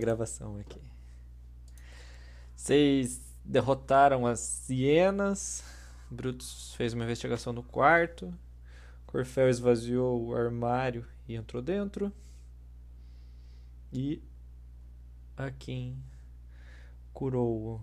gravação 0.00 0.58
aqui. 0.58 0.80
Vocês 2.56 3.20
derrotaram 3.44 4.26
as 4.26 4.68
hienas. 4.68 5.62
Brutus 6.10 6.74
fez 6.74 6.92
uma 6.92 7.04
investigação 7.04 7.52
no 7.52 7.62
quarto. 7.62 8.34
Corfel 9.06 9.48
esvaziou 9.48 10.26
o 10.26 10.34
armário 10.34 11.06
e 11.28 11.34
entrou 11.34 11.62
dentro. 11.62 12.12
E 13.92 14.22
Akin 15.36 15.96
curou 17.12 17.56
o 17.56 17.80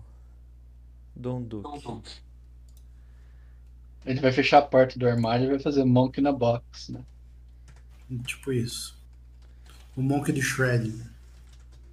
Dom 1.14 1.42
Duque. 1.42 2.22
Ele 4.06 4.20
vai 4.20 4.32
fechar 4.32 4.58
a 4.58 4.62
porta 4.62 4.98
do 4.98 5.06
armário 5.06 5.46
e 5.46 5.50
vai 5.50 5.58
fazer 5.58 5.84
Monk 5.84 6.20
na 6.20 6.32
box, 6.32 6.92
né? 6.92 7.04
Tipo 8.24 8.52
isso. 8.52 8.96
O 9.96 10.00
Monk 10.00 10.32
de 10.32 10.40
Shred. 10.40 10.94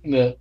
É. 0.06 0.38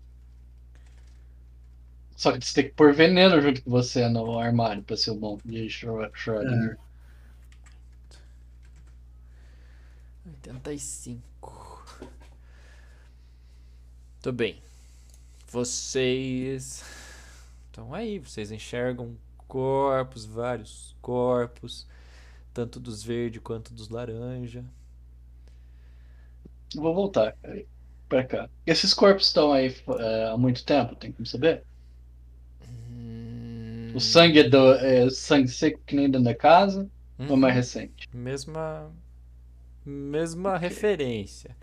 Só 2.16 2.32
que 2.32 2.44
você 2.44 2.54
tem 2.54 2.64
que 2.70 2.74
pôr 2.76 2.92
veneno 2.92 3.40
junto 3.40 3.62
com 3.62 3.70
você 3.70 4.08
no 4.08 4.38
armário 4.38 4.82
pra 4.82 4.96
ser 4.96 5.10
o 5.10 5.16
Monk 5.16 5.46
de 5.46 5.66
Schrödinger. 5.66 6.78
85. 10.26 11.84
Tudo 14.22 14.36
bem. 14.36 14.62
Vocês 15.48 16.82
estão 17.66 17.92
aí, 17.92 18.18
vocês 18.18 18.50
enxergam 18.50 19.16
corpos, 19.46 20.24
vários 20.24 20.96
corpos, 21.02 21.86
tanto 22.52 22.80
dos 22.80 23.02
verde 23.02 23.40
quanto 23.40 23.74
dos 23.74 23.88
laranja. 23.88 24.64
Vou 26.74 26.94
voltar 26.94 27.32
cara, 27.42 27.64
pra 28.08 28.24
cá. 28.24 28.48
Esses 28.66 28.94
corpos 28.94 29.26
estão 29.28 29.52
aí 29.52 29.74
é, 30.00 30.26
há 30.32 30.36
muito 30.38 30.64
tempo, 30.64 30.94
tem 30.96 31.12
como 31.12 31.26
saber? 31.26 31.64
Hum, 32.60 33.94
O 33.94 33.98
sangue 34.00 34.40
é, 34.40 34.48
do, 34.48 34.74
é 34.74 35.08
sangue 35.10 35.48
seco 35.48 35.80
que 35.86 35.96
nem 35.96 36.10
dentro 36.10 36.24
da 36.24 36.34
casa 36.34 36.90
ou 37.26 37.34
é 37.36 37.38
uhum. 37.38 37.38
mais 37.38 37.54
recente? 37.54 38.06
Mesma 38.12 38.92
mesma 39.84 40.58
referência. 40.58 41.56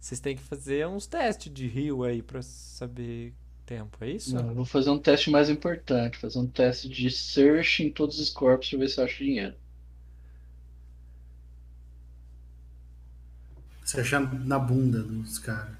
Vocês 0.00 0.20
têm 0.20 0.36
que 0.36 0.42
fazer 0.42 0.86
uns 0.88 1.06
testes 1.06 1.52
de 1.52 1.66
rio 1.68 2.04
aí 2.04 2.22
pra 2.22 2.42
saber 2.42 3.34
tempo, 3.66 3.98
é 4.04 4.10
isso? 4.10 4.34
Não, 4.34 4.48
eu 4.48 4.54
vou 4.54 4.64
fazer 4.66 4.90
um 4.90 4.98
teste 4.98 5.30
mais 5.30 5.48
importante, 5.48 6.18
fazer 6.18 6.38
um 6.38 6.46
teste 6.46 6.88
de 6.90 7.10
search 7.10 7.82
em 7.82 7.90
todos 7.90 8.18
os 8.18 8.28
corpos 8.28 8.68
pra 8.68 8.78
ver 8.80 8.88
se 8.88 9.00
eu 9.00 9.04
acho 9.04 9.24
dinheiro. 9.24 9.56
Você 13.84 14.00
achar 14.00 14.20
na 14.44 14.58
bunda 14.58 15.02
dos 15.02 15.38
caras. 15.38 15.76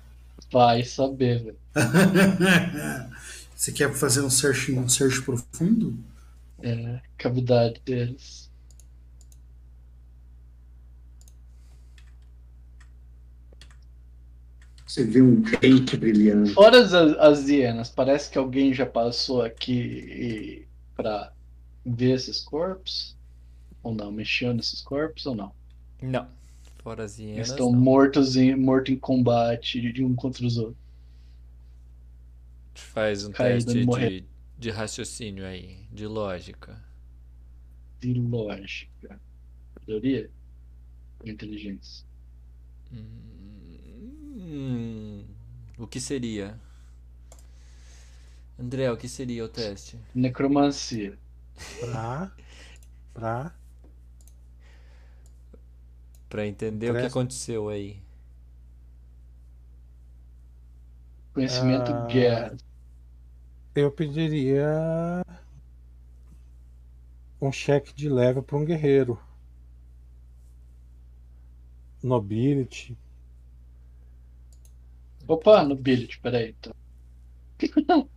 Vai 0.51 0.85
saber, 0.85 1.43
velho. 1.43 1.59
Você 3.57 3.73
quer 3.73 3.93
fazer 3.95 4.21
um 4.23 4.31
search, 4.31 4.73
um 4.73 4.89
search 4.89 5.23
profundo? 5.23 5.99
É, 6.63 7.01
cavidade 7.17 7.81
deles. 7.85 8.51
Você 14.87 15.05
vê 15.05 15.23
um 15.23 15.41
dente 15.41 15.97
brilhando. 15.97 16.51
Fora 16.53 16.81
as, 16.81 16.93
as 16.93 17.49
hienas, 17.49 17.91
parece 17.91 18.31
que 18.31 18.39
alguém 18.39 18.73
já 18.73 18.87
passou 18.87 19.43
aqui 19.43 19.73
e- 19.73 20.69
pra 20.95 21.33
ver 21.85 22.13
esses 22.15 22.41
corpos? 22.41 23.17
Ou 23.83 23.95
não? 23.95 24.13
Mexeu 24.13 24.55
nesses 24.55 24.81
corpos 24.83 25.27
ou 25.27 25.35
não? 25.35 25.53
Não. 26.03 26.29
Fora 26.85 27.03
as 27.03 27.19
Eles 27.37 27.49
hienas, 27.49 27.49
estão 27.49 27.73
não. 27.73 27.81
mortos 27.81 28.37
em, 28.37 28.55
morto 28.55 28.93
em 28.93 28.97
combate 28.99 29.93
de 29.93 30.05
um 30.05 30.15
contra 30.15 30.47
os 30.47 30.57
outros. 30.57 30.79
Faz 32.75 33.25
um 33.25 33.33
Caído 33.33 33.73
teste 33.73 33.85
de, 33.85 34.25
de 34.59 34.71
raciocínio 34.71 35.45
aí, 35.45 35.89
de 35.91 36.07
lógica. 36.07 36.81
De 38.01 38.15
lógica. 38.15 39.21
Teoria? 39.87 40.31
Inteligência? 41.25 42.07
Hum, 44.37 45.25
o 45.79 45.87
que 45.87 46.01
seria? 46.01 46.61
André, 48.59 48.91
o 48.91 48.97
que 48.97 49.09
seria 49.09 49.45
o 49.45 49.49
teste? 49.49 49.99
Necromancia. 50.15 51.19
Pra. 51.79 52.33
Pra. 53.15 53.55
Pra 56.35 56.45
entender 56.49 56.91
o 56.91 56.95
que 56.95 57.07
aconteceu 57.07 57.69
aí. 57.69 58.03
Conhecimento 61.33 61.93
Ah. 61.93 62.07
guerra. 62.09 62.57
Eu 63.73 63.93
pediria. 63.93 64.67
Um 67.41 67.53
cheque 67.53 67.95
de 67.95 68.09
leve 68.09 68.43
para 68.43 68.57
um 68.57 68.65
guerreiro. 68.65 69.17
Nobility. 72.03 72.99
Opa, 75.29 75.63
no 75.63 75.77
billet, 75.77 76.19
peraí. 76.21 76.57
Então. 76.59 76.75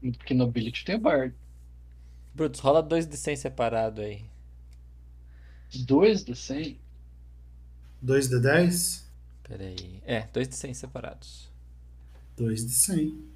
Porque 0.00 0.34
no 0.34 0.46
billet 0.46 0.84
tem 0.84 0.96
o 0.96 0.98
Bard. 0.98 1.34
Brutus, 2.34 2.60
rola 2.60 2.82
dois 2.82 3.06
de 3.06 3.16
100 3.16 3.36
separado 3.36 4.00
aí. 4.00 4.24
Dois 5.86 6.24
de 6.24 6.34
100? 6.34 6.78
2 8.02 8.28
de 8.28 8.40
10? 8.40 9.04
Pera 9.42 9.64
aí. 9.64 10.02
É, 10.06 10.22
dois 10.32 10.48
de 10.48 10.54
100 10.56 10.74
separados. 10.74 11.50
2 12.36 12.66
de 12.66 12.72
100. 12.72 13.30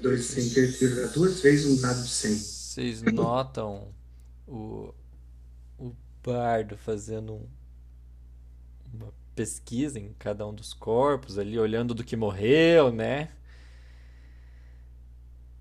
Dois 0.00 0.34
ter 0.34 0.72
tirado 0.72 1.12
duas 1.12 1.40
vezes 1.40 1.66
um 1.66 1.80
dado 1.80 2.02
de 2.02 2.08
100. 2.08 2.34
Vocês 2.34 3.02
notam 3.02 3.88
o, 4.46 4.92
o 5.78 5.92
bardo 6.24 6.76
fazendo 6.76 7.34
um- 7.34 7.46
uma 9.34 9.36
pesquisa 9.36 9.98
em 9.98 10.12
cada 10.18 10.46
um 10.46 10.54
dos 10.54 10.72
corpos 10.72 11.38
ali, 11.38 11.58
olhando 11.58 11.94
do 11.94 12.04
que 12.04 12.16
morreu, 12.16 12.92
né? 12.92 13.30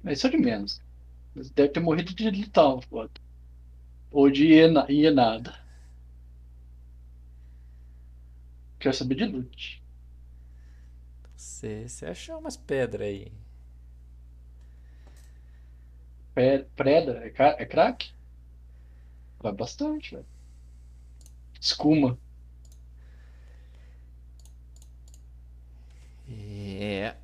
Mas 0.01 0.19
isso 0.19 0.27
é 0.27 0.29
de 0.29 0.37
menos. 0.37 0.81
Deve 1.55 1.69
ter 1.69 1.79
morrido 1.79 2.13
de 2.15 2.29
letal, 2.29 2.81
foda. 2.83 3.11
Ou 4.11 4.29
de 4.31 4.45
hiena, 4.47 4.85
hienada. 4.89 5.53
Quero 8.79 8.93
saber 8.95 9.15
de 9.15 9.25
loot. 9.25 9.83
Você, 11.35 11.87
você 11.87 12.05
achou 12.07 12.39
umas 12.39 12.57
pedras 12.57 13.07
aí. 13.07 13.31
Pre- 16.35 16.67
Preda, 16.75 17.13
é, 17.25 17.63
é 17.63 17.65
crack? 17.65 18.13
Vai 19.39 19.51
bastante, 19.53 20.15
velho. 20.15 20.27
Escuma. 21.59 22.19
É. 26.39 27.15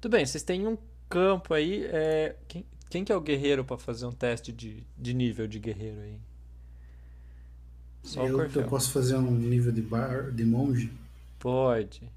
Tudo 0.00 0.12
bem, 0.12 0.24
vocês 0.24 0.42
têm 0.42 0.66
um 0.66 0.78
campo 1.08 1.52
aí. 1.54 1.84
é, 1.86 2.36
Quem, 2.48 2.64
quem 2.88 3.04
que 3.04 3.12
é 3.12 3.16
o 3.16 3.20
guerreiro 3.20 3.64
pra 3.64 3.76
fazer 3.76 4.06
um 4.06 4.12
teste 4.12 4.52
de, 4.52 4.86
de 4.96 5.14
nível 5.14 5.46
de 5.46 5.58
guerreiro 5.58 6.00
aí? 6.00 6.18
Só 8.02 8.22
o 8.22 8.26
Eu, 8.28 8.50
eu 8.50 8.64
posso 8.68 8.92
fazer 8.92 9.16
um 9.16 9.30
nível 9.30 9.72
de 9.72 9.82
bar 9.82 10.30
de 10.30 10.44
monge? 10.44 10.92
Pode. 11.38 12.08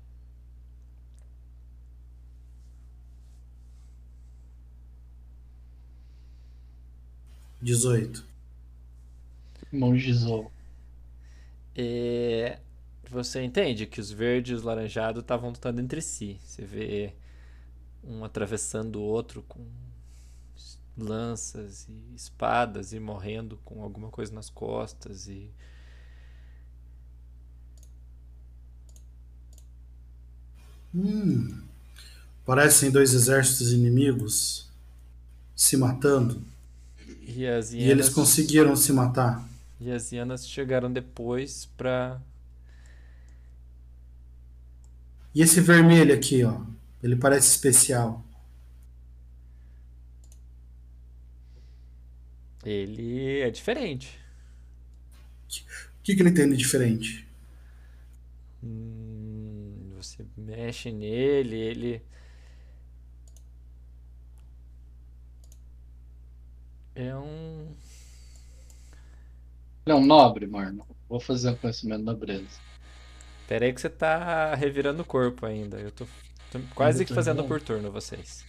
Dezoito. 7.62 8.24
Mongizou. 9.72 10.52
É, 11.76 12.60
Você 13.10 13.44
entende 13.44 13.86
que 13.88 14.00
os 14.00 14.12
verdes 14.12 14.52
e 14.52 14.54
os 14.56 14.64
laranjados 14.64 15.22
estavam 15.22 15.50
lutando 15.50 15.82
entre 15.82 16.02
si. 16.02 16.40
Você 16.44 16.64
vê 16.64 17.14
um 18.04 18.24
atravessando 18.26 18.98
o 18.98 19.04
outro 19.04 19.44
com 19.44 19.66
lanças 20.98 21.88
e 21.88 22.16
espadas 22.16 22.94
e 22.94 23.00
morrendo 23.00 23.58
com 23.64 23.82
alguma 23.84 24.10
coisa 24.10 24.34
nas 24.34 24.50
costas 24.50 25.28
e 25.28 25.50
Hum. 30.94 31.62
Parecem 32.46 32.92
dois 32.92 33.14
exércitos 33.14 33.74
inimigos 33.74 34.68
se 35.56 35.78
matando. 35.78 36.42
e 37.22 37.46
as 37.48 37.72
E 37.78 37.90
eles 37.90 38.10
hienas 38.10 38.10
conseguiram 38.10 38.76
se 38.76 38.94
matar. 38.94 39.44
e 39.80 39.92
as 39.92 40.12
hienas 40.12 40.48
chegaram 40.48 40.92
depois 40.92 41.66
pra 41.78 42.22
e 45.34 45.42
esse 45.42 45.62
vermelho 45.62 46.14
aqui, 46.14 46.44
ó. 46.44 46.62
Ele 47.02 47.16
parece 47.16 47.50
especial. 47.50 48.24
Ele 52.66 53.40
é 53.40 53.50
diferente. 53.50 54.20
O 56.00 56.04
que, 56.04 56.16
que 56.16 56.22
ele 56.22 56.32
tem 56.32 56.50
de 56.50 56.58
diferente? 56.58 57.28
Hum, 58.64 59.92
você 59.96 60.26
mexe 60.38 60.92
nele, 60.92 61.56
ele. 61.56 62.02
É 66.96 67.16
um. 67.16 67.76
Ele 69.86 69.94
é 69.94 69.96
um 69.96 70.06
nobre, 70.06 70.46
Marno. 70.48 70.86
Vou 71.08 71.20
fazer 71.20 71.50
um 71.52 71.56
conhecimento 71.56 72.04
nobreza. 72.04 72.69
Pera 73.50 73.66
aí 73.66 73.74
que 73.74 73.82
você 73.82 73.90
tá 73.90 74.54
revirando 74.54 75.02
o 75.02 75.06
corpo 75.06 75.44
ainda. 75.44 75.78
Eu 75.78 75.90
tô, 75.90 76.06
tô 76.52 76.60
quase 76.76 77.04
que 77.04 77.16
fazendo 77.16 77.44
por 77.46 77.60
turno 77.60 77.92
vocês. 77.92 78.46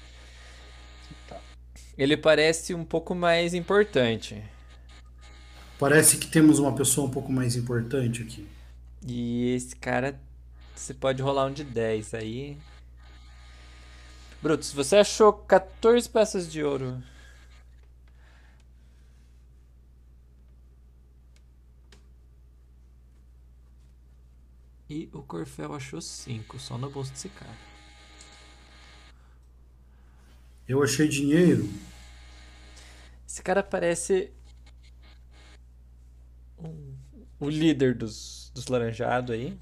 Tá. 1.27 1.41
Ele 1.97 2.19
parece 2.19 2.75
um 2.75 2.85
pouco 2.85 3.15
mais 3.15 3.55
importante. 3.55 4.45
Parece 5.79 6.19
que 6.19 6.27
temos 6.27 6.59
uma 6.59 6.75
pessoa 6.75 7.07
um 7.07 7.11
pouco 7.11 7.33
mais 7.33 7.57
importante 7.57 8.23
aqui. 8.23 8.47
E 9.09 9.55
esse 9.55 9.75
cara, 9.75 10.21
você 10.75 10.93
pode 10.93 11.23
rolar 11.23 11.47
um 11.47 11.53
de 11.55 11.65
10 11.65 12.13
aí. 12.13 12.59
Brutus, 14.43 14.71
você 14.71 14.97
achou 14.97 15.33
14 15.33 16.11
peças 16.11 16.53
de 16.53 16.63
ouro. 16.63 17.03
E 24.91 25.09
o 25.15 25.23
Corfel 25.23 25.73
achou 25.73 26.03
5, 26.03 26.59
só 26.59 26.77
no 26.77 26.91
bolso 26.91 27.13
desse 27.13 27.31
cara. 27.31 27.57
Eu 30.69 30.83
achei 30.83 31.09
dinheiro. 31.09 31.69
Esse 33.27 33.43
cara 33.43 33.63
parece 33.63 34.33
um- 36.59 36.95
o 37.39 37.49
líder 37.49 37.95
dos, 37.95 38.51
dos 38.55 38.67
laranjados 38.67 39.35
aí. 39.35 39.57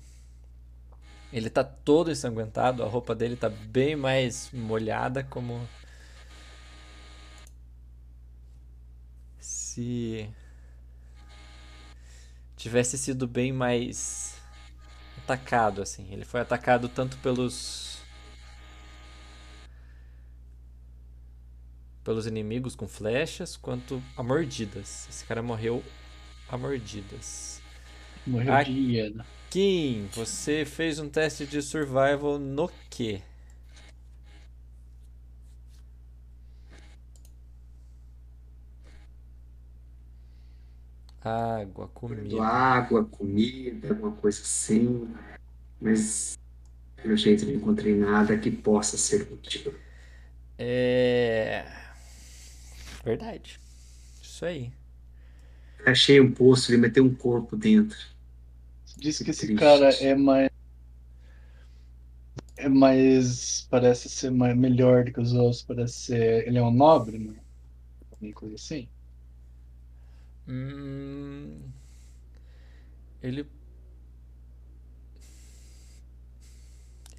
Ele 1.33 1.51
tá 1.51 1.63
todo 1.63 2.11
ensanguentado, 2.11 2.83
a 2.83 2.87
roupa 2.87 3.15
dele 3.15 3.37
tá 3.37 3.49
bem 3.51 3.95
mais 3.97 4.51
molhada, 4.53 5.23
como 5.25 5.61
se 9.41 10.29
tivesse 12.57 12.99
sido 12.99 13.27
bem 13.27 13.53
mais 13.53 14.38
atacado 15.29 15.83
assim. 15.83 16.09
Ele 16.11 16.25
foi 16.25 16.41
atacado 16.41 16.89
tanto 16.89 17.17
pelos 17.19 17.99
pelos 22.03 22.27
inimigos 22.27 22.75
com 22.75 22.89
flechas 22.89 23.57
quanto 23.57 24.03
a 24.17 24.23
mordidas. 24.23 25.07
Esse 25.11 25.25
cara 25.25 25.43
morreu 25.43 25.83
a 26.49 26.57
mordidas. 26.57 27.61
Morreu 28.27 28.53
Ah. 28.55 28.63
de 28.63 28.73
hiena. 28.73 29.27
Kim, 29.51 30.09
você 30.15 30.65
fez 30.65 30.99
um 30.99 31.09
teste 31.09 31.47
de 31.47 31.63
survival 31.63 32.39
no 32.39 32.71
quê? 32.91 33.23
Água, 41.29 41.89
comida. 41.89 42.43
água, 42.43 43.05
comida, 43.05 43.89
alguma 43.91 44.13
coisa 44.13 44.41
assim. 44.41 45.09
Mas, 45.81 46.39
pelo 46.97 47.17
jeito, 47.17 47.45
não 47.47 47.55
encontrei 47.55 47.95
nada 47.95 48.37
que 48.39 48.51
possa 48.51 48.97
ser 48.97 49.23
útil. 49.33 49.75
É. 50.59 51.65
Verdade. 53.05 53.61
Isso 54.23 54.45
aí. 54.45 54.73
Achei 55.87 56.21
um 56.21 56.33
poço, 56.33 56.71
ele 56.71 56.79
meteu 56.79 57.05
um 57.05 57.15
corpo 57.15 57.57
dentro. 57.57 57.99
Diz 58.97 59.19
que 59.19 59.31
esse 59.31 59.47
Triste. 59.47 59.61
cara 59.61 59.91
é 59.91 60.15
mais. 60.15 60.51
É 62.57 62.69
mais. 62.69 63.67
Parece 63.71 64.09
ser 64.09 64.31
mais, 64.31 64.57
melhor 64.57 65.05
do 65.05 65.13
que 65.13 65.21
os 65.21 65.33
outros. 65.33 65.63
Parece 65.63 65.95
ser. 65.95 66.49
Ele 66.49 66.59
é 66.59 66.63
um 66.63 66.73
nobre, 66.73 67.19
né? 67.19 67.35
Alguma 68.11 68.33
coisa 68.33 68.57
assim. 68.57 68.89
Hum, 70.49 71.73
ele. 73.23 73.47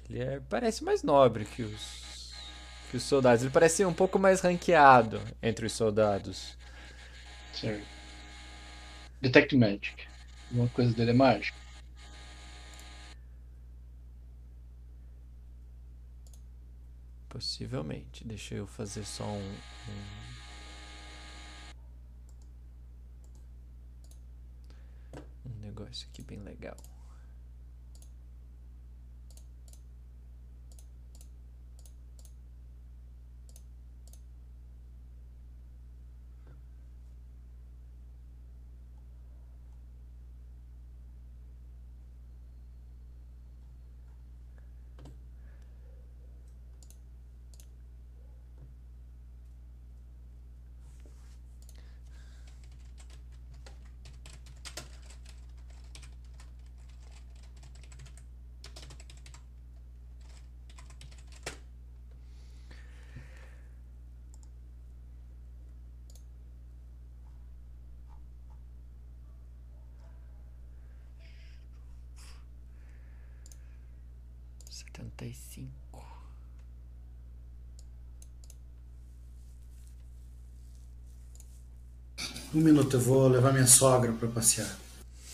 Ele 0.08 0.18
é- 0.20 0.40
parece 0.40 0.82
mais 0.84 1.02
nobre 1.02 1.44
que 1.44 1.62
os, 1.62 2.32
que 2.90 2.96
os 2.96 3.02
soldados. 3.04 3.42
Ele 3.42 3.52
parece 3.52 3.84
um 3.84 3.92
pouco 3.94 4.18
mais 4.18 4.40
ranqueado 4.40 5.20
entre 5.42 5.66
os 5.66 5.72
soldados. 5.72 6.56
Certo. 7.52 7.86
Detect 9.22 9.54
Magic. 9.56 10.06
Uma 10.50 10.68
coisa 10.68 10.92
dele 10.94 11.10
é 11.12 11.14
mágica. 11.14 11.56
Possivelmente. 17.30 18.24
Deixa 18.26 18.54
eu 18.54 18.66
fazer 18.66 19.04
só 19.04 19.24
um. 19.24 19.38
Um, 19.38 20.40
um 25.46 25.50
negócio 25.80 26.06
aqui 26.10 26.22
bem 26.22 26.38
legal. 26.40 26.76
Setenta 74.70 75.24
e 75.26 75.34
cinco. 75.34 76.04
Um 82.60 82.62
minuto, 82.62 82.98
eu 82.98 83.00
vou 83.00 83.26
levar 83.26 83.54
minha 83.54 83.66
sogra 83.66 84.12
para 84.12 84.28
passear. 84.28 84.68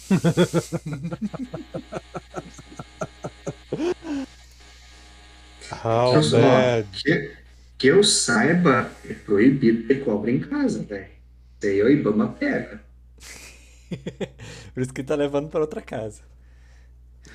How 5.85 6.23
só, 6.23 6.39
bad. 6.39 6.89
que, 6.93 7.35
que 7.77 7.89
eu 7.89 8.05
saiba, 8.05 8.93
é 9.05 9.13
proibido 9.13 9.89
ter 9.89 10.05
cobra 10.05 10.31
em 10.31 10.39
casa, 10.39 10.85
velho. 10.85 11.09
Isso 11.59 11.67
aí 11.67 11.83
o 11.83 11.91
Ibama 11.91 12.29
pega. 12.29 12.81
Por 14.73 14.81
isso 14.81 14.95
que 14.95 15.03
tá 15.03 15.17
levando 15.17 15.49
para 15.49 15.63
outra 15.63 15.83
casa. 15.83 16.23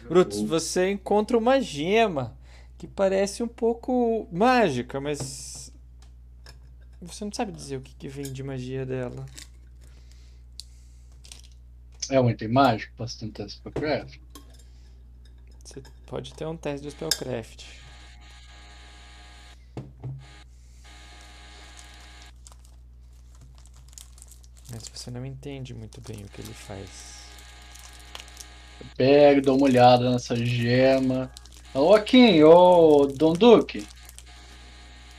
Brutus, 0.08 0.40
você 0.40 0.90
encontra 0.90 1.38
uma 1.38 1.60
gema 1.60 2.34
que 2.78 2.88
parece 2.88 3.44
um 3.44 3.48
pouco 3.48 4.26
mágica, 4.32 5.02
mas 5.02 5.70
você 7.02 7.26
não 7.26 7.34
sabe 7.34 7.52
dizer 7.52 7.76
o 7.76 7.82
que, 7.82 7.94
que 7.94 8.08
vem 8.08 8.32
de 8.32 8.42
magia 8.42 8.86
dela. 8.86 9.26
É 12.12 12.20
um 12.20 12.30
item 12.30 12.50
mágico? 12.50 12.94
Posso 12.98 13.18
tentar 13.18 13.48
Spellcraft? 13.48 14.20
Você 15.64 15.82
pode 16.06 16.34
ter 16.34 16.46
um 16.46 16.58
teste 16.58 16.86
de 16.86 16.92
spellcraft. 16.92 17.64
Mas 24.70 24.90
você 24.94 25.10
não 25.10 25.26
entende 25.26 25.74
muito 25.74 26.02
bem 26.02 26.26
o 26.26 26.28
que 26.28 26.42
ele 26.42 26.54
faz. 26.54 27.22
Pego, 28.98 29.42
dou 29.42 29.56
uma 29.56 29.68
olhada 29.68 30.12
nessa 30.12 30.36
gema. 30.36 31.32
Ô, 31.74 31.98
Kim, 32.02 32.44
ô, 32.44 33.06
Dom 33.08 33.32
Duque. 33.32 33.88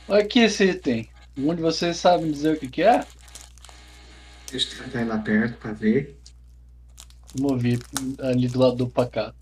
Olha 0.07 0.23
aqui 0.23 0.41
esse 0.41 0.65
item. 0.65 1.09
Um 1.35 1.55
de 1.55 1.61
vocês 1.63 1.97
sabe 1.97 2.25
me 2.25 2.31
dizer 2.31 2.55
o 2.55 2.59
que, 2.59 2.67
que 2.67 2.83
é? 2.83 3.03
Deixa 4.51 4.75
eu 4.75 4.83
tentar 4.83 5.01
ir 5.01 5.05
lá 5.05 5.17
perto 5.17 5.57
pra 5.57 5.71
ver. 5.71 6.22
Vamos 7.35 7.61
vir 7.61 7.79
ali 8.19 8.47
do 8.47 8.59
lado 8.59 8.75
do 8.77 8.89
pacato. 8.89 9.37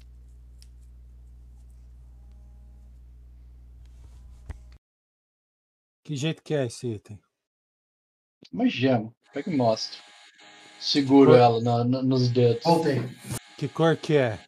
Que 6.04 6.16
jeito 6.16 6.42
que 6.44 6.54
é 6.54 6.66
esse 6.66 6.88
item? 6.88 7.20
Uma 8.52 8.68
gema. 8.68 9.14
Pega 9.34 9.52
e 9.52 9.56
mostra. 9.56 10.00
Seguro 10.80 11.36
ela 11.36 11.62
na- 11.62 11.84
na- 11.84 12.02
nos 12.04 12.30
dedos. 12.30 12.64
Voltei. 12.64 13.00
Que 13.58 13.68
cor 13.70 13.96
que 13.96 14.16
é? 14.18 14.40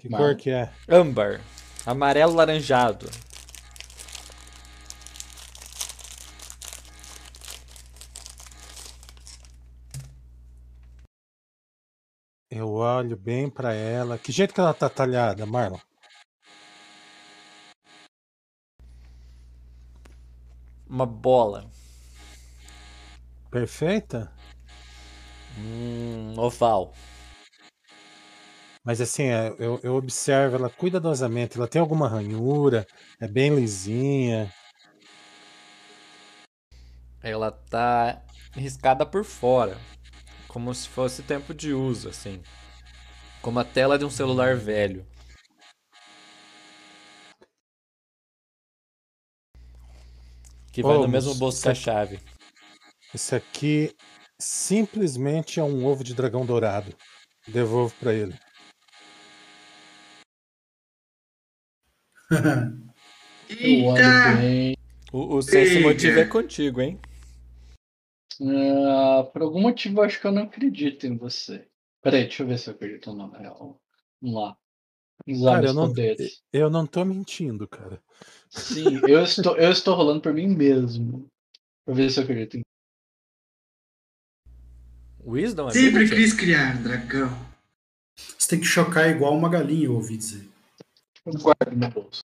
Que 0.00 0.08
Mar- 0.08 0.20
cor 0.20 0.36
que 0.36 0.50
é? 0.50 0.72
Âmbar. 0.88 1.40
Amarelo 1.86 2.34
laranjado. 2.34 3.06
Eu 12.56 12.70
olho 12.74 13.16
bem 13.16 13.50
pra 13.50 13.74
ela. 13.74 14.16
Que 14.16 14.30
jeito 14.30 14.54
que 14.54 14.60
ela 14.60 14.72
tá 14.72 14.88
talhada, 14.88 15.44
Marlon? 15.44 15.80
Uma 20.88 21.04
bola. 21.04 21.68
Perfeita? 23.50 24.32
Hum, 25.58 26.34
oval. 26.38 26.94
Mas 28.84 29.00
assim, 29.00 29.24
é, 29.24 29.48
eu, 29.58 29.80
eu 29.82 29.96
observo 29.96 30.54
ela 30.54 30.70
cuidadosamente. 30.70 31.56
Ela 31.56 31.66
tem 31.66 31.80
alguma 31.80 32.06
ranhura? 32.06 32.86
É 33.20 33.26
bem 33.26 33.52
lisinha. 33.52 34.48
Ela 37.20 37.50
tá 37.50 38.22
riscada 38.52 39.04
por 39.04 39.24
fora. 39.24 39.76
Como 40.54 40.72
se 40.72 40.88
fosse 40.88 41.20
tempo 41.24 41.52
de 41.52 41.72
uso, 41.72 42.08
assim. 42.08 42.40
Como 43.42 43.58
a 43.58 43.64
tela 43.64 43.98
de 43.98 44.04
um 44.04 44.08
celular 44.08 44.54
velho. 44.54 45.04
Que 50.72 50.80
vai 50.80 50.96
Ô, 50.96 51.00
no 51.00 51.08
mesmo 51.08 51.34
bolso 51.34 51.60
que 51.60 51.68
a 51.70 51.74
chave. 51.74 52.20
Esse 53.12 53.34
aqui 53.34 53.96
simplesmente 54.40 55.58
é 55.58 55.64
um 55.64 55.84
ovo 55.84 56.04
de 56.04 56.14
dragão 56.14 56.46
dourado. 56.46 56.96
Devolvo 57.48 57.92
pra 57.96 58.14
ele. 58.14 58.38
Eita! 63.50 64.36
bem. 64.36 64.76
O, 65.12 65.34
o 65.34 65.40
Eita. 65.40 65.80
motivo 65.80 66.20
é 66.20 66.24
contigo, 66.24 66.80
hein? 66.80 67.00
Ah, 68.46 69.24
por 69.32 69.42
algum 69.42 69.60
motivo, 69.60 70.00
eu 70.00 70.04
acho 70.04 70.20
que 70.20 70.26
eu 70.26 70.32
não 70.32 70.42
acredito 70.42 71.06
em 71.06 71.16
você. 71.16 71.66
Peraí, 72.02 72.24
deixa 72.24 72.42
eu 72.42 72.46
ver 72.46 72.58
se 72.58 72.68
eu 72.68 72.74
acredito 72.74 73.10
ou 73.10 73.16
não. 73.16 73.30
Vamos 73.30 73.80
lá. 74.22 74.56
Usar 75.26 75.52
Cara, 75.52 75.66
eu 75.68 75.74
não, 75.74 75.88
poderes. 75.88 76.42
eu 76.52 76.68
não 76.68 76.86
tô 76.86 77.04
mentindo, 77.04 77.66
cara. 77.66 78.02
Sim, 78.48 79.00
eu 79.06 79.22
estou, 79.22 79.56
eu 79.56 79.70
estou 79.70 79.94
rolando 79.94 80.20
por 80.20 80.34
mim 80.34 80.48
mesmo. 80.48 81.26
Pra 81.84 81.94
ver 81.94 82.10
se 82.10 82.18
eu 82.18 82.24
acredito 82.24 82.56
em 82.58 82.62
Wisdom, 85.24 85.70
Sempre 85.70 86.04
ability? 86.04 86.16
quis 86.16 86.32
criar 86.34 86.82
dragão. 86.82 87.30
Você 88.16 88.48
tem 88.48 88.60
que 88.60 88.66
chocar 88.66 89.08
igual 89.08 89.34
uma 89.34 89.48
galinha, 89.48 89.86
eu 89.86 89.94
ouvi 89.94 90.18
dizer. 90.18 90.46
Eu 91.24 91.32
guardo 91.32 91.70
no 91.72 91.76
meu 91.78 91.90
bolso. 91.90 92.23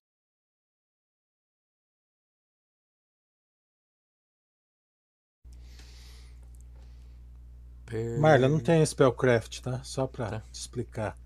Per- 7.91 8.19
Marla, 8.19 8.47
não 8.47 8.59
tem 8.59 8.85
spellcraft, 8.85 9.59
tá? 9.59 9.83
Só 9.83 10.07
pra 10.07 10.29
Tá. 10.29 10.39
te 10.51 10.55
explicar. 10.59 11.17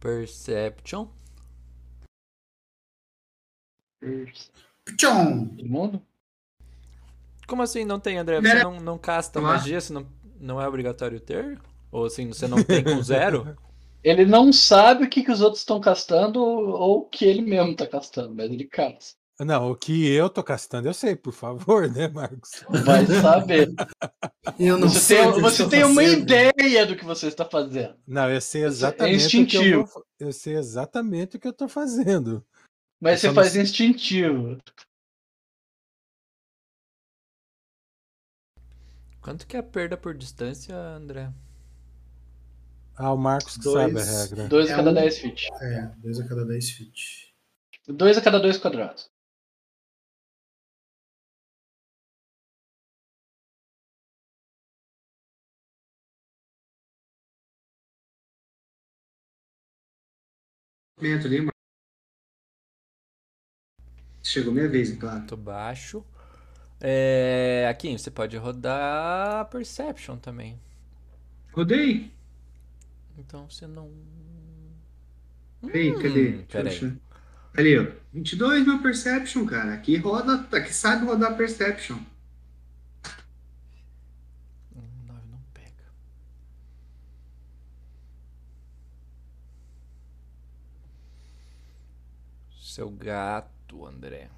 Perception. 0.00 1.08
Tchom! 4.96 5.48
Todo 5.56 5.68
mundo? 5.68 6.02
Como 7.46 7.62
assim 7.62 7.84
não 7.84 7.98
tem, 7.98 8.18
André? 8.18 8.40
Você 8.40 8.62
não, 8.62 8.78
não 8.80 8.98
casta 8.98 9.40
Olá. 9.40 9.54
magia? 9.54 9.80
Você 9.80 9.92
não, 9.92 10.06
não 10.40 10.60
é 10.60 10.68
obrigatório 10.68 11.18
ter? 11.20 11.58
Ou 11.90 12.04
assim, 12.04 12.28
você 12.28 12.46
não 12.46 12.62
tem 12.62 12.84
com 12.84 13.02
zero? 13.02 13.56
Ele 14.04 14.24
não 14.24 14.52
sabe 14.52 15.04
o 15.04 15.10
que, 15.10 15.24
que 15.24 15.32
os 15.32 15.40
outros 15.40 15.60
estão 15.62 15.80
castando 15.80 16.40
ou 16.40 16.98
o 17.00 17.04
que 17.06 17.24
ele 17.24 17.42
mesmo 17.42 17.74
tá 17.74 17.84
castando, 17.84 18.32
mas 18.32 18.48
ele 18.48 18.64
casta. 18.64 19.18
Não, 19.40 19.70
o 19.70 19.76
que 19.76 20.08
eu 20.10 20.28
tô 20.28 20.42
castando, 20.42 20.88
eu 20.88 20.94
sei, 20.94 21.14
por 21.14 21.32
favor, 21.32 21.88
né, 21.88 22.08
Marcos? 22.08 22.50
Vai 22.84 23.06
saber. 23.06 23.68
Eu 24.58 24.76
não 24.76 24.88
Você 24.88 24.98
sei. 25.00 25.18
tem, 25.32 25.40
você 25.40 25.68
tem 25.68 25.84
uma 25.84 26.02
ideia 26.02 26.84
do 26.84 26.96
que 26.96 27.04
você 27.04 27.28
está 27.28 27.44
fazendo. 27.44 27.96
Não, 28.06 28.28
eu 28.28 28.40
sei 28.40 28.64
é 28.64 28.66
exatamente 28.66 29.26
o 29.26 29.30
que 29.30 29.36
eu 29.56 29.62
instintivo. 29.82 30.06
eu 30.18 30.32
sei 30.32 30.56
exatamente 30.56 31.36
o 31.36 31.40
que 31.40 31.46
eu 31.46 31.52
tô 31.52 31.68
fazendo. 31.68 32.44
Mas 33.00 33.12
Eu 33.14 33.18
você 33.20 33.26
não 33.28 33.34
faz 33.36 33.52
sei- 33.52 33.62
instintivo. 33.62 34.58
Quanto 39.20 39.46
que 39.46 39.56
é 39.56 39.60
a 39.60 39.62
perda 39.62 39.96
por 39.96 40.14
distância, 40.16 40.74
André? 40.74 41.30
Ah, 42.96 43.12
o 43.12 43.16
Marcos 43.16 43.56
que 43.56 43.62
Dois. 43.62 43.92
sabe 43.92 44.00
a 44.00 44.20
regra. 44.22 44.48
2 44.48 44.68
a 44.68 44.72
É 44.72 44.76
cada 44.76 44.90
um- 44.90 44.94
10 44.94 45.18
feet. 45.18 45.46
É, 45.60 45.82
2 45.98 46.18
a 46.20 46.26
cada 46.28 46.44
10 46.44 46.70
feet. 46.70 47.34
2 47.86 48.18
a 48.18 48.20
cada 48.20 48.40
2 48.40 48.58
quadrados. 48.58 49.08
Momento 61.00 61.26
ali, 61.26 61.38
mano. 61.38 61.52
Chegou 64.22 64.52
minha 64.52 64.68
vez, 64.68 64.94
claro. 64.96 65.18
Muito 65.18 65.36
baixo. 65.36 66.04
É... 66.80 67.66
Aqui, 67.70 67.96
você 67.96 68.10
pode 68.10 68.36
rodar 68.36 69.48
Perception 69.48 70.16
também. 70.18 70.60
Rodei. 71.52 72.12
Então 73.16 73.48
você 73.48 73.66
não. 73.66 73.90
Peraí, 75.60 75.92
cadê? 75.94 76.30
Deixa 76.32 76.58
eu 76.58 76.62
peraí. 76.64 76.98
Ali, 77.54 77.78
ó. 77.78 77.86
22 78.12 78.66
meu 78.66 78.80
Perception, 78.80 79.44
cara. 79.46 79.74
Aqui 79.74 79.96
roda, 79.96 80.46
aqui 80.56 80.72
sabe 80.72 81.04
rodar 81.04 81.36
Perception. 81.36 81.98
Hum, 84.76 84.82
Nove 85.06 85.26
não 85.28 85.40
pega. 85.52 85.84
Seu 92.78 92.88
gato, 92.90 93.84
André. 93.84 94.30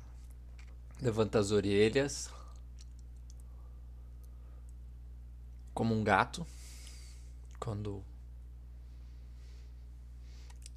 Levanta 0.98 1.38
as 1.38 1.50
orelhas. 1.50 2.30
Como 5.74 5.94
um 5.94 6.04
gato. 6.04 6.46
Quando. 7.60 8.02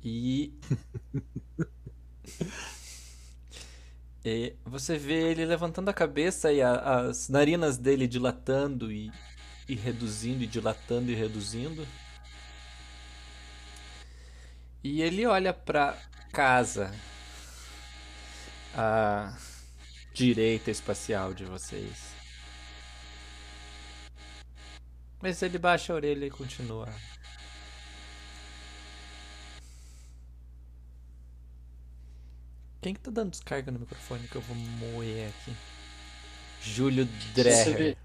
E. 0.03 0.51
E 4.25 4.55
você 4.65 4.97
vê 4.97 5.31
ele 5.31 5.45
levantando 5.45 5.89
a 5.89 5.93
cabeça 5.93 6.51
e 6.51 6.61
a- 6.61 7.07
as 7.09 7.27
narinas 7.29 7.77
dele 7.77 8.07
dilatando 8.07 8.91
e, 8.91 9.11
e 9.67 9.75
reduzindo, 9.75 10.43
e 10.43 10.47
dilatando 10.47 11.11
e 11.11 11.15
reduzindo. 11.15 11.85
E 14.83 15.01
ele 15.01 15.25
olha 15.25 15.53
pra 15.53 15.97
casa 16.31 16.91
à 18.75 19.35
direita 20.13 20.71
espacial 20.71 21.33
de 21.33 21.45
vocês. 21.45 22.13
Mas 25.21 25.41
ele 25.41 25.57
baixa 25.57 25.93
a 25.93 25.95
orelha 25.95 26.25
e 26.25 26.29
continua. 26.29 26.89
Quem 32.81 32.93
que 32.93 32.99
tá 32.99 33.09
dando 33.09 33.31
descarga 33.31 33.71
no 33.71 33.79
microfone 33.79 34.27
que 34.27 34.35
eu 34.35 34.41
vou 34.41 34.55
moer 34.57 35.29
aqui? 35.29 35.55
Júlio 36.61 37.07
Dreher. 37.33 37.95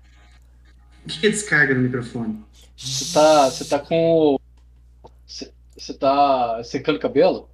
O 1.04 1.08
que 1.08 1.26
é 1.26 1.30
descarga 1.30 1.74
no 1.74 1.80
microfone? 1.80 2.44
Você 2.76 3.12
tá, 3.12 3.50
você 3.50 3.64
tá 3.64 3.78
com 3.80 3.96
o. 3.96 4.40
Você, 5.26 5.52
você 5.76 5.94
tá 5.94 6.62
secando 6.62 6.96
o 6.96 7.00
cabelo? 7.00 7.50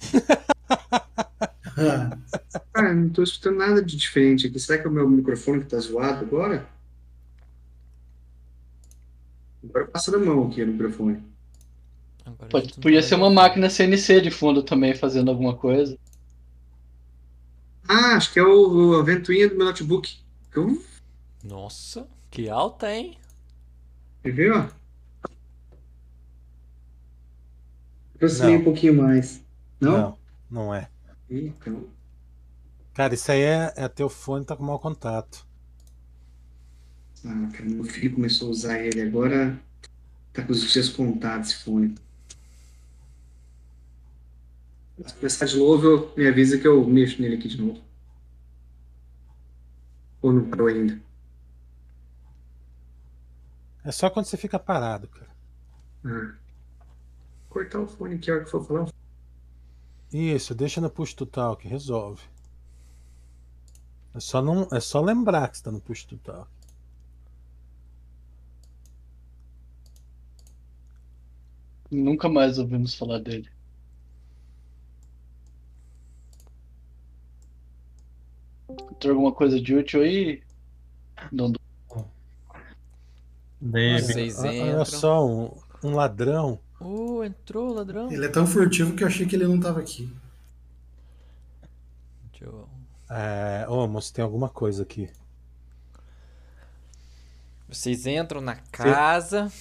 Cara, 2.72 2.94
não 2.94 3.08
tô 3.08 3.22
escutando 3.22 3.56
nada 3.56 3.82
de 3.82 3.96
diferente 3.96 4.46
aqui. 4.46 4.58
Será 4.58 4.80
que 4.80 4.86
é 4.86 4.90
o 4.90 4.92
meu 4.92 5.08
microfone 5.08 5.60
que 5.60 5.70
tá 5.70 5.78
zoado 5.78 6.24
agora? 6.24 6.66
Agora 9.64 9.86
passa 9.86 10.10
na 10.10 10.18
mão 10.18 10.48
aqui 10.48 10.62
o 10.62 10.66
microfone. 10.66 11.22
Agora 12.24 12.48
Pode, 12.50 12.74
podia 12.74 13.02
ser 13.02 13.14
uma 13.14 13.30
máquina 13.30 13.70
CNC 13.70 14.20
de 14.20 14.30
fundo 14.30 14.62
também 14.62 14.94
fazendo 14.94 15.30
alguma 15.30 15.56
coisa. 15.56 15.98
Ah, 17.88 18.16
acho 18.16 18.32
que 18.32 18.38
é 18.38 18.42
o, 18.42 18.98
a 18.98 19.02
ventoinha 19.02 19.48
do 19.48 19.56
meu 19.56 19.66
notebook. 19.66 20.18
Eu, 20.54 20.82
Nossa, 21.42 22.06
que 22.30 22.48
alta, 22.48 22.92
hein? 22.92 23.18
ver, 24.22 24.52
ó? 24.52 24.68
Aproximei 28.14 28.56
um 28.56 28.64
pouquinho 28.64 28.94
mais. 28.94 29.42
Não? 29.80 29.92
Não, 29.92 30.18
não 30.50 30.74
é. 30.74 30.88
Então, 31.30 31.88
Cara, 32.94 33.14
isso 33.14 33.30
aí 33.32 33.40
é, 33.42 33.72
é 33.76 33.88
teu 33.88 34.08
fone 34.08 34.44
tá 34.44 34.56
com 34.56 34.62
mau 34.64 34.78
contato. 34.78 35.44
ah, 37.24 37.48
cara, 37.52 37.64
meu 37.64 37.84
filho 37.84 38.14
começou 38.14 38.48
a 38.48 38.50
usar 38.50 38.78
ele 38.80 39.00
agora, 39.02 39.58
tá 40.32 40.44
com 40.44 40.52
os 40.52 40.70
dias 40.72 40.88
contados 40.88 41.50
esse 41.50 41.64
fone. 41.64 41.94
Se 45.04 45.14
começar 45.14 45.46
de 45.46 45.56
novo, 45.58 45.86
eu, 45.86 46.14
me 46.16 46.26
avisa 46.28 46.58
que 46.58 46.66
eu 46.68 46.86
mexo 46.86 47.20
nele 47.20 47.36
aqui 47.36 47.48
de 47.48 47.60
novo. 47.60 47.82
Ou 50.22 50.32
não 50.32 50.48
parou 50.48 50.66
ainda? 50.68 50.98
É 53.84 53.92
só 53.92 54.08
quando 54.10 54.24
você 54.26 54.36
fica 54.38 54.58
parado, 54.58 55.06
cara. 55.08 55.30
Ah. 56.04 56.34
Cortar 57.50 57.80
o 57.80 57.86
fone 57.86 58.14
aqui 58.16 58.30
a 58.30 58.34
hora 58.34 58.44
que 58.44 58.50
for 58.50 58.64
falar. 58.66 58.88
Isso, 60.12 60.54
deixa 60.54 60.80
no 60.80 60.90
push 60.90 61.14
to 61.14 61.24
talk, 61.26 61.66
resolve. 61.66 62.22
É 64.14 64.20
só, 64.20 64.42
não, 64.42 64.68
é 64.72 64.80
só 64.80 65.00
lembrar 65.00 65.48
que 65.48 65.58
você 65.58 65.64
tá 65.64 65.70
no 65.70 65.80
push 65.80 66.04
to 66.04 66.16
talk. 66.18 66.48
Nunca 71.90 72.28
mais 72.28 72.58
ouvimos 72.58 72.94
falar 72.94 73.18
dele. 73.18 73.48
Tem 79.00 79.10
alguma 79.10 79.32
coisa 79.32 79.60
de 79.60 79.74
útil 79.74 80.02
aí? 80.02 80.42
Não, 81.32 81.52
Olha- 83.62 84.60
entram. 84.60 84.62
Olha 84.76 84.84
só, 84.84 85.26
um, 85.26 85.56
um 85.84 85.94
ladrão. 85.94 86.60
Uh, 86.80 87.22
entrou, 87.24 87.74
ladrão. 87.74 88.10
Ele 88.10 88.24
é 88.24 88.28
tão 88.28 88.46
furtivo 88.46 88.94
que 88.94 89.02
eu 89.04 89.08
achei 89.08 89.26
que 89.26 89.36
ele 89.36 89.46
não 89.46 89.60
tava 89.60 89.80
aqui. 89.80 90.10
Deixa 92.32 92.46
eu- 92.46 92.66
É, 93.10 93.66
ô, 93.68 93.86
moço, 93.86 94.12
tem 94.14 94.24
alguma 94.24 94.48
coisa 94.48 94.82
aqui. 94.82 95.10
Vocês 97.68 98.06
entram 98.06 98.40
na 98.40 98.56
casa. 98.56 99.52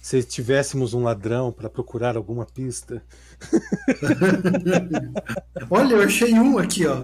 Se 0.00 0.22
tivéssemos 0.22 0.94
um 0.94 1.02
ladrão 1.02 1.50
para 1.52 1.68
procurar 1.68 2.16
alguma 2.16 2.46
pista. 2.46 3.02
Olha, 5.68 5.94
eu 5.94 6.02
achei 6.02 6.32
um 6.32 6.56
aqui, 6.58 6.86
ó. 6.86 6.96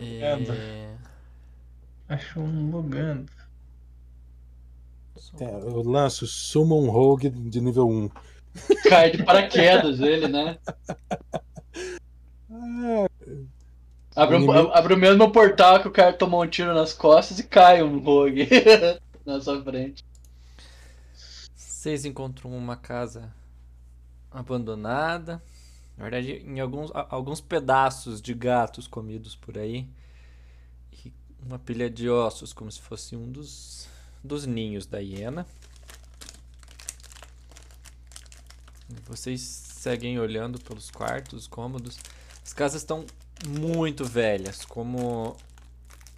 É... 0.00 0.94
Acho 2.08 2.40
um 2.40 2.70
bugando. 2.70 3.30
É, 5.40 5.44
eu 5.44 5.82
lanço 5.82 6.26
Summon 6.26 6.88
Rogue 6.90 7.30
de 7.30 7.60
nível 7.60 7.88
1. 7.88 8.10
cai 8.88 9.10
de 9.10 9.22
paraquedas 9.22 10.00
ele, 10.00 10.26
né? 10.28 10.58
Abre, 14.14 14.36
um- 14.36 14.50
abre 14.72 14.94
o 14.94 14.98
mesmo 14.98 15.30
portal 15.30 15.80
que 15.80 15.88
o 15.88 15.92
cara 15.92 16.12
tomou 16.12 16.42
um 16.42 16.46
tiro 16.48 16.74
nas 16.74 16.92
costas 16.92 17.38
e 17.38 17.44
cai 17.44 17.82
um 17.82 17.98
rogue 18.00 18.48
na 19.24 19.40
sua 19.40 19.62
frente. 19.62 20.04
Vocês 21.54 22.04
encontram 22.04 22.50
uma 22.50 22.76
casa 22.76 23.32
abandonada. 24.30 25.42
Na 25.96 26.04
verdade, 26.04 26.32
em 26.44 26.60
alguns, 26.60 26.90
alguns 27.08 27.40
pedaços 27.40 28.20
de 28.20 28.34
gatos 28.34 28.86
comidos 28.86 29.36
por 29.36 29.56
aí. 29.56 29.86
E 31.04 31.12
uma 31.46 31.58
pilha 31.58 31.88
de 31.88 32.08
ossos, 32.08 32.52
como 32.52 32.70
se 32.70 32.80
fosse 32.80 33.14
um 33.16 33.30
dos, 33.30 33.88
dos 34.22 34.46
ninhos 34.46 34.86
da 34.86 34.98
hiena. 34.98 35.46
Vocês 39.06 39.40
seguem 39.40 40.18
olhando 40.18 40.60
pelos 40.60 40.90
quartos, 40.90 41.46
cômodos. 41.46 41.98
As 42.44 42.52
casas 42.52 42.82
estão 42.82 43.04
muito 43.46 44.04
velhas, 44.04 44.64
como 44.64 45.36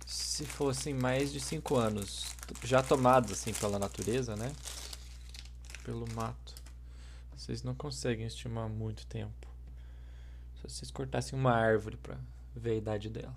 se 0.07 0.45
fossem 0.45 0.95
mais 0.95 1.33
de 1.33 1.41
cinco 1.41 1.77
anos. 1.77 2.25
Já 2.65 2.83
tomadas 2.83 3.33
assim 3.33 3.53
pela 3.53 3.79
natureza, 3.79 4.37
né? 4.37 4.53
pelo 5.83 6.07
mato. 6.15 6.55
Vocês 7.37 7.63
não 7.63 7.75
conseguem 7.75 8.27
estimar 8.27 8.69
muito 8.69 9.07
tempo. 9.07 9.49
Se 10.57 10.63
vocês 10.63 10.91
cortassem 10.91 11.39
uma 11.39 11.53
árvore 11.53 11.97
pra 11.97 12.17
ver 12.55 12.73
a 12.73 12.77
idade 12.77 13.09
dela. 13.11 13.37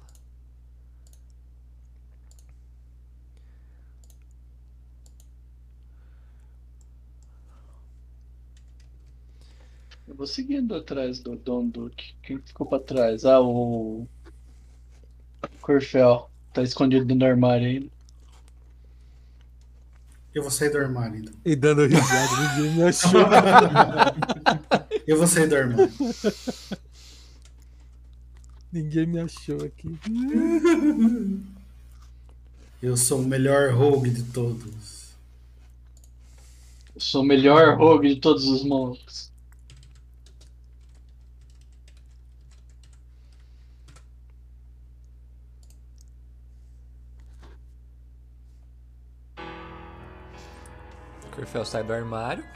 Eu 10.08 10.14
vou 10.16 10.28
seguindo 10.28 10.76
atrás 10.76 11.20
do 11.20 11.36
Don 11.36 11.68
Duque. 11.68 12.14
Quem 12.22 12.40
ficou 12.40 12.68
pra 12.68 12.80
trás? 12.80 13.26
Ah, 13.26 13.42
o. 13.42 14.08
Corfel. 15.62 16.30
Tá 16.54 16.62
escondido 16.62 17.06
dentro 17.06 17.20
do 17.20 17.26
armário 17.26 17.68
ainda. 17.68 17.96
Eu 20.34 20.44
vou 20.44 20.52
sair 20.52 20.70
do 20.70 20.78
armário, 20.78 21.22
então. 21.22 21.34
E 21.44 21.56
dando 21.56 21.86
risada, 21.86 22.58
ninguém 22.58 22.76
me 22.76 22.84
achou. 22.84 23.22
Eu 25.08 25.18
vou 25.18 25.28
sair 25.28 25.48
do 25.48 25.56
armário. 25.56 25.92
ninguém 28.72 29.08
me 29.08 29.20
achou 29.20 29.64
aqui. 29.64 29.98
Eu 32.82 32.96
sou 32.96 33.22
o 33.22 33.26
melhor 33.26 33.74
rogue 33.74 34.12
de 34.12 34.24
todos. 34.24 35.16
Eu 36.94 37.02
sou 37.02 37.22
o 37.22 37.26
melhor 37.26 37.78
rogue 37.78 38.14
de 38.14 38.22
todos 38.22 38.46
os 38.46 38.64
monstros. 38.64 39.32
Corfel 51.46 51.64
sai 51.64 51.84
do 51.84 51.94
armário. 51.94 52.44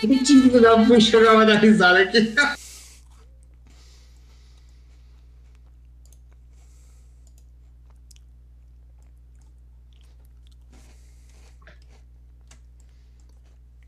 Que 0.00 0.24
tipo 0.24 0.58
da 0.58 0.82
puxa 0.84 1.18
eu 1.18 1.46
dar 1.46 1.60
risada 1.60 2.02
aqui. 2.02 2.18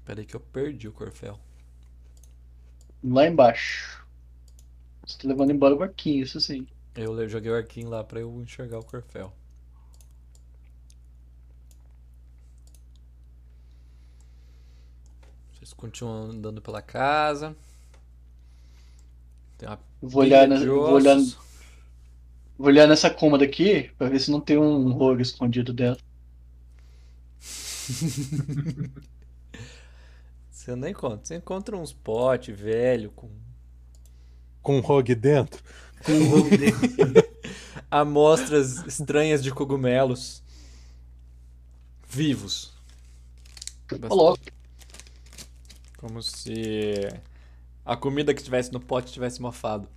Peraí 0.04 0.26
que 0.26 0.36
eu 0.36 0.40
perdi 0.40 0.86
o 0.86 0.92
Corfel. 0.92 1.40
Lá 3.02 3.26
embaixo. 3.26 4.06
Você 5.06 5.18
tá 5.18 5.28
levando 5.28 5.52
embora 5.52 5.74
o 5.74 5.78
barquinho, 5.78 6.22
isso 6.22 6.38
sim. 6.40 6.66
Eu 6.94 7.26
joguei 7.28 7.50
o 7.50 7.54
arquinho 7.56 7.88
lá 7.88 8.04
pra 8.04 8.20
eu 8.20 8.30
enxergar 8.42 8.78
o 8.78 8.84
Corfel. 8.84 9.32
Vocês 15.52 15.72
continuam 15.72 16.30
andando 16.30 16.60
pela 16.62 16.80
casa. 16.82 17.56
Tem 19.56 19.68
uma 19.68 19.78
Vou 20.00 20.22
olhar, 20.22 20.46
na- 20.46 20.64
vou 20.64 20.92
olhar, 20.92 21.16
vou 22.56 22.68
olhar 22.68 22.86
nessa 22.86 23.10
cômoda 23.10 23.44
aqui 23.44 23.90
pra 23.98 24.08
ver 24.08 24.20
se 24.20 24.30
não 24.30 24.40
tem 24.40 24.56
um 24.58 24.92
rogue 24.92 25.22
escondido 25.22 25.72
dentro. 25.72 26.04
Você 30.50 30.74
não 30.76 30.88
encontra. 30.88 31.24
Você 31.24 31.36
encontra 31.36 31.76
uns 31.76 31.92
potes 31.92 32.58
velho 32.58 33.10
com 33.12 33.28
Com 34.62 34.76
um 34.78 34.80
rogue 34.80 35.14
dentro. 35.14 35.62
Com 36.04 36.12
o 36.12 36.28
rogue 36.28 36.56
dele. 36.56 36.74
amostras 37.90 38.84
estranhas 38.86 39.42
de 39.42 39.50
cogumelos 39.50 40.42
vivos. 42.08 42.72
Louco. 44.10 44.42
Como 45.96 46.22
se 46.22 47.08
a 47.84 47.96
comida 47.96 48.34
que 48.34 48.42
tivesse 48.42 48.72
no 48.72 48.80
pote 48.80 49.12
tivesse 49.12 49.40
mofado. 49.40 49.88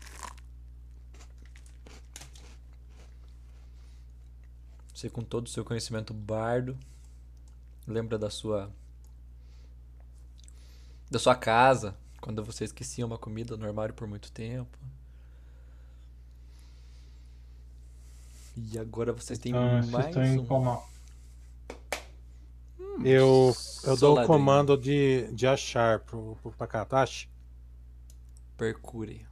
Você 4.93 5.09
com 5.09 5.21
todo 5.21 5.47
o 5.47 5.49
seu 5.49 5.65
conhecimento 5.65 6.13
bardo, 6.13 6.77
lembra 7.87 8.17
da 8.17 8.29
sua 8.29 8.71
da 11.09 11.19
sua 11.19 11.35
casa, 11.35 11.97
quando 12.21 12.41
você 12.43 12.63
esquecia 12.63 13.05
uma 13.05 13.17
comida 13.17 13.57
no 13.57 13.65
armário 13.65 13.93
por 13.93 14.07
muito 14.07 14.31
tempo. 14.31 14.77
E 18.55 18.77
agora 18.77 19.13
vocês 19.13 19.39
têm 19.39 19.51
Então, 19.51 19.81
vocês 19.81 19.89
mais 19.91 20.07
estão 20.07 20.23
em 20.25 20.39
um. 20.39 20.45
coma. 20.45 20.81
Eu, 23.03 23.55
eu 23.83 23.97
dou 23.97 24.19
o 24.19 24.25
comando 24.25 24.77
de, 24.77 25.31
de 25.33 25.47
achar 25.47 25.99
pro, 25.99 26.37
pro 26.41 26.51
Pakatashi. 26.51 27.29
Percure. 28.57 29.25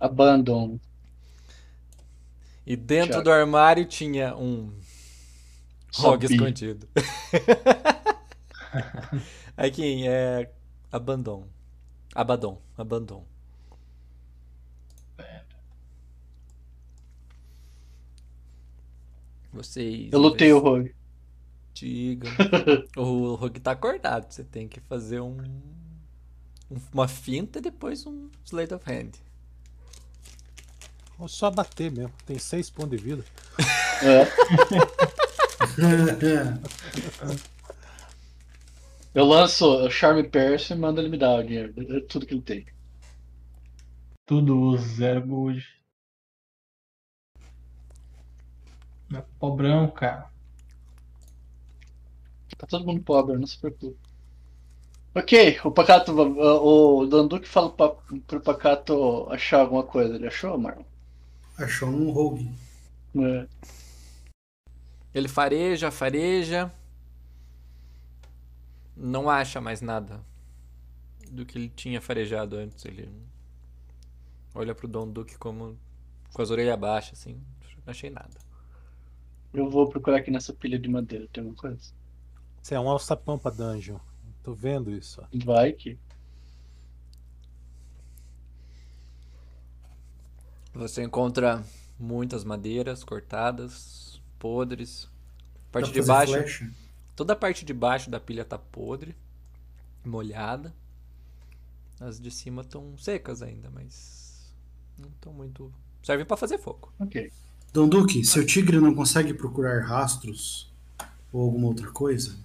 Abandon. 0.00 0.78
E 2.66 2.76
dentro 2.76 3.22
do 3.22 3.30
armário 3.30 3.84
tinha 3.86 4.36
um 4.36 4.72
Rogue 5.94 6.26
Sabia. 6.28 6.28
escondido. 6.28 6.88
Aqui 9.56 10.06
é. 10.06 10.50
Abandon. 10.92 11.48
Abaddon. 12.14 12.60
Abandon. 12.76 13.24
Vocês. 19.56 20.12
Eu 20.12 20.18
lutei 20.20 20.52
o 20.52 20.58
Rogue. 20.58 20.94
Diga. 21.74 22.28
O 22.96 23.34
Rogue 23.34 23.60
tá 23.60 23.72
acordado. 23.72 24.30
Você 24.32 24.44
tem 24.44 24.68
que 24.68 24.80
fazer 24.80 25.20
um. 25.20 25.36
um- 26.70 26.80
Uma 26.92 27.08
finta 27.08 27.58
e 27.58 27.62
depois 27.62 28.06
um 28.06 28.28
Slate 28.44 28.74
of 28.74 28.90
Hand. 28.90 29.12
Vou 31.18 31.28
só 31.28 31.50
bater 31.50 31.90
mesmo. 31.90 32.12
Tem 32.26 32.38
seis 32.38 32.68
pontos 32.70 32.98
de 32.98 33.04
vida. 33.04 33.24
É. 34.02 34.26
Eu 39.14 39.24
lanço 39.24 39.66
o 39.86 39.90
Charme 39.90 40.28
Percy 40.28 40.74
e 40.74 40.76
mando 40.76 41.00
ele 41.00 41.08
me 41.08 41.16
dar 41.16 41.40
o 41.40 41.42
dinheiro. 41.42 41.72
É 41.96 42.00
tudo 42.00 42.26
que 42.26 42.34
ele 42.34 42.42
tem. 42.42 42.66
Tudo 44.26 44.76
zero 44.76 45.26
gold. 45.26 45.64
É 49.14 49.22
pobrão, 49.38 49.88
cara. 49.90 50.30
Tá 52.58 52.66
todo 52.66 52.86
mundo 52.86 53.02
pobre, 53.02 53.36
não 53.36 53.46
se 53.46 53.58
preocupe. 53.58 53.98
Ok, 55.14 55.60
o 55.64 55.70
Pacato, 55.70 56.12
o 56.12 57.06
Danduque 57.06 57.48
fala 57.48 57.70
pra, 57.70 57.88
pro 58.26 58.40
Pacato 58.40 59.26
achar 59.30 59.60
alguma 59.60 59.82
coisa. 59.82 60.14
Ele 60.14 60.26
achou, 60.26 60.58
Marlon? 60.58 60.84
Achou 61.58 61.88
um 61.88 62.10
rogue. 62.10 62.50
É. 63.16 63.46
Ele 65.14 65.28
fareja, 65.28 65.90
fareja. 65.90 66.70
Não 68.94 69.28
acha 69.28 69.60
mais 69.60 69.80
nada 69.80 70.22
do 71.30 71.44
que 71.46 71.58
ele 71.58 71.68
tinha 71.68 72.00
farejado 72.00 72.56
antes. 72.56 72.84
Ele 72.84 73.10
olha 74.54 74.74
pro 74.74 74.88
Dom 74.88 75.08
Duque 75.08 75.38
como 75.38 75.78
com 76.32 76.42
as 76.42 76.50
orelhas 76.50 76.78
baixas, 76.78 77.18
assim. 77.18 77.40
Não 77.84 77.90
achei 77.90 78.10
nada. 78.10 78.45
Eu 79.56 79.70
vou 79.70 79.88
procurar 79.88 80.18
aqui 80.18 80.30
nessa 80.30 80.52
pilha 80.52 80.78
de 80.78 80.86
madeira. 80.86 81.26
Tem 81.32 81.42
alguma 81.42 81.58
coisa? 81.58 81.80
Isso 82.62 82.74
é 82.74 82.78
um 82.78 82.90
alçapão 82.90 83.38
pra 83.38 83.50
dungeon. 83.50 83.98
Tô 84.42 84.52
vendo 84.52 84.90
isso. 84.90 85.22
ó. 85.22 85.26
Vai 85.46 85.72
que. 85.72 85.98
Você 90.74 91.02
encontra 91.02 91.64
muitas 91.98 92.44
madeiras 92.44 93.02
cortadas, 93.02 94.20
podres. 94.38 95.08
A 95.70 95.72
parte 95.72 95.90
de 95.90 96.02
baixo, 96.02 96.34
flecha? 96.34 96.70
toda 97.16 97.32
a 97.32 97.36
parte 97.36 97.64
de 97.64 97.72
baixo 97.72 98.10
da 98.10 98.20
pilha 98.20 98.44
tá 98.44 98.58
podre, 98.58 99.16
molhada. 100.04 100.74
As 101.98 102.20
de 102.20 102.30
cima 102.30 102.60
estão 102.60 102.94
secas 102.98 103.40
ainda, 103.40 103.70
mas 103.70 104.54
não 104.98 105.08
estão 105.08 105.32
muito. 105.32 105.72
Servem 106.02 106.26
pra 106.26 106.36
fazer 106.36 106.58
fogo. 106.58 106.92
Ok. 106.98 107.32
Dom 107.72 107.88
Duque, 107.88 108.24
seu 108.24 108.44
tigre 108.44 108.80
não 108.80 108.94
consegue 108.94 109.34
procurar 109.34 109.84
rastros 109.84 110.72
ou 111.32 111.42
alguma 111.42 111.66
outra 111.68 111.90
coisa? 111.90 112.36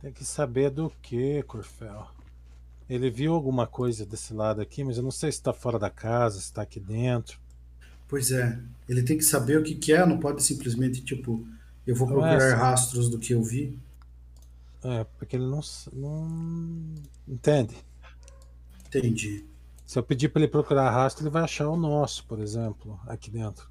Tem 0.00 0.12
que 0.12 0.24
saber 0.24 0.70
do 0.70 0.92
que, 1.02 1.42
Corfel. 1.44 2.06
Ele 2.88 3.10
viu 3.10 3.32
alguma 3.32 3.66
coisa 3.66 4.06
desse 4.06 4.32
lado 4.32 4.60
aqui, 4.60 4.84
mas 4.84 4.96
eu 4.96 5.02
não 5.02 5.10
sei 5.10 5.32
se 5.32 5.42
tá 5.42 5.52
fora 5.52 5.78
da 5.78 5.90
casa, 5.90 6.40
se 6.40 6.52
tá 6.52 6.62
aqui 6.62 6.78
dentro. 6.78 7.38
Pois 8.08 8.30
é, 8.30 8.60
ele 8.88 9.02
tem 9.02 9.18
que 9.18 9.24
saber 9.24 9.58
o 9.58 9.62
que, 9.62 9.74
que 9.74 9.92
é, 9.92 10.06
não 10.06 10.20
pode 10.20 10.42
simplesmente, 10.42 11.02
tipo, 11.02 11.44
eu 11.86 11.96
vou 11.96 12.06
é 12.06 12.10
procurar 12.10 12.36
assim. 12.36 12.56
rastros 12.56 13.08
do 13.08 13.18
que 13.18 13.32
eu 13.32 13.42
vi. 13.42 13.76
É, 14.84 15.04
porque 15.18 15.34
ele 15.34 15.46
não, 15.46 15.60
não 15.92 16.94
entende. 17.26 17.74
Entendi. 18.86 19.44
Se 19.84 19.98
eu 19.98 20.02
pedir 20.02 20.28
pra 20.28 20.40
ele 20.40 20.50
procurar 20.50 20.90
rastro, 20.90 21.24
ele 21.24 21.30
vai 21.30 21.42
achar 21.42 21.68
o 21.68 21.76
nosso, 21.76 22.24
por 22.26 22.38
exemplo, 22.38 23.00
aqui 23.06 23.30
dentro. 23.30 23.68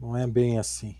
Não 0.00 0.16
é 0.16 0.26
bem 0.26 0.58
assim. 0.58 0.96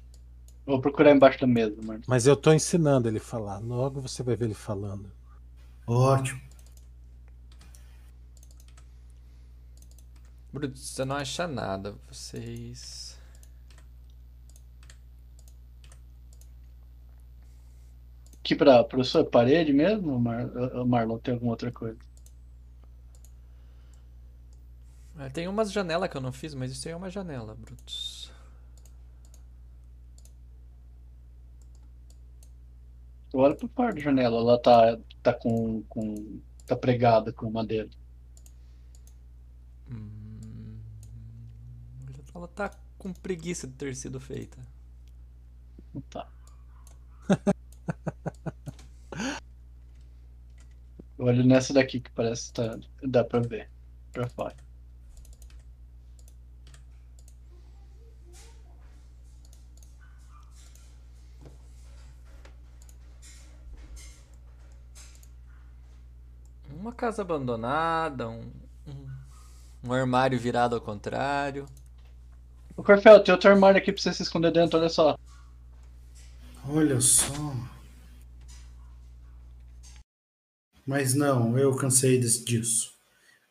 Vou 0.64 0.80
procurar 0.80 1.12
embaixo 1.12 1.40
da 1.40 1.46
mesa, 1.46 1.80
Marlon. 1.82 2.02
Mas 2.08 2.26
eu 2.26 2.36
tô 2.36 2.52
ensinando 2.52 3.08
ele 3.08 3.18
a 3.18 3.20
falar. 3.20 3.58
Logo 3.58 4.00
você 4.00 4.22
vai 4.22 4.34
ver 4.34 4.46
ele 4.46 4.54
falando. 4.54 5.10
Ótimo. 5.86 6.40
Brutus, 10.52 10.88
você 10.88 11.04
não 11.04 11.16
acha 11.16 11.46
nada. 11.46 11.94
Vocês. 12.10 13.16
Aqui 18.40 18.56
pra, 18.56 18.82
pra 18.82 19.04
sua 19.04 19.24
parede 19.24 19.72
mesmo, 19.72 20.18
Mar, 20.18 20.46
Marlon? 20.86 21.18
Tem 21.18 21.34
alguma 21.34 21.52
outra 21.52 21.70
coisa? 21.70 21.98
É, 25.18 25.28
tem 25.28 25.48
umas 25.48 25.72
janelas 25.72 26.08
que 26.08 26.16
eu 26.16 26.20
não 26.20 26.32
fiz, 26.32 26.54
mas 26.54 26.70
isso 26.70 26.86
aí 26.88 26.92
é 26.92 26.96
uma 26.96 27.10
janela, 27.10 27.54
Brutus. 27.54 28.15
Eu 33.36 33.40
olho 33.42 33.54
pra 33.54 33.68
parte 33.68 33.96
da 33.96 34.00
janela. 34.00 34.38
Ela 34.38 34.58
tá, 34.58 34.98
tá 35.22 35.34
com, 35.34 35.82
com. 35.90 36.40
tá 36.66 36.74
pregada 36.74 37.30
com 37.34 37.50
madeira. 37.50 37.90
Hum, 39.90 40.78
Ela 42.34 42.48
tá 42.48 42.70
com 42.96 43.12
preguiça 43.12 43.66
de 43.66 43.74
ter 43.74 43.94
sido 43.94 44.18
feita. 44.18 44.56
Tá. 46.08 46.26
Eu 51.18 51.26
olho 51.26 51.44
nessa 51.44 51.74
daqui 51.74 52.00
que 52.00 52.10
parece 52.12 52.46
que 52.46 52.54
tá, 52.54 52.78
dá 53.02 53.22
pra 53.22 53.40
ver. 53.40 53.68
Pra 54.12 54.26
fora. 54.30 54.56
Uma 66.78 66.85
casa 66.96 67.22
abandonada, 67.22 68.28
um, 68.28 68.50
um, 69.84 69.92
armário 69.92 70.38
virado 70.38 70.74
ao 70.74 70.80
contrário. 70.80 71.66
Ô 72.76 72.82
Corfel, 72.82 73.22
tem 73.22 73.32
outro 73.32 73.50
armário 73.50 73.78
aqui 73.78 73.92
pra 73.92 74.02
você 74.02 74.12
se 74.12 74.22
esconder 74.22 74.50
dentro, 74.50 74.78
olha 74.78 74.88
só. 74.88 75.18
Olha 76.68 77.00
só. 77.00 77.54
Mas 80.86 81.14
não, 81.14 81.58
eu 81.58 81.74
cansei 81.76 82.18
desse- 82.18 82.44
disso. 82.44 82.94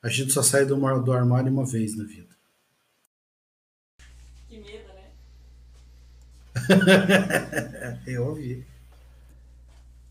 A 0.01 0.09
gente 0.09 0.31
só 0.31 0.41
sai 0.41 0.65
do, 0.65 0.75
do 1.01 1.13
armário 1.13 1.51
uma 1.51 1.65
vez 1.65 1.97
na 1.97 2.03
vida. 2.03 2.35
Que 4.47 4.57
medo, 4.59 4.87
né? 4.93 5.11
eu 8.07 8.27
ouvi. 8.27 8.65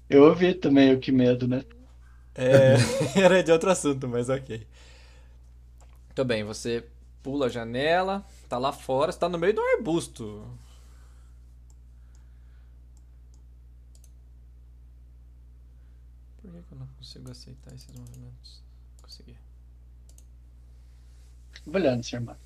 Eu 0.08 0.24
ouvi 0.24 0.54
também 0.54 0.94
o 0.94 1.00
que 1.00 1.10
medo, 1.10 1.48
né? 1.48 1.64
É, 2.34 2.74
era 3.18 3.42
de 3.42 3.52
outro 3.52 3.70
assunto, 3.70 4.08
mas 4.08 4.28
ok. 4.28 4.66
Muito 6.06 6.24
bem, 6.24 6.44
você 6.44 6.84
pula 7.22 7.46
a 7.46 7.48
janela, 7.48 8.24
tá 8.48 8.58
lá 8.58 8.72
fora, 8.72 9.10
você 9.12 9.18
tá 9.18 9.28
no 9.28 9.38
meio 9.38 9.52
de 9.52 9.60
um 9.60 9.76
arbusto. 9.76 10.44
Por 16.40 16.50
que 16.52 16.72
eu 16.72 16.78
não 16.78 16.86
consigo 16.98 17.30
aceitar 17.30 17.74
esses 17.74 17.90
movimentos? 17.90 18.62
Consegui. 19.02 19.36
Vou 21.66 21.74
olhar 21.76 21.96
nesse 21.96 22.14
armário. 22.14 22.40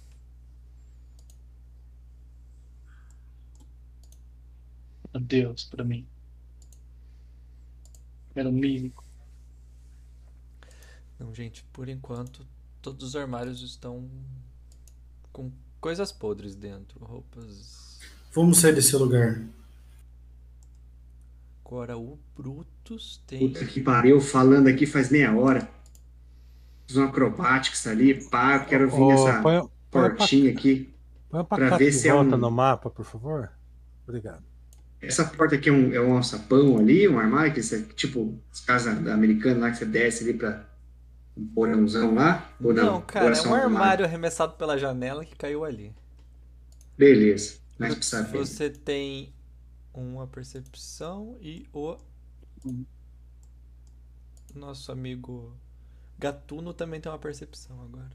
Adeus 5.12 5.64
pra 5.64 5.84
mim. 5.84 6.06
Era 8.34 8.48
um 8.48 8.52
mímico. 8.52 9.04
Não, 11.18 11.34
gente, 11.34 11.64
por 11.72 11.88
enquanto, 11.88 12.46
todos 12.80 13.08
os 13.08 13.16
armários 13.16 13.60
estão 13.62 14.08
com 15.32 15.50
coisas 15.80 16.12
podres 16.12 16.54
dentro, 16.54 17.04
roupas. 17.04 17.98
Vamos 18.32 18.58
sair 18.58 18.74
desse 18.74 18.94
lugar. 18.96 19.42
Agora 21.64 21.98
o 21.98 22.18
Brutus 22.36 23.22
tem. 23.26 23.48
Puta 23.52 23.64
que 23.64 23.80
pariu, 23.80 24.20
falando 24.20 24.68
aqui 24.68 24.86
faz 24.86 25.10
meia 25.10 25.34
hora. 25.36 25.68
Fiz 26.86 26.96
um 26.96 27.04
acrobatics 27.04 27.86
ali, 27.86 28.24
pá, 28.30 28.60
quero 28.60 28.88
vir 28.90 29.00
Ô, 29.00 29.08
nessa 29.08 29.42
põe, 29.42 29.60
põe, 29.90 30.08
portinha 30.16 30.50
aqui. 30.50 30.94
põe 31.28 31.44
pra 31.44 31.56
pra 31.68 31.76
ver 31.76 31.90
de 31.90 31.96
se 31.96 32.08
é 32.08 32.12
volta 32.12 32.36
um- 32.36 32.38
no 32.38 32.50
mapa, 32.50 32.88
por 32.88 33.04
favor. 33.04 33.50
Obrigado. 34.06 34.42
Essa 35.00 35.24
porta 35.26 35.54
aqui 35.56 35.68
é 35.68 35.72
um, 35.72 35.92
é 35.92 36.00
um 36.00 36.16
alçapão 36.16 36.78
ali, 36.78 37.06
um 37.06 37.18
armário, 37.18 37.52
que 37.52 37.62
você, 37.62 37.82
tipo, 37.82 38.36
as 38.50 38.60
casas 38.60 38.98
da 39.00 39.12
americana 39.14 39.60
lá 39.66 39.70
que 39.70 39.76
você 39.76 39.84
desce 39.84 40.24
ali 40.24 40.32
pra 40.34 40.64
um 41.38 41.46
porãozão 41.54 42.14
lá? 42.14 42.50
Ou 42.62 42.72
não? 42.74 42.84
Não, 42.84 43.00
cara, 43.02 43.36
é 43.36 43.42
um 43.42 43.54
armário 43.54 44.04
arremessado 44.04 44.54
pela 44.54 44.78
janela 44.78 45.24
que 45.24 45.34
caiu 45.36 45.64
ali. 45.64 45.94
Beleza, 46.98 47.60
mais 47.78 47.94
pra 47.94 48.02
Brutus, 48.02 48.08
saber. 48.08 48.38
Você 48.46 48.70
tem 48.70 49.32
uma 49.94 50.26
percepção 50.26 51.38
e 51.40 51.66
o 51.72 51.98
nosso 54.54 54.92
amigo 54.92 55.56
Gatuno 56.18 56.74
também 56.74 57.00
tem 57.00 57.10
uma 57.10 57.18
percepção 57.18 57.80
agora. 57.82 58.10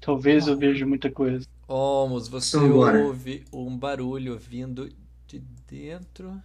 Talvez 0.00 0.46
eu 0.48 0.58
veja 0.58 0.84
muita 0.86 1.10
coisa. 1.10 1.46
Olmos, 1.66 2.28
você 2.28 2.56
Então, 2.56 2.80
ouve 2.80 3.44
um 3.52 3.76
barulho 3.76 4.38
vindo 4.38 4.88
de 5.26 5.40
dentro. 5.66 6.40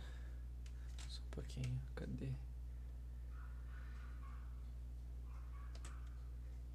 Só 1.07 1.21
um 1.21 1.29
pouquinho, 1.31 1.81
cadê? 1.95 2.31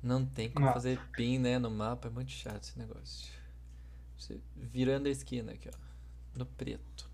Não 0.02 0.24
tem 0.26 0.50
como 0.50 0.66
Ah. 0.68 0.72
fazer 0.72 0.98
pin, 1.16 1.38
né, 1.38 1.58
no 1.58 1.70
mapa, 1.70 2.08
é 2.08 2.10
muito 2.10 2.30
chato 2.32 2.62
esse 2.64 2.78
negócio. 2.78 3.28
Você 4.18 4.40
virando 4.56 5.06
a 5.06 5.10
esquina 5.10 5.52
aqui, 5.52 5.68
ó, 5.68 5.78
no 6.38 6.44
preto. 6.46 7.10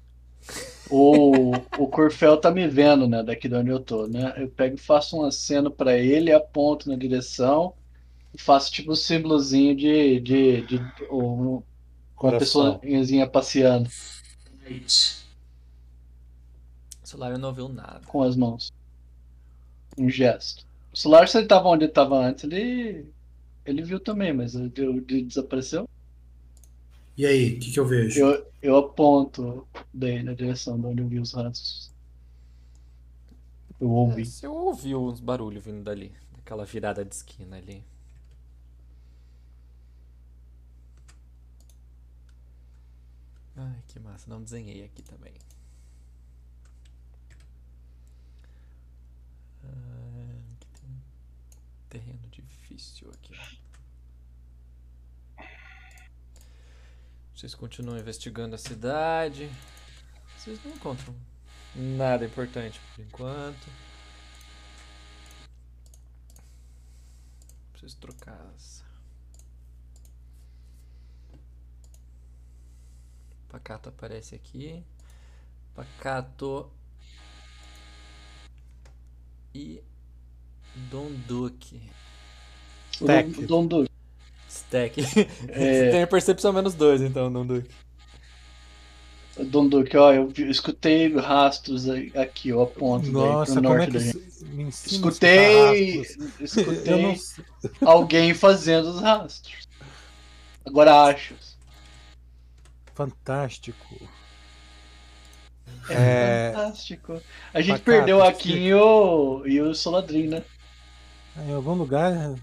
O, 0.90 1.50
o 1.78 1.88
Corfel 1.88 2.38
tá 2.40 2.50
me 2.50 2.66
vendo, 2.66 3.06
né, 3.06 3.22
daqui 3.22 3.48
de 3.48 3.54
onde 3.54 3.70
eu 3.70 3.80
tô, 3.80 4.06
né? 4.06 4.32
Eu 4.36 4.48
pego 4.48 4.76
e 4.76 4.80
faço 4.80 5.16
um 5.18 5.24
aceno 5.24 5.70
pra 5.70 5.96
ele, 5.98 6.32
aponto 6.32 6.88
na 6.88 6.96
direção 6.96 7.74
e 8.32 8.40
faço 8.40 8.72
tipo 8.72 8.92
um 8.92 8.94
símbolozinho 8.94 9.76
de, 9.76 10.20
de, 10.20 10.62
de, 10.66 10.76
um- 11.10 11.56
uma 11.56 11.62
Coração. 12.14 12.78
pessoazinha 12.78 13.28
passeando. 13.28 13.90
O 17.02 17.06
celular 17.06 17.38
não 17.38 17.48
ouviu 17.48 17.68
nada. 17.68 18.00
com 18.06 18.22
as 18.22 18.36
mãos. 18.36 18.72
Um 19.96 20.08
gesto. 20.08 20.66
O 20.92 20.96
celular, 20.96 21.28
se 21.28 21.38
ele 21.38 21.46
tava 21.46 21.68
onde 21.68 21.84
ele 21.84 21.92
tava 21.92 22.16
antes, 22.18 22.44
ele, 22.44 23.06
ele 23.64 23.82
viu 23.82 24.00
também, 24.00 24.32
mas 24.32 24.54
ele, 24.54 24.72
ele 24.76 25.22
desapareceu. 25.24 25.88
E 27.16 27.26
aí, 27.26 27.56
o 27.56 27.58
que, 27.60 27.72
que 27.72 27.80
eu 27.80 27.86
vejo? 27.86 28.20
Eu, 28.20 28.46
eu 28.62 28.76
aponto 28.76 29.66
daí 29.92 30.22
na 30.22 30.34
direção 30.34 30.80
de 30.80 30.86
onde 30.86 31.02
eu 31.02 31.08
vi 31.08 31.18
os 31.18 31.32
rastros. 31.32 31.92
Eu 33.80 33.90
ouvi. 33.90 34.24
Você 34.24 34.46
ouviu 34.46 35.04
uns 35.04 35.20
barulhos 35.20 35.64
vindo 35.64 35.82
dali, 35.82 36.12
daquela 36.36 36.64
virada 36.64 37.04
de 37.04 37.14
esquina 37.14 37.56
ali. 37.56 37.84
Ai, 43.56 43.82
que 43.88 43.98
massa, 43.98 44.30
não 44.30 44.42
desenhei 44.42 44.84
aqui 44.84 45.02
também. 45.02 45.34
Ah, 49.64 50.37
terreno 51.88 52.28
difícil 52.30 53.10
aqui. 53.10 53.34
Vocês 57.34 57.54
continuam 57.54 57.98
investigando 57.98 58.54
a 58.54 58.58
cidade. 58.58 59.50
Vocês 60.36 60.62
não 60.64 60.72
encontram 60.72 61.14
nada 61.74 62.24
importante 62.24 62.80
por 62.94 63.04
enquanto. 63.04 63.66
Preciso 67.72 67.96
trocar 67.98 68.40
as. 68.54 68.84
Pacato 73.48 73.88
aparece 73.88 74.34
aqui. 74.34 74.84
Pacato. 75.74 76.70
E. 79.54 79.82
Donduque. 80.90 81.80
Stack. 82.92 83.38
O 83.38 83.46
Dom 83.46 83.66
Duque. 83.66 83.90
Stack. 84.48 85.00
É. 85.48 85.84
Você 85.84 85.90
tem 85.90 86.06
percepção 86.06 86.52
menos 86.52 86.74
dois, 86.74 87.00
então, 87.00 87.32
Donduque. 87.32 87.70
Dom 89.44 89.68
Duque, 89.68 89.96
ó, 89.96 90.12
eu, 90.12 90.32
escutei 90.36 91.14
rastros 91.14 91.88
aqui, 92.16 92.52
ó, 92.52 92.64
aponto 92.64 93.04
daí 93.04 93.12
Nossa, 93.12 93.52
pro 93.52 93.62
como 93.62 93.74
é 93.74 93.76
norte 93.78 93.92
que 93.92 93.98
da 93.98 94.04
gente. 94.04 94.28
Escutei, 94.68 96.02
escutei 96.40 97.02
não 97.02 97.14
alguém 97.80 98.34
fazendo 98.34 98.88
os 98.88 99.00
rastros. 99.00 99.68
Agora 100.66 101.04
acho. 101.04 101.34
Fantástico. 102.94 104.08
É, 105.88 105.94
É. 105.94 106.52
fantástico. 106.52 107.22
A 107.54 107.60
gente 107.60 107.78
Pacato, 107.78 107.84
perdeu 107.84 108.22
aqui 108.22 108.52
e 108.52 108.74
o, 108.74 109.46
e 109.46 109.60
o 109.60 109.72
Soladrin, 109.72 110.26
né? 110.26 110.42
Tá 111.34 111.44
em 111.44 111.52
algum 111.52 111.74
lugar. 111.74 112.34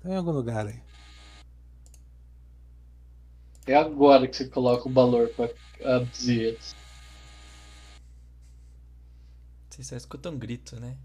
Tá 0.00 0.08
em 0.08 0.16
algum 0.16 0.32
lugar 0.32 0.66
aí. 0.66 0.80
É 3.66 3.74
agora 3.76 4.26
que 4.26 4.36
você 4.36 4.48
coloca 4.48 4.88
o 4.88 4.92
valor 4.92 5.28
pra 5.28 5.50
abduzir 5.84 6.40
eles. 6.40 6.74
Vocês 9.68 9.86
só 9.86 9.96
escutam 9.96 10.32
um 10.32 10.38
grito, 10.38 10.80
né? 10.80 10.96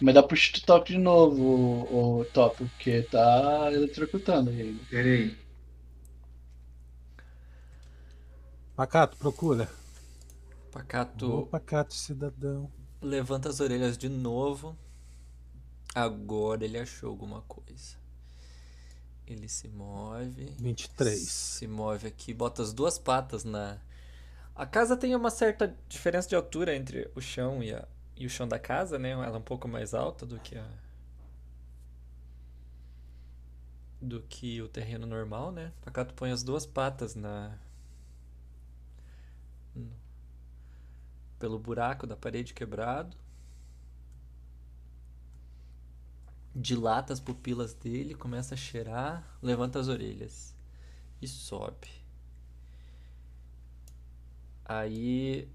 Mas 0.00 0.14
dá 0.14 0.22
pro 0.22 0.36
toque 0.64 0.94
de 0.94 0.98
novo 0.98 1.42
o, 1.42 2.20
o 2.20 2.24
top, 2.24 2.56
porque 2.56 3.02
tá 3.02 3.70
eletrocutando 3.70 4.50
ainda. 4.50 4.82
Pera 4.88 5.08
aí. 5.08 5.36
Pacato, 8.74 9.18
procura. 9.18 9.68
Pacato 10.70 11.30
Ô, 11.30 11.46
Pacato, 11.46 11.94
cidadão. 11.94 12.70
levanta 13.02 13.48
as 13.48 13.60
orelhas 13.60 13.98
de 13.98 14.08
novo. 14.08 14.76
Agora 15.94 16.64
ele 16.64 16.78
achou 16.78 17.10
alguma 17.10 17.42
coisa. 17.42 17.96
Ele 19.26 19.48
se 19.48 19.68
move. 19.68 20.54
23. 20.58 21.18
Se 21.20 21.66
move 21.66 22.06
aqui, 22.06 22.32
bota 22.34 22.62
as 22.62 22.72
duas 22.72 22.98
patas 22.98 23.44
na. 23.44 23.78
A 24.54 24.66
casa 24.66 24.96
tem 24.96 25.14
uma 25.14 25.30
certa 25.30 25.74
diferença 25.88 26.28
de 26.28 26.34
altura 26.34 26.74
entre 26.74 27.10
o 27.14 27.20
chão 27.20 27.62
e, 27.62 27.72
a... 27.72 27.86
e 28.16 28.26
o 28.26 28.30
chão 28.30 28.46
da 28.46 28.58
casa, 28.58 28.98
né? 28.98 29.10
Ela 29.10 29.26
é 29.26 29.38
um 29.38 29.42
pouco 29.42 29.68
mais 29.68 29.94
alta 29.94 30.26
do 30.26 30.38
que 30.38 30.56
a. 30.56 30.68
Do 34.00 34.22
que 34.22 34.60
o 34.62 34.68
terreno 34.68 35.06
normal, 35.06 35.52
né? 35.52 35.72
Pacato 35.82 36.14
põe 36.14 36.30
as 36.30 36.42
duas 36.42 36.66
patas 36.66 37.14
na. 37.14 37.58
Pelo 41.40 41.58
buraco 41.58 42.06
da 42.06 42.16
parede 42.16 42.54
quebrado. 42.54 43.16
Dilata 46.54 47.12
as 47.12 47.18
pupilas 47.18 47.74
dele, 47.74 48.14
começa 48.14 48.54
a 48.54 48.56
cheirar, 48.56 49.24
levanta 49.42 49.80
as 49.80 49.88
orelhas 49.88 50.54
e 51.20 51.26
sobe. 51.26 51.88
Aí 54.64 55.48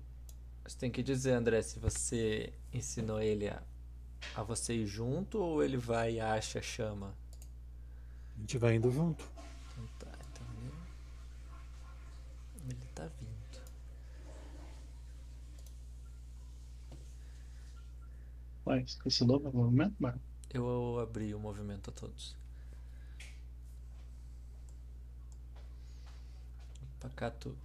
você 0.66 0.78
tem 0.78 0.92
que 0.92 1.04
dizer, 1.04 1.34
André, 1.34 1.62
se 1.62 1.78
você 1.78 2.52
ensinou 2.74 3.22
ele 3.22 3.48
a, 3.48 3.62
a 4.36 4.42
você 4.42 4.74
ir 4.74 4.88
junto 4.88 5.38
ou 5.38 5.64
ele 5.64 5.78
vai 5.78 6.16
e 6.16 6.20
acha 6.20 6.60
a 6.60 6.62
chama. 6.62 7.14
A 8.36 8.40
gente 8.40 8.58
vai 8.58 8.76
indo 8.76 8.92
junto. 8.92 9.24
Então 9.72 9.88
tá, 10.00 10.18
então 10.32 10.48
ele, 10.62 10.74
ele 12.72 12.86
tá 12.96 13.06
vindo. 13.20 13.35
Mas 18.66 18.96
cancelou 18.96 19.40
meu 19.40 19.54
movimento, 19.54 19.96
mano? 20.00 20.22
Eu 20.52 20.98
abri 21.00 21.36
o 21.36 21.40
movimento 21.40 21.92
a 21.92 21.94
todos. 21.94 22.36
O 26.82 27.00
Pacato 27.00 27.56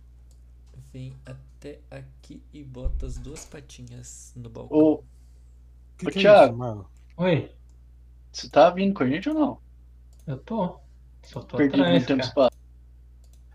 vem 0.92 1.16
até 1.24 1.80
aqui 1.90 2.42
e 2.52 2.64
bota 2.64 3.06
as 3.06 3.18
duas 3.18 3.44
patinhas 3.44 4.32
no 4.36 4.50
balcão. 4.50 4.76
Ô, 4.78 5.04
O 5.94 5.98
que, 5.98 6.06
Ô, 6.06 6.10
que 6.10 6.18
é 6.18 6.22
Thiago. 6.22 6.52
isso, 6.52 6.56
Marlon? 6.56 6.84
Oi, 7.16 7.54
você 8.32 8.48
tá 8.50 8.70
vindo 8.70 8.94
com 8.94 9.04
a 9.04 9.08
gente 9.08 9.28
ou 9.28 9.34
não? 9.36 9.62
eu 10.26 10.38
tô. 10.38 10.80
Só 11.22 11.42
tô 11.42 11.56
Perdido 11.56 11.92
no 11.92 12.00
atrás, 12.00 12.04
tempo 12.04 12.22
e 12.22 12.24
cara. 12.24 12.26
espaço. 12.26 12.56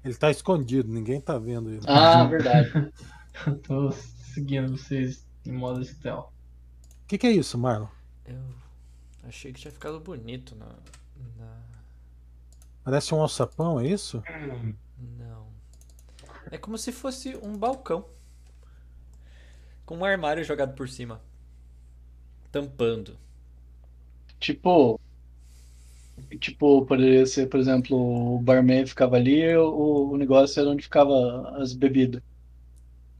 Ele 0.05 0.15
tá 0.15 0.31
escondido, 0.31 0.87
ninguém 0.89 1.19
tá 1.19 1.37
vendo 1.37 1.69
ele. 1.69 1.85
Ah, 1.87 2.25
verdade. 2.25 2.71
Eu 3.47 3.59
tô 3.61 3.91
seguindo 3.91 4.77
vocês 4.77 5.27
em 5.45 5.51
modo 5.53 5.83
stealth. 5.83 6.34
O 7.05 7.07
que, 7.07 7.19
que 7.19 7.27
é 7.27 7.31
isso, 7.31 7.55
Marlon? 7.55 7.87
Eu 8.25 8.41
achei 9.27 9.53
que 9.53 9.59
tinha 9.59 9.71
ficado 9.71 9.99
bonito 9.99 10.55
na, 10.55 10.65
na... 11.37 11.61
Parece 12.83 13.13
um 13.13 13.21
alçapão, 13.21 13.79
é 13.79 13.87
isso? 13.87 14.23
Não. 15.19 15.45
É 16.49 16.57
como 16.57 16.79
se 16.79 16.91
fosse 16.91 17.37
um 17.37 17.55
balcão. 17.55 18.05
Com 19.85 19.97
um 19.97 20.05
armário 20.05 20.43
jogado 20.43 20.73
por 20.73 20.89
cima. 20.89 21.21
Tampando. 22.51 23.15
Tipo, 24.39 24.99
tipo, 26.39 26.83
poderia 26.87 27.27
ser, 27.27 27.47
por 27.49 27.59
exemplo, 27.59 28.35
o 28.35 28.39
barman 28.39 28.87
ficava 28.87 29.15
ali 29.15 29.41
e 29.43 29.55
o, 29.55 30.09
o 30.09 30.17
negócio 30.17 30.59
era 30.59 30.71
onde 30.71 30.81
ficava 30.81 31.55
as 31.61 31.71
bebidas. 31.73 32.19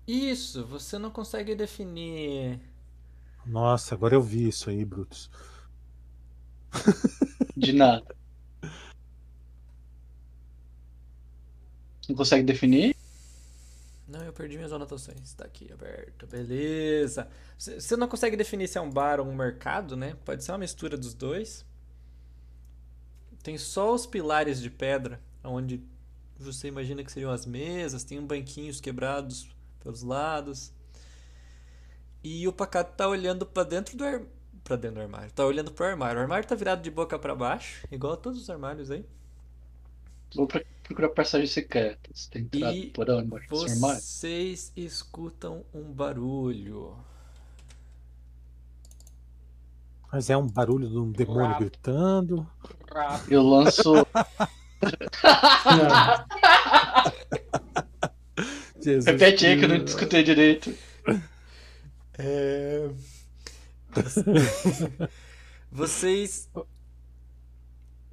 Isso, 0.07 0.65
você 0.65 0.97
não 0.97 1.11
consegue 1.11 1.53
definir. 1.53 2.59
Nossa, 3.45 3.93
agora 3.95 4.15
eu 4.15 4.21
vi 4.21 4.47
isso 4.47 4.69
aí, 4.69 4.83
Brutus. 4.83 5.29
De 7.55 7.71
nada. 7.71 8.15
Não 12.07 12.15
consegue 12.15 12.43
definir? 12.43 12.95
Não, 14.07 14.23
eu 14.23 14.33
perdi 14.33 14.55
minhas 14.55 14.71
anotações. 14.71 15.33
Tá 15.33 15.45
aqui 15.45 15.71
aberto. 15.71 16.27
Beleza. 16.27 17.27
Você 17.57 17.95
não 17.97 18.07
consegue 18.07 18.37
definir 18.37 18.67
se 18.67 18.77
é 18.77 18.81
um 18.81 18.89
bar 18.89 19.19
ou 19.19 19.27
um 19.27 19.35
mercado, 19.35 19.95
né? 19.95 20.15
Pode 20.23 20.43
ser 20.43 20.51
uma 20.51 20.59
mistura 20.59 20.97
dos 20.97 21.13
dois. 21.13 21.65
Tem 23.41 23.57
só 23.57 23.93
os 23.93 24.05
pilares 24.05 24.61
de 24.61 24.69
pedra, 24.69 25.19
onde 25.43 25.83
você 26.39 26.67
imagina 26.67 27.03
que 27.03 27.11
seriam 27.11 27.31
as 27.31 27.45
mesas. 27.45 28.03
Tem 28.03 28.19
um 28.19 28.25
banquinhos 28.25 28.79
quebrados 28.79 29.49
pelos 29.81 30.01
lados. 30.03 30.71
E 32.27 32.47
o 32.47 32.51
Pacato 32.51 32.95
tá 32.97 33.07
olhando 33.07 33.45
pra 33.45 33.63
dentro 33.63 33.95
do 33.95 34.03
ar... 34.03 34.19
para 34.63 34.75
dentro 34.77 34.95
do 34.95 35.01
armário. 35.01 35.31
Tá 35.31 35.45
olhando 35.45 35.71
pro 35.71 35.85
armário. 35.85 36.17
O 36.17 36.21
armário 36.23 36.47
tá 36.47 36.55
virado 36.55 36.81
de 36.81 36.89
boca 36.89 37.19
pra 37.19 37.35
baixo, 37.35 37.85
igual 37.91 38.13
a 38.13 38.17
todos 38.17 38.41
os 38.41 38.49
armários 38.49 38.89
aí. 38.89 39.05
Vou 40.35 40.47
pro- 40.47 40.65
procurar 40.83 41.09
passagem 41.09 41.45
secreta. 41.45 42.09
Tem 42.31 42.41
entrado 42.41 42.75
E 42.75 42.87
por 42.89 43.07
onde? 43.11 43.31
armário? 43.31 44.01
Vocês 44.01 44.73
escutam 44.75 45.63
um 45.71 45.83
barulho. 45.91 46.97
Mas 50.11 50.29
é 50.29 50.35
um 50.37 50.47
barulho 50.47 50.89
de 50.89 50.97
um 50.97 51.11
demônio 51.11 51.49
Rap. 51.51 51.59
gritando. 51.59 52.49
Eu 53.29 53.43
lanço. 53.43 53.93
Jesus 58.81 59.05
Repete 59.05 59.45
aí 59.45 59.57
que 59.59 59.65
eu 59.65 59.69
não 59.69 59.75
escutei 59.83 60.23
direito. 60.23 60.73
É... 62.17 62.89
Vocês. 65.71 66.49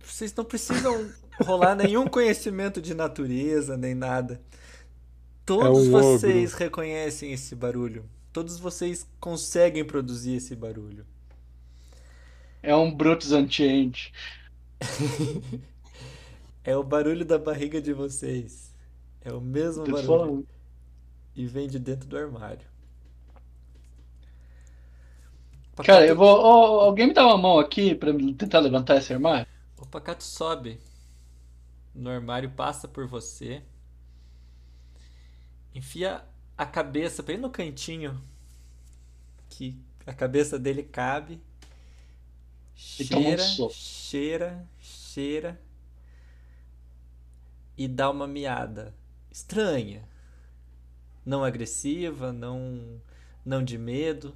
Vocês 0.04 0.34
não 0.34 0.44
precisam 0.44 1.10
rolar 1.40 1.74
nenhum 1.74 2.06
conhecimento 2.06 2.80
de 2.80 2.92
natureza, 2.94 3.76
nem 3.76 3.94
nada. 3.94 4.40
Todos 5.46 5.88
um 5.88 5.94
ogro. 5.94 6.18
vocês 6.18 6.54
reconhecem 6.54 7.32
esse 7.32 7.54
barulho. 7.54 8.04
Todos 8.32 8.58
vocês 8.58 9.06
conseguem 9.20 9.84
produzir 9.84 10.34
esse 10.36 10.54
barulho. 10.54 11.06
É 12.62 12.74
um 12.74 12.94
Brutus 12.94 13.32
Unchained. 13.32 14.12
É 16.64 16.76
o 16.76 16.84
barulho 16.84 17.24
da 17.24 17.38
barriga 17.38 17.80
de 17.82 17.92
vocês. 17.92 18.72
É 19.20 19.32
o 19.32 19.40
mesmo 19.40 19.84
Tô 19.84 19.92
barulho. 19.92 20.06
falando. 20.06 20.48
E 21.34 21.44
vem 21.46 21.66
de 21.66 21.78
dentro 21.78 22.08
do 22.08 22.16
armário. 22.16 22.71
Cara, 25.76 26.06
eu 26.06 26.16
vou. 26.16 26.28
ó, 26.28 26.80
alguém 26.84 27.08
me 27.08 27.14
dá 27.14 27.26
uma 27.26 27.38
mão 27.38 27.58
aqui 27.58 27.94
pra 27.94 28.12
tentar 28.36 28.60
levantar 28.60 28.96
esse 28.96 29.12
armário? 29.12 29.46
O 29.76 29.86
pacato 29.86 30.24
sobe 30.24 30.80
no 31.94 32.10
armário, 32.10 32.50
passa 32.50 32.88
por 32.88 33.06
você, 33.06 33.62
enfia 35.74 36.24
a 36.56 36.64
cabeça 36.66 37.22
bem 37.22 37.36
no 37.38 37.50
cantinho 37.50 38.22
que 39.48 39.76
a 40.06 40.12
cabeça 40.12 40.58
dele 40.58 40.82
cabe, 40.82 41.40
um 43.10 43.36
cheira, 43.36 43.44
cheira, 43.68 44.68
cheira 44.78 45.60
e 47.76 47.86
dá 47.88 48.10
uma 48.10 48.26
miada 48.26 48.94
estranha, 49.30 50.08
não 51.24 51.44
agressiva, 51.44 52.32
não 52.32 53.00
não 53.44 53.62
de 53.64 53.76
medo. 53.78 54.34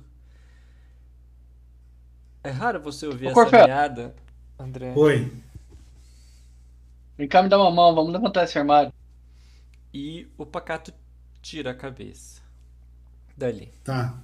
É 2.47 2.51
raro 2.51 2.81
você 2.81 3.09
ouvir 3.09 3.27
Ô, 3.27 3.43
essa 3.43 3.67
miada, 3.67 4.15
André. 4.57 4.93
Oi. 4.95 5.33
Vem 7.19 7.27
cá 7.27 7.43
me 7.43 7.49
dá 7.49 7.59
uma 7.59 7.73
mão, 7.73 7.93
vamos 7.93 8.13
levantar 8.13 8.45
esse 8.45 8.57
armário. 8.57 8.93
E 9.93 10.29
o 10.39 10.47
pacato 10.47 10.95
tira 11.43 11.73
a 11.73 11.75
cabeça 11.75 12.41
dali. 13.37 13.73
Tá. 13.83 14.17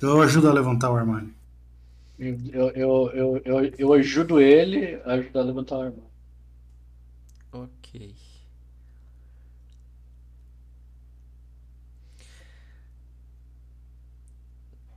Eu 0.00 0.22
ajudo 0.22 0.48
a 0.48 0.54
levantar 0.54 0.90
o 0.90 0.96
armário. 0.96 1.34
Eu, 2.18 2.38
eu, 2.54 2.70
eu, 2.70 3.10
eu, 3.12 3.42
eu, 3.44 3.74
eu 3.76 3.92
ajudo 3.92 4.40
ele 4.40 4.98
a 5.04 5.12
ajudar 5.12 5.40
a 5.40 5.44
levantar 5.44 5.76
o 5.76 5.80
armário. 5.82 6.10
Ok. 7.52 8.14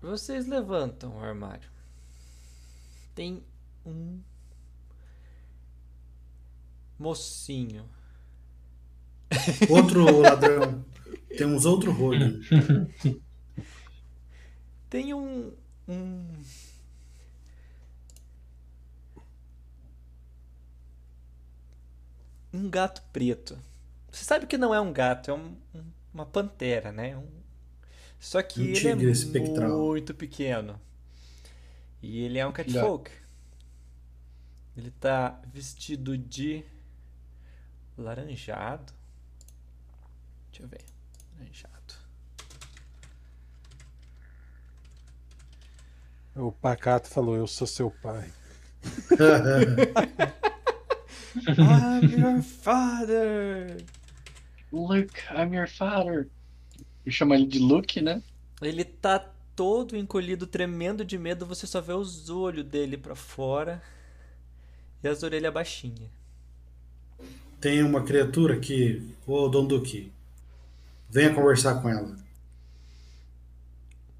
Vocês 0.01 0.47
levantam 0.47 1.15
o 1.17 1.19
armário. 1.23 1.69
Tem 3.15 3.43
um 3.85 4.19
mocinho. 6.99 7.85
Outro 9.69 10.19
ladrão. 10.21 10.85
Temos 11.37 11.65
outro 11.65 11.91
rolho. 11.91 12.39
Tem 14.89 15.13
um, 15.13 15.51
um 15.87 16.25
um 22.53 22.69
gato 22.69 23.01
preto. 23.13 23.57
Você 24.11 24.23
sabe 24.23 24.47
que 24.47 24.57
não 24.57 24.73
é 24.73 24.81
um 24.81 24.91
gato, 24.91 25.31
é 25.31 25.33
um- 25.33 25.55
um- 25.75 25.91
uma 26.13 26.25
pantera, 26.25 26.91
né? 26.91 27.15
Um- 27.17 27.46
Só 28.19 28.41
que 28.41 28.61
Um 28.61 28.65
ele 28.65 29.07
é 29.07 29.11
espectral. 29.11 29.69
muito 29.69 30.13
pequeno. 30.13 30.79
E 32.01 32.21
ele 32.21 32.39
é 32.39 32.45
um 32.45 32.51
catfolk. 32.51 33.11
Ele 34.75 34.91
tá 34.91 35.39
vestido 35.51 36.17
de 36.17 36.63
laranjado. 37.97 38.93
Deixa 40.51 40.63
eu 40.63 40.67
ver. 40.67 40.81
Laranjado. 41.37 41.73
O 46.35 46.51
Pacato 46.51 47.09
falou: 47.09 47.35
Eu 47.35 47.47
sou 47.47 47.65
seu 47.65 47.89
pai. 47.89 48.31
I'm 51.57 52.19
your 52.19 52.41
father. 52.41 53.77
Luke, 54.71 55.21
I'm 55.31 55.53
your 55.53 55.67
father. 55.67 56.29
Eu 57.07 57.11
chamo 57.11 57.33
ele 57.33 57.45
de 57.45 57.57
Luke, 57.57 58.01
né? 58.01 58.21
Ele 58.61 58.83
tá 58.83 59.17
todo 59.55 59.95
encolhido, 59.95 60.45
tremendo 60.45 61.05
de 61.05 61.17
medo. 61.17 61.45
Você 61.45 61.65
só 61.65 61.79
vê 61.79 61.93
os 61.93 62.29
olhos 62.29 62.65
dele 62.65 62.97
pra 62.97 63.15
fora 63.15 63.81
e 65.01 65.07
as 65.07 65.23
orelhas 65.23 65.53
baixinhas. 65.53 66.09
Tem 67.61 67.81
uma 67.81 68.03
criatura 68.03 68.59
que. 68.59 69.15
Ô, 69.25 69.47
Dom 69.47 69.65
Duque. 69.65 70.11
Venha 71.09 71.33
conversar 71.33 71.81
com 71.81 71.87
ela. 71.87 72.13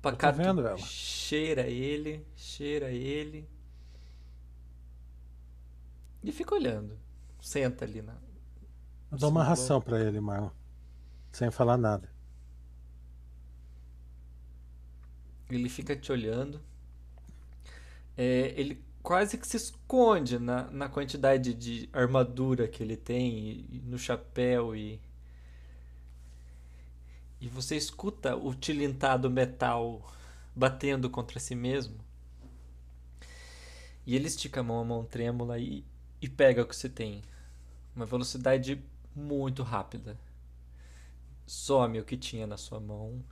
Pacato 0.01 0.37
vendo 0.37 0.65
ela. 0.65 0.77
cheira 0.77 1.67
ele, 1.67 2.25
cheira 2.37 2.89
ele. 2.89 3.45
E 6.23 6.31
fica 6.31 6.55
olhando. 6.55 6.97
Senta 7.41 7.83
ali 7.83 8.01
na. 8.01 8.13
Eu 9.11 9.17
dou 9.17 9.29
uma 9.29 9.43
ração 9.43 9.81
pra 9.81 9.99
ele, 9.99 10.21
Marlon. 10.21 10.51
Sem 11.33 11.51
falar 11.51 11.75
nada. 11.75 12.16
Ele 15.49 15.69
fica 15.69 15.95
te 15.95 16.11
olhando. 16.11 16.61
É, 18.17 18.53
ele 18.57 18.83
quase 19.01 19.37
que 19.37 19.47
se 19.47 19.57
esconde 19.57 20.37
na, 20.37 20.69
na 20.71 20.89
quantidade 20.89 21.53
de 21.53 21.89
armadura 21.93 22.67
que 22.67 22.83
ele 22.83 22.97
tem, 22.97 23.37
e, 23.37 23.77
e 23.77 23.81
no 23.85 23.97
chapéu 23.97 24.75
e. 24.75 24.99
E 27.39 27.47
você 27.47 27.77
escuta 27.77 28.35
o 28.35 28.53
tilintado 28.53 29.29
metal 29.29 30.01
batendo 30.55 31.09
contra 31.09 31.39
si 31.39 31.55
mesmo. 31.55 31.99
E 34.05 34.15
ele 34.15 34.27
estica 34.27 34.61
a 34.61 34.63
mão, 34.63 34.79
a 34.79 34.83
mão 34.83 35.05
trêmula 35.05 35.59
e, 35.59 35.85
e 36.21 36.27
pega 36.27 36.63
o 36.63 36.65
que 36.65 36.75
você 36.75 36.89
tem. 36.89 37.21
Uma 37.95 38.05
velocidade 38.05 38.81
muito 39.15 39.63
rápida. 39.63 40.17
Some 41.45 41.99
o 41.99 42.03
que 42.03 42.17
tinha 42.17 42.47
na 42.47 42.57
sua 42.57 42.79
mão 42.79 43.23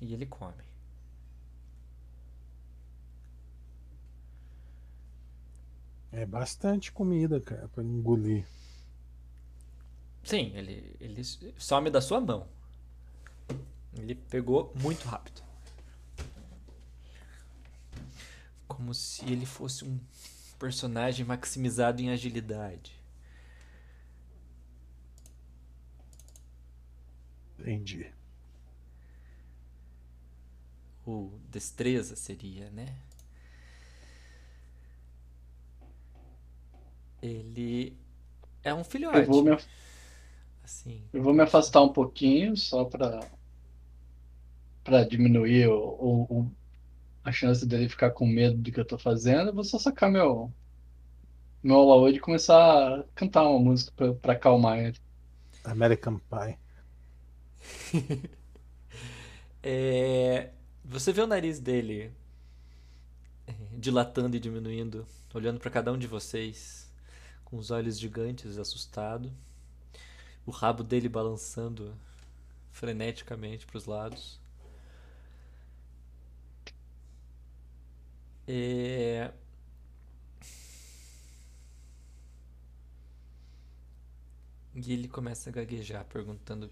e 0.00 0.14
ele 0.14 0.24
come. 0.24 0.62
É 6.10 6.24
bastante 6.24 6.90
comida, 6.90 7.40
cara, 7.40 7.68
pra 7.68 7.82
engolir. 7.82 8.46
Sim, 10.22 10.52
ele, 10.54 10.96
ele 11.00 11.22
some 11.24 11.90
da 11.90 12.00
sua 12.00 12.20
mão. 12.20 12.46
Ele 13.96 14.14
pegou 14.14 14.72
muito 14.80 15.06
rápido. 15.06 15.42
Como 18.66 18.94
se 18.94 19.24
ele 19.24 19.46
fosse 19.46 19.84
um 19.84 19.98
personagem 20.58 21.24
maximizado 21.24 22.00
em 22.00 22.10
agilidade. 22.10 22.92
Entendi. 27.58 28.12
Ou 31.04 31.38
destreza 31.50 32.14
seria, 32.14 32.70
né? 32.70 32.94
Ele 37.22 37.96
é 38.64 38.74
um 38.74 38.84
filhote. 38.84 39.18
Eu 39.20 39.24
vou 39.24 39.42
me, 39.42 39.50
af- 39.52 39.68
Assim. 40.64 41.02
Eu 41.12 41.22
vou 41.22 41.34
me 41.34 41.42
afastar 41.42 41.82
um 41.82 41.92
pouquinho 41.92 42.56
só 42.56 42.82
pra, 42.86 43.20
pra 44.84 45.04
diminuir 45.04 45.68
o, 45.68 45.74
o- 45.78 46.40
o- 46.42 46.56
a 47.24 47.32
chance 47.32 47.66
dele 47.66 47.88
ficar 47.90 48.10
com 48.12 48.26
medo 48.26 48.58
do 48.58 48.72
que 48.72 48.80
eu 48.80 48.86
tô 48.86 48.98
fazendo. 48.98 49.48
Eu 49.50 49.54
vou 49.54 49.64
só 49.64 49.78
sacar 49.78 50.10
meu, 50.10 50.54
meu 51.62 51.76
Olaoid 51.78 52.16
e 52.18 52.20
começar 52.20 53.00
a 53.00 53.04
cantar 53.14 53.48
uma 53.48 53.58
música 53.60 53.92
pra, 53.96 54.14
pra 54.14 54.32
acalmar 54.34 54.78
ele. 54.78 54.98
American 55.64 56.18
Pie. 56.28 56.58
É, 59.62 60.50
você 60.84 61.12
vê 61.12 61.20
o 61.22 61.26
nariz 61.26 61.58
dele 61.60 62.12
é, 63.46 63.54
dilatando 63.76 64.36
e 64.36 64.40
diminuindo, 64.40 65.06
olhando 65.34 65.58
para 65.60 65.70
cada 65.70 65.92
um 65.92 65.98
de 65.98 66.06
vocês 66.06 66.87
com 67.48 67.56
os 67.56 67.70
olhos 67.70 67.98
gigantes, 67.98 68.58
assustado. 68.58 69.32
O 70.44 70.50
rabo 70.50 70.82
dele 70.84 71.08
balançando 71.08 71.96
freneticamente 72.70 73.66
para 73.66 73.78
os 73.78 73.86
lados. 73.86 74.38
É... 78.46 79.32
E 84.74 84.92
ele 84.92 85.08
começa 85.08 85.48
a 85.48 85.52
gaguejar, 85.52 86.04
perguntando 86.04 86.70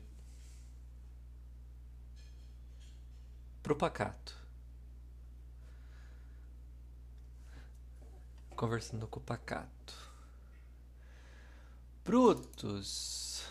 pro 3.62 3.74
Pacato. 3.74 4.36
Conversando 8.50 9.06
com 9.08 9.18
o 9.18 9.22
Pacato. 9.22 10.05
Brutus, 12.06 13.44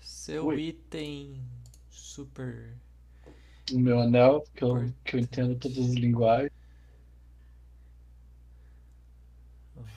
seu 0.00 0.46
Oi. 0.46 0.60
item 0.60 1.40
super. 1.88 2.74
O 3.72 3.78
meu 3.78 4.00
anel, 4.00 4.44
que 4.56 4.64
eu, 4.64 4.92
que 5.04 5.14
eu 5.14 5.20
entendo 5.20 5.54
todas 5.54 5.78
as 5.78 5.94
linguagens. 5.94 6.50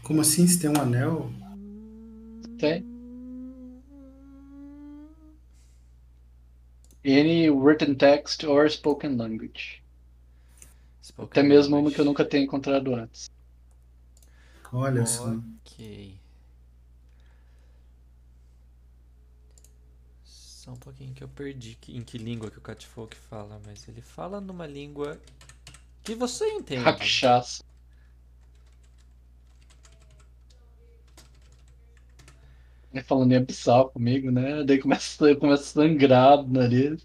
Como 0.04 0.22
assim? 0.22 0.46
Se 0.48 0.60
tem 0.60 0.70
um 0.70 0.80
anel? 0.80 1.32
Tem. 2.60 2.86
Any 7.04 7.50
written 7.50 7.96
text 7.96 8.44
or 8.44 8.70
spoken 8.70 9.18
language. 9.18 9.82
spoken 11.02 11.32
Até 11.32 11.42
mesmo 11.42 11.76
uma 11.76 11.78
language. 11.78 11.96
que 11.96 12.02
eu 12.02 12.06
nunca 12.06 12.24
tenha 12.24 12.44
encontrado 12.44 12.94
antes. 12.94 13.32
Olha 14.72 15.08
só. 15.08 15.34
Ok. 15.66 16.19
Só 20.70 20.74
um 20.74 20.78
pouquinho 20.78 21.14
que 21.16 21.24
eu 21.24 21.28
perdi 21.28 21.76
que- 21.82 21.98
em 21.98 22.04
que 22.04 22.16
língua 22.20 22.52
que 22.52 22.60
o 22.60 22.62
Catfolk 22.62 23.16
fala, 23.16 23.60
mas 23.66 23.88
ele 23.88 24.02
fala 24.04 24.40
numa 24.40 24.68
língua 24.68 25.20
que 26.04 26.14
você 26.14 26.46
entende. 26.46 26.84
Rakshas. 26.84 27.64
Ele 32.94 33.04
falando 33.04 33.32
em 33.32 33.38
abissal 33.38 33.90
comigo, 33.90 34.30
né? 34.30 34.64
Daí 34.64 34.78
começa, 34.78 35.36
começa 35.38 35.64
a 35.64 35.66
sangrar 35.66 36.44
do 36.44 36.54
nariz. 36.54 37.04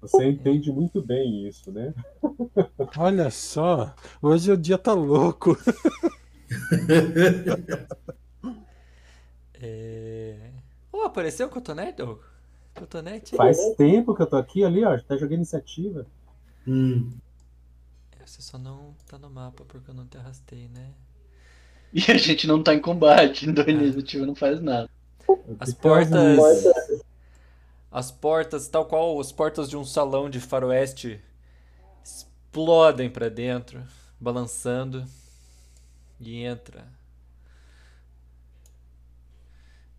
Você 0.00 0.24
entende 0.26 0.72
muito 0.72 1.02
bem 1.02 1.46
isso, 1.46 1.70
né? 1.70 1.92
Olha 2.96 3.30
só, 3.30 3.94
hoje 4.22 4.50
o 4.50 4.56
dia 4.56 4.78
tá 4.78 4.94
louco. 4.94 5.58
É... 9.62 10.19
Apareceu 11.10 11.48
o 11.48 11.50
Cotonete? 11.50 12.02
Oh, 12.02 12.18
Cotonete? 12.74 13.36
Faz 13.36 13.58
tempo 13.76 14.14
que 14.14 14.22
eu 14.22 14.26
tô 14.26 14.36
aqui 14.36 14.64
ali, 14.64 14.84
ó. 14.84 14.96
Tá 15.00 15.16
jogando 15.16 15.38
iniciativa. 15.38 16.06
Hum. 16.66 17.10
Você 18.24 18.40
só 18.40 18.56
não 18.58 18.94
tá 19.08 19.18
no 19.18 19.28
mapa 19.28 19.64
porque 19.64 19.90
eu 19.90 19.94
não 19.94 20.06
te 20.06 20.16
arrastei, 20.16 20.68
né? 20.68 20.94
E 21.92 22.10
a 22.10 22.16
gente 22.16 22.46
não 22.46 22.62
tá 22.62 22.72
em 22.72 22.80
combate, 22.80 23.48
então 23.48 23.64
a 23.66 23.70
iniciativa 23.70 24.24
não 24.24 24.34
faz 24.34 24.60
nada. 24.60 24.88
As 25.58 25.70
Então, 25.70 25.90
portas. 25.90 26.38
As 27.90 28.10
portas, 28.10 28.68
tal 28.68 28.84
qual 28.86 29.18
as 29.20 29.32
portas 29.32 29.68
de 29.68 29.76
um 29.76 29.84
salão 29.84 30.30
de 30.30 30.40
faroeste, 30.40 31.20
explodem 32.04 33.10
pra 33.10 33.28
dentro, 33.28 33.82
balançando. 34.20 35.04
E 36.20 36.44
entra. 36.44 36.86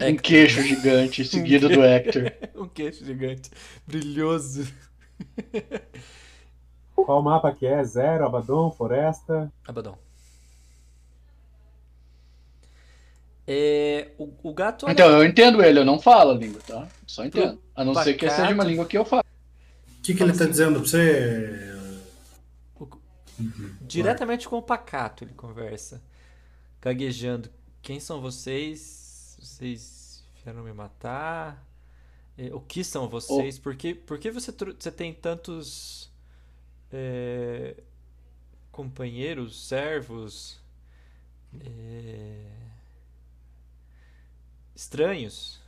Um 0.10 0.16
queixo 0.18 0.62
gigante 0.62 1.24
seguido 1.26 1.70
do 1.70 1.84
Hector. 1.84 2.32
um 2.56 2.68
queixo 2.68 3.06
gigante, 3.06 3.50
brilhoso. 3.88 4.68
Qual 6.96 7.22
mapa 7.22 7.52
que 7.54 7.66
é? 7.66 7.84
Zero, 7.84 8.26
Abaddon, 8.26 8.72
Floresta. 8.72 9.52
Abaddon. 9.68 9.98
É, 13.48 14.12
o, 14.18 14.32
o 14.44 14.54
gato 14.54 14.86
Então, 14.90 15.10
eu 15.10 15.26
entendo 15.26 15.64
ele, 15.64 15.80
eu 15.80 15.86
não 15.86 16.00
falo 16.00 16.32
a 16.32 16.36
língua, 16.36 16.62
tá? 16.66 16.88
Só 17.08 17.26
entendo. 17.26 17.60
A 17.76 17.84
não 17.84 17.94
ser 17.96 18.14
que 18.14 18.26
Pacato. 18.26 18.42
seja 18.42 18.54
uma 18.54 18.64
língua 18.64 18.86
que 18.86 18.98
eu 18.98 19.04
falo. 19.04 19.24
O 19.98 20.02
que, 20.04 20.14
que 20.14 20.24
ele 20.24 20.34
tá 20.38 20.46
dizendo 20.46 20.80
pra 20.80 20.88
você? 20.88 21.74
O- 22.80 22.88
Diretamente 23.82 24.48
com 24.48 24.58
o 24.58 24.62
Pacato 24.62 25.24
ele 25.24 25.34
conversa, 25.34 26.02
gaguejando. 26.80 27.50
Quem 27.82 28.00
são 28.00 28.22
vocês? 28.22 29.01
Vocês 29.42 30.24
vieram 30.44 30.64
me 30.64 30.72
matar? 30.74 31.66
É, 32.38 32.54
O 32.54 32.62
que 32.62 32.84
são 32.84 33.10
vocês? 33.10 33.60
Por 33.60 33.76
que, 33.76 33.94
por 33.96 34.20
que 34.20 34.32
você, 34.32 34.52
você 34.52 34.92
tem 34.92 35.14
tantos 35.14 36.12
é, 36.92 37.76
companheiros, 38.72 39.68
servos 39.68 40.60
é, 41.60 42.46
estranhos? 44.76 45.60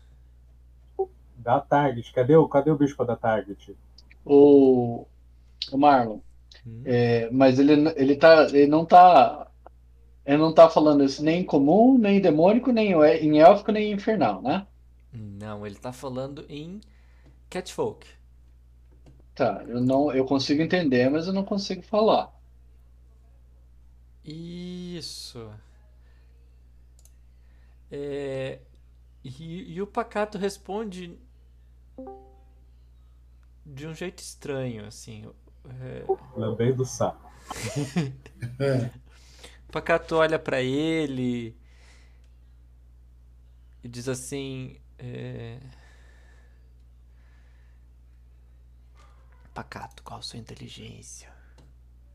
Da 1.37 1.59
Target. 1.59 2.11
Cadê 2.13 2.35
o, 2.35 2.47
cadê 2.47 2.71
o 2.71 2.77
bicho 2.77 3.03
da 3.05 3.15
Target? 3.15 3.75
O, 4.25 5.05
o 5.71 5.77
Marlon. 5.77 6.19
Hum? 6.65 6.81
É, 6.85 7.29
mas 7.31 7.59
ele, 7.59 7.73
ele, 7.95 8.15
tá, 8.15 8.43
ele 8.49 8.67
não 8.67 8.85
tá. 8.85 9.47
Ele 10.25 10.37
não 10.37 10.53
tá 10.53 10.69
falando 10.69 11.03
isso 11.03 11.23
nem 11.23 11.41
em 11.41 11.45
comum, 11.45 11.97
nem 11.97 12.17
em 12.17 12.21
demônico, 12.21 12.71
nem 12.71 12.93
em 12.93 13.39
élfico, 13.39 13.71
nem 13.71 13.91
em 13.91 13.95
infernal, 13.95 14.41
né? 14.41 14.65
Não, 15.11 15.65
ele 15.65 15.75
tá 15.75 15.91
falando 15.91 16.45
em 16.49 16.79
Catfolk. 17.49 18.07
Tá, 19.35 19.63
eu 19.67 19.81
não, 19.81 20.11
eu 20.13 20.25
consigo 20.25 20.61
entender, 20.61 21.09
mas 21.09 21.27
eu 21.27 21.33
não 21.33 21.43
consigo 21.43 21.81
falar. 21.81 22.31
Isso. 24.23 25.51
É, 27.91 28.59
e, 29.23 29.73
e 29.73 29.81
o 29.81 29.87
Pacato 29.87 30.37
responde 30.37 31.17
de 33.65 33.87
um 33.87 33.93
jeito 33.93 34.19
estranho, 34.19 34.85
assim. 34.85 35.25
É, 35.81 36.03
Lambei 36.35 36.71
do 36.73 36.85
saco. 36.85 37.29
O 39.73 39.79
Pacato 39.81 40.15
olha 40.17 40.37
pra 40.37 40.61
ele 40.61 41.57
e 43.83 43.87
diz 43.87 44.07
assim: 44.07 44.77
é, 44.97 45.57
Pacato, 49.53 50.01
qual 50.03 50.19
a 50.19 50.23
sua 50.23 50.39
inteligência? 50.39 51.29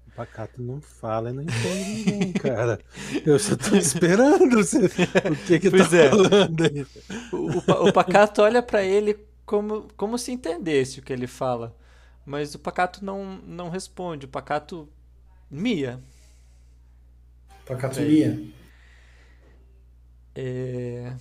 O 0.06 0.10
Pacato 0.10 0.60
não 0.60 0.80
fala 0.80 1.30
e 1.30 1.32
não 1.32 1.42
entende 1.42 1.84
ninguém, 1.84 2.32
cara. 2.32 2.80
Eu 3.24 3.38
só 3.38 3.54
tô 3.56 3.76
esperando 3.76 4.56
você- 4.56 4.86
o 4.86 5.36
que 5.46 5.60
que 5.60 5.70
Pois 5.70 5.88
tá 5.90 5.96
é. 5.96 6.10
falando 6.10 6.64
aí. 6.64 6.86
O, 7.32 7.58
o, 7.58 7.62
Pa- 7.62 7.80
o 7.80 7.92
Pacato 7.92 8.42
olha 8.42 8.62
pra 8.62 8.82
ele 8.82 9.16
como, 9.46 9.86
como 9.96 10.18
se 10.18 10.32
entendesse 10.32 10.98
o 10.98 11.02
que 11.02 11.12
ele 11.12 11.26
fala. 11.28 11.76
Mas 12.26 12.54
o 12.54 12.58
Pacato 12.58 13.04
não, 13.04 13.38
não 13.44 13.68
responde. 13.70 14.26
O 14.26 14.28
Pacato 14.28 14.88
mia. 15.50 16.02
Pacatomia. 17.68 18.30
É... 20.34 21.16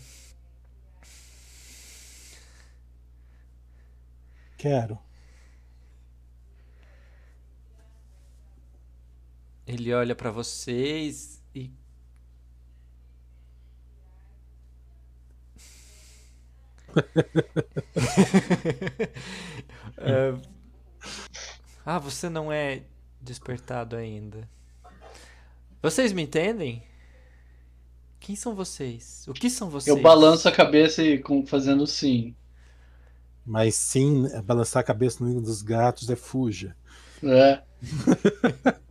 Quero. 4.58 5.00
Ele 9.68 9.94
olha 9.94 10.16
pra 10.16 10.32
vocês 10.32 11.42
e. 11.54 11.72
É, 20.00 20.32
Ah, 21.86 21.98
você 22.00 22.30
não 22.30 22.52
é 22.52 22.84
despertado 23.22 23.96
ainda. 23.96 24.48
Vocês 25.82 26.12
me 26.12 26.24
entendem? 26.24 26.84
Quem 28.20 28.36
são 28.36 28.56
vocês? 28.56 29.26
O 29.28 29.34
que 29.34 29.50
são 29.50 29.70
vocês? 29.70 29.96
Eu 29.96 30.02
balanço 30.02 30.50
a 30.50 30.52
cabeça 30.52 31.04
e 31.04 31.20
com, 31.20 31.46
fazendo 31.46 31.86
sim. 31.86 32.36
Mas 33.46 33.76
sim, 33.76 34.28
balançar 34.44 34.82
a 34.82 34.84
cabeça 34.84 35.24
no 35.24 35.30
ninho 35.30 35.42
dos 35.42 35.62
gatos 35.62 36.10
é 36.10 36.16
fuja. 36.16 36.76
É. 37.24 37.62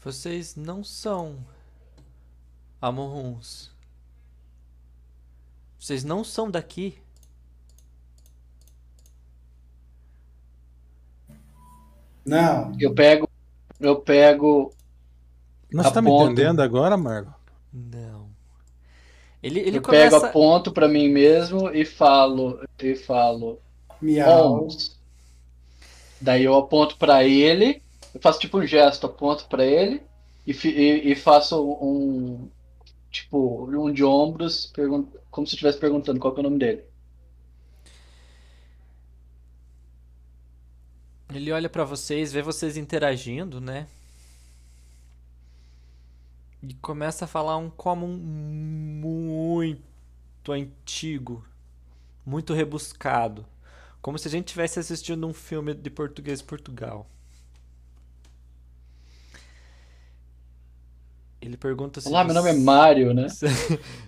Vocês 0.00 0.56
não 0.56 0.82
são 0.82 1.38
Amoruns. 2.80 3.70
Vocês 5.78 6.02
não 6.02 6.24
são 6.24 6.50
daqui. 6.50 7.01
Não. 12.24 12.72
Eu 12.78 12.94
pego. 12.94 13.28
Eu 13.80 13.96
pego. 13.96 14.72
Não, 15.72 15.82
você 15.82 15.90
tá 15.92 16.02
me 16.02 16.10
entendendo 16.10 16.60
agora, 16.60 16.96
Marlon? 16.96 17.30
Não. 17.72 18.30
Ele, 19.42 19.58
ele 19.60 19.78
eu 19.78 19.82
pego 19.82 20.10
começa. 20.10 20.26
a 20.26 20.30
ponto 20.30 20.70
pra 20.72 20.86
mim 20.88 21.08
mesmo 21.08 21.70
e 21.70 21.84
falo. 21.84 22.60
E 22.80 22.94
falo. 22.94 23.58
Miau. 24.00 24.68
Daí 26.20 26.44
eu 26.44 26.54
aponto 26.56 26.96
pra 26.96 27.24
ele. 27.24 27.82
Eu 28.14 28.20
faço 28.20 28.38
tipo 28.38 28.58
um 28.58 28.66
gesto, 28.66 29.06
aponto 29.06 29.46
pra 29.46 29.64
ele 29.64 30.02
e, 30.46 30.52
e- 30.52 31.12
e 31.12 31.14
faço 31.16 31.60
um. 31.82 32.48
Tipo, 33.10 33.66
um 33.70 33.92
de 33.92 34.02
ombros, 34.04 34.66
pergun- 34.66 35.06
como 35.30 35.46
se 35.46 35.52
eu 35.52 35.56
estivesse 35.56 35.78
perguntando 35.78 36.18
qual 36.20 36.32
que 36.32 36.40
é 36.40 36.42
o 36.42 36.44
nome 36.44 36.58
dele. 36.58 36.82
Ele 41.34 41.50
olha 41.52 41.68
pra 41.68 41.84
vocês, 41.84 42.32
vê 42.32 42.42
vocês 42.42 42.76
interagindo, 42.76 43.60
né? 43.60 43.86
E 46.62 46.74
começa 46.74 47.24
a 47.24 47.28
falar 47.28 47.56
um 47.56 47.68
comum 47.70 48.16
muito 48.16 49.82
antigo, 50.52 51.44
muito 52.24 52.54
rebuscado, 52.54 53.44
como 54.00 54.18
se 54.18 54.28
a 54.28 54.30
gente 54.30 54.46
tivesse 54.46 54.78
assistindo 54.78 55.26
um 55.26 55.34
filme 55.34 55.74
de 55.74 55.90
português 55.90 56.40
Portugal. 56.40 57.08
Ele 61.40 61.56
pergunta 61.56 62.00
se 62.00 62.08
Olá, 62.08 62.22
meu 62.22 62.34
nome 62.34 62.50
é 62.50 62.52
Mário, 62.52 63.12
né? 63.12 63.26
se, 63.28 63.46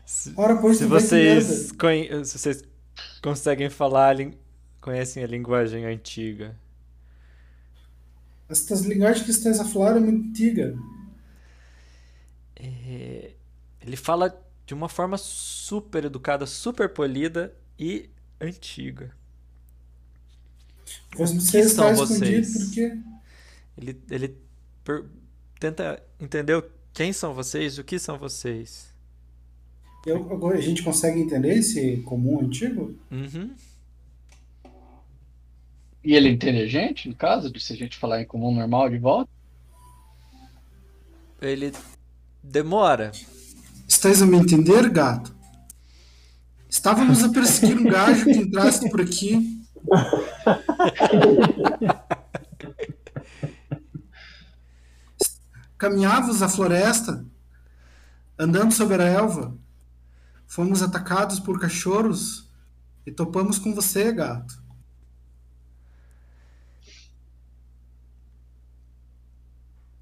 se- 0.07 0.33
Ora, 0.37 0.57
pois 0.57 0.77
se 0.79 0.87
vocês, 0.87 1.73
conhe- 1.73 2.25
se 2.25 2.39
vocês 2.39 2.63
conseguem 3.21 3.69
falar, 3.69 4.15
conhecem 4.81 5.25
a 5.25 5.27
linguagem 5.27 5.85
antiga. 5.85 6.57
Estas 8.49 8.83
linguagens 8.83 9.25
que 9.25 9.31
estás 9.31 9.59
a 9.61 9.65
falar 9.65 9.97
é 9.97 10.01
muito 10.01 10.29
antiga. 10.29 10.77
É, 12.57 13.33
ele 13.81 13.97
fala 13.97 14.41
de 14.67 14.75
uma 14.75 14.89
forma 14.89 15.19
super 15.19 16.05
educada, 16.05 16.47
super 16.47 16.89
polida 16.89 17.55
e 17.79 18.09
antiga. 18.41 19.11
Você 21.17 21.61
está 21.61 21.93
escondido 21.93 22.19
vocês? 22.47 22.65
porque 22.65 22.99
Ele, 23.77 24.01
ele 24.11 24.37
per- 24.85 25.05
tenta 25.59 26.03
entender 26.21 26.63
quem 26.93 27.13
são 27.13 27.35
vocês, 27.35 27.79
o 27.79 27.85
que 27.85 27.99
são 27.99 28.19
vocês. 28.19 28.93
eu- 30.07 30.31
agora 30.33 30.59
a 30.59 30.61
gente 30.61 30.83
consegue 30.83 31.19
entender 31.21 31.57
esse 31.57 31.99
comum 32.03 32.41
antigo? 32.41 32.95
Uhum. 33.11 33.55
E 36.05 36.15
ele 36.15 36.29
entende 36.29 36.61
a 36.61 36.67
gente, 36.67 37.09
no 37.09 37.15
caso, 37.15 37.51
de 37.51 37.59
se 37.59 37.73
a 37.73 37.77
gente 37.77 37.97
falar 37.97 38.21
em 38.21 38.27
comum 38.27 38.55
normal 38.55 38.91
de 38.91 38.99
volta? 38.99 39.31
Ele 41.41 41.73
demora. 42.43 43.11
Estás 43.89 44.21
a 44.21 44.27
me 44.27 44.37
entender, 44.37 44.91
gato? 44.91 45.35
Estávamos 46.69 47.25
a 47.25 47.31
perseguir 47.31 47.79
um 47.79 47.85
gajo 47.85 48.25
que 48.25 48.33
entrasse 48.33 48.91
por 48.91 49.01
aqui. 49.01 49.65
Caminhávamos 55.79 56.43
a 56.43 56.49
floresta, 56.49 57.25
andando 58.39 58.75
sobre 58.75 59.03
a 59.03 59.07
elva. 59.07 59.57
Fomos 60.47 60.83
atacados 60.83 61.41
por 61.41 61.59
cachorros 61.59 62.51
e 63.07 63.13
topamos 63.13 63.59
com 63.59 63.75
você, 63.75 64.13
gato. 64.13 64.64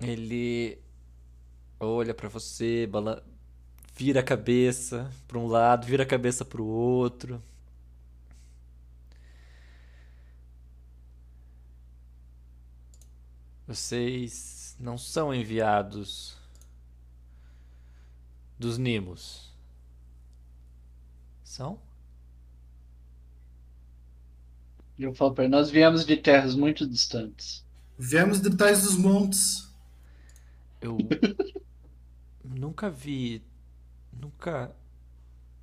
Ele 0.02 0.78
olha 1.80 2.14
pra 2.14 2.28
você, 2.28 2.86
bala- 2.86 3.24
vira 3.96 4.20
a 4.20 4.22
cabeça 4.22 5.10
pra 5.28 5.38
um 5.38 5.46
lado, 5.46 5.86
vira 5.86 6.02
a 6.02 6.06
cabeça 6.06 6.44
pro 6.44 6.64
outro. 6.64 7.42
Vocês 13.66 14.76
não 14.78 14.98
são 14.98 15.32
enviados 15.34 16.36
dos 18.58 18.76
Nimos. 18.78 19.50
São? 21.44 21.78
Eu 24.98 25.14
falo 25.14 25.34
pra 25.34 25.44
ele, 25.44 25.50
nós 25.50 25.70
viemos 25.70 26.04
de 26.04 26.16
terras 26.16 26.54
muito 26.54 26.86
distantes. 26.86 27.64
Viemos 27.98 28.40
de 28.40 28.50
trás 28.56 28.82
dos 28.82 28.96
montes. 28.96 29.68
Eu 30.82 30.98
nunca 32.44 32.90
vi, 32.90 33.40
nunca 34.12 34.74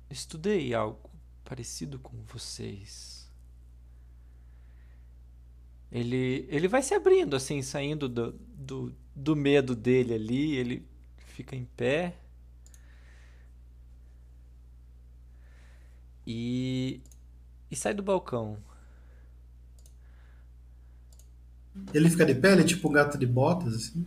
estudei 0.08 0.72
algo 0.74 1.10
parecido 1.44 1.98
com 1.98 2.16
vocês. 2.24 3.30
Ele, 5.92 6.46
ele 6.48 6.68
vai 6.68 6.82
se 6.82 6.94
abrindo, 6.94 7.36
assim, 7.36 7.60
saindo 7.62 8.08
do, 8.08 8.32
do, 8.32 8.94
do 9.14 9.36
medo 9.36 9.74
dele 9.74 10.14
ali, 10.14 10.56
ele 10.56 10.86
fica 11.26 11.54
em 11.54 11.66
pé. 11.76 12.16
E, 16.26 17.02
e 17.70 17.76
sai 17.76 17.92
do 17.92 18.02
balcão. 18.02 18.56
Ele 21.92 22.08
fica 22.08 22.24
de 22.24 22.34
pé, 22.34 22.52
ele 22.52 22.62
é 22.62 22.64
tipo 22.64 22.88
um 22.88 22.92
gato 22.92 23.18
de 23.18 23.26
botas, 23.26 23.74
assim. 23.74 24.06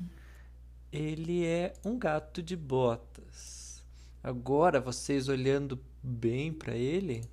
Ele 0.94 1.44
é 1.46 1.74
um 1.84 1.98
gato 1.98 2.42
de 2.42 2.56
botas. 2.56 3.84
Agora, 4.24 4.80
vocês 4.80 5.28
olhando 5.28 5.78
bem 6.02 6.54
para 6.54 6.76
ele, 6.76 7.26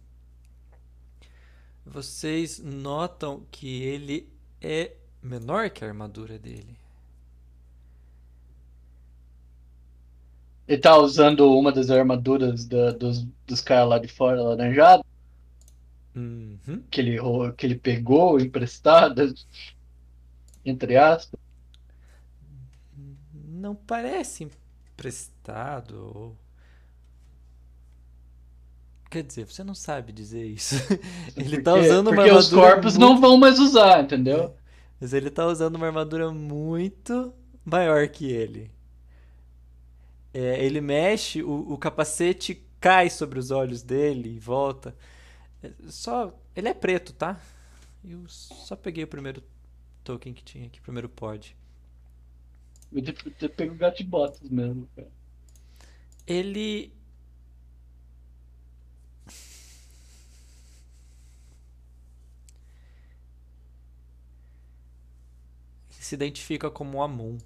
vocês 1.84 2.58
notam 2.58 3.46
que 3.50 3.82
ele 3.82 4.32
é 4.62 4.96
menor 5.22 5.68
que 5.70 5.84
a 5.84 5.88
armadura 5.88 6.38
dele. 6.38 6.76
Ele 10.66 10.80
tá 10.80 10.96
usando 10.96 11.50
uma 11.52 11.70
das 11.72 11.90
armaduras 11.90 12.64
da- 12.66 12.92
dos, 12.92 13.26
dos 13.46 13.60
caras 13.60 13.88
lá 13.90 13.98
de 13.98 14.08
fora, 14.08 14.40
laranjado, 14.42 15.04
Uhum. 16.14 16.82
que 16.90 17.00
ele, 17.00 17.18
que 17.56 17.66
ele 17.66 17.76
pegou 17.78 18.38
emprestada, 18.40 19.32
entre 20.64 20.96
aspas. 20.96 21.38
Não 23.60 23.74
parece 23.74 24.44
emprestado 24.44 25.94
ou... 26.16 26.36
Quer 29.10 29.24
dizer, 29.24 29.44
você 29.44 29.64
não 29.64 29.74
sabe 29.74 30.12
dizer 30.12 30.44
isso. 30.46 30.76
Ele 31.36 31.60
tá 31.60 31.72
Porque- 31.72 31.86
usando 31.88 32.06
uma 32.08 32.14
porque 32.16 32.30
os 32.30 32.46
armadura 32.46 32.72
corpos 32.74 32.96
muito- 32.96 33.12
não 33.14 33.20
vão 33.20 33.36
mais 33.36 33.58
usar, 33.58 34.04
entendeu? 34.04 34.54
Mas 35.00 35.12
ele 35.14 35.30
tá 35.30 35.46
usando 35.46 35.76
uma 35.76 35.86
armadura 35.86 36.30
muito 36.30 37.32
maior 37.64 38.06
que 38.08 38.30
ele. 38.30 38.70
É, 40.32 40.62
ele 40.64 40.78
mexe, 40.80 41.42
o, 41.42 41.72
o 41.72 41.78
capacete 41.78 42.62
cai 42.78 43.08
sobre 43.08 43.38
os 43.38 43.50
olhos 43.50 43.82
dele 43.82 44.36
e 44.36 44.38
volta. 44.38 44.94
É, 45.62 45.70
Só. 45.88 46.38
Ele 46.54 46.68
é 46.68 46.74
preto, 46.74 47.14
tá? 47.14 47.40
Eu 48.04 48.22
só 48.28 48.76
peguei 48.76 49.02
o 49.04 49.08
primeiro 49.08 49.42
token 50.04 50.34
que 50.34 50.44
tinha 50.44 50.66
aqui, 50.66 50.80
primeiro 50.82 51.08
pod. 51.08 51.56
Eu 52.92 53.02
devo 53.02 53.30
ter 53.30 53.48
pego 53.50 53.74
o 53.74 53.76
mesmo, 54.50 54.88
cara. 54.96 55.10
Ele. 56.26 56.92
Ele 65.90 66.02
se 66.04 66.14
identifica 66.14 66.70
como 66.70 67.02
Amun. 67.02 67.38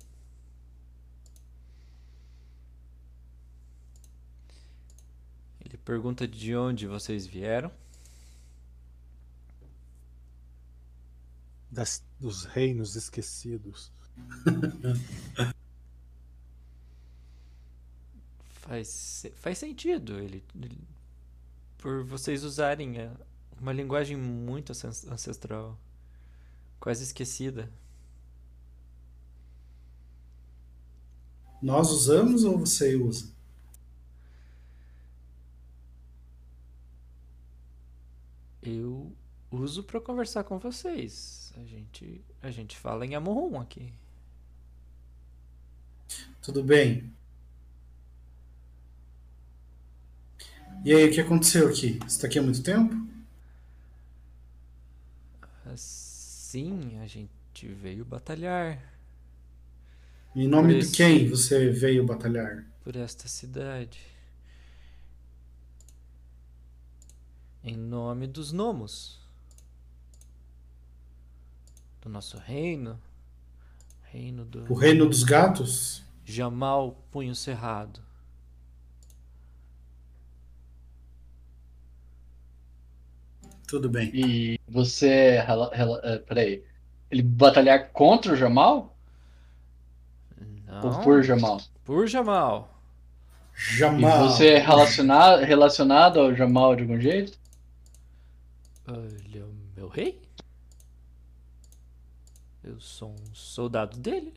Ele 5.65 5.77
pergunta 5.79 6.27
de 6.27 6.57
onde 6.57 6.87
vocês 6.87 7.27
vieram. 7.27 7.71
das, 11.75 12.03
dos 12.21 12.45
reinos 12.45 12.95
esquecidos. 12.95 13.93
Faz, 18.53 19.27
faz 19.37 19.59
sentido 19.59 20.19
ele, 20.19 20.43
ele- 20.55 20.89
por 21.79 22.03
vocês 22.05 22.45
usarem 22.45 22.95
uma 23.61 23.73
linguagem 23.73 24.17
muito 24.17 24.73
ancest- 24.73 25.07
ancestral, 25.09 25.79
quase 26.81 27.03
esquecida. 27.05 27.71
Nós 31.61 31.91
usamos 31.91 32.45
ou 32.45 32.59
você 32.59 32.95
usa? 32.95 33.33
Eu 38.63 39.13
uso 39.51 39.83
para 39.85 40.01
conversar 40.01 40.45
com 40.45 40.59
vocês. 40.59 41.53
A 41.57 41.65
gente 41.65 42.25
a 42.43 42.51
gente 42.51 42.77
fala 42.77 43.05
em 43.07 43.15
Amorrum 43.15 43.61
aqui. 43.61 43.93
Tudo 46.43 46.63
bem. 46.63 47.13
E 50.85 50.93
aí, 50.93 51.09
o 51.09 51.13
que 51.13 51.21
aconteceu 51.21 51.69
aqui? 51.69 51.99
Você 52.01 52.07
está 52.07 52.27
aqui 52.29 52.39
há 52.39 52.43
muito 52.43 52.63
tempo? 52.63 52.95
Assim, 55.67 56.99
a 57.01 57.07
gente 57.07 57.67
veio 57.69 58.05
batalhar 58.05 58.79
Em 60.37 60.47
nome 60.47 60.75
Por 60.75 60.81
de 60.81 60.91
quem 60.91 61.27
você 61.31 61.71
veio 61.71 62.05
batalhar? 62.05 62.67
por 62.83 62.95
esta 62.97 63.27
cidade. 63.29 63.99
Em 67.65 67.77
nome 67.77 68.29
dos 68.29 68.53
gnomos. 68.53 69.19
Do 72.01 72.09
nosso 72.09 72.39
reino. 72.39 73.01
Reino 74.13 74.45
do 74.45 74.65
O 74.69 74.75
reino 74.75 75.09
dos 75.09 75.25
gatos? 75.25 76.04
Jamal 76.25 76.97
Punho 77.11 77.35
Cerrado. 77.35 78.01
Tudo 83.67 83.89
bem. 83.89 84.11
E 84.15 84.61
você. 84.69 85.39
rela- 85.41 85.71
eh, 86.05 86.19
Peraí. 86.19 86.65
Ele 87.11 87.23
batalhar 87.23 87.91
contra 87.93 88.33
o 88.33 88.37
Jamal? 88.37 88.97
Ou 90.83 90.91
Não, 90.91 91.03
por 91.03 91.23
Jamal? 91.23 91.61
por 91.85 92.07
Jamal. 92.09 92.71
E 93.57 93.77
Jamal. 93.79 94.29
você 94.29 94.55
é 94.55 94.59
relacionado, 94.59 95.45
relacionado 95.45 96.19
ao 96.21 96.35
Jamal 96.35 96.75
de 96.75 96.83
algum 96.83 97.01
jeito? 97.01 97.39
Ele 98.89 99.39
é 99.39 99.43
o 99.45 99.55
meu 99.77 99.89
rei? 99.89 100.21
Eu 102.63 102.81
sou 102.81 103.11
um 103.11 103.35
soldado 103.35 103.97
dele. 103.99 104.35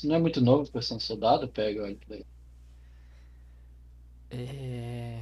Isso 0.00 0.08
não 0.08 0.14
é 0.14 0.18
muito 0.18 0.40
novo 0.40 0.70
pra 0.70 0.80
ser 0.80 0.94
um 0.94 1.00
soldado, 1.00 1.46
pega, 1.46 1.82
olha. 1.82 1.98
É. 4.30 5.20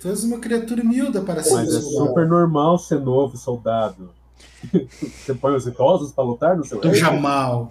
Tu 0.00 0.08
és 0.08 0.24
uma 0.24 0.40
criatura 0.40 0.82
miúda 0.82 1.22
para 1.22 1.40
ser 1.40 1.54
Mas 1.54 1.72
é 1.72 1.80
super 1.80 2.26
normal 2.26 2.78
ser 2.80 2.98
novo 2.98 3.36
soldado. 3.36 4.12
Você 5.00 5.34
põe 5.34 5.54
os 5.54 5.68
idosos 5.68 6.10
pra 6.10 6.24
lutar 6.24 6.56
no 6.56 6.64
seu 6.64 6.80
Do? 6.80 6.92
Jamal. 6.92 7.70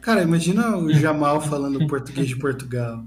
Cara, 0.00 0.22
imagina 0.22 0.76
o 0.78 0.92
Jamal 0.92 1.40
falando 1.40 1.86
português 1.86 2.26
de 2.26 2.36
Portugal. 2.36 3.04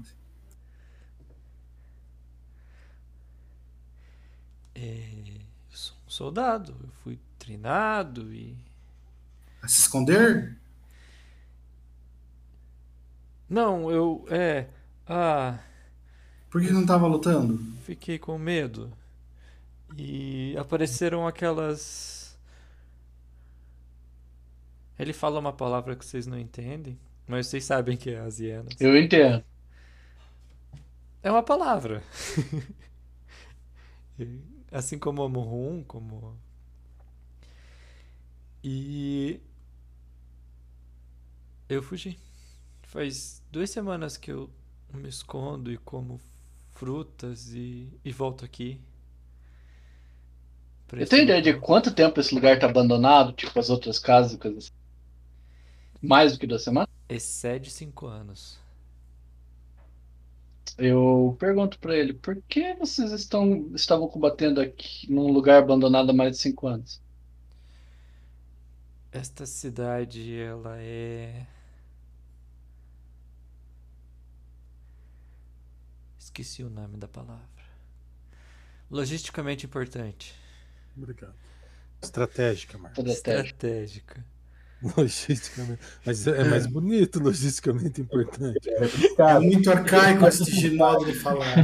é, 4.74 5.10
Eu 5.70 5.76
sou 5.76 5.94
um 6.06 6.10
soldado. 6.10 6.74
Eu 6.82 6.88
fui 7.04 7.18
treinado 7.38 8.32
e. 8.32 8.56
A 9.60 9.68
se 9.68 9.82
esconder? 9.82 10.56
Não, 13.48 13.90
eu. 13.90 14.26
É. 14.30 14.66
Ah. 15.06 15.58
Por 16.50 16.60
que 16.60 16.70
não 16.70 16.82
estava 16.82 17.06
lutando? 17.06 17.58
Fiquei 17.82 18.18
com 18.18 18.38
medo. 18.38 18.92
E 19.96 20.54
apareceram 20.58 21.26
aquelas. 21.26 22.38
Ele 24.98 25.12
fala 25.12 25.40
uma 25.40 25.52
palavra 25.52 25.96
que 25.96 26.04
vocês 26.04 26.26
não 26.26 26.38
entendem, 26.38 26.98
mas 27.26 27.46
vocês 27.46 27.64
sabem 27.64 27.96
que 27.96 28.10
é 28.10 28.18
as 28.18 28.38
hienas. 28.38 28.74
Eu 28.80 28.96
entendo. 28.96 29.42
É 31.22 31.30
uma 31.30 31.42
palavra. 31.42 32.02
Assim 34.70 34.98
como 34.98 35.22
Amurum, 35.22 35.82
como. 35.84 36.36
E. 38.62 39.40
Eu 41.68 41.82
fugi. 41.82 42.18
Faz 42.88 43.42
duas 43.52 43.68
semanas 43.68 44.16
que 44.16 44.32
eu 44.32 44.48
me 44.94 45.10
escondo 45.10 45.70
e 45.70 45.76
como 45.76 46.18
frutas 46.70 47.52
e, 47.52 47.92
e 48.02 48.10
volto 48.10 48.46
aqui. 48.46 48.80
Eu 50.92 51.06
tenho 51.06 51.24
ideia 51.24 51.42
de 51.42 51.52
quanto 51.60 51.94
tempo 51.94 52.18
esse 52.18 52.34
lugar 52.34 52.58
tá 52.58 52.64
abandonado, 52.64 53.34
tipo 53.34 53.58
as 53.58 53.68
outras 53.68 53.98
casas 53.98 54.32
e 54.32 54.38
coisas 54.38 54.64
assim. 54.64 54.72
Mais 56.00 56.32
do 56.32 56.38
que 56.38 56.46
duas 56.46 56.64
semanas? 56.64 56.88
Excede 57.06 57.70
cinco 57.70 58.06
anos. 58.06 58.58
Eu 60.78 61.36
pergunto 61.38 61.78
pra 61.78 61.94
ele, 61.94 62.14
por 62.14 62.40
que 62.48 62.72
vocês 62.72 63.12
estão, 63.12 63.70
estavam 63.74 64.08
combatendo 64.08 64.62
aqui 64.62 65.12
num 65.12 65.30
lugar 65.30 65.62
abandonado 65.62 66.08
há 66.08 66.14
mais 66.14 66.30
de 66.30 66.38
cinco 66.38 66.66
anos? 66.66 67.02
Esta 69.12 69.44
cidade, 69.44 70.40
ela 70.40 70.78
é. 70.78 71.46
Esqueci 76.40 76.62
o 76.62 76.70
nome 76.70 76.96
da 76.96 77.08
palavra. 77.08 77.42
Logisticamente 78.88 79.66
importante. 79.66 80.32
Obrigado. 80.96 81.34
Estratégica, 82.00 82.78
Marcos. 82.78 83.04
Estratégica. 83.04 84.24
Logisticamente. 84.96 85.80
Mas 86.06 86.24
é 86.28 86.44
mais 86.44 86.68
bonito, 86.68 87.18
logisticamente 87.18 88.00
importante. 88.00 88.70
É 88.70 89.32
É 89.34 89.38
muito 89.40 89.68
arcaico 89.68 90.28
este 90.28 90.70
modo 90.70 91.06
de 91.06 91.14
falar. 91.14 91.56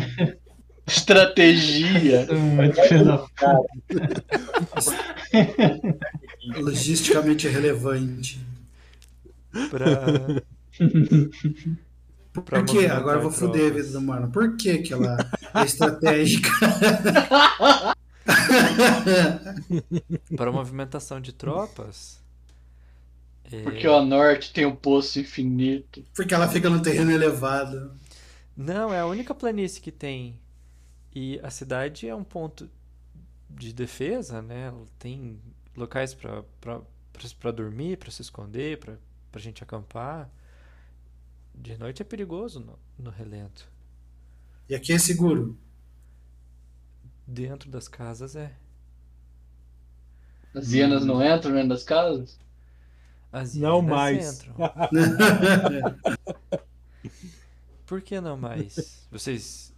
Estratégia. 0.85 2.27
Muito 2.33 2.83
filho 2.83 3.05
da 3.05 3.29
Logisticamente 6.59 7.47
relevante. 7.47 8.45
Pra. 9.70 10.43
Por 12.43 12.62
movimentar 12.62 12.97
Agora 12.99 13.18
eu 13.18 13.22
vou 13.22 13.30
foder 13.30 13.72
a 13.72 13.74
vida 13.76 13.91
do 13.93 14.01
Marlon. 14.01 14.30
Por 14.30 14.57
que 14.57 14.78
que 14.78 14.93
ela 14.93 15.16
é 15.55 15.62
estratégica? 15.64 16.51
Para 20.37 20.53
movimentação 20.53 21.20
de 21.20 21.32
tropas. 21.32 22.20
é, 23.51 23.62
Porque 23.62 23.87
o 23.87 24.05
norte 24.05 24.53
tem 24.53 24.66
um 24.66 24.74
poço 24.76 25.18
infinito. 25.20 26.05
Porque 26.14 26.35
ela 26.35 26.49
fica 26.49 26.68
no 26.70 26.82
terreno 26.82 27.11
elevado. 27.11 27.93
Não, 28.57 28.93
é 28.93 29.01
a 29.01 29.07
única 29.07 29.35
planície 29.35 29.80
que 29.80 29.93
tem. 29.93 30.39
E 31.14 31.39
a 31.43 31.51
cidade 31.51 32.09
é 32.09 32.14
um 32.14 32.24
ponto 32.24 32.68
de 33.51 33.72
defesa, 33.72 34.43
né? 34.43 34.72
Tem 34.99 35.39
locais 35.76 36.14
para 36.14 36.43
para 37.39 37.53
dormir, 37.53 37.97
para 37.99 38.11
se 38.11 38.22
esconder, 38.22 38.78
para 38.78 38.99
pra 39.30 39.41
gente 39.41 39.62
acampar. 39.62 40.28
De 41.55 41.78
noite 41.78 42.02
é 42.02 42.05
perigoso 42.05 42.61
no, 42.61 42.78
no 42.98 43.11
relento. 43.11 43.68
E 44.68 44.74
aqui 44.74 44.92
é 44.92 44.98
seguro. 44.98 45.57
Dentro 47.26 47.70
das 47.70 47.88
casas 47.88 48.36
é. 48.36 48.55
As 50.55 50.72
hienas 50.72 51.05
não 51.05 51.22
entram 51.22 51.52
dentro 51.52 51.70
das 51.70 51.82
casas? 51.82 52.38
As 53.32 53.55
Não 53.55 53.82
mais. 53.82 54.42
entram. 54.42 54.55
Por 57.86 58.00
que 58.00 58.20
não 58.20 58.36
mais? 58.36 59.07
Vocês 59.11 59.74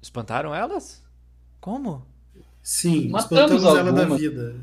espantaram 0.00 0.54
elas? 0.54 1.02
Como? 1.60 2.06
Sim, 2.62 3.08
Matamos 3.08 3.62
espantamos 3.62 3.78
ela 3.78 3.92
da 3.92 4.16
vida. 4.16 4.56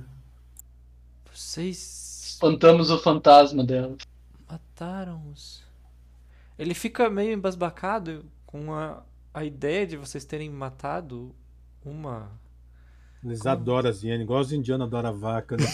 Vocês 1.32 2.12
Espantamos 2.41 2.89
o 2.89 2.97
fantasma 2.97 3.64
dela. 3.64 3.95
mataram-os. 4.49 5.64
Ele 6.62 6.76
fica 6.76 7.09
meio 7.09 7.34
embasbacado 7.34 8.24
com 8.45 8.72
a, 8.72 9.01
a 9.34 9.43
ideia 9.43 9.88
de 9.88 9.97
vocês 9.97 10.24
terem 10.24 10.47
matado 10.47 11.34
uma. 11.84 12.39
Eles 13.24 13.47
adoram 13.47 13.89
as 13.89 14.03
hienas, 14.03 14.22
igual 14.22 14.41
os 14.41 14.53
indianos 14.53 14.86
adoram 14.86 15.09
a 15.09 15.12
vaca. 15.12 15.57
Né? 15.57 15.66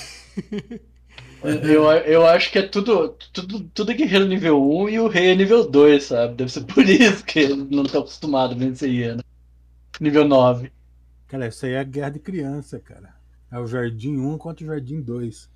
Eu, 1.43 1.83
eu 1.91 2.25
acho 2.25 2.49
que 2.51 2.59
é 2.59 2.61
tudo, 2.61 3.09
tudo, 3.33 3.63
tudo 3.73 3.93
guerreiro 3.93 4.25
nível 4.27 4.63
1 4.63 4.89
e 4.89 4.99
o 4.99 5.09
rei 5.09 5.31
é 5.31 5.35
nível 5.35 5.69
2, 5.69 6.03
sabe? 6.03 6.35
Deve 6.35 6.51
ser 6.51 6.63
por 6.63 6.87
isso 6.87 7.25
que 7.25 7.39
ele 7.39 7.67
não 7.69 7.83
tá 7.83 7.99
acostumado 7.99 8.53
a 8.53 8.57
vencer 8.57 8.89
hiena. 8.89 9.23
Nível 9.99 10.25
9. 10.25 10.71
Cara, 11.27 11.47
isso 11.47 11.65
aí 11.65 11.73
é 11.73 11.83
guerra 11.83 12.11
de 12.11 12.19
criança, 12.19 12.79
cara. 12.79 13.13
É 13.51 13.59
o 13.59 13.67
Jardim 13.67 14.17
1 14.17 14.37
contra 14.37 14.63
o 14.63 14.67
Jardim 14.67 15.01
2. 15.01 15.49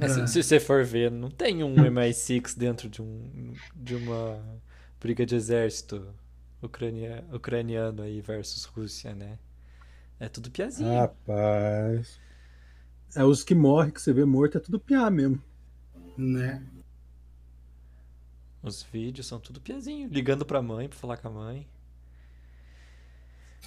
Mas 0.00 0.12
se, 0.12 0.26
se 0.28 0.42
você 0.42 0.60
for 0.60 0.84
ver, 0.84 1.10
não 1.10 1.30
tem 1.30 1.62
um 1.64 1.74
MI6 1.90 2.56
dentro 2.56 2.88
de, 2.88 3.02
um, 3.02 3.52
de 3.74 3.94
uma 3.96 4.40
briga 5.00 5.24
de 5.26 5.34
exército 5.34 6.14
ucrania, 6.62 7.24
ucraniano 7.32 8.02
aí 8.02 8.20
versus 8.20 8.64
Rússia, 8.64 9.14
né? 9.14 9.38
É 10.20 10.28
tudo 10.28 10.50
piazinho. 10.50 10.94
Rapaz. 10.94 12.20
É 13.14 13.22
os 13.22 13.44
que 13.44 13.54
morrem 13.54 13.90
que 13.92 14.00
você 14.00 14.14
vê 14.14 14.24
morto, 14.24 14.56
é 14.56 14.60
tudo 14.60 14.80
piá 14.80 15.10
mesmo. 15.10 15.42
Né? 16.16 16.62
Os 18.62 18.84
vídeos 18.84 19.26
são 19.26 19.40
tudo 19.40 19.60
piazinho. 19.60 20.08
Ligando 20.08 20.44
pra 20.46 20.62
mãe, 20.62 20.88
pra 20.88 20.96
falar 20.98 21.16
com 21.16 21.26
a 21.26 21.30
mãe. 21.32 21.68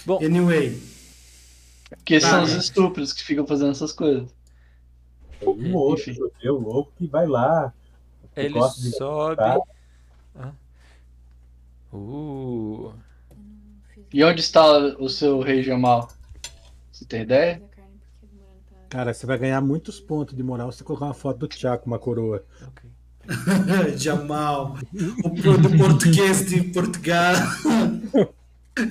Bom, 0.06 0.20
Anyway, 0.24 0.80
Porque 1.90 2.20
são 2.20 2.40
Ah, 2.40 2.44
os 2.44 2.54
é. 2.54 2.58
estúpidos 2.58 3.14
que 3.14 3.24
ficam 3.24 3.46
fazendo 3.48 3.72
essas 3.72 3.92
coisas. 3.94 4.30
É 5.42 5.46
o 5.46 5.72
louco, 5.72 6.00
Enfim. 6.00 6.18
é 6.44 6.52
o 6.52 6.58
louco 6.58 6.92
que 6.98 7.08
vai 7.08 7.28
lá. 7.28 7.74
que 8.34 8.42
ele 8.42 8.54
gosta 8.54 8.82
de 8.82 8.92
sobe. 8.92 9.42
Ah. 10.36 10.52
Uh. 11.94 12.94
E 14.14 14.24
onde 14.24 14.42
está 14.42 14.78
o 14.78 15.10
seu 15.10 15.42
rei 15.42 15.64
Jamal? 15.64 16.10
Você 16.92 17.06
tem 17.06 17.22
ideia? 17.22 17.62
Cara, 18.90 19.14
você 19.14 19.26
vai 19.26 19.38
ganhar 19.38 19.62
muitos 19.62 20.00
pontos 20.00 20.36
de 20.36 20.44
moral 20.44 20.72
se 20.72 20.80
você 20.80 20.84
colocar 20.84 21.06
uma 21.06 21.14
foto 21.14 21.40
do 21.40 21.48
Thiago 21.48 21.84
com 21.84 21.88
uma 21.88 22.00
coroa. 22.00 22.44
Ok. 22.68 22.90
Jamal, 23.98 24.78
o 25.24 25.30
do 25.30 25.78
português 25.78 26.46
de 26.46 26.62
Portugal. 26.64 27.34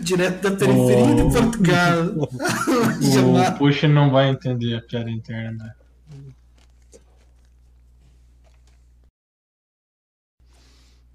Direto 0.02 0.42
da 0.42 0.56
periferia 0.56 1.16
de 1.16 1.32
Portugal. 1.32 2.28
O 3.00 3.12
Jamal. 3.12 3.54
Puxa 3.56 3.88
não 3.88 4.10
vai 4.10 4.30
entender 4.30 4.74
a 4.74 4.82
piada 4.82 5.10
interna. 5.10 5.74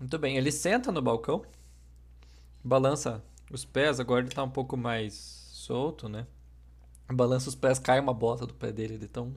Muito 0.05 0.19
bem, 0.19 0.37
ele 0.37 0.51
senta 0.51 0.91
no 0.91 1.01
balcão, 1.01 1.43
balança 2.63 3.23
os 3.51 3.65
pés, 3.65 3.99
agora 3.99 4.21
ele 4.23 4.29
tá 4.29 4.43
um 4.43 4.49
pouco 4.51 4.77
mais 4.77 5.15
solto, 5.15 6.07
né? 6.07 6.27
Balança 7.11 7.49
os 7.49 7.55
pés, 7.55 7.79
cai 7.79 7.99
uma 7.99 8.13
bota 8.13 8.45
do 8.45 8.53
pé 8.53 8.71
dele, 8.71 8.99
de 8.99 9.07
tão 9.07 9.33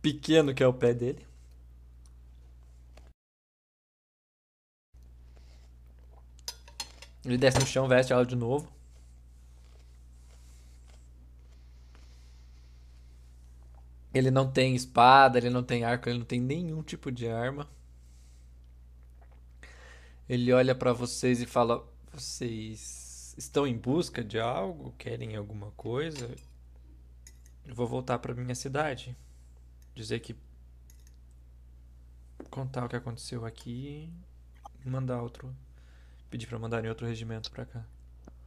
pequeno 0.00 0.54
que 0.54 0.62
é 0.62 0.66
o 0.66 0.72
pé 0.72 0.94
dele. 0.94 1.26
Ele 7.24 7.38
desce 7.38 7.58
no 7.58 7.66
chão, 7.66 7.88
veste 7.88 8.12
ela 8.12 8.24
de 8.24 8.36
novo. 8.36 8.68
Ele 14.14 14.30
não 14.30 14.48
tem 14.50 14.76
espada, 14.76 15.36
ele 15.38 15.50
não 15.50 15.64
tem 15.64 15.82
arco, 15.84 16.08
ele 16.08 16.18
não 16.20 16.24
tem 16.26 16.40
nenhum 16.40 16.80
tipo 16.82 17.10
de 17.10 17.26
arma. 17.28 17.68
Ele 20.30 20.52
olha 20.52 20.76
pra 20.76 20.92
vocês 20.92 21.42
e 21.42 21.44
fala: 21.44 21.84
Vocês 22.12 23.34
estão 23.36 23.66
em 23.66 23.76
busca 23.76 24.22
de 24.22 24.38
algo? 24.38 24.94
Querem 24.96 25.34
alguma 25.34 25.72
coisa? 25.72 26.30
Eu 27.66 27.74
vou 27.74 27.88
voltar 27.88 28.16
pra 28.20 28.32
minha 28.32 28.54
cidade. 28.54 29.16
Dizer 29.92 30.20
que. 30.20 30.36
Contar 32.48 32.84
o 32.84 32.88
que 32.88 32.94
aconteceu 32.94 33.44
aqui 33.44 34.08
e 34.86 34.88
mandar 34.88 35.20
outro. 35.20 35.52
Pedir 36.30 36.46
pra 36.46 36.60
mandarem 36.60 36.88
outro 36.88 37.08
regimento 37.08 37.50
pra 37.50 37.66
cá. 37.66 37.84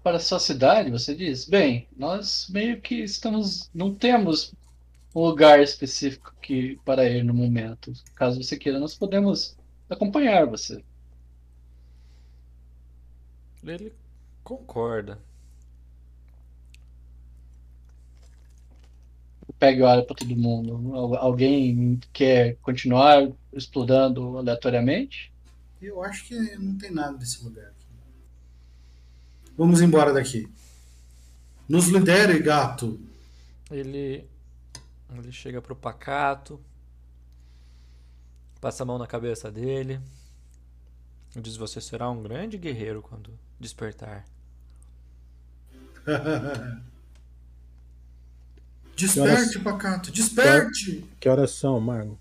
Para 0.01 0.21
sua 0.21 0.39
cidade, 0.39 0.89
você 0.89 1.13
diz? 1.13 1.43
Bem, 1.43 1.89
nós 1.97 2.47
meio 2.47 2.79
que 2.79 2.95
estamos. 3.03 3.69
Não 3.73 3.93
temos 3.93 4.53
um 5.13 5.19
lugar 5.19 5.61
específico 5.61 6.33
que, 6.41 6.79
para 6.85 7.03
ir 7.09 7.25
no 7.25 7.33
momento. 7.33 7.91
Caso 8.15 8.41
você 8.41 8.55
queira, 8.55 8.79
nós 8.79 8.95
podemos 8.95 9.57
acompanhar 9.89 10.45
você. 10.45 10.81
Ele 13.65 13.93
concorda. 14.43 15.19
Pega 19.59 19.79
e 19.79 19.81
olha 19.83 20.03
para 20.05 20.15
todo 20.15 20.35
mundo. 20.35 20.93
Al- 20.95 21.15
Alguém 21.15 21.99
quer 22.11 22.55
continuar 22.57 23.31
explorando 23.51 24.37
aleatoriamente? 24.37 25.31
Eu 25.81 26.01
acho 26.03 26.25
que 26.25 26.35
não 26.57 26.77
tem 26.77 26.91
nada 26.91 27.17
desse 27.17 27.43
lugar 27.43 27.65
aqui. 27.67 27.85
Vamos 29.57 29.81
embora 29.81 30.11
daqui. 30.13 30.47
Nos 31.67 31.87
lidere, 31.87 32.39
gato. 32.39 32.99
Ele. 33.71 34.27
Ele 35.15 35.31
chega 35.31 35.61
pro 35.61 35.75
pacato. 35.75 36.59
Passa 38.59 38.83
a 38.83 38.85
mão 38.85 38.97
na 38.97 39.05
cabeça 39.07 39.51
dele. 39.51 39.99
E 41.35 41.41
diz: 41.41 41.55
Você 41.57 41.79
será 41.79 42.09
um 42.09 42.21
grande 42.23 42.57
guerreiro 42.57 43.01
quando 43.01 43.37
despertar. 43.63 44.25
Desperte, 48.95 49.59
pacato, 49.59 50.11
desperte! 50.11 51.03
Que 51.19 51.27
horas 51.27 51.49
são, 51.51 51.79
Margo? 51.79 52.19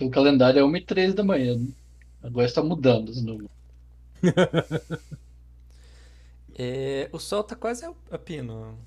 O 0.00 0.10
calendário 0.10 0.60
é 0.60 0.64
1 0.64 0.76
e 0.76 0.80
13 0.84 1.14
da 1.14 1.24
manhã. 1.24 1.56
né? 1.56 1.68
Agora 2.22 2.46
está 2.46 2.62
mudando 2.62 3.08
os 3.08 3.22
números. 3.22 3.50
É, 6.56 7.08
o 7.12 7.18
sol 7.18 7.42
tá 7.42 7.56
quase 7.56 7.84
a 8.10 8.18
pino. 8.18 8.78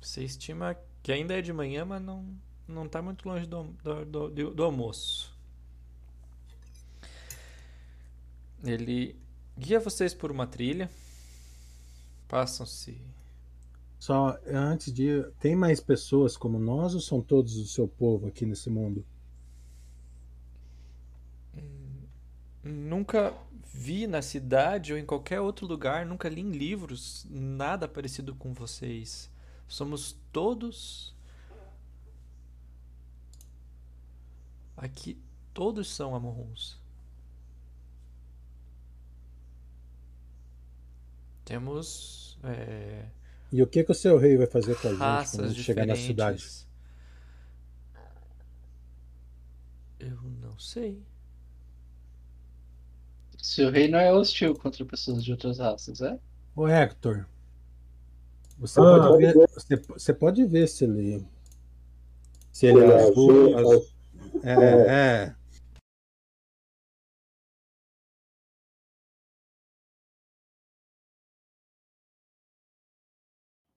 Você 0.00 0.24
estima 0.24 0.76
que 1.02 1.12
ainda 1.12 1.38
é 1.38 1.42
de 1.42 1.52
manhã, 1.52 1.84
mas 1.84 2.02
não, 2.02 2.24
não 2.66 2.88
tá 2.88 3.00
muito 3.02 3.28
longe 3.28 3.46
do, 3.46 3.64
do, 3.82 4.30
do, 4.30 4.50
do- 4.54 4.64
almoço. 4.64 5.32
Ele 8.64 9.16
guia 9.58 9.80
vocês 9.80 10.14
por 10.14 10.30
uma 10.30 10.46
trilha. 10.46 10.88
Passam-se. 12.28 13.00
Só 14.00 14.36
antes 14.44 14.92
de 14.92 15.22
tem 15.38 15.54
mais 15.54 15.80
pessoas 15.80 16.36
como 16.36 16.58
nós 16.58 16.94
ou 16.96 17.00
são 17.00 17.20
todos 17.22 17.54
do 17.54 17.64
seu 17.66 17.86
povo 17.86 18.26
aqui 18.26 18.44
nesse 18.44 18.68
mundo? 18.68 19.04
Nunca 22.62 23.34
vi 23.72 24.06
na 24.06 24.20
cidade 24.22 24.92
ou 24.92 24.98
em 24.98 25.04
qualquer 25.06 25.40
outro 25.40 25.66
lugar, 25.66 26.04
nunca 26.04 26.28
li 26.28 26.40
em 26.40 26.50
livros 26.50 27.26
nada 27.30 27.86
parecido 27.88 28.34
com 28.34 28.52
vocês. 28.52 29.30
Somos 29.68 30.16
todos. 30.32 31.14
Aqui, 34.76 35.20
todos 35.52 35.88
são 35.94 36.14
Amorruns. 36.14 36.80
Temos 41.44 42.38
é, 42.44 43.06
E 43.50 43.62
o 43.62 43.66
que, 43.66 43.82
que 43.84 43.92
o 43.92 43.94
seu 43.94 44.18
rei 44.18 44.36
vai 44.36 44.46
fazer 44.46 44.76
com 44.80 44.88
a 44.88 44.94
gente 44.94 45.28
quando 45.30 45.44
a 45.44 45.48
raças 45.48 45.52
gente 45.52 45.62
chegar 45.62 45.86
na 45.86 45.96
cidade? 45.96 46.46
Eu 49.98 50.20
não 50.22 50.58
sei. 50.58 51.02
Seu 53.38 53.70
rei 53.70 53.88
não 53.88 53.98
é 53.98 54.12
hostil 54.12 54.54
contra 54.54 54.84
pessoas 54.84 55.24
de 55.24 55.32
outras 55.32 55.58
raças, 55.58 56.00
é? 56.00 56.18
Ô 56.54 56.66
Hector, 56.68 57.26
você, 58.58 58.80
Ah, 58.80 59.08
pode 59.08 59.26
ver, 59.26 59.34
você, 59.54 59.76
você 59.76 60.14
pode 60.14 60.44
ver 60.44 60.68
se 60.68 60.84
ele. 60.84 61.26
Se 62.52 62.66
ele 62.66 62.80
é 62.80 62.94
azul. 62.94 63.56
azul- 63.56 63.86
É, 64.42 65.24
é. 65.24 65.34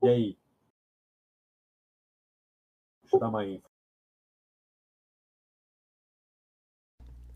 E 0.03 0.07
aí? 0.07 0.38
Deixa 3.03 3.15
eu 3.15 3.19
dar 3.19 3.29
uma 3.29 3.45
info. 3.45 3.69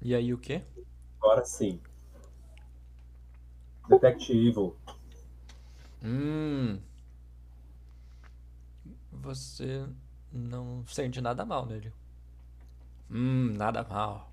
E 0.02 0.14
aí 0.16 0.34
o 0.34 0.38
quê? 0.38 0.64
Agora 1.22 1.44
sim. 1.46 1.80
Detect 3.90 4.32
Evil. 4.32 4.76
Hum. 6.04 6.80
Você 9.26 9.84
não 10.32 10.86
sente 10.86 11.20
nada 11.20 11.44
mal 11.44 11.66
nele. 11.66 11.92
Hum, 13.10 13.54
nada 13.58 13.84
mal. 13.84 14.30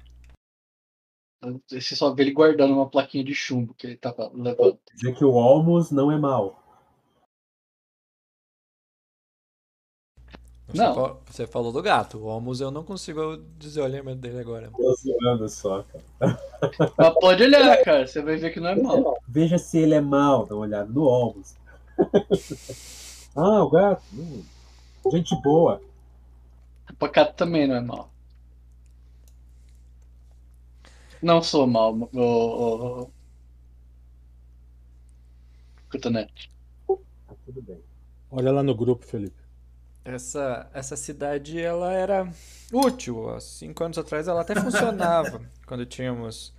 Você 1.67 1.97
só 1.97 2.13
vê 2.15 2.25
ele 2.25 2.33
guardando 2.33 2.75
uma 2.75 2.89
plaquinha 2.89 3.25
de 3.25 3.35
chumbo 3.35 3.73
que 3.73 3.87
ele 3.87 3.97
tava 3.97 4.31
levando. 4.35 4.79
Dizer 4.95 5.15
que 5.17 5.25
o 5.25 5.39
Almos 5.39 5.91
não 5.91 6.13
é 6.13 6.19
mal. 6.19 6.63
Você, 10.69 10.79
Não. 10.79 10.95
fa- 10.95 11.17
você 11.27 11.47
falou 11.47 11.73
do 11.73 11.83
gato. 11.83 12.19
O 12.19 12.29
Almus 12.29 12.61
eu 12.61 12.71
não 12.71 12.85
consigo 12.85 13.39
dizer 13.59 13.81
o 13.81 13.85
alinhamento 13.85 14.21
dele 14.21 14.41
agora. 14.41 14.71
Tô 14.71 14.95
zoando 14.95 15.49
só, 15.49 15.85
cara. 15.85 16.05
Mas 16.97 17.15
pode 17.15 17.43
olhar, 17.43 17.83
cara. 17.83 18.07
Você 18.07 18.23
vai 18.23 18.37
ver 18.37 18.53
que 18.53 18.61
não 18.61 18.69
é 18.69 18.75
mal. 18.77 19.19
Veja 19.27 19.57
se 19.59 19.79
ele 19.79 19.95
é 19.95 20.01
mau, 20.01 20.47
dá 20.47 20.55
uma 20.55 20.63
olhada 20.63 20.91
no 20.91 21.05
Olmos. 21.05 21.55
ah, 23.35 23.65
o 23.65 23.71
gato. 23.71 24.03
hum, 24.15 24.43
gente 25.11 25.35
boa. 25.43 25.83
Pacato 26.99 27.35
também 27.35 27.67
não 27.67 27.75
é 27.75 27.81
mal. 27.81 28.13
Não 31.23 31.43
sou 31.43 31.67
mal, 31.67 31.95
o, 31.95 32.09
o, 32.13 33.03
o... 33.03 33.11
Cotonete. 35.91 36.51
Tá 36.87 37.35
tudo 37.45 37.63
bem. 37.63 37.81
Olha 38.31 38.51
lá 38.51 38.63
no 38.63 38.75
grupo, 38.75 39.05
Felipe. 39.05 39.41
Essa, 40.05 40.69
essa 40.75 40.97
cidade, 40.97 41.61
ela 41.61 41.93
era 41.93 42.33
útil. 42.73 43.31
Há 43.31 43.41
cinco 43.41 43.85
anos 43.85 43.99
atrás 43.99 44.27
ela 44.27 44.41
até 44.41 44.55
funcionava, 44.61 45.43
quando 45.67 45.87
tínhamos 45.87 46.53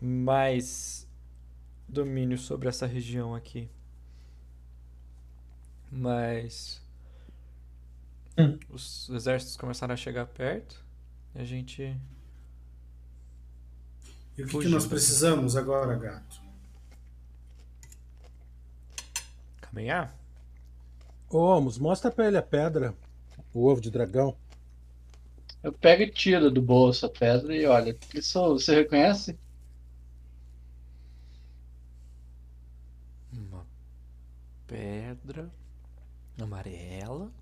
mais 0.00 1.08
domínio 1.88 2.38
sobre 2.38 2.68
essa 2.68 2.86
região 2.86 3.34
aqui. 3.34 3.68
Mas 5.90 6.80
os 8.68 9.08
exércitos 9.10 9.56
começaram 9.56 9.94
a 9.94 9.96
chegar 9.96 10.26
perto 10.26 10.84
e 11.34 11.40
a 11.40 11.44
gente 11.44 11.96
E 14.36 14.42
o 14.42 14.46
que, 14.46 14.58
que 14.60 14.68
nós 14.68 14.86
precisamos 14.86 15.56
agora, 15.56 15.96
gato? 15.96 16.40
caminhar. 19.60 20.14
Ô, 21.30 21.38
Almos, 21.38 21.78
mostra 21.78 22.10
pra 22.10 22.26
ele 22.26 22.36
a 22.36 22.42
pedra. 22.42 22.94
O 23.52 23.66
ovo 23.66 23.80
de 23.80 23.90
dragão. 23.90 24.36
Eu 25.62 25.72
pego 25.72 26.02
e 26.02 26.10
tiro 26.10 26.50
do 26.50 26.60
bolso 26.60 27.06
a 27.06 27.08
pedra 27.08 27.54
e 27.54 27.64
olha. 27.66 27.96
Isso 28.14 28.40
você 28.54 28.74
reconhece? 28.74 29.38
Uma 33.32 33.66
pedra 34.66 35.50
amarela. 36.40 37.32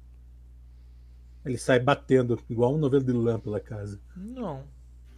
Ele 1.47 1.59
sai 1.59 1.79
batendo, 1.79 2.43
igual 2.51 2.75
um 2.75 2.79
novelo 2.79 3.05
de 3.05 3.13
lã 3.13 3.39
pela 3.39 3.61
casa. 3.61 4.01
Não. 4.17 4.65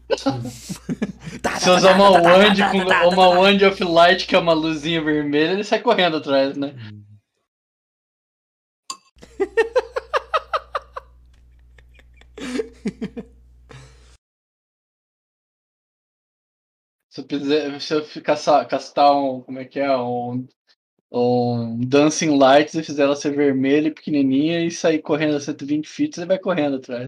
Se 1.61 1.70
usar 1.70 1.95
uma 1.95 2.11
wand 2.11 2.57
com 2.70 2.79
uma 3.12 3.29
wand 3.29 3.62
of 3.66 3.83
light, 3.85 4.26
que 4.26 4.35
é 4.35 4.39
uma 4.39 4.53
luzinha 4.53 5.03
vermelha, 5.03 5.53
ele 5.53 5.64
sai 5.64 5.81
correndo 5.81 6.18
atrás, 6.18 6.55
né? 6.57 6.74
Se 17.11 17.20
eu, 17.22 17.26
quiser, 17.26 17.81
se 17.81 17.95
eu 17.95 18.05
caçar, 18.22 18.66
castar 18.68 19.12
um. 19.12 19.41
Como 19.43 19.59
é 19.59 19.64
que 19.64 19.81
é? 19.81 19.97
Um, 19.97 20.47
um 21.11 21.81
Dancing 21.87 22.37
Lights 22.39 22.75
e 22.75 22.83
fizer 22.83 23.05
ela 23.05 23.17
ser 23.17 23.35
vermelha 23.35 23.89
e 23.89 23.95
pequenininha 23.95 24.65
e 24.65 24.71
sair 24.71 25.01
correndo 25.01 25.37
a 25.37 25.41
120 25.41 25.89
feet, 25.89 26.15
você 26.15 26.27
vai 26.27 26.39
correndo 26.39 26.77
atrás. 26.77 27.07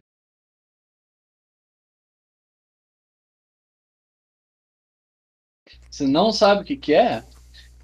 Você 5.91 6.07
não 6.07 6.33
sabe 6.33 6.63
o 6.63 6.65
que 6.65 6.77
que 6.77 6.95
é? 6.95 7.25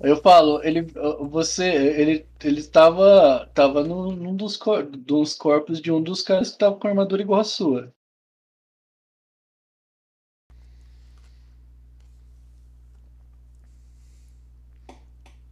Eu 0.00 0.16
falo, 0.22 0.62
ele, 0.64 0.82
você, 1.30 1.64
ele, 1.66 2.26
ele 2.44 2.60
estava, 2.60 3.50
tava 3.54 3.84
num, 3.84 4.36
dos, 4.36 4.56
cor, 4.56 4.84
dos 4.84 5.34
corpos 5.34 5.80
de 5.80 5.92
um 5.92 6.02
dos 6.02 6.22
caras 6.22 6.48
que 6.50 6.56
estava 6.56 6.76
com 6.78 6.88
armadura 6.88 7.22
igual 7.22 7.40
a 7.40 7.44
sua. 7.44 7.94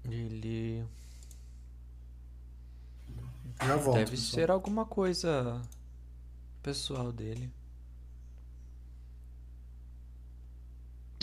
Ele 0.05 0.85
Já 3.61 3.77
volto. 3.77 3.99
deve 3.99 4.17
pessoal. 4.17 4.35
ser 4.35 4.51
alguma 4.51 4.87
coisa 4.87 5.61
pessoal 6.63 7.13
dele. 7.13 7.51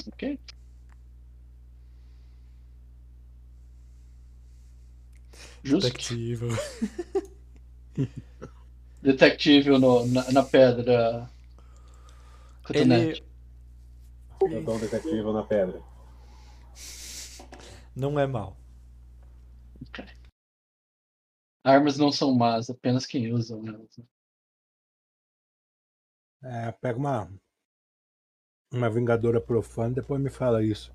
Ok? 0.07 0.39
Justo. 5.63 5.91
Detective. 5.91 6.47
Detective 9.01 9.77
no, 9.77 10.05
na, 10.07 10.31
na 10.31 10.43
pedra. 10.43 11.29
Cotonete. 12.63 13.23
Ele 14.41 14.55
Eu 14.55 14.63
dou 14.63 14.75
um 14.75 14.79
detetive 14.79 15.31
na 15.31 15.43
pedra. 15.43 15.81
não 17.95 18.19
é 18.19 18.25
mal. 18.27 18.60
Armas 21.63 21.97
não 21.97 22.11
são 22.11 22.33
más, 22.33 22.69
apenas 22.69 23.05
quem 23.05 23.31
usa 23.31 23.55
elas. 23.55 23.99
É, 26.43 26.71
pega 26.71 26.97
uma. 26.97 27.31
Uma 28.73 28.89
vingadora 28.89 29.39
profana, 29.39 29.95
depois 29.95 30.19
me 30.21 30.29
fala 30.29 30.63
isso. 30.63 30.93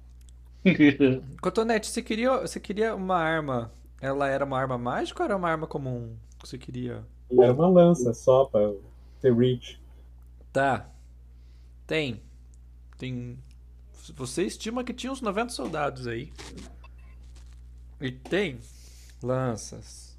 Cotonete, 1.41 1.89
você 1.89 2.03
queria, 2.03 2.41
você 2.41 2.59
queria 2.59 2.95
uma 2.95 3.17
arma? 3.17 3.73
Ela 4.01 4.29
era 4.29 4.45
uma 4.45 4.59
arma 4.59 4.77
mágica 4.77 5.23
ou 5.23 5.25
era 5.27 5.37
uma 5.37 5.49
arma 5.49 5.67
comum? 5.67 6.17
que 6.39 6.49
Você 6.49 6.59
queria? 6.59 7.07
E 7.31 7.41
era 7.41 7.53
uma 7.53 7.69
lança 7.69 8.13
só 8.15 8.47
pra 8.47 8.73
ter 9.21 9.35
reach. 9.35 9.81
Tá. 10.53 10.91
Tem. 11.87 12.23
Tem. 12.97 13.39
Você 14.15 14.45
estima 14.45 14.83
que 14.83 14.95
tinha 14.95 15.13
uns 15.13 15.21
90 15.21 15.51
soldados 15.51 16.07
aí. 16.07 16.33
E 18.01 18.11
tem 18.11 18.59
lanças, 19.23 20.17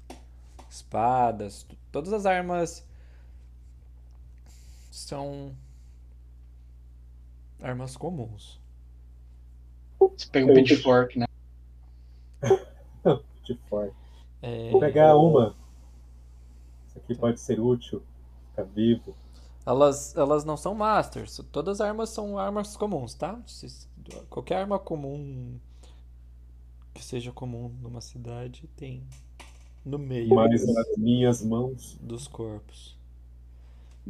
espadas, 0.70 1.66
todas 1.90 2.12
as 2.12 2.26
armas 2.26 2.86
são 4.90 5.54
armas 7.60 7.96
comuns. 7.96 8.60
Você 9.98 10.28
pega 10.30 10.50
um 10.50 10.54
pitchfork, 10.54 11.18
né? 11.18 11.26
Forte. 13.68 13.96
É, 14.42 14.70
Vou 14.70 14.80
pegar 14.80 15.16
uma. 15.16 15.54
Isso 16.86 16.98
aqui 16.98 17.14
pode 17.14 17.40
ser 17.40 17.58
útil. 17.58 18.02
Ficar 18.50 18.64
vivo. 18.64 19.16
Elas, 19.64 20.16
elas 20.16 20.44
não 20.44 20.56
são 20.56 20.74
masters. 20.74 21.40
Todas 21.50 21.80
as 21.80 21.86
armas 21.86 22.10
são 22.10 22.38
armas 22.38 22.76
comuns, 22.76 23.14
tá? 23.14 23.38
Qualquer 24.28 24.56
arma 24.56 24.78
comum 24.78 25.58
que 26.98 27.04
seja 27.04 27.30
comum 27.32 27.72
numa 27.80 28.00
cidade 28.00 28.68
tem 28.76 29.02
no 29.84 29.98
meio 29.98 30.34
Mas 30.34 30.66
nas 30.66 30.96
minhas 30.96 31.42
mãos. 31.44 31.96
dos 32.00 32.26
corpos. 32.26 32.96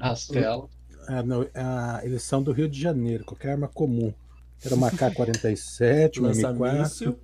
Rastela. 0.01 0.69
Ah, 1.07 1.23
não, 1.23 1.47
ah, 1.55 2.01
eles 2.03 2.23
são 2.23 2.43
do 2.43 2.51
Rio 2.53 2.69
de 2.69 2.81
Janeiro, 2.81 3.25
qualquer 3.25 3.53
arma 3.53 3.69
comum. 3.69 4.13
Era 4.65 4.75
uma 4.75 4.91
K-47, 4.91 6.19
uma 6.19 6.31
M4. 6.33 6.59
Lança-míssil. 6.59 7.19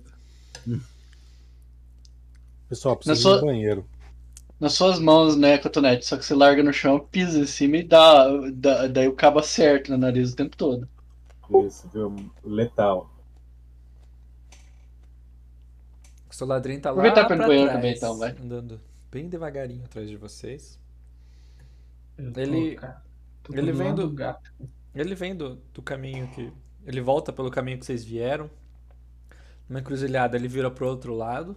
Pessoal, 2.69 2.95
precisa 2.95 3.13
Na 3.13 3.19
ir 3.19 3.21
sua- 3.21 3.35
no 3.41 3.45
banheiro. 3.47 3.85
Nas 4.59 4.73
suas 4.73 4.99
mãos, 4.99 5.35
né, 5.35 5.57
cotonete? 5.57 6.05
Só 6.05 6.15
que 6.17 6.23
você 6.25 6.33
larga 6.33 6.63
no 6.63 6.71
chão, 6.71 6.99
pisa 6.99 7.39
em 7.39 7.45
cima 7.45 7.77
e 7.77 7.83
dá, 7.83 8.27
dá 8.53 8.87
daí 8.87 9.07
o 9.07 9.13
cabo 9.13 9.39
acerta 9.39 9.91
no 9.91 9.97
nariz 9.97 10.31
o 10.31 10.35
tempo 10.35 10.55
todo. 10.55 10.87
Isso, 11.67 11.87
viu? 11.93 12.15
Letal. 12.43 13.09
O 16.35 16.37
seu 16.37 16.47
ladrinho 16.47 16.81
tá 16.81 16.89
lá 16.91 16.97
Aproveitar 16.97 17.27
pra 17.27 17.37
trás, 17.37 17.71
também, 17.71 17.93
então, 17.95 18.17
vai. 18.17 18.31
andando 18.31 18.81
bem 19.09 19.29
devagarinho 19.29 19.85
atrás 19.85 20.09
de 20.09 20.17
vocês. 20.17 20.77
Tô, 22.33 22.41
Ele- 22.41 22.75
cara, 22.75 23.01
ele 23.53 23.71
do 23.71 23.77
vem 23.77 23.95
do- 23.95 24.09
do 24.09 24.13
gato. 24.13 24.51
Ele 24.93 25.15
vem 25.15 25.33
do, 25.33 25.55
do 25.73 25.81
caminho 25.81 26.27
que. 26.33 26.51
Ele 26.85 26.99
volta 26.99 27.31
pelo 27.31 27.49
caminho 27.49 27.79
que 27.79 27.85
vocês 27.85 28.03
vieram. 28.03 28.51
Numa 29.69 29.79
encruzilhada, 29.79 30.35
ele 30.35 30.49
vira 30.49 30.69
pro 30.69 30.85
outro 30.89 31.13
lado. 31.15 31.55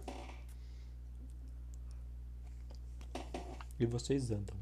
E 3.77 3.85
vocês 3.85 4.31
andam. 4.31 4.55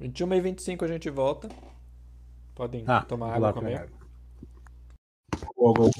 21 0.00 0.34
e 0.34 0.40
25 0.40 0.84
a 0.84 0.88
gente 0.88 1.08
volta. 1.08 1.48
Podem 2.52 2.82
Ah, 2.88 3.04
tomar 3.04 3.32
água 3.36 3.52
comer. 3.52 3.88
Go. 5.58 5.90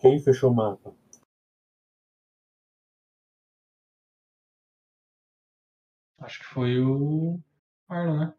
Quem 0.00 0.20
fechou 0.20 0.50
o 0.50 0.54
mapa? 0.54 0.94
Acho 6.18 6.40
que 6.40 6.44
foi 6.46 6.80
o 6.80 7.38
Arlan, 7.88 8.26
né? 8.26 8.34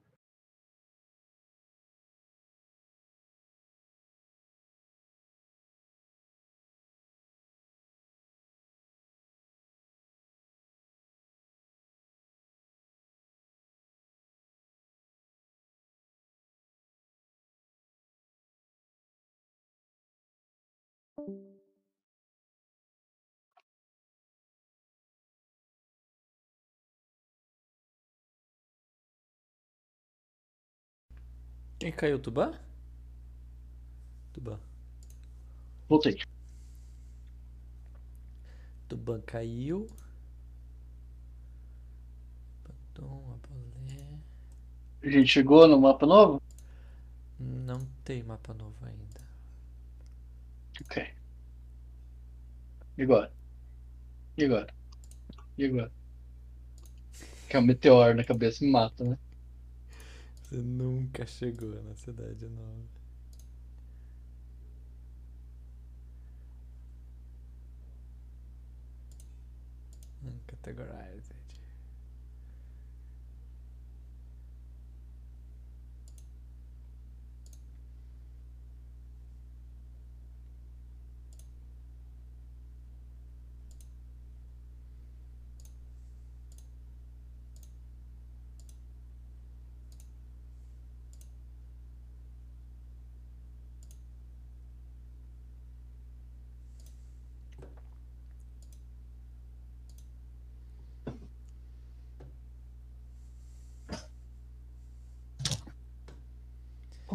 Quem 31.86 31.92
caiu? 31.92 32.18
Tubã? 32.18 32.52
Tubã. 34.34 34.60
Voltei. 35.88 36.20
Tubã 38.88 39.22
caiu. 39.22 39.86
A 45.04 45.10
gente 45.12 45.28
chegou 45.28 45.68
no 45.68 45.80
mapa 45.80 46.08
novo? 46.08 46.42
Não 47.40 47.80
tem 48.04 48.24
mapa 48.24 48.52
novo 48.56 48.84
ainda. 48.84 49.22
Ok. 50.82 51.14
E 52.98 53.04
agora? 53.04 53.32
E 54.36 54.46
agora? 54.46 54.74
E 55.56 55.66
agora? 55.66 55.92
Que 57.48 57.56
é 57.56 57.60
um 57.60 57.62
meteoro 57.62 58.16
na 58.16 58.24
cabeça 58.24 58.66
me 58.66 58.72
mata, 58.72 59.04
né? 59.04 59.20
Você 60.56 60.62
nunca 60.62 61.26
chegou 61.26 61.84
na 61.84 61.94
cidade 61.96 62.48
nova. 62.48 62.88
Uncategorized. 70.24 71.35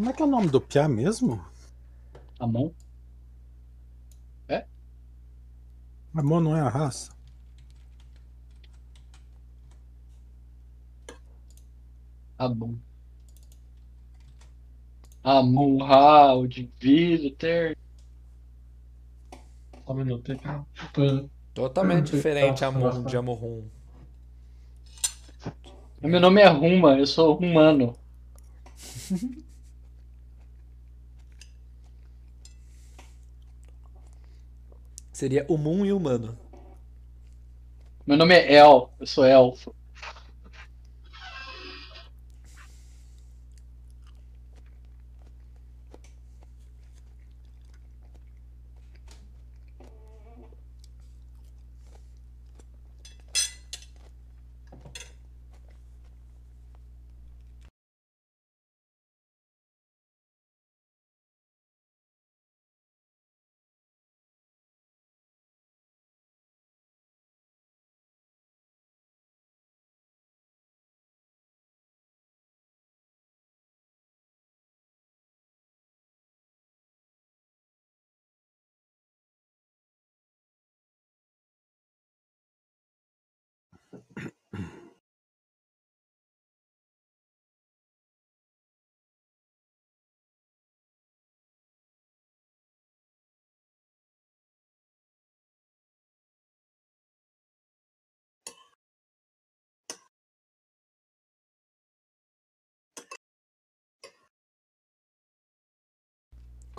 Como 0.00 0.08
é 0.08 0.14
que 0.14 0.22
é 0.22 0.24
o 0.24 0.28
nome 0.28 0.48
do 0.48 0.62
Piá 0.62 0.88
mesmo? 0.88 1.44
Amon? 2.38 2.70
Amon 6.14 6.40
não 6.40 6.56
é 6.56 6.62
a 6.62 6.70
raça? 6.70 7.12
Amon. 12.38 12.76
Amon, 15.22 15.84
Raul, 15.84 16.48
de 16.48 16.72
vida, 16.80 17.26
eterno. 17.26 17.76
Só 19.84 19.92
um 19.92 19.96
minuto 19.96 20.32
Totalmente 21.52 22.14
Hum, 22.14 22.16
diferente 22.16 22.64
a 22.64 22.70
Mon 22.70 22.80
nossa. 22.80 23.02
de 23.02 23.16
Amorrum. 23.18 23.68
Meu 26.00 26.20
nome 26.20 26.40
é 26.40 26.48
Ruma, 26.48 26.98
eu 26.98 27.06
sou 27.06 27.36
humano. 27.36 27.94
Seria 35.20 35.44
Humum 35.50 35.84
e 35.84 35.92
Humano. 35.92 36.34
Meu 38.06 38.16
nome 38.16 38.34
é 38.34 38.54
El, 38.54 38.90
eu 38.98 39.06
sou 39.06 39.22
elfo. 39.22 39.74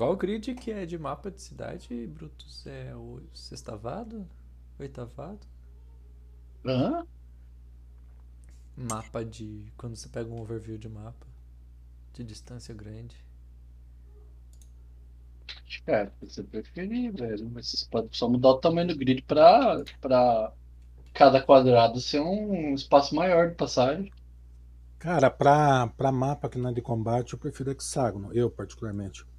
Qual 0.02 0.16
grid 0.18 0.56
que 0.56 0.72
é 0.72 0.84
de 0.84 0.98
mapa 0.98 1.30
de 1.30 1.40
cidade, 1.40 2.08
Brutus? 2.08 2.66
É 2.66 2.96
o 2.96 3.22
sextavado? 3.36 4.28
Oitavado? 4.80 5.46
Hã? 6.66 7.06
Mapa 8.76 9.24
de. 9.24 9.72
Quando 9.78 9.96
você 9.96 10.10
pega 10.10 10.28
um 10.28 10.42
overview 10.42 10.76
de 10.76 10.90
mapa. 10.90 11.28
De 12.14 12.24
distância 12.24 12.74
grande. 12.74 13.16
Cara, 15.86 16.12
você 16.20 16.42
preferir, 16.42 17.14
velho. 17.14 17.48
Mas 17.52 17.70
você 17.70 17.86
pode 17.86 18.18
só 18.18 18.28
mudar 18.28 18.50
o 18.50 18.58
tamanho 18.58 18.88
do 18.88 18.98
grid 18.98 19.22
pra, 19.22 19.84
pra 20.02 20.52
cada 21.14 21.44
quadrado 21.44 22.02
ser 22.02 22.22
um 22.22 22.74
espaço 22.74 23.14
maior 23.14 23.52
de 23.52 23.56
passagem. 23.56 24.12
Cara, 24.98 25.30
pra, 25.30 25.90
pra 25.96 26.12
mapa 26.12 26.50
que 26.50 26.58
não 26.58 26.72
é 26.72 26.74
de 26.74 26.82
combate, 26.82 27.34
eu 27.34 27.40
prefiro 27.40 27.70
hexágono. 27.70 28.34
Eu, 28.34 28.50
particularmente. 28.50 29.30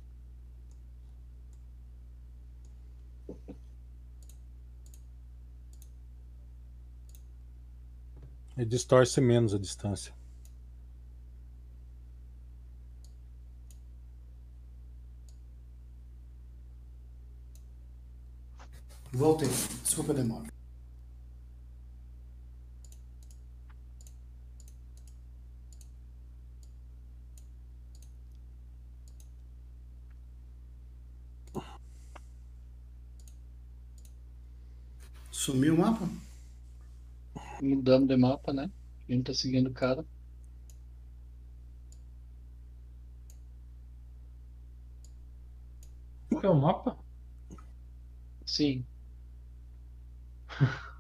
E 8.63 8.65
distorce 8.65 9.21
menos 9.21 9.53
a 9.53 9.59
distância. 9.59 10.15
Voltei. 19.13 19.49
Desculpa 19.83 20.13
a 20.13 20.15
demora. 20.15 20.47
Sumiu 35.33 35.75
o 35.75 35.79
mapa? 35.79 36.09
Mudando 37.63 38.09
de 38.09 38.17
mapa, 38.19 38.53
né? 38.53 38.71
A 39.09 39.13
gente 39.13 39.25
tá 39.25 39.33
seguindo 39.35 39.69
o 39.71 39.73
cara. 39.73 40.07
Qual 46.29 46.43
é 46.45 46.49
o 46.51 46.55
mapa? 46.61 46.99
Sim. 48.47 48.87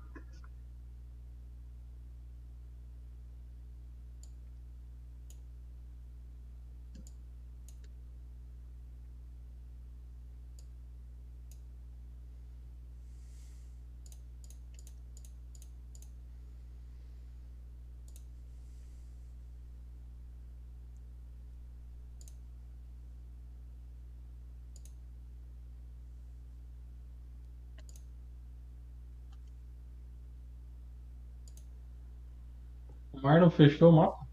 Marlon 33.22 33.50
fechou 33.50 33.90
o 33.90 33.92
mapa? 33.92 34.26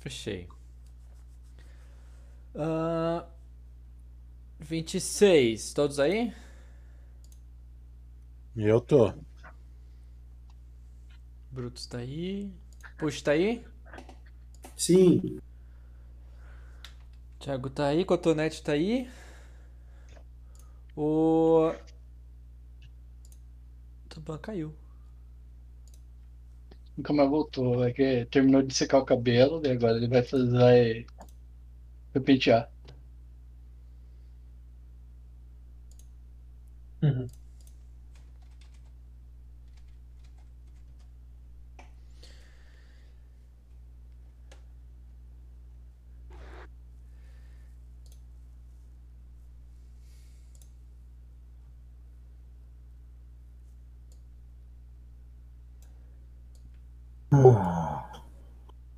Fechei. 0.00 0.48
Ah, 2.54 3.26
26. 4.58 5.74
Todos 5.74 6.00
aí? 6.00 6.32
Eu 8.56 8.80
tô. 8.80 9.12
Brutus 11.50 11.86
tá 11.86 11.98
aí. 11.98 12.50
Puxa 12.96 13.24
tá 13.24 13.32
aí? 13.32 13.62
Sim. 14.76 15.38
Thiago 17.38 17.68
tá 17.68 17.88
aí. 17.88 18.04
Cotonete 18.04 18.62
tá 18.62 18.72
aí. 18.72 19.10
O. 20.96 21.72
Tuban 24.08 24.38
caiu. 24.38 24.81
Nunca 26.96 27.12
mais 27.12 27.28
voltou. 27.30 27.84
É 27.84 27.92
que 27.92 28.26
terminou 28.26 28.62
de 28.62 28.74
secar 28.74 28.98
o 28.98 29.04
cabelo 29.04 29.60
e 29.66 29.70
agora 29.70 29.96
ele 29.98 30.08
vai 30.08 30.22
fazer. 30.22 30.48
Vai. 30.50 31.06
Uhum. 37.02 37.32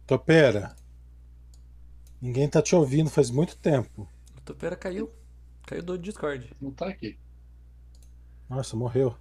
Topera. 0.06 0.76
Ninguém 2.20 2.48
tá 2.48 2.60
te 2.62 2.74
ouvindo 2.74 3.10
faz 3.10 3.30
muito 3.30 3.56
tempo. 3.56 4.08
O 4.36 4.40
Topera 4.42 4.76
caiu. 4.76 5.12
Caiu 5.66 5.82
do 5.82 5.98
Discord. 5.98 6.54
Não 6.60 6.70
tá 6.70 6.88
aqui. 6.88 7.18
Nossa, 8.48 8.76
morreu. 8.76 9.16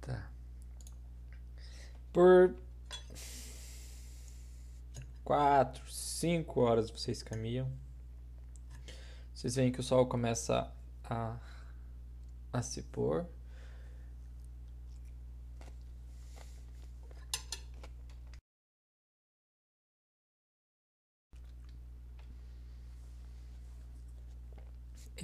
Tá. 0.00 0.30
Por 2.12 2.54
quatro, 5.24 5.90
cinco 5.90 6.60
horas 6.60 6.90
vocês 6.90 7.22
caminham. 7.22 7.70
Vocês 9.34 9.56
veem 9.56 9.72
que 9.72 9.80
o 9.80 9.82
sol 9.82 10.06
começa 10.06 10.72
a, 11.02 11.36
a 12.52 12.62
se 12.62 12.82
pôr. 12.82 13.26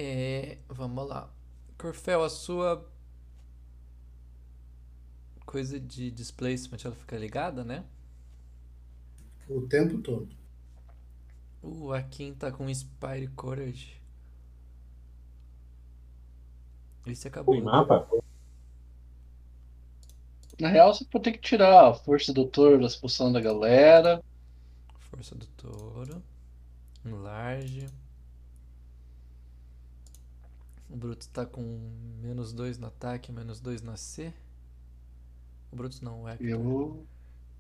É, 0.02 0.56
vamos 0.66 1.06
lá. 1.06 1.30
Corfel, 1.76 2.24
a 2.24 2.30
sua 2.30 2.90
coisa 5.44 5.78
de 5.78 6.10
displacement 6.10 6.78
ela 6.82 6.94
fica 6.94 7.18
ligada, 7.18 7.62
né? 7.62 7.84
O 9.46 9.60
tempo 9.68 9.98
todo. 9.98 10.34
O 11.62 11.92
Akin 11.92 12.32
tá 12.32 12.50
com 12.50 12.70
Inspire 12.70 13.28
Courage. 13.36 14.00
Esse 17.06 17.28
acabou. 17.28 17.54
Tem 17.54 17.62
mapa? 17.62 18.08
Na 20.58 20.68
real, 20.68 20.94
você 20.94 21.04
pode 21.04 21.24
ter 21.24 21.32
que 21.32 21.40
tirar 21.40 21.90
a 21.90 21.94
força 21.94 22.32
do 22.32 22.46
touro 22.46 22.80
das 22.80 22.96
poções 22.96 23.34
da 23.34 23.40
galera. 23.40 24.24
Força 25.10 25.34
do 25.34 25.46
touro. 25.48 26.22
Enlarge. 27.04 27.86
O 30.90 30.96
Brutus 30.96 31.28
tá 31.28 31.46
com 31.46 31.62
menos 32.20 32.52
2 32.52 32.78
no 32.78 32.88
ataque, 32.88 33.30
menos 33.30 33.60
2 33.60 33.82
na 33.82 33.96
C. 33.96 34.32
O 35.70 35.76
Brutus 35.76 36.00
não, 36.00 36.22
o 36.22 36.28
Hector. 36.28 36.48
Eu. 36.48 37.06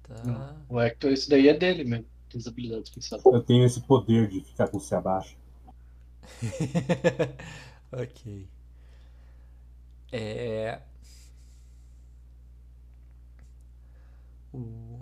Tá. 0.02 0.24
Não. 0.24 0.66
O 0.68 0.80
Hector, 0.80 1.12
isso 1.12 1.30
daí 1.30 1.48
é 1.48 1.54
dele 1.56 1.84
mesmo. 1.84 2.06
Tem 2.28 2.40
as 2.40 2.46
habilidades 2.46 2.90
pensadas. 2.90 3.24
Eu 3.24 3.42
tenho 3.42 3.64
esse 3.64 3.80
poder 3.82 4.28
de 4.28 4.40
ficar 4.40 4.68
com 4.68 4.80
C 4.80 4.94
abaixo. 4.94 5.36
ok. 7.92 8.48
É. 10.12 10.80
O... 14.52 15.00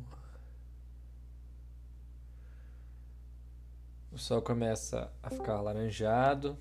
o 4.13 4.19
sol 4.19 4.43
começa 4.43 5.11
a 5.23 5.31
ficar 5.31 5.55
alaranjado. 5.55 6.59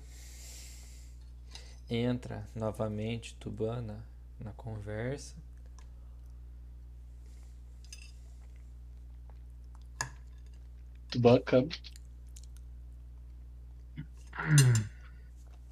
Entra 1.90 2.46
novamente 2.54 3.34
Tubana 3.36 4.04
na 4.38 4.52
conversa. 4.52 5.34
Tubaca. 11.10 11.66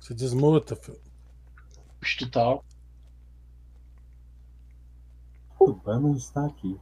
Se 0.01 0.15
desmuta, 0.15 0.75
filho. 0.75 0.99
Hospital. 2.03 2.65
O 5.59 5.73
Bama 5.73 6.17
está 6.17 6.47
aqui. 6.47 6.79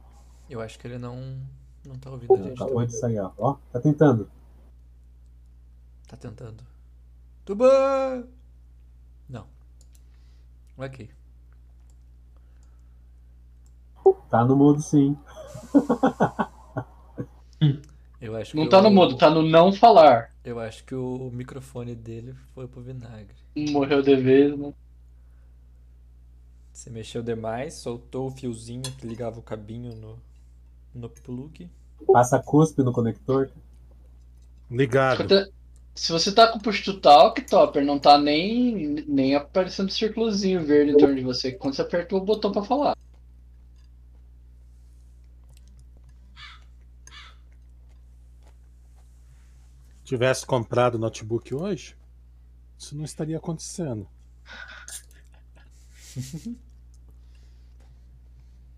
Eu 0.49 0.61
acho 0.61 0.79
que 0.79 0.87
ele 0.87 0.97
não 0.97 1.41
não 1.85 1.97
tá 1.97 2.09
ouvindo 2.09 2.33
a 2.33 2.37
gente. 2.37 2.53
Acabou 2.53 2.85
de 2.85 2.97
sair, 2.97 3.19
ó. 3.19 3.31
Ó, 3.37 3.53
tá 3.71 3.79
tentando. 3.79 4.29
Tá 6.07 6.15
tentando. 6.15 6.63
Tuban! 7.43 8.27
Ok. 10.77 11.09
Tá 14.29 14.43
no 14.45 14.55
mudo 14.55 14.81
sim. 14.81 15.17
Eu 18.21 18.35
acho 18.35 18.55
Não 18.55 18.63
que 18.63 18.69
tá 18.69 18.81
no 18.81 18.89
o- 18.89 18.91
mudo, 18.91 19.17
tá 19.17 19.29
no 19.29 19.41
não 19.41 19.71
falar. 19.71 20.31
Eu 20.43 20.59
acho 20.59 20.83
que 20.83 20.95
o 20.95 21.29
microfone 21.31 21.95
dele 21.95 22.33
foi 22.53 22.67
pro 22.67 22.81
vinagre. 22.81 23.35
Morreu 23.55 24.01
de 24.01 24.15
vez, 24.15 24.57
né? 24.57 24.73
Você 26.71 26.89
mexeu 26.89 27.23
demais, 27.23 27.75
soltou 27.75 28.27
o 28.27 28.31
fiozinho 28.31 28.81
que 28.97 29.07
ligava 29.07 29.39
o 29.39 29.43
cabinho 29.43 29.95
no, 29.95 30.19
no 30.93 31.09
plug. 31.09 31.69
Passa 32.11 32.39
cuspe 32.39 32.83
no 32.83 32.91
conector. 32.91 33.49
Ligado. 34.69 35.27
Se 35.95 36.11
você 36.11 36.31
tá 36.31 36.47
com 36.47 36.57
o 36.57 36.61
push 36.61 36.83
to 36.83 36.99
talk, 36.99 37.41
Topper, 37.41 37.83
não 37.83 37.97
tá 37.97 38.17
nem, 38.17 39.05
nem 39.07 39.33
aparecendo 39.35 39.89
círculozinho 39.89 40.63
verde 40.63 40.91
em 40.91 40.97
torno 40.97 41.15
de 41.15 41.23
você 41.23 41.53
quando 41.53 41.73
você 41.73 41.81
aperta 41.81 42.15
o 42.15 42.21
botão 42.21 42.51
pra 42.51 42.63
falar. 42.63 42.95
tivesse 50.05 50.45
comprado 50.45 50.95
o 50.95 50.99
notebook 50.99 51.53
hoje, 51.53 51.97
isso 52.77 52.95
não 52.95 53.03
estaria 53.03 53.37
acontecendo. 53.37 54.07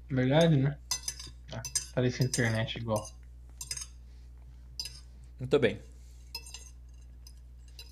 Verdade, 0.09 0.55
né? 0.55 0.79
Ah, 1.51 1.61
parece 1.93 2.23
internet 2.23 2.77
igual. 2.77 3.05
Muito 5.37 5.59
bem. 5.59 5.81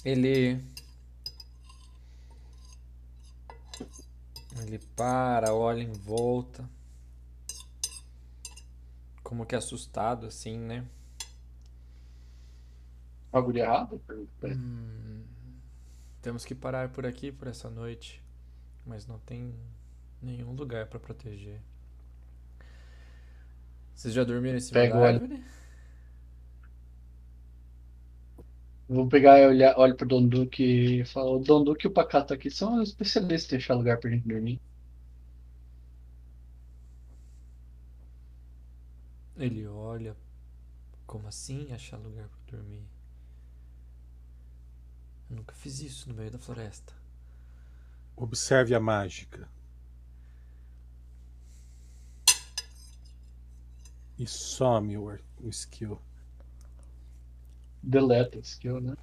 Ele. 0.05 0.63
Ele 4.61 4.79
para, 4.95 5.53
olha 5.53 5.81
em 5.81 5.91
volta. 5.91 6.69
Como 9.23 9.45
que 9.45 9.55
assustado, 9.55 10.27
assim, 10.27 10.57
né? 10.59 10.87
Algo 13.31 13.51
de 13.51 13.59
errado? 13.59 13.99
Hum, 14.43 15.25
temos 16.21 16.45
que 16.45 16.55
parar 16.55 16.89
por 16.89 17.05
aqui 17.05 17.31
por 17.31 17.47
essa 17.47 17.69
noite, 17.69 18.23
mas 18.85 19.05
não 19.05 19.19
tem 19.19 19.53
nenhum 20.21 20.53
lugar 20.53 20.87
para 20.87 20.99
proteger. 20.99 21.59
Vocês 23.93 24.13
já 24.13 24.23
dormiram 24.23 24.57
em 24.57 24.61
cima 24.61 24.81
Pega 24.81 24.93
da 24.93 24.99
o 24.99 25.01
olho. 25.01 25.23
árvore? 25.23 25.43
Vou 28.87 29.07
pegar 29.07 29.39
e 29.39 29.47
olhar, 29.47 29.77
olho 29.77 29.95
pro 29.95 30.07
Don 30.07 30.27
Duque 30.27 30.63
e 31.01 31.05
falo, 31.05 31.37
o 31.37 31.39
Don 31.39 31.63
Duque 31.63 31.87
e 31.87 31.89
o 31.89 31.91
Pacato 31.91 32.33
aqui 32.33 32.51
são 32.51 32.81
especialistas 32.83 33.53
em 33.53 33.57
achar 33.57 33.73
lugar 33.75 33.99
pra 33.99 34.11
gente 34.11 34.27
dormir. 34.27 34.61
Ele 39.37 39.67
olha. 39.67 40.15
Como 41.05 41.27
assim 41.27 41.71
achar 41.71 41.97
lugar 41.97 42.27
para 42.27 42.57
dormir? 42.57 42.83
Eu 45.29 45.37
nunca 45.37 45.55
fiz 45.55 45.79
isso 45.81 46.09
no 46.09 46.15
meio 46.15 46.31
da 46.31 46.39
floresta. 46.39 46.93
Observe 48.15 48.73
a 48.73 48.79
mágica. 48.79 49.49
E 54.17 54.25
some 54.27 54.97
o 54.97 55.19
skill. 55.49 55.99
Deleta 57.85 58.39
skill, 58.39 58.81
né? 58.81 58.95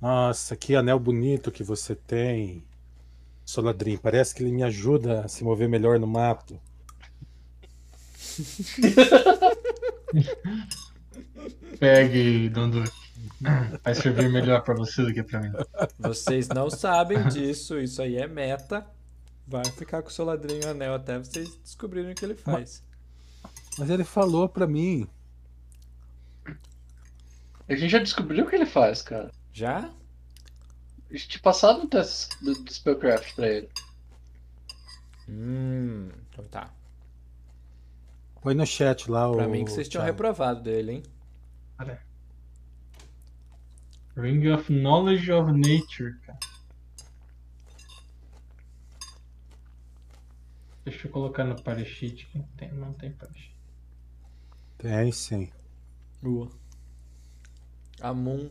Nossa, 0.00 0.56
que 0.56 0.74
anel 0.74 0.98
bonito 0.98 1.50
que 1.50 1.62
você 1.62 1.94
tem, 1.94 2.64
Soladrim. 3.44 3.96
Parece 3.96 4.34
que 4.34 4.42
ele 4.42 4.52
me 4.52 4.62
ajuda 4.62 5.24
a 5.24 5.28
se 5.28 5.44
mover 5.44 5.68
melhor 5.68 5.98
no 5.98 6.06
mato. 6.06 6.60
Pegue, 11.78 12.48
Dondu. 12.50 12.84
Vai 13.82 13.94
servir 13.94 14.30
melhor 14.30 14.62
pra 14.62 14.74
você 14.74 15.02
do 15.02 15.14
que 15.14 15.22
pra 15.22 15.40
mim. 15.40 15.52
Vocês 15.98 16.48
não 16.48 16.68
sabem 16.68 17.26
disso, 17.28 17.78
isso 17.78 18.02
aí 18.02 18.16
é 18.16 18.26
meta. 18.26 18.86
Vai 19.46 19.64
ficar 19.64 20.02
com 20.02 20.08
o 20.08 20.12
seu 20.12 20.24
ladrinho 20.24 20.68
anel 20.68 20.94
até 20.94 21.18
vocês 21.18 21.56
descobrirem 21.62 22.12
o 22.12 22.14
que 22.14 22.24
ele 22.24 22.34
faz. 22.34 22.82
Mas 23.78 23.90
ele 23.90 24.04
falou 24.04 24.48
pra 24.48 24.66
mim. 24.66 25.08
A 27.68 27.74
gente 27.74 27.90
já 27.90 27.98
descobriu 27.98 28.44
o 28.44 28.48
que 28.48 28.56
ele 28.56 28.66
faz, 28.66 29.02
cara. 29.02 29.30
Já? 29.52 29.90
A 31.08 31.12
gente 31.12 31.28
tinha 31.28 31.42
passado 31.42 31.82
um 31.82 31.88
teste 31.88 32.42
do, 32.44 32.54
do 32.54 32.72
Spellcraft 32.72 33.34
pra 33.34 33.48
ele. 33.48 33.70
Hum, 35.28 36.10
então 36.30 36.44
tá. 36.46 36.70
Põe 38.40 38.54
no 38.54 38.66
chat 38.66 39.10
lá 39.10 39.30
o. 39.30 39.36
Pra 39.36 39.48
mim 39.48 39.64
que 39.64 39.70
vocês 39.70 39.88
tinham 39.88 40.02
Thiago. 40.02 40.16
reprovado 40.16 40.62
dele, 40.62 40.92
hein? 40.92 41.02
Ring 44.16 44.50
of 44.50 44.70
Knowledge 44.70 45.32
of 45.32 45.52
Nature, 45.52 46.18
cara. 46.26 46.38
Deixa 50.84 51.06
eu 51.06 51.12
colocar 51.12 51.44
no 51.44 51.60
Parasheet. 51.62 52.26
que 52.26 52.38
Tem, 52.56 52.72
não 52.72 52.92
tem 52.92 53.12
Parasheet. 53.12 53.51
Tem 54.82 55.12
sim. 55.12 55.48
Ua. 56.20 56.50
A 58.00 58.12
Moon 58.12 58.50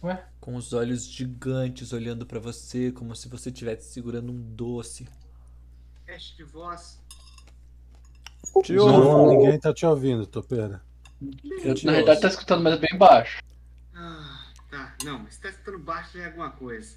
Ué? 0.00 0.24
com 0.40 0.54
os 0.54 0.72
olhos 0.72 1.04
gigantes 1.04 1.92
olhando 1.92 2.24
pra 2.24 2.38
você 2.38 2.92
como 2.92 3.16
se 3.16 3.28
você 3.28 3.48
estivesse 3.48 3.92
segurando 3.92 4.30
um 4.30 4.40
doce. 4.54 5.08
Teste 6.06 6.36
de 6.36 6.44
voz. 6.44 7.02
Te 8.62 8.74
Não, 8.74 9.26
ninguém 9.26 9.58
tá 9.58 9.74
te 9.74 9.84
ouvindo, 9.84 10.24
Topeira. 10.24 10.80
Eu, 11.20 11.74
na 11.82 11.92
verdade, 11.92 12.20
tá 12.20 12.28
escutando, 12.28 12.62
mas 12.62 12.78
bem 12.78 12.96
baixo. 12.96 13.42
Ah, 13.92 14.52
tá. 14.70 14.94
Não, 15.04 15.18
mas 15.18 15.34
se 15.34 15.40
tá 15.40 15.48
escutando 15.48 15.80
baixo 15.80 16.16
é 16.16 16.26
alguma 16.26 16.50
coisa. 16.52 16.96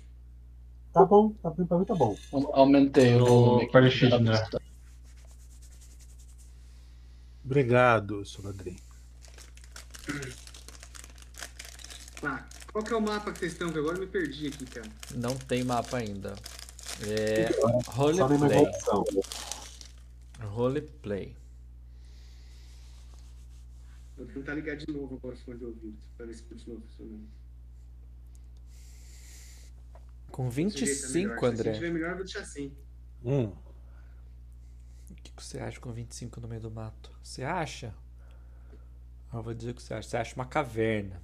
Tá 0.94 1.04
bom, 1.04 1.32
tá 1.42 1.50
bem, 1.50 1.66
pra 1.66 1.80
mim 1.80 1.86
tá 1.86 1.96
bom. 1.96 2.16
Aumentei 2.54 3.16
o 3.16 3.20
No 3.20 3.26
volume 3.26 3.64
aqui. 3.64 3.72
Parasheet, 3.72 4.12
Dá 4.12 4.20
pra 4.20 4.26
né? 4.32 4.34
escutar. 4.36 4.62
Obrigado, 7.48 8.26
Soladrim. 8.26 8.76
Tá. 12.20 12.46
Qual 12.74 12.84
que 12.84 12.92
é 12.92 12.96
o 12.98 13.02
mapa 13.02 13.32
que 13.32 13.40
vocês 13.40 13.54
estão? 13.54 13.72
Que 13.72 13.80
agora 13.80 13.96
eu 13.96 14.02
me 14.02 14.08
perdi 14.08 14.48
aqui, 14.48 14.66
cara. 14.66 14.92
Não 15.16 15.34
tem 15.38 15.64
mapa 15.64 15.96
ainda. 15.96 16.36
É. 17.04 17.50
Nem 17.50 17.72
mais 17.72 17.88
Roleplay. 17.88 18.66
Roleplay. 20.42 21.36
Vou 24.18 24.26
tentar 24.26 24.54
ligar 24.54 24.76
de 24.76 24.92
novo 24.92 25.16
agora 25.16 25.34
o 25.34 25.38
fone 25.38 25.58
de 25.58 25.64
ouvido, 25.64 25.98
pra 26.18 26.26
ver 26.26 26.34
se 26.34 26.44
continua 26.44 26.82
funcionando. 26.82 27.30
Com 30.30 30.50
Desse 30.50 30.62
jeito 30.62 31.06
é 31.16 31.20
melhor. 31.22 31.40
25, 31.40 31.40
Se 31.40 31.46
André. 31.46 31.74
tiver 31.76 31.92
melhor, 31.94 32.10
eu 32.10 32.16
vou 32.18 32.26
deixar 32.26 32.42
assim. 32.42 32.76
Hum. 33.24 33.54
Que 35.38 35.44
você 35.44 35.58
acha 35.60 35.80
com 35.80 35.94
25 35.94 36.42
no 36.42 36.50
meio 36.50 36.60
do 36.62 36.70
mato? 36.72 37.12
Você 37.24 37.44
acha? 37.46 37.94
Eu 39.34 39.42
vou 39.42 39.54
dizer 39.54 39.72
o 39.72 39.74
que 39.76 39.82
você 39.82 39.94
acha. 39.94 40.10
Você 40.10 40.18
acha 40.18 40.36
uma 40.36 40.46
caverna. 40.46 41.22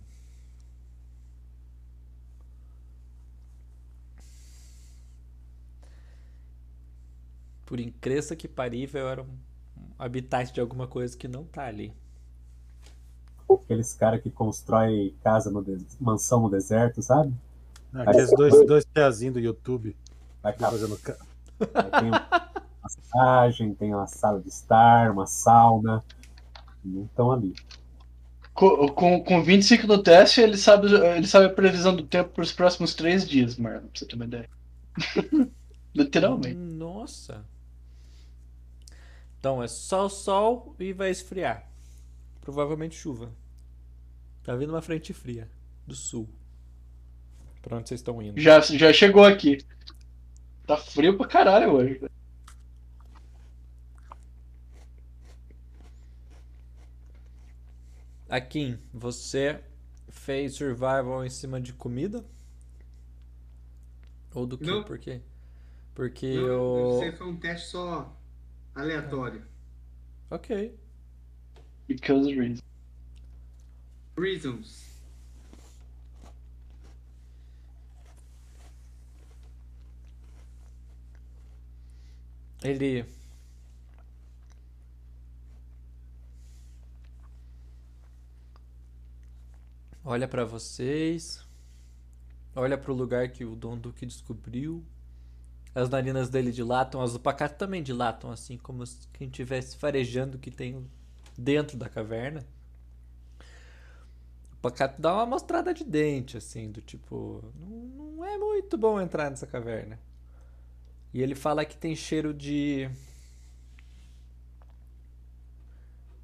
Por 7.65 7.79
incrível 7.79 8.37
que 8.37 8.47
parível, 8.47 9.07
era 9.09 9.21
um 9.21 9.37
habitat 9.97 10.51
de 10.53 10.61
alguma 10.61 10.87
coisa 10.87 11.17
que 11.17 11.27
não 11.27 11.43
tá 11.43 11.65
ali. 11.65 11.93
Aqueles 13.49 13.93
caras 13.93 14.21
que 14.21 14.29
constrói 14.31 15.15
casa 15.23 15.49
no 15.51 15.63
des- 15.63 15.97
mansão 15.99 16.41
no 16.41 16.49
deserto, 16.49 17.01
sabe? 17.01 17.33
Aqueles 17.93 18.31
dois, 18.31 18.65
dois 18.65 18.85
piazinhos 18.85 19.33
do 19.35 19.39
YouTube 19.39 19.95
Vai 20.41 20.53
tá 20.53 20.69
fazendo. 20.71 20.99
aí 21.73 21.91
tem 21.91 22.09
uma 22.09 22.19
massagem, 23.13 23.73
tem 23.75 23.93
uma 23.93 24.07
sala 24.07 24.41
de 24.41 24.49
estar, 24.49 25.11
uma 25.11 25.25
sauna. 25.25 26.03
Não 26.83 27.05
estão 27.05 27.31
ali. 27.31 27.53
Com, 28.53 28.87
com, 28.89 29.23
com 29.23 29.43
25 29.43 29.87
no 29.87 30.01
teste, 30.01 30.41
ele 30.41 30.57
sabe, 30.57 30.87
ele 30.93 31.25
sabe 31.25 31.45
a 31.45 31.53
previsão 31.53 31.95
do 31.95 32.03
tempo 32.03 32.31
pros 32.31 32.51
próximos 32.51 32.93
três 32.93 33.27
dias, 33.27 33.57
Marlon, 33.57 33.87
pra 33.87 33.89
você 33.93 34.05
ter 34.05 34.15
uma 34.15 34.25
ideia. 34.25 34.49
Literalmente. 35.95 36.55
Nossa. 36.55 37.45
Então 39.39 39.61
é 39.61 39.67
só 39.67 40.07
sol 40.09 40.75
e 40.79 40.93
vai 40.93 41.09
esfriar. 41.09 41.67
Provavelmente 42.41 42.95
chuva. 42.95 43.31
Tá 44.43 44.55
vindo 44.55 44.71
uma 44.71 44.81
frente 44.81 45.13
fria 45.13 45.49
do 45.87 45.95
sul. 45.95 46.29
Pra 47.61 47.77
onde 47.77 47.87
vocês 47.87 48.01
estão 48.01 48.21
indo? 48.21 48.39
Já, 48.39 48.59
já 48.59 48.91
chegou 48.91 49.23
aqui. 49.23 49.59
Tá 50.67 50.77
frio 50.77 51.17
pra 51.17 51.27
caralho 51.27 51.71
hoje. 51.71 52.01
Akin, 58.33 58.79
você 58.91 59.63
fez 60.09 60.55
survival 60.55 61.23
em 61.23 61.29
cima 61.29 61.61
de 61.61 61.71
comida? 61.71 62.25
Ou 64.33 64.47
do 64.47 64.57
que? 64.57 64.65
Não. 64.65 64.83
Por 64.83 64.97
quê? 64.97 65.21
Porque 65.93 66.33
Não, 66.33 66.47
eu. 66.47 66.99
Isso 67.03 67.17
foi 67.19 67.27
um 67.27 67.37
teste 67.37 67.67
só 67.67 68.19
aleatório. 68.73 69.45
Ok. 70.31 70.75
Because 71.87 72.33
reason. 72.33 72.63
Reasons. 74.17 74.99
Ele. 82.63 83.05
Olha 90.05 90.27
pra 90.27 90.43
vocês. 90.43 91.45
Olha 92.53 92.77
pro 92.77 92.93
lugar 92.93 93.29
que 93.29 93.45
o 93.45 93.55
Dom 93.55 93.77
Duque 93.77 94.05
descobriu. 94.05 94.83
As 95.73 95.89
narinas 95.89 96.29
dele 96.29 96.51
dilatam, 96.51 97.01
as 97.01 97.13
do 97.13 97.19
Pacato 97.19 97.57
também 97.57 97.81
dilatam, 97.81 98.29
assim 98.29 98.57
como 98.57 98.83
quem 99.13 99.27
estivesse 99.27 99.77
farejando 99.77 100.37
o 100.37 100.39
que 100.39 100.51
tem 100.51 100.85
dentro 101.37 101.77
da 101.77 101.89
caverna. 101.89 102.45
O 104.53 104.57
Pacato 104.61 105.01
dá 105.01 105.15
uma 105.15 105.25
mostrada 105.25 105.73
de 105.73 105.83
dente, 105.83 106.37
assim, 106.37 106.71
do 106.71 106.81
tipo, 106.81 107.43
não, 107.59 108.15
não 108.15 108.25
é 108.25 108.37
muito 108.37 108.77
bom 108.77 109.01
entrar 109.01 109.29
nessa 109.29 109.47
caverna. 109.47 109.99
E 111.13 111.21
ele 111.21 111.33
fala 111.33 111.65
que 111.65 111.77
tem 111.77 111.95
cheiro 111.95 112.33
de. 112.33 112.89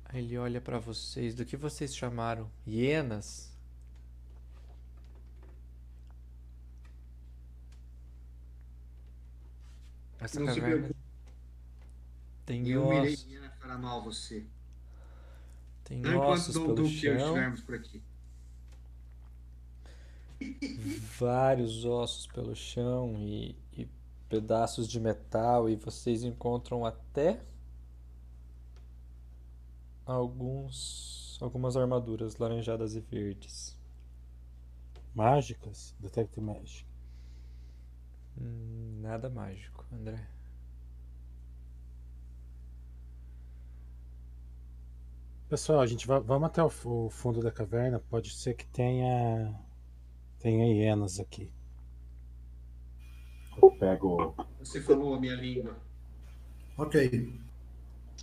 Aí 0.06 0.24
ele 0.24 0.38
olha 0.38 0.60
pra 0.60 0.80
vocês. 0.80 1.34
Do 1.34 1.46
que 1.46 1.56
vocês 1.56 1.96
chamaram? 1.96 2.50
Hienas? 2.68 3.50
Essa 10.20 10.40
Não 10.40 10.48
se 10.48 10.60
caverna 10.60 10.62
preocupe. 10.62 11.00
tem 12.46 12.68
Eu 12.68 12.92
irei 12.94 13.14
ossos, 13.14 13.26
para 13.60 13.78
mal 13.78 14.04
você. 14.04 14.46
tem 15.84 16.00
Não 16.02 16.20
ossos 16.20 16.54
Dom 16.54 16.66
pelo 16.76 16.80
eu 16.80 16.86
chão, 16.88 17.18
estivermos 17.18 17.62
por 17.62 17.76
aqui. 17.76 18.02
vários 21.20 21.86
ossos 21.86 22.28
pelo 22.28 22.56
chão 22.56 23.16
e, 23.18 23.56
e 23.74 23.88
pedaços 24.30 24.88
de 24.88 25.00
metal 25.00 25.70
e 25.70 25.76
vocês 25.76 26.24
encontram 26.24 26.86
até 26.86 27.42
alguns 30.06 31.38
algumas 31.42 31.78
armaduras 31.78 32.36
laranjadas 32.38 32.96
e 32.96 33.00
verdes. 33.00 33.78
Mágicas? 35.14 35.94
Detect 36.00 36.40
Magic. 36.42 36.89
Nada 38.40 39.30
mágico, 39.30 39.86
André. 39.94 40.20
Pessoal, 45.50 45.80
a 45.80 45.88
gente 45.88 46.06
vai, 46.06 46.20
vamos 46.20 46.48
até 46.48 46.64
o, 46.64 46.70
o 46.86 47.10
fundo 47.10 47.42
da 47.42 47.52
caverna. 47.52 48.00
Pode 48.10 48.32
ser 48.34 48.54
que 48.54 48.66
tenha. 48.68 49.54
Tenha 50.40 50.66
hienas 50.74 51.20
aqui. 51.20 51.52
Eu 53.62 53.72
pego. 53.72 54.36
Você 54.60 54.80
falou 54.80 55.16
a 55.16 55.20
minha 55.20 55.36
língua. 55.36 55.76
Ok. 56.78 57.34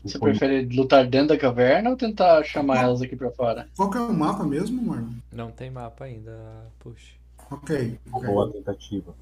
Você 0.04 0.18
Foi- 0.18 0.30
prefere 0.30 0.64
lutar 0.74 1.06
dentro 1.06 1.28
da 1.28 1.38
caverna 1.38 1.90
ou 1.90 1.96
tentar 1.96 2.42
chamar 2.44 2.82
elas 2.84 3.02
aqui 3.02 3.16
pra 3.16 3.30
fora? 3.32 3.68
Qual 3.76 3.90
que 3.90 3.98
é 3.98 4.00
o 4.00 4.14
mapa 4.14 4.44
mesmo, 4.44 4.80
Marlon? 4.82 5.14
Não 5.32 5.50
tem 5.50 5.70
mapa 5.70 6.04
ainda, 6.04 6.70
puxa. 6.78 7.14
Ok. 7.50 7.98
boa 8.10 8.52
tentativa. 8.52 9.14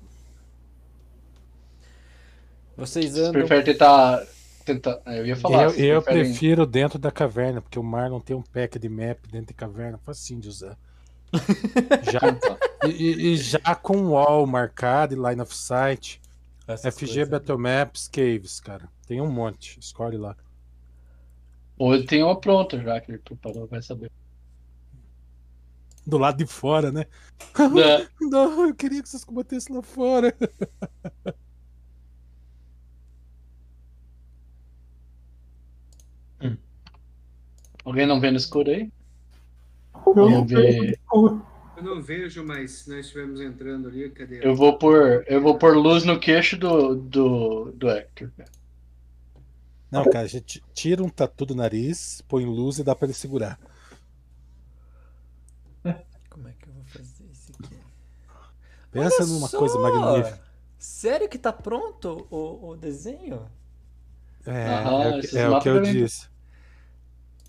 Vocês 2.76 3.12
Você 3.12 3.20
andam. 3.20 3.32
prefere 3.32 3.62
tentar. 3.64 4.26
tentar... 4.64 5.00
Eu 5.06 5.26
ia 5.26 5.36
falar. 5.36 5.64
eu 5.64 5.70
eu 5.96 6.02
preferem- 6.02 6.30
prefiro 6.30 6.66
dentro 6.66 6.98
da 6.98 7.10
caverna, 7.10 7.60
porque 7.62 7.78
o 7.78 7.82
Marlon 7.82 8.20
tem 8.20 8.34
um 8.36 8.42
pack 8.42 8.78
de 8.78 8.88
map 8.88 9.18
dentro 9.30 9.48
de 9.48 9.54
caverna, 9.54 9.98
facinho 9.98 10.40
de 10.40 10.48
usar. 10.48 10.76
já, 12.12 12.88
e, 12.88 13.32
e- 13.32 13.36
já 13.36 13.74
com 13.74 14.08
wall 14.10 14.46
marcado 14.46 15.14
e 15.14 15.16
line 15.16 15.40
of 15.40 15.54
sight, 15.54 16.20
essas 16.66 16.94
FG 16.94 17.06
coisas. 17.06 17.28
Battle 17.28 17.58
Maps, 17.58 18.08
Caves, 18.08 18.60
cara. 18.60 18.88
Tem 19.06 19.20
um 19.20 19.30
monte, 19.30 19.78
escolhe 19.80 20.16
lá. 20.16 20.36
Ou 21.76 21.94
ele 21.94 22.06
tem 22.06 22.22
uma 22.22 22.40
pronta 22.40 22.78
já 22.80 23.00
que 23.00 23.10
ele 23.10 23.18
preparou, 23.18 23.66
vai 23.66 23.82
saber. 23.82 24.10
Do 26.06 26.18
lado 26.18 26.36
de 26.38 26.46
fora, 26.46 26.92
né? 26.92 27.06
Né? 27.58 28.08
Não, 28.20 28.68
eu 28.68 28.74
queria 28.74 29.02
que 29.02 29.08
vocês 29.08 29.24
combatessem 29.24 29.74
lá 29.74 29.82
fora. 29.82 30.34
Alguém 37.84 38.06
não 38.06 38.20
vê 38.20 38.30
no 38.30 38.38
escuro 38.38 38.70
aí? 38.70 38.90
Eu 40.06 40.14
Vamos 40.14 40.32
não 40.32 40.46
ver. 40.46 41.00
Eu 41.76 41.82
não 41.82 42.00
vejo, 42.00 42.44
mas 42.44 42.86
nós 42.86 43.06
estivemos 43.06 43.40
entrando 43.40 43.88
ali. 43.88 44.08
Cadê? 44.10 44.46
Eu 44.46 44.54
vou 44.54 44.78
pôr, 44.78 45.24
eu 45.26 45.40
vou 45.40 45.58
pôr 45.58 45.76
luz 45.76 46.04
no 46.04 46.18
queixo 46.18 46.56
do, 46.56 46.94
do, 46.94 47.72
do 47.72 47.90
Hector. 47.90 48.30
Não, 49.90 50.04
cara, 50.04 50.20
a 50.24 50.28
gente 50.28 50.62
tira 50.72 51.02
um 51.02 51.08
tatu 51.08 51.44
do 51.46 51.54
nariz, 51.54 52.22
põe 52.28 52.44
luz 52.44 52.78
e 52.78 52.84
dá 52.84 52.94
pra 52.94 53.06
ele 53.06 53.14
segurar. 53.14 53.58
Como 56.28 56.48
é 56.48 56.52
que 56.52 56.68
eu 56.68 56.72
vou 56.72 56.84
fazer 56.84 57.24
isso 57.30 57.52
aqui? 57.52 57.78
Pensa 58.90 59.22
Olha 59.22 59.32
numa 59.32 59.48
só! 59.48 59.58
coisa 59.58 59.78
magnífica. 59.78 60.42
Sério 60.78 61.28
que 61.28 61.38
tá 61.38 61.52
pronto 61.52 62.26
o, 62.30 62.70
o 62.70 62.76
desenho? 62.76 63.48
É, 64.46 64.66
Aham, 64.66 65.02
é 65.04 65.16
o 65.16 65.20
que- 65.20 65.38
é 65.38 65.48
o 65.48 65.58
que 65.60 65.68
eu 65.68 65.76
também. 65.76 65.92
disse. 65.92 66.28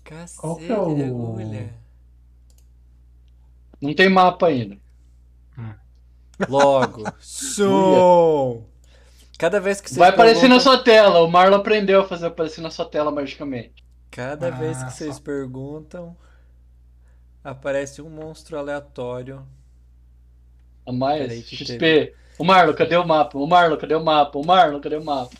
Cacete 0.04 0.40
Qual 0.40 0.56
que 0.56 0.70
é 0.72 0.78
o- 0.78 0.82
agulha. 1.06 1.74
Não 3.80 3.94
tem 3.94 4.08
mapa 4.08 4.46
ainda. 4.46 4.78
Logo. 6.48 7.04
Som! 7.20 8.64
Cada 9.38 9.60
vez 9.60 9.80
que 9.80 9.88
vocês 9.88 9.98
Vai 9.98 10.08
aparecer 10.10 10.48
na 10.48 10.56
perguntam- 10.56 10.60
sua 10.74 10.82
tela. 10.84 11.20
O 11.20 11.30
Marlon 11.30 11.56
aprendeu 11.56 12.00
a 12.00 12.08
fazer 12.08 12.26
aparecer 12.26 12.60
na 12.60 12.70
sua 12.70 12.84
tela 12.86 13.10
magicamente. 13.10 13.84
Cada 14.10 14.50
vez 14.50 14.80
Ah, 14.82 14.86
que 14.86 14.92
vocês 14.94 15.18
perguntam, 15.18 16.16
aparece 17.44 18.00
um 18.00 18.08
monstro 18.08 18.58
aleatório. 18.58 19.46
A 20.86 20.92
mais 20.92 21.20
Peraí 21.22 21.42
que 21.42 21.56
XP. 21.56 22.14
O 22.38 22.44
Marlon, 22.44 22.72
cadê 22.74 22.96
o 22.96 23.06
mapa? 23.06 23.36
O 23.38 23.46
Marlon, 23.46 23.76
cadê 23.76 23.94
o 23.94 24.04
mapa? 24.04 24.38
O 24.38 24.46
Marlon, 24.46 24.80
cadê 24.80 24.96
o 24.96 25.04
mapa? 25.04 25.36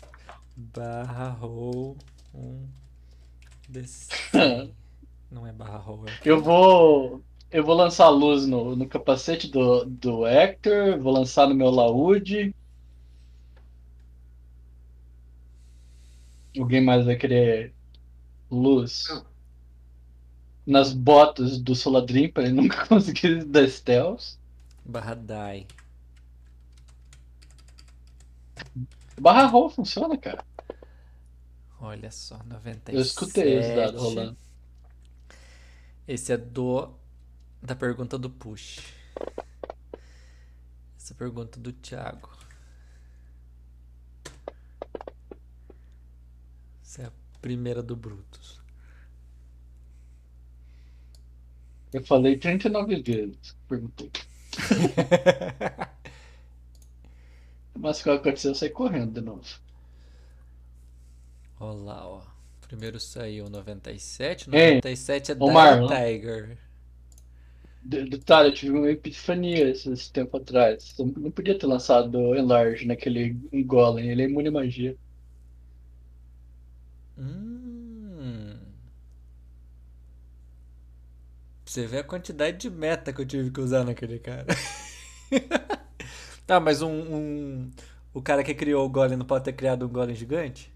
Barra 0.59 1.29
roll 1.29 1.95
um 2.33 2.67
desse. 3.69 4.09
Não 5.29 5.45
é 5.45 5.51
barra 5.51 5.77
roll, 5.77 6.07
é 6.07 6.19
Eu 6.25 6.41
vou. 6.41 7.21
Eu 7.51 7.63
vou 7.63 7.75
lançar 7.75 8.09
luz 8.09 8.47
no, 8.47 8.75
no 8.75 8.87
capacete 8.87 9.47
do, 9.49 9.85
do 9.85 10.25
Hector, 10.25 10.99
vou 10.99 11.13
lançar 11.13 11.47
no 11.47 11.53
meu 11.53 11.69
laúde. 11.69 12.55
Alguém 16.57 16.83
mais 16.83 17.05
vai 17.05 17.15
querer 17.15 17.71
luz? 18.49 19.05
Não. 19.09 19.25
Nas 20.65 20.91
botas 20.91 21.59
do 21.59 21.75
Soladrim 21.75 22.29
pra 22.29 22.43
ele 22.43 22.53
nunca 22.53 22.83
conseguir 22.89 23.45
dar 23.45 23.67
stealth. 23.69 24.37
barra 24.83 25.15
die. 25.15 25.67
Barra 29.21 29.45
roll 29.45 29.69
funciona, 29.69 30.17
cara. 30.17 30.46
Olha 31.79 32.09
só, 32.11 32.41
97. 32.43 32.95
Eu 32.95 33.01
escutei 33.01 33.59
esse 33.59 33.75
dado 33.75 33.99
rolando. 33.99 34.37
Esse 36.07 36.33
é 36.33 36.37
do 36.37 36.93
da 37.61 37.75
pergunta 37.75 38.17
do 38.17 38.29
push. 38.29 38.79
Essa 40.97 41.13
pergunta 41.13 41.59
do 41.59 41.71
Thiago. 41.71 42.29
Essa 46.81 47.03
é 47.03 47.05
a 47.05 47.11
primeira 47.41 47.83
do 47.83 47.95
Brutus. 47.95 48.61
Eu 51.93 52.03
falei 52.03 52.37
39 52.37 53.01
vezes. 53.01 53.55
Perguntei. 53.67 54.11
Mas 57.75 58.01
que 58.01 58.09
aconteceu? 58.09 58.51
Eu 58.51 58.55
saí 58.55 58.69
correndo 58.69 59.13
de 59.13 59.21
novo. 59.21 59.66
Olha 61.59 61.77
lá, 61.83 62.07
ó. 62.07 62.21
Primeiro 62.61 62.99
saiu 62.99 63.47
97, 63.49 64.49
Ei, 64.51 64.81
97 64.81 65.31
é 65.31 65.35
ô 65.39 65.49
Dire. 65.51 65.87
Tiger. 65.87 66.57
De- 67.81 68.05
Detalhe, 68.09 68.49
eu 68.49 68.53
tive 68.53 68.71
uma 68.77 68.89
epifania 68.91 69.69
esse, 69.69 70.11
tempo 70.11 70.37
atrás. 70.37 70.93
Eu 70.99 71.07
não 71.17 71.31
podia 71.31 71.57
ter 71.57 71.65
lançado 71.67 72.15
o 72.19 72.35
Enlarge 72.35 72.85
naquele 72.85 73.33
Golem, 73.65 74.09
ele 74.11 74.21
é 74.23 74.25
imune 74.25 74.49
à 74.49 74.51
magia. 74.51 74.95
Hum. 77.17 78.57
Você 81.65 81.85
vê 81.85 81.99
a 81.99 82.03
quantidade 82.03 82.57
de 82.57 82.69
meta 82.69 83.13
que 83.13 83.21
eu 83.21 83.25
tive 83.25 83.51
que 83.51 83.59
usar 83.61 83.83
naquele 83.83 84.17
cara. 84.19 84.47
Tá, 86.45 86.59
mas 86.59 86.81
um, 86.81 86.89
um- 86.91 87.71
O 88.13 88.21
cara 88.21 88.43
que 88.43 88.53
criou 88.53 88.85
o 88.85 88.89
Golem 88.89 89.17
não 89.17 89.25
pode 89.25 89.43
ter 89.45 89.53
criado 89.53 89.85
um 89.85 89.89
Golem 89.89 90.15
gigante? 90.15 90.71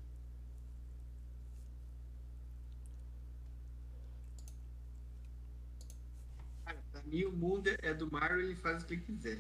Mim, 7.12 7.26
o 7.26 7.32
mundo 7.34 7.70
é 7.82 7.94
do 7.94 8.10
Mario 8.10 8.40
ele 8.40 8.56
faz 8.56 8.82
o 8.82 8.86
que 8.86 8.94
ele 8.94 9.02
quiser. 9.02 9.40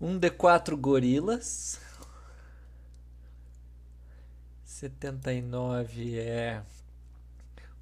Um 0.00 0.16
D4 0.16 0.76
gorilas. 0.76 1.80
79 4.64 6.20
é. 6.20 6.62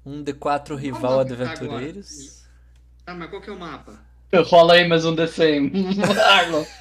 Um 0.03 0.23
D4 0.23 0.75
rival 0.75 1.23
tá 1.23 1.33
aventureiros. 1.33 2.43
Tá, 3.05 3.13
mas 3.13 3.29
qual 3.29 3.39
que 3.39 3.51
é 3.51 3.53
o 3.53 3.59
mapa? 3.59 4.03
Eu 4.31 4.43
falo 4.43 4.71
aí 4.71 4.87
mais 4.87 5.05
um 5.05 5.15
D100. 5.15 5.71
Marlon. 6.15 6.65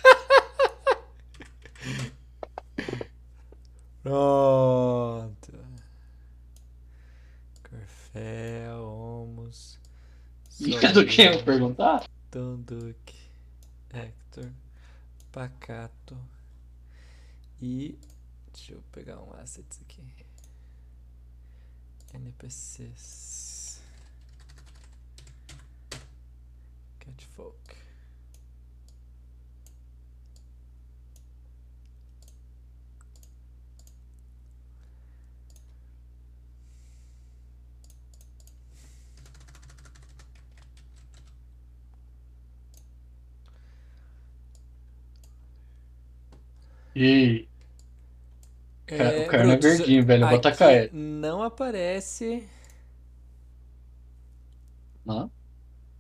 Pronto. 4.03 5.53
Corfel. 7.63 8.96
Dica 10.59 10.93
do 10.93 11.05
que 11.07 11.23
eu 11.23 11.33
vou 11.35 11.43
perguntar? 11.43 12.09
Donduque, 12.31 13.19
Hector, 13.93 14.51
Pacato 15.31 16.17
e. 17.61 17.99
Deixa 18.53 18.73
eu 18.73 18.83
pegar 18.91 19.21
um 19.21 19.33
assets 19.35 19.81
aqui. 19.83 20.03
NPCs. 22.15 23.83
Catfolk. 27.01 27.76
E 46.97 47.49
Cara, 48.87 49.21
o 49.21 49.25
cara 49.27 49.53
é 49.53 49.57
verdinho, 49.57 50.05
velho, 50.07 50.25
atacar 50.27 50.73
ele. 50.75 50.93
Não 50.93 51.43
aparece. 51.43 52.49
Não? 55.05 55.33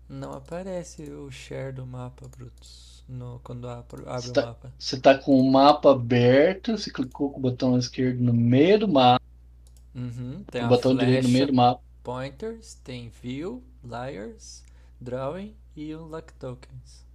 Não 0.09 0.32
aparece 0.32 1.05
o 1.12 1.31
share 1.31 1.73
do 1.73 1.86
mapa, 1.86 2.27
Brutus. 2.28 3.05
No, 3.09 3.39
quando 3.44 3.68
abre, 3.68 4.02
abre 4.09 4.31
o 4.32 4.32
Está- 4.32 4.40
mapa. 4.40 4.73
você 4.78 5.01
tá 5.01 5.16
com 5.18 5.39
o 5.40 5.51
mapa 5.51 5.93
aberto, 5.93 6.73
você 6.77 6.90
clicou 6.93 7.31
com 7.32 7.39
o 7.39 7.43
botão 7.43 7.78
esquerdo 7.78 8.20
no 8.23 8.32
meio 8.32 8.81
do 8.81 8.89
mapa, 8.89 9.24
Uhum, 9.94 10.44
tem 10.51 10.62
o 10.64 10.68
botão 10.68 10.94
direito 10.97 11.24
no 11.24 11.31
meio 11.31 11.47
do 11.48 11.55
mapa. 11.55 11.82
pointers, 12.05 12.74
tem 12.85 13.09
view, 13.09 13.62
layers, 13.82 14.62
drawing 15.01 15.56
e 15.77 15.94
o 15.94 16.05
luck 16.05 16.32
tokens. 16.35 17.06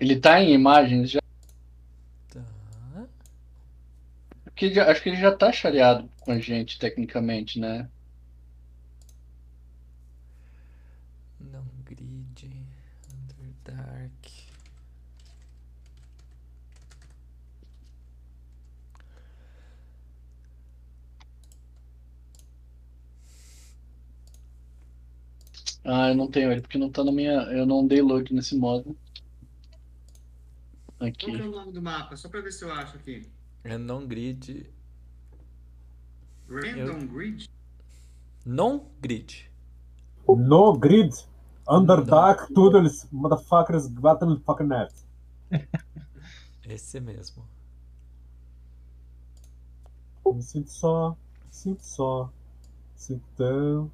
Ele 0.00 0.18
tá 0.18 0.40
em 0.40 0.54
imagens 0.54 1.10
já. 1.10 1.20
Tá. 2.30 2.42
Porque 4.44 4.72
já, 4.72 4.90
acho 4.90 5.02
que 5.02 5.10
ele 5.10 5.20
já 5.20 5.30
tá 5.36 5.52
chareado 5.52 6.08
com 6.20 6.32
a 6.32 6.38
gente, 6.38 6.78
tecnicamente, 6.78 7.60
né? 7.60 7.86
Não 11.38 11.64
grid, 11.84 12.50
Underdark. 13.12 14.50
Ah, 25.84 26.08
eu 26.08 26.14
não 26.14 26.26
tenho 26.30 26.50
ele 26.52 26.60
porque 26.62 26.78
não 26.78 26.90
tá 26.90 27.04
na 27.04 27.12
minha. 27.12 27.32
Eu 27.52 27.66
não 27.66 27.86
dei 27.86 28.00
load 28.00 28.32
nesse 28.34 28.56
modo. 28.56 28.96
Qual 31.00 31.10
que 31.12 31.30
é 31.30 31.34
Aqui. 31.34 31.42
o 31.42 31.50
nome 31.50 31.72
do 31.72 31.80
mapa? 31.80 32.14
Só 32.14 32.28
pra 32.28 32.42
ver 32.42 32.52
se 32.52 32.62
eu 32.62 32.70
acho 32.74 32.96
aqui. 32.96 33.26
Random 33.64 34.06
grid. 34.06 34.70
Random 36.46 37.06
Grid? 37.06 37.48
Non 38.44 38.84
grid. 39.00 39.50
No 40.28 40.76
grid. 40.76 41.14
Underdark 41.66 42.52
Tunnels, 42.52 43.06
motherfuckers, 43.10 43.88
battle 43.88 44.38
fucking 44.40 44.66
net. 44.66 44.92
Esse 46.68 47.00
mesmo. 47.00 47.46
Me 50.26 50.42
sinto 50.42 50.70
só, 50.70 51.16
sinto 51.50 51.82
só, 51.82 52.30
sinto 52.94 53.24
tão. 53.36 53.90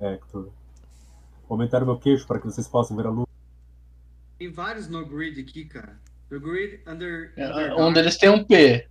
Hector. 0.00 0.50
Aumentar 1.48 1.82
o 1.82 1.86
meu 1.86 1.98
queixo 1.98 2.26
para 2.26 2.38
que 2.38 2.46
vocês 2.46 2.68
possam 2.68 2.96
ver 2.96 3.06
a 3.06 3.10
luz. 3.10 3.25
Tem 4.38 4.50
vários 4.50 4.88
no 4.88 5.04
grid 5.06 5.40
aqui, 5.40 5.64
cara. 5.64 5.98
No 6.30 6.40
grid, 6.40 6.80
under, 6.86 7.32
É, 7.36 7.46
Underdark, 7.46 7.80
Um 7.80 7.92
deles 7.92 8.16
tem 8.18 8.28
um 8.28 8.44
P. 8.44 8.88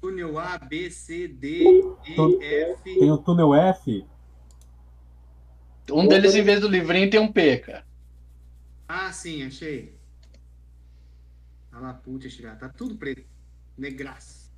túnel 0.00 0.38
A, 0.38 0.58
B, 0.58 0.90
C, 0.90 1.28
D, 1.28 1.62
E, 2.06 2.44
F. 2.72 2.82
Tem 2.98 3.10
o 3.10 3.18
túnel 3.18 3.54
F. 3.54 4.06
Um 5.90 6.08
deles, 6.08 6.34
em 6.34 6.42
vez 6.42 6.60
do 6.60 6.68
livrinho, 6.68 7.10
tem 7.10 7.20
um 7.20 7.30
P, 7.30 7.58
cara. 7.58 7.84
Ah, 8.88 9.12
sim, 9.12 9.44
achei. 9.44 9.98
Ah 11.70 11.80
lá, 11.80 11.94
putz, 11.94 12.34
tirar. 12.34 12.56
Tá 12.56 12.68
tudo 12.68 12.96
preto. 12.96 13.24
Negraço. 13.76 14.52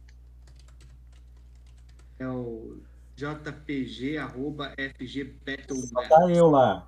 É 2.19 2.29
o 2.29 2.79
jpg 3.17 4.19
arroba 4.19 4.75
fg 4.77 5.25
Battlenet. 5.25 6.09
Tá 6.09 6.31
eu 6.31 6.51
lá. 6.51 6.87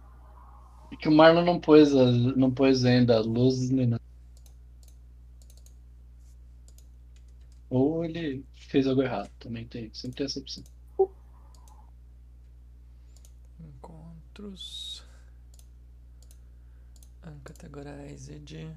É 0.92 0.96
que 0.96 1.08
o 1.08 1.12
Marlon 1.12 1.44
não 1.44 1.60
pôs, 1.60 1.94
as- 1.94 2.36
não 2.36 2.50
pôs 2.50 2.84
ainda 2.84 3.18
as 3.18 3.26
luzes 3.26 3.70
nem 3.70 3.86
nada. 3.86 4.02
Ou 7.70 8.04
ele 8.04 8.44
fez 8.54 8.86
algo 8.86 9.02
errado. 9.02 9.30
Também 9.38 9.66
tem. 9.66 9.92
Sempre 9.94 10.16
tem 10.18 10.26
essa 10.26 10.38
opção. 10.40 10.64
Encontros. 13.60 15.02
Uncategorized. 17.26 18.74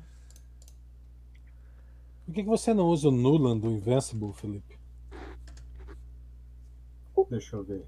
Por 2.25 2.33
que, 2.33 2.43
que 2.43 2.49
você 2.49 2.73
não 2.73 2.87
usa 2.87 3.09
o 3.09 3.11
Nulan 3.11 3.57
do 3.57 3.69
Invincible, 3.71 4.33
Felipe? 4.33 4.77
Deixa 7.29 7.55
eu 7.55 7.63
ver. 7.63 7.85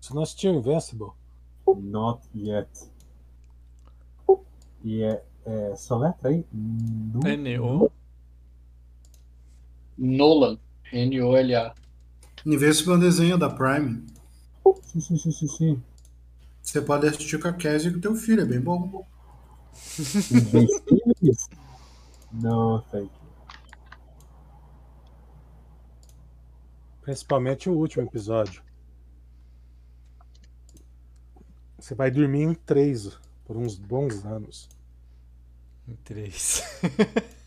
Você 0.00 0.12
não 0.14 0.22
assistiu 0.22 0.54
Invincible? 0.54 1.12
Not 1.76 2.22
yet. 2.34 2.68
E 4.84 5.02
é, 5.02 5.22
é 5.44 5.76
só 5.76 5.98
letra 5.98 6.30
aí? 6.30 6.44
NO. 6.52 7.90
Nolan. 9.96 10.58
N-O-L-A. 10.92 11.74
Invincible 12.46 12.92
é 12.92 12.96
um 12.96 13.00
desenho 13.00 13.36
da 13.36 13.50
Prime. 13.50 14.06
Sim, 14.82 15.00
sim, 15.00 15.16
sim, 15.16 15.32
sim, 15.32 15.48
sim. 15.48 15.82
Você 16.62 16.80
pode 16.80 17.06
assistir 17.06 17.38
com 17.40 17.48
a 17.48 17.52
Cassie 17.52 17.88
e 17.88 17.94
com 17.94 18.00
teu 18.00 18.14
filho, 18.14 18.42
é 18.42 18.44
bem 18.44 18.60
bom. 18.60 19.06
Invencíveis? 20.30 21.48
Não, 22.32 22.80
thank 22.90 23.04
you. 23.04 23.28
Principalmente 27.02 27.70
o 27.70 27.72
último 27.72 28.04
episódio. 28.04 28.62
Você 31.88 31.94
vai 31.94 32.10
dormir 32.10 32.42
em 32.42 32.52
três 32.52 33.18
por 33.46 33.56
uns 33.56 33.78
bons 33.78 34.22
anos. 34.26 34.68
Em 35.88 35.94
três. 35.96 36.62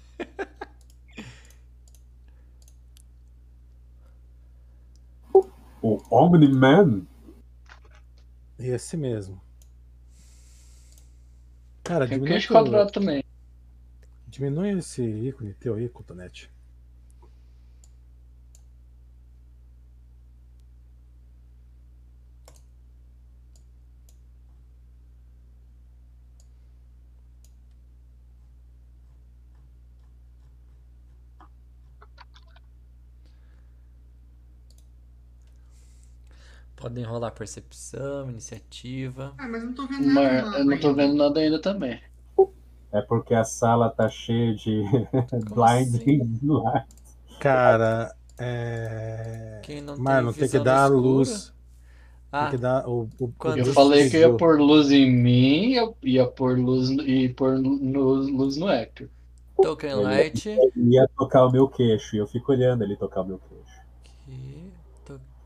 O 5.81 5.99
Omni-Man? 6.11 7.05
Esse 8.59 8.95
mesmo. 8.95 9.41
Cara, 11.83 12.05
Tem 12.07 12.17
diminui, 12.17 12.33
queixo 12.33 12.47
teu- 12.49 12.55
quadrado 12.63 12.91
também. 12.91 13.23
diminui 14.27 14.77
esse 14.77 15.03
ícone 15.03 15.53
teu 15.55 15.73
aí, 15.75 15.89
Cotonete. 15.89 16.49
Podem 36.81 37.03
rolar 37.05 37.31
percepção, 37.31 38.29
iniciativa. 38.29 39.33
Ah, 39.37 39.47
mas 39.47 39.61
eu 39.61 39.67
não 39.69 39.75
tô 39.75 39.87
vendo 39.87 40.07
nada. 40.13 40.41
Mas 40.43 40.43
no 40.51 40.59
eu 40.59 40.65
não 40.65 40.79
tô 40.79 40.87
ainda. 40.89 40.95
vendo 40.95 41.15
nada 41.15 41.39
ainda 41.39 41.61
também. 41.61 42.01
É 42.91 43.01
porque 43.01 43.33
a 43.33 43.43
sala 43.43 43.89
tá 43.89 44.09
cheia 44.09 44.53
de 44.55 44.83
blinding 45.49 46.01
assim? 46.01 46.39
light. 46.41 46.87
Cara, 47.39 48.15
é. 48.39 49.61
Quem 49.61 49.81
não 49.81 49.97
Marlon, 49.97 50.31
tem 50.33 50.33
tem 50.33 50.49
que 50.49 50.59
dar 50.59 50.83
a 50.83 50.87
luz. 50.87 51.53
Tem 52.37 52.47
Ah, 52.47 52.49
que 52.49 52.57
dar 52.57 52.87
o. 52.87 53.09
o, 53.19 53.31
Eu 53.45 53.65
falei 53.65 54.09
que 54.09 54.17
eu 54.17 54.21
ia 54.21 54.29
pôr 54.33 54.59
luz 54.59 54.91
em 54.91 55.11
mim 55.11 55.71
ia, 55.73 55.93
ia 56.03 56.27
pôr 56.27 56.59
luz 56.59 56.89
no- 56.89 57.03
e 57.07 57.33
pôr 57.33 57.59
no- 57.59 58.13
luz 58.15 58.57
no 58.57 58.69
Hector. 58.69 59.09
Token 59.61 59.95
Light. 60.03 60.47
Ele 60.75 60.95
ia 60.95 61.07
tocar 61.17 61.45
o 61.45 61.51
meu 61.51 61.67
queixo 61.67 62.15
e 62.15 62.19
eu 62.19 62.27
fico 62.27 62.51
olhando 62.51 62.83
ele 62.83 62.95
tocar 62.95 63.21
o 63.21 63.25
meu 63.27 63.37
queixo. 63.37 63.50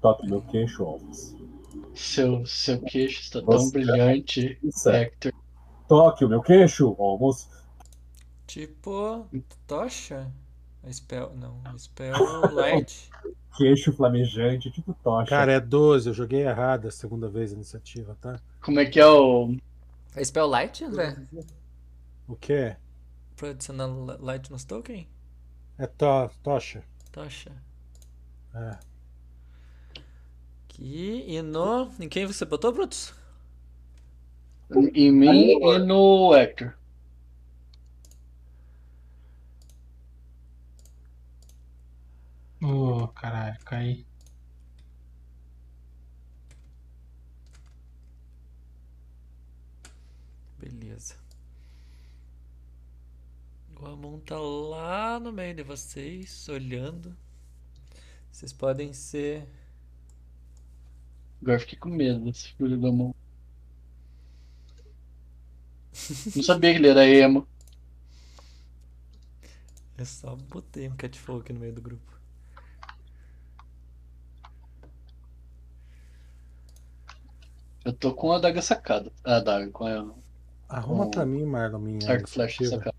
Toque 0.05 0.27
meu 0.29 0.41
queixo, 0.43 0.83
Alves. 0.83 1.35
Seu, 1.95 2.45
seu 2.45 2.79
queixo 2.81 3.21
está 3.21 3.39
tão 3.41 3.57
Você- 3.57 3.71
brilhante, 3.71 4.59
Isso 4.61 4.87
é. 4.87 5.01
Hector. 5.01 5.33
Toque 5.87 6.23
o 6.23 6.29
meu 6.29 6.41
queixo, 6.43 6.95
Alves. 6.99 7.49
Tipo. 8.45 9.27
Tocha? 9.65 10.31
Spell. 10.91 11.33
Não. 11.35 11.59
Spell 11.79 12.13
Light. 12.53 13.09
Queixo 13.57 13.93
flamejante, 13.93 14.69
tipo 14.69 14.93
tocha. 15.01 15.29
Cara, 15.29 15.53
é 15.53 15.59
12. 15.59 16.09
Eu 16.09 16.13
joguei 16.13 16.41
errado 16.45 16.87
a 16.89 16.91
segunda 16.91 17.27
vez 17.29 17.51
a 17.51 17.55
iniciativa, 17.55 18.15
tá? 18.21 18.37
Como 18.61 18.79
é 18.81 18.85
que 18.85 18.99
é 18.99 19.07
o. 19.07 19.55
É 20.15 20.23
Spell 20.23 20.45
Light, 20.45 20.83
André? 20.83 21.15
O 22.27 22.35
que? 22.35 22.75
Pra 23.37 23.49
adicionar 23.51 23.87
li- 23.87 24.17
Light 24.19 24.51
nos 24.51 24.65
token? 24.65 25.07
É 25.79 25.87
to 25.87 26.29
tocha. 26.43 26.83
Tocha. 27.11 27.51
É. 28.53 28.77
Aqui. 30.75 31.23
E 31.25 31.41
no. 31.41 31.89
Em 31.99 32.09
quem 32.09 32.25
você 32.25 32.43
botou, 32.43 32.73
Brutus? 32.73 33.13
Em 34.93 35.11
mim 35.11 35.51
e 35.51 35.77
no 35.79 36.35
Hector. 36.35 36.73
Ô, 42.61 43.07
caralho, 43.09 43.57
caí. 43.63 44.05
Beleza. 50.59 51.15
O 53.79 53.85
Amon 53.85 54.19
tá 54.19 54.37
lá 54.37 55.19
no 55.19 55.31
meio 55.31 55.53
de 55.55 55.63
vocês, 55.63 56.49
olhando. 56.49 57.15
Vocês 58.31 58.51
podem 58.51 58.91
ser. 58.91 59.47
Agora 61.41 61.57
eu 61.57 61.59
fiquei 61.61 61.77
com 61.79 61.89
medo 61.89 62.19
desse 62.19 62.49
filho 62.55 62.77
da 62.79 62.91
mão. 62.91 63.15
Não 66.35 66.43
sabia 66.43 66.71
que 66.71 66.77
ele 66.79 66.89
era 66.89 67.05
emo. 67.07 67.47
Eu 69.97 70.05
só 70.05 70.35
botei 70.35 70.87
um 70.87 70.95
catfall 70.95 71.39
aqui 71.39 71.51
no 71.53 71.59
meio 71.59 71.73
do 71.73 71.81
grupo. 71.81 72.17
Eu 77.83 77.93
tô 77.93 78.13
com 78.13 78.31
a 78.31 78.37
adaga 78.37 78.61
sacada. 78.61 79.11
A 79.23 79.37
adaga, 79.37 79.69
com 79.71 79.85
a 79.85 80.13
Arruma 80.67 81.05
Hum. 81.05 81.11
pra 81.11 81.25
mim, 81.25 81.45
Marlon, 81.45 81.79
minha 81.79 82.11
arco 82.11 82.27
flash 82.29 82.57
sacada. 82.57 82.95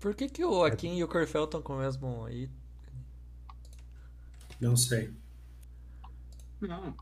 Por 0.00 0.14
que, 0.14 0.28
que 0.28 0.44
o 0.44 0.64
Akin 0.64 0.96
e 0.96 1.04
o 1.04 1.08
Corfel 1.08 1.44
estão 1.44 1.62
com 1.62 1.74
o 1.74 1.78
mesmo 1.78 2.24
aí? 2.24 2.50
Não 4.60 4.76
sei. 4.76 5.12
Não. 6.60 6.94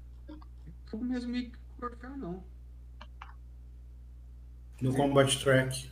O 0.92 0.98
mesmo 0.98 1.30
meio 1.30 1.50
que 1.50 1.58
o 1.58 1.80
Corfel, 1.80 2.16
não. 2.16 2.42
No 4.80 4.94
Combat 4.94 5.38
Track. 5.38 5.90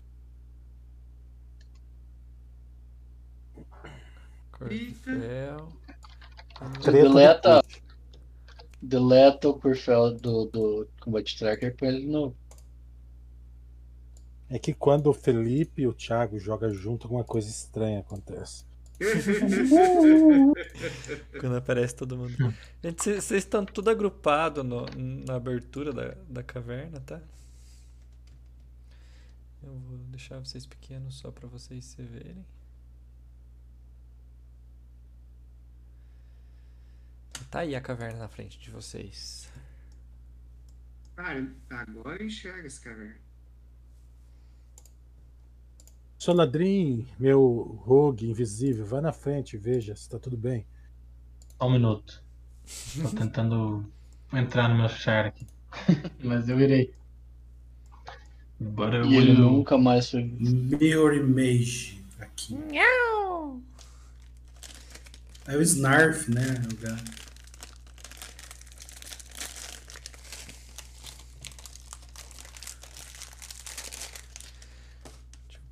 Corfel. 4.51 5.69
Deleta, 6.85 7.63
deleta 8.83 9.49
o 9.49 9.61
Corfel 9.61 10.15
do, 10.15 10.47
do 10.47 10.89
Combat 11.01 11.39
Tracker 11.39 11.69
e 11.69 11.77
põe 11.77 11.89
ele 11.89 12.01
de 12.01 12.07
novo. 12.07 12.37
É 14.51 14.59
que 14.59 14.73
quando 14.73 15.09
o 15.09 15.15
Felipe 15.15 15.83
e 15.83 15.87
o 15.87 15.93
Thiago 15.93 16.39
jogam 16.39 16.73
junto, 16.73 17.07
alguma 17.07 17.23
coisa 17.23 17.49
estranha 17.49 18.01
acontece. 18.01 18.68
Quando 21.41 21.57
aparece 21.57 21.95
todo 21.95 22.17
mundo. 22.17 22.33
Gente, 22.83 23.15
vocês 23.21 23.45
estão 23.45 23.65
tudo 23.65 23.91
agrupado 23.91 24.65
no- 24.65 24.87
na 24.97 25.37
abertura 25.37 25.93
da, 25.93 26.15
da 26.29 26.43
caverna, 26.43 27.01
tá? 27.01 27.21
Eu 29.63 29.75
vou 29.79 29.99
deixar 29.99 30.39
vocês 30.41 30.67
pequenos 30.67 31.17
só 31.19 31.31
pra 31.31 31.47
vocês 31.49 31.85
se 31.85 32.03
verem. 32.03 32.45
Tá 37.51 37.61
aí 37.61 37.75
a 37.75 37.81
caverna 37.81 38.19
na 38.19 38.29
frente 38.29 38.59
de 38.59 38.71
vocês. 38.71 39.49
Cara, 41.17 41.51
agora 41.71 42.23
enxerga 42.23 42.67
esse 42.67 42.81
cara. 42.81 43.17
Soladrim, 46.19 47.07
meu 47.17 47.81
rogue 47.85 48.29
invisível, 48.29 48.85
vai 48.85 49.01
na 49.01 49.13
frente 49.13 49.55
e 49.55 49.59
veja 49.59 49.95
se 49.95 50.09
tá 50.09 50.19
tudo 50.19 50.37
bem. 50.37 50.67
Só 51.57 51.69
um 51.69 51.71
minuto. 51.71 52.23
Tô 53.01 53.09
tentando 53.11 53.85
entrar 54.33 54.69
no 54.69 54.77
meu 54.77 54.89
char 54.89 55.27
aqui. 55.27 55.47
Mas 56.23 56.49
eu 56.49 56.61
irei. 56.61 56.93
E 59.09 59.17
ele 59.17 59.35
nunca 59.35 59.79
mais 59.79 60.11
foi 60.11 60.25
visto. 60.25 60.77
Mirror 60.77 61.15
Image 61.15 62.05
aqui. 62.19 62.59
É 65.47 65.57
o 65.57 65.63
Snarf, 65.63 66.29
né? 66.31 66.61
O 66.73 66.77
gato. 66.77 67.28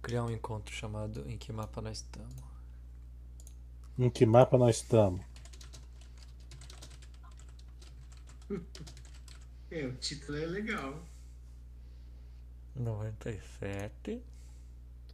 Criar 0.06 0.22
um 0.22 0.30
encontro 0.30 0.72
chamado 0.72 1.24
Em 1.28 1.36
que 1.36 1.52
mapa 1.52 1.82
nós 1.82 1.98
estamos? 1.98 2.32
Em 3.98 4.08
que 4.08 4.24
mapa 4.24 4.56
nós 4.56 4.76
estamos? 4.76 5.20
É, 9.68 9.84
o 9.84 9.92
título 9.94 10.38
é 10.38 10.46
legal. 10.46 11.02
97. 12.76 14.22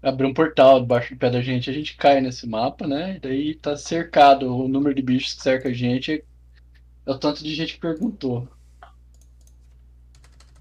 Abrir 0.02 0.26
um 0.26 0.34
portal 0.34 0.78
debaixo 0.82 1.14
do 1.14 1.18
pé 1.18 1.30
da 1.30 1.40
gente, 1.40 1.70
a 1.70 1.72
gente 1.72 1.96
cai 1.96 2.20
nesse 2.20 2.46
mapa, 2.46 2.86
né? 2.86 3.16
E 3.16 3.18
daí 3.18 3.54
tá 3.54 3.78
cercado. 3.78 4.54
O 4.54 4.68
número 4.68 4.94
de 4.94 5.00
bichos 5.00 5.32
que 5.32 5.42
cerca 5.42 5.70
a 5.70 5.72
gente 5.72 6.12
é 6.12 6.24
é 7.06 7.10
o 7.10 7.18
tanto 7.18 7.42
de 7.42 7.54
gente 7.54 7.74
que 7.74 7.80
perguntou. 7.80 8.46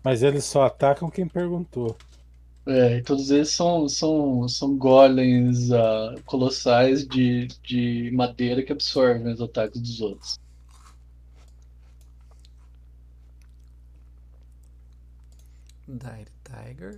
Mas 0.01 0.23
eles 0.23 0.45
só 0.45 0.63
atacam 0.63 1.09
quem 1.09 1.27
perguntou. 1.27 1.97
É, 2.65 2.97
e 2.97 3.03
todos 3.03 3.31
eles 3.31 3.49
são, 3.49 3.87
são, 3.89 4.47
são 4.47 4.77
golems 4.77 5.71
ah, 5.71 6.15
colossais 6.25 7.07
de, 7.07 7.47
de 7.63 8.11
madeira 8.13 8.63
que 8.63 8.71
absorvem 8.71 9.33
os 9.33 9.41
ataques 9.41 9.81
dos 9.81 9.99
outros. 10.01 10.39
Dire 15.87 16.27
Tiger. 16.43 16.97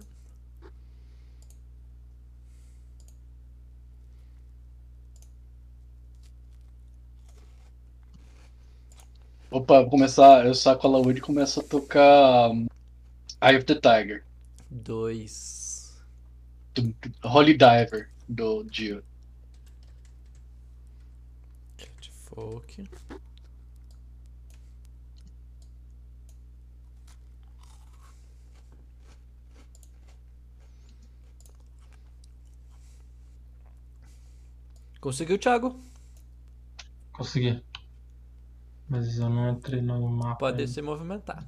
Opa, 9.49 9.81
vou 9.81 9.89
começar. 9.89 10.45
Eu 10.45 10.53
saco 10.55 10.85
a 10.87 10.89
Laúde 10.89 11.19
e 11.19 11.21
começo 11.21 11.59
a 11.59 11.63
tocar 11.63 12.49
um, 12.49 12.65
Eye 13.41 13.57
of 13.57 13.65
the 13.65 13.75
Tiger. 13.75 14.23
2. 14.73 16.03
Tum, 16.73 16.91
tum, 16.93 17.11
Holy 17.23 17.53
Diver 17.53 18.09
do 18.27 18.63
Dio. 18.63 19.03
Cat 21.77 22.11
Folk. 22.11 22.83
Conseguiu, 34.99 35.37
Thiago? 35.37 35.77
Consegui. 37.11 37.61
Mas 38.87 39.17
eu 39.19 39.29
não 39.29 39.51
entrei 39.51 39.81
no 39.81 40.07
mapa. 40.09 40.37
Pode 40.39 40.61
ainda. 40.61 40.71
se 40.71 40.81
movimentar. 40.81 41.45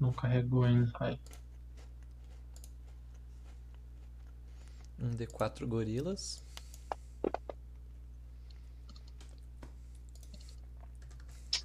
Não 0.00 0.12
carregou 0.12 0.64
ainda. 0.64 0.90
Ai. 0.98 1.18
Um 4.98 5.10
D4 5.10 5.66
gorilas. 5.66 6.42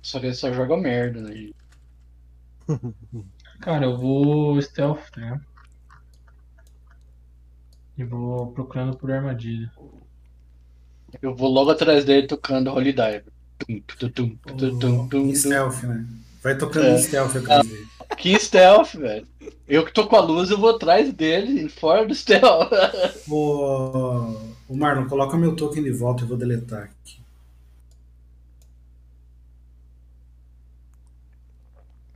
Só 0.01 0.19
que 0.19 0.27
ele 0.27 0.35
só 0.35 0.53
joga 0.53 0.77
merda, 0.77 1.21
né? 1.21 1.51
Cara, 3.61 3.85
eu 3.85 3.97
vou 3.97 4.61
stealth, 4.61 5.15
né? 5.17 5.39
E 7.97 8.03
vou 8.03 8.51
procurando 8.51 8.97
por 8.97 9.11
armadilha. 9.11 9.71
Eu 11.21 11.33
vou 11.35 11.49
logo 11.49 11.71
atrás 11.71 12.03
dele 12.03 12.27
tocando 12.27 12.69
Holy 12.71 12.91
Diver. 12.91 13.25
Tum, 13.57 13.79
tum, 13.81 13.97
tum, 13.97 14.09
tum, 14.09 14.37
tum, 14.37 14.57
tum, 14.57 14.79
tum, 14.79 15.07
tum. 15.09 15.35
stealth, 15.35 15.83
né? 15.83 16.05
Vai 16.43 16.57
tocando 16.57 16.85
É. 16.87 16.97
stealth 16.97 17.35
atrás 17.37 17.65
dele. 17.67 17.87
Que 18.17 18.39
stealth, 18.39 18.93
velho. 18.95 19.27
Eu 19.67 19.85
que 19.85 19.91
tô 19.91 20.07
com 20.07 20.15
a 20.15 20.21
luz, 20.21 20.49
eu 20.49 20.57
vou 20.57 20.69
atrás 20.75 21.11
dele, 21.13 21.69
fora 21.69 22.05
do 22.05 22.13
stealth. 22.13 22.71
Ô, 23.29 24.37
ô 24.69 24.75
Marlon, 24.75 25.07
coloca 25.07 25.37
meu 25.37 25.55
token 25.55 25.83
de 25.83 25.91
volta, 25.91 26.23
eu 26.23 26.27
vou 26.27 26.37
deletar 26.37 26.83
aqui. 26.83 27.19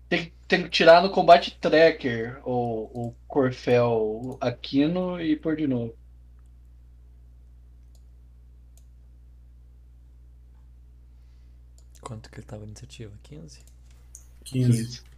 Tem, 0.07 0.33
tem 0.47 0.63
que 0.63 0.69
tirar 0.69 1.01
no 1.03 1.11
combate 1.11 1.57
tracker 1.59 2.39
o, 2.43 3.07
o 3.07 3.15
Corfel 3.27 4.37
Aquino 4.41 5.21
e 5.21 5.35
pôr 5.35 5.55
de 5.55 5.67
novo. 5.67 5.93
Quanto 12.01 12.29
que 12.31 12.39
ele 12.39 12.47
tava 12.47 12.61
na 12.63 12.69
iniciativa? 12.69 13.13
15? 13.21 13.59
15. 14.45 15.01
Vou 15.01 15.08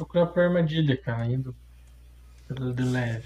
procurar 0.00 0.26
por 0.26 0.42
armadilha, 0.42 0.96
cara, 0.96 1.26
indo 1.26 1.54
pelo 2.48 2.72
de 2.72 2.82
leve. 2.82 3.24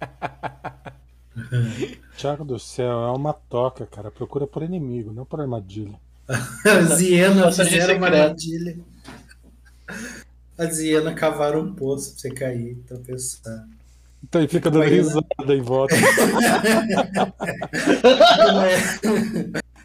Thiago 2.16 2.44
do 2.44 2.58
céu, 2.58 3.04
é 3.04 3.10
uma 3.12 3.32
toca, 3.32 3.86
cara. 3.86 4.10
Procura 4.10 4.46
por 4.46 4.62
inimigo, 4.62 5.12
não 5.12 5.24
por 5.24 5.40
armadilha. 5.40 5.98
As 6.28 7.00
hienas 7.00 7.56
fizeram 7.56 7.96
uma 7.96 8.08
armadilha. 8.08 8.76
As 10.58 10.78
hienas 10.78 11.14
cavaram 11.14 11.60
um 11.60 11.74
poço 11.74 12.12
pra 12.12 12.20
você 12.20 12.30
cair, 12.30 12.76
tropeçar. 12.86 13.66
Então 14.22 14.40
ele 14.40 14.48
fica 14.48 14.70
dando 14.70 14.84
risada 14.84 15.54
em 15.54 15.62
volta. 15.62 15.94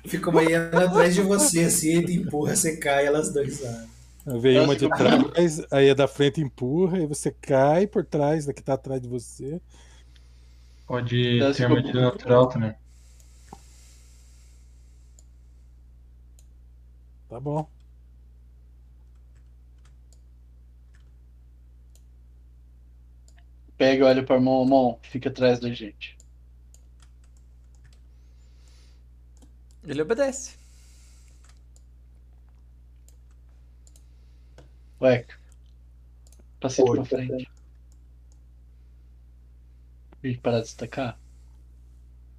Fica 0.06 0.30
uma- 0.30 0.44
hiena 0.44 0.86
atrás 0.86 1.16
de 1.16 1.22
você, 1.22 1.62
assim, 1.62 1.98
ele 2.00 2.16
empurra, 2.16 2.56
você 2.56 2.76
cai, 2.76 3.06
elas 3.06 3.32
dois 3.32 3.54
sabem. 3.60 3.93
Vem 4.26 4.60
uma 4.62 4.76
de 4.76 4.88
trás, 4.90 5.62
aí 5.72 5.90
a 5.90 5.94
da 5.94 6.08
frente 6.08 6.40
empurra, 6.40 6.98
aí 6.98 7.06
você 7.06 7.30
cai 7.32 7.86
por 7.86 8.06
trás 8.06 8.46
da 8.46 8.54
que 8.54 8.64
tá 8.64 8.74
atrás 8.76 9.02
de 9.02 9.08
você. 9.08 9.62
Pode 10.88 11.40
Desce 11.40 11.58
ter 11.60 11.68
pro- 11.68 11.76
armadilha 11.78 12.02
natural 12.02 12.48
também. 12.48 12.74
Tá 17.28 17.40
bom. 17.40 17.68
Pega 23.78 24.06
e 24.06 24.08
olha 24.08 24.24
pra 24.24 24.40
mão, 24.40 24.64
mão, 24.66 25.00
fica 25.02 25.30
atrás 25.30 25.60
da 25.60 25.70
gente. 25.74 26.16
Ele 29.84 30.02
obedece. 30.02 30.63
Ué. 35.04 35.26
Passei 36.62 36.86
pra 36.86 37.04
frente. 37.04 37.52
E 40.24 40.38
parar 40.38 40.60
de 40.60 40.64
destacar? 40.64 41.20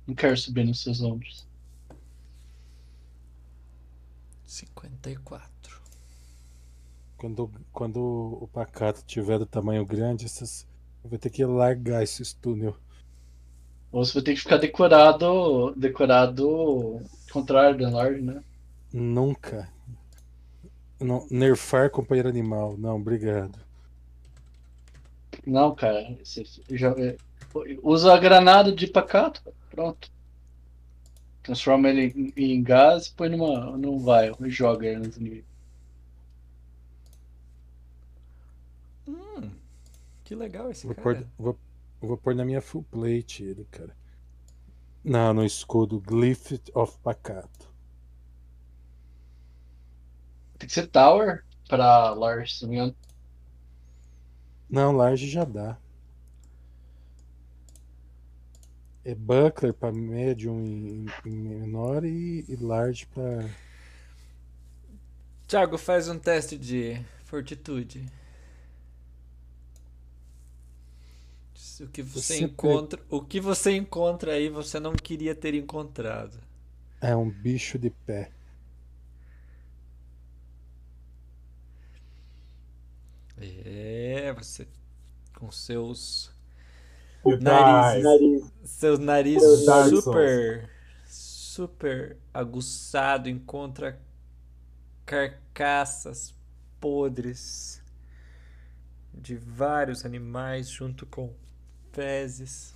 Não 0.07 0.15
quero 0.15 0.35
subir 0.35 0.65
nos 0.65 0.83
seus 0.83 1.03
ombros. 1.03 1.47
54. 4.47 5.83
Quando, 7.19 7.53
quando 7.71 7.99
o 8.41 8.49
pacato 8.49 9.05
tiver 9.05 9.39
do 9.39 9.45
tamanho 9.45 9.85
grande, 9.85 10.25
essas... 10.25 10.67
vai 11.05 11.19
ter 11.19 11.29
que 11.29 11.45
largar 11.45 12.03
esses 12.03 12.33
túnel. 12.33 12.79
Ou 13.93 14.03
você 14.05 14.15
vai 14.15 14.23
ter 14.23 14.35
que 14.35 14.41
ficar 14.41 14.57
decorado. 14.57 15.75
Decorado. 15.77 17.03
Contrário 17.31 17.79
da 17.79 17.91
Lorde, 17.91 18.23
né? 18.23 18.43
Nunca. 18.91 19.74
Não, 21.05 21.27
nerfar 21.31 21.91
companheiro 21.91 22.29
animal. 22.29 22.77
Não, 22.79 22.97
obrigado. 22.97 23.59
Não, 25.47 25.75
cara. 25.75 26.17
Você 26.25 26.45
já, 26.71 26.93
é, 26.93 27.17
usa 27.83 28.15
a 28.15 28.19
granada 28.19 28.73
de 28.73 28.87
pacato. 28.87 29.43
Pronto. 29.71 30.11
Transforma 31.43 31.91
ele 31.91 32.33
em, 32.37 32.55
em 32.55 32.63
gás 32.63 33.07
e 33.07 33.13
põe 33.13 33.29
numa, 33.29 33.77
num 33.77 33.99
vial 33.99 34.37
e 34.41 34.49
joga 34.49 34.87
ele 34.87 35.07
nos 35.07 35.17
inimigos. 35.19 35.45
Hum, 39.07 39.51
que 40.25 40.35
legal 40.35 40.71
esse 40.71 40.87
Vou 40.87 40.95
cara. 40.95 41.03
pôr, 41.05 41.27
vou, 41.39 41.59
vou 42.01 42.17
pôr 42.17 42.35
na 42.35 42.47
minha 42.47 42.63
full 42.63 42.83
plate 42.91 43.45
ele, 43.45 43.67
cara. 43.71 43.95
Não, 45.05 45.35
no 45.35 45.45
escudo 45.45 46.01
Glyph 46.01 46.53
of 46.75 46.97
Pacato. 47.01 47.74
Tem 50.65 50.69
que 50.69 50.73
ser 50.73 50.87
Tower 50.87 51.45
pra 51.69 52.15
Lars, 52.15 52.57
se 52.57 52.63
não 52.63 52.71
me 52.71 52.77
engano. 52.77 52.97
Não, 54.71 54.93
large 54.93 55.29
já 55.29 55.45
dá. 55.45 55.77
É 59.05 59.15
buckler 59.15 59.75
pra 59.75 59.93
medium 59.93 60.65
e, 60.65 61.07
e 61.27 61.31
menor 61.31 62.03
e, 62.03 62.47
e 62.49 62.57
large 62.57 63.05
pra. 63.09 63.47
Thiago, 65.47 65.77
faz 65.77 66.09
um 66.09 66.19
teste 66.19 66.57
de 66.57 66.99
fortitude. 67.27 68.11
O 71.79 71.89
que 71.89 72.01
você 72.03 72.39
Você 72.39 72.45
encontra, 72.45 73.03
o 73.11 73.21
que 73.21 73.39
você 73.39 73.73
encontra 73.73 74.33
aí 74.33 74.49
você 74.49 74.81
não 74.81 74.95
queria 74.95 75.35
ter 75.35 75.55
encontrado. 75.55 76.39
É 77.03 77.15
um 77.15 77.29
bicho 77.29 77.79
de 77.79 77.91
pé. 77.91 78.31
É, 83.37 84.33
você 84.33 84.67
com 85.35 85.51
seus 85.51 86.33
You 87.27 87.41
Nariz. 87.41 88.03
die. 88.03 88.69
Seu 88.69 88.99
nariz 88.99 89.43
Seu 89.43 89.67
Dark 89.67 89.89
Souls. 89.89 90.05
super, 90.05 90.71
super 91.07 92.17
aguçado 92.33 93.29
encontra 93.29 93.99
carcaças 95.07 96.35
podres 96.81 97.83
de 99.13 99.37
vários 99.37 100.05
animais 100.05 100.69
junto 100.69 101.07
com 101.07 101.33
fezes. 101.93 102.75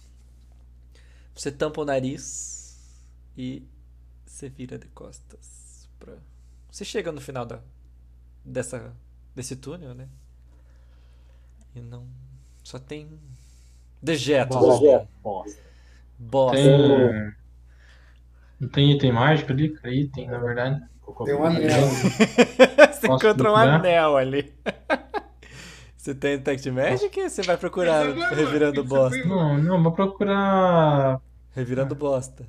Você 1.35 1.53
tampa 1.53 1.81
o 1.81 1.85
nariz 1.85 3.05
e 3.37 3.67
você 4.27 4.49
vira 4.49 4.79
de 4.79 4.89
costas 4.89 5.89
pra... 5.99 6.17
Você 6.71 6.85
chega 6.85 7.13
no 7.13 7.21
final 7.21 7.45
da, 7.45 7.61
dessa, 8.45 8.95
desse 9.35 9.57
túnel, 9.57 9.95
né? 9.95 10.09
E 11.79 11.81
não... 11.81 12.07
Só 12.65 12.79
tem 12.79 13.09
dejetos. 14.03 14.57
Bosta. 14.57 15.09
Bosta. 15.23 15.63
Bosta. 16.19 16.57
Tem. 16.57 17.35
Não 18.61 18.69
tem 18.69 18.93
item 18.93 19.13
mágico 19.13 19.53
ali? 19.53 19.71
cara? 19.71 19.95
Item, 19.95 20.27
na 20.27 20.39
verdade. 20.39 20.83
Tem 21.25 21.35
um 21.35 21.45
anel. 21.45 21.87
você 21.89 23.07
Posso 23.07 23.27
encontra 23.27 23.53
um 23.53 23.57
anel 23.57 24.17
ali. 24.17 24.53
Você 25.97 26.15
tem 26.15 26.39
Detect 26.39 26.71
Magic 26.71 27.21
ou 27.21 27.29
você 27.29 27.43
vai 27.43 27.59
procurar 27.59 28.07
agora, 28.07 28.35
revirando 28.35 28.81
isso 28.81 28.89
bosta? 28.89 29.25
Não, 29.27 29.59
não, 29.59 29.83
vou 29.83 29.93
procurar. 29.93 31.21
Revirando 31.55 31.95
bosta. 31.95 32.47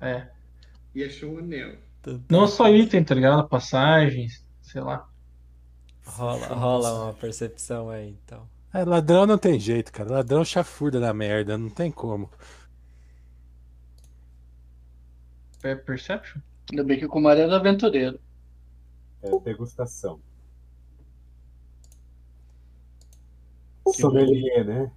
É. 0.00 0.28
E 0.94 1.02
achou 1.02 1.32
um 1.32 1.38
anel. 1.38 1.74
Não 2.30 2.46
só 2.46 2.68
item, 2.68 3.02
tá 3.02 3.14
ligado? 3.14 3.48
Passagens, 3.48 4.46
sei 4.62 4.82
lá. 4.82 5.09
Rola, 6.04 6.46
rola 6.48 7.04
uma 7.04 7.14
percepção 7.14 7.90
aí, 7.90 8.10
então. 8.24 8.48
É, 8.72 8.84
ladrão 8.84 9.26
não 9.26 9.38
tem 9.38 9.58
jeito, 9.58 9.92
cara. 9.92 10.10
Ladrão 10.12 10.44
chafurda 10.44 11.00
na 11.00 11.12
merda, 11.12 11.58
não 11.58 11.70
tem 11.70 11.90
como. 11.90 12.30
É 15.62 15.74
Perception? 15.74 16.40
Ainda 16.70 16.84
bem 16.84 16.98
que 16.98 17.04
o 17.04 17.08
Kumar 17.08 17.36
era 17.36 17.56
aventureiro. 17.56 18.18
É 19.22 19.38
degustação. 19.40 20.20
Sommelier, 23.92 24.64
né? 24.64 24.90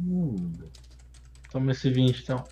Hum. 0.00 0.52
Toma 1.50 1.72
esse 1.72 1.90
20 1.90 2.22
então. 2.22 2.44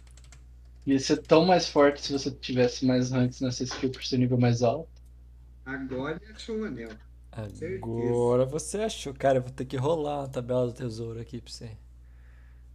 Ia 0.87 0.99
ser 0.99 1.19
tão 1.19 1.45
mais 1.45 1.69
forte 1.69 2.01
se 2.01 2.13
você 2.13 2.31
tivesse 2.31 2.85
mais 2.85 3.11
ranks 3.11 3.41
nessa 3.41 3.63
skill 3.65 3.91
por 3.91 4.05
ser 4.05 4.19
nível 4.19 4.39
mais 4.39 4.63
alto. 4.63 4.89
Agora 5.65 6.21
achou 6.35 6.59
um 6.59 6.65
anel. 6.65 6.91
Agora 7.37 8.45
você 8.47 8.79
achou. 8.79 9.13
Cara, 9.15 9.39
eu 9.39 9.43
vou 9.43 9.51
ter 9.51 9.65
que 9.65 9.77
rolar 9.77 10.25
a 10.25 10.29
tabela 10.29 10.67
do 10.67 10.73
tesouro 10.73 11.21
aqui 11.21 11.41
pra 11.41 11.53
você. 11.53 11.71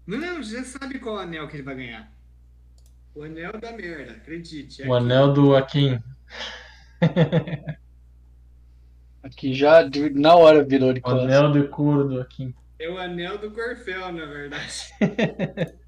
Não, 0.05 0.17
não, 0.17 0.43
já 0.43 0.63
sabe 0.63 0.99
qual 0.99 1.17
anel 1.17 1.47
que 1.47 1.55
ele 1.55 1.63
vai 1.63 1.75
ganhar. 1.75 2.11
O 3.15 3.23
anel 3.23 3.53
da 3.59 3.71
merda, 3.73 4.13
acredite. 4.13 4.83
é 4.83 4.87
O 4.87 4.93
aqui. 4.93 5.03
anel 5.03 5.33
do 5.33 5.55
Akin. 5.55 5.99
Aqui 9.23 9.53
já 9.53 9.87
na 10.15 10.35
hora 10.35 10.63
virou 10.63 10.91
de 10.93 10.99
O 11.03 11.07
anel 11.09 11.51
de 11.51 11.67
couro 11.67 12.07
do 12.07 12.21
Akin. 12.21 12.55
É 12.79 12.89
o 12.89 12.97
anel 12.97 13.37
do 13.37 13.51
Corfel, 13.51 14.11
na 14.11 14.25
verdade. 14.25 14.91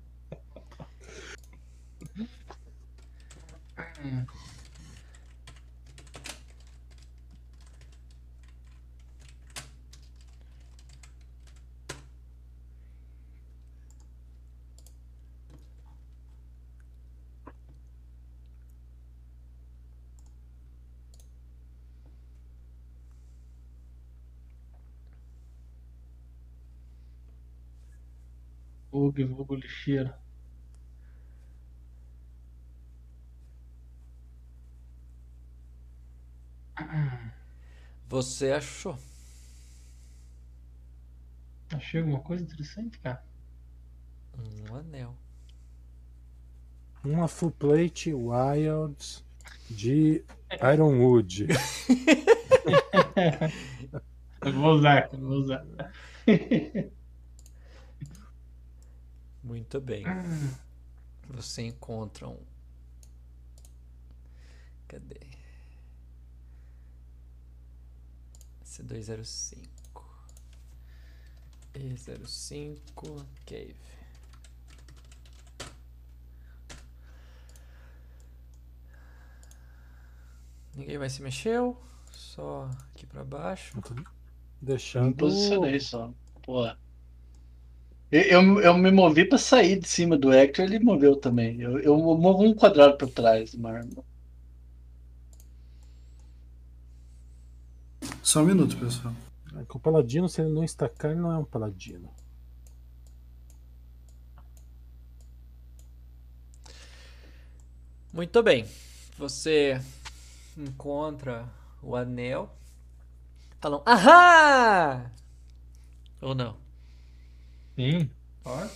Vulgo, 28.93 29.27
vulgo 29.27 29.55
lixeiro. 29.55 30.13
Você 38.07 38.51
achou. 38.51 38.95
Achei 41.73 42.01
alguma 42.01 42.19
coisa 42.19 42.43
interessante, 42.43 42.99
cara. 42.99 43.23
Um 44.69 44.75
anel. 44.75 45.15
Uma 47.03 47.27
full 47.27 47.49
plate 47.49 48.13
Wilds 48.13 49.25
de 49.71 50.23
Ironwood. 50.71 51.47
Eu 54.45 54.51
vou 54.51 54.73
usar, 54.73 55.09
eu 55.13 55.19
vou 55.19 55.37
usar. 55.37 55.65
Muito 59.43 59.81
bem. 59.81 60.05
Você 61.27 61.63
encontra 61.63 62.27
um. 62.27 62.39
Cadê? 64.87 65.19
C205. 68.65 69.67
E05 71.73 73.25
Cave. 73.45 73.75
Ninguém 80.75 80.97
mais 80.97 81.13
se 81.13 81.21
mexeu. 81.21 81.79
Só 82.11 82.69
aqui 82.91 83.05
pra 83.05 83.23
baixo. 83.23 83.75
Me 83.75 84.05
Deixando. 84.61 85.15
posicionei 85.15 85.79
só. 85.79 86.11
Pô. 86.41 86.63
Eu, 88.15 88.61
eu, 88.61 88.77
me 88.77 88.91
movi 88.91 89.25
pra 89.25 89.39
sair 89.39 89.79
de 89.79 89.87
cima 89.87 90.15
do 90.15 90.31
Hector, 90.31 90.65
ele 90.65 90.77
moveu 90.77 91.15
também. 91.15 91.59
Eu, 91.59 91.79
eu 91.79 91.97
movo 91.97 92.43
um 92.43 92.53
quadrado 92.53 92.95
pra 92.95 93.07
trás 93.07 93.53
do 93.53 93.59
Marmo. 93.59 94.05
Só 98.21 98.41
um 98.41 98.45
minuto, 98.45 98.77
pessoal. 98.77 99.15
É 99.59 99.65
que 99.65 99.75
O 99.75 99.79
paladino, 99.79 100.29
se 100.29 100.41
ele 100.41 100.51
não 100.51 100.63
estacar, 100.63 101.09
ele 101.09 101.21
não 101.21 101.31
é 101.31 101.37
um 101.39 101.43
paladino. 101.43 102.07
Muito 108.13 108.43
bem. 108.43 108.67
Você 109.17 109.81
encontra 110.55 111.49
o 111.81 111.95
anel. 111.95 112.55
Falam, 113.59 113.81
ahá! 113.87 115.09
Ou 116.21 116.35
não? 116.35 116.62
Sim, 117.75 118.09
pode. 118.43 118.69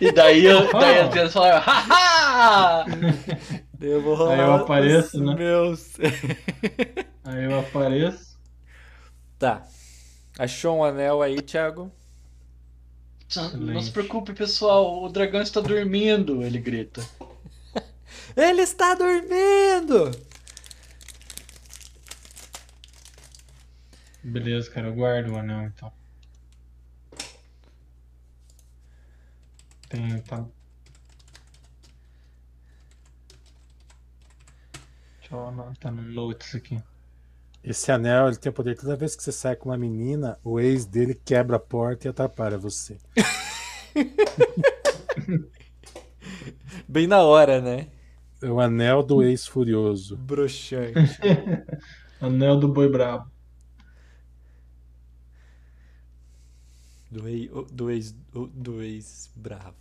E 0.00 0.12
daí, 0.12 0.44
eu- 0.44 0.70
daí 0.72 0.98
as 1.00 1.10
crianças 1.10 1.32
falaram, 1.32 1.60
haha! 1.60 2.84
Eu 3.80 4.02
vou 4.02 4.14
rolar 4.14 4.34
Aí 4.34 4.40
eu 4.40 4.52
apareço, 4.54 5.18
os 5.18 5.26
né? 5.26 5.34
Meus. 5.34 5.92
Aí 7.24 7.44
eu 7.44 7.58
apareço. 7.60 8.38
tá. 9.38 9.66
Achou 10.38 10.78
um 10.78 10.84
anel 10.84 11.20
aí, 11.22 11.40
Thiago? 11.42 11.92
Não 13.54 13.80
se 13.82 13.90
preocupe, 13.92 14.32
pessoal, 14.32 15.02
o 15.04 15.08
dragão 15.08 15.40
está 15.42 15.60
dormindo, 15.60 16.42
ele 16.42 16.58
grita. 16.58 17.04
Ele 18.36 18.62
está 18.62 18.94
dormindo! 18.94 20.10
Beleza, 24.22 24.70
cara, 24.70 24.88
eu 24.88 24.94
guardo 24.94 25.30
o 25.32 25.36
anel 25.38 25.62
então. 25.62 25.92
Tem, 29.90 30.18
tá. 30.22 30.46
Deixa 35.18 35.34
eu 35.34 35.48
anotar 35.48 35.92
no 35.92 36.02
notes 36.02 36.54
aqui. 36.54 36.80
Esse 37.62 37.90
anel, 37.90 38.28
ele 38.28 38.36
tem 38.36 38.50
o 38.50 38.52
poder. 38.52 38.76
Toda 38.76 38.96
vez 38.96 39.16
que 39.16 39.22
você 39.22 39.32
sai 39.32 39.56
com 39.56 39.68
uma 39.68 39.76
menina, 39.76 40.38
o 40.44 40.60
ex 40.60 40.86
dele 40.86 41.14
quebra 41.14 41.56
a 41.56 41.60
porta 41.60 42.06
e 42.06 42.10
atrapalha 42.10 42.56
você. 42.56 42.96
Bem 46.88 47.06
na 47.06 47.22
hora, 47.22 47.60
né? 47.60 47.88
É 48.40 48.48
o 48.48 48.60
anel 48.60 49.02
do 49.02 49.22
ex 49.22 49.46
furioso. 49.46 50.16
Broxante. 50.16 51.20
Anel 52.20 52.58
do 52.58 52.68
boi 52.68 52.88
brabo. 52.88 53.29
Do 57.10 57.26
ex, 57.28 57.50
do 57.72 57.90
ex, 57.90 58.12
do 58.32 58.82
ex 58.82 59.32
bravo. 59.34 59.74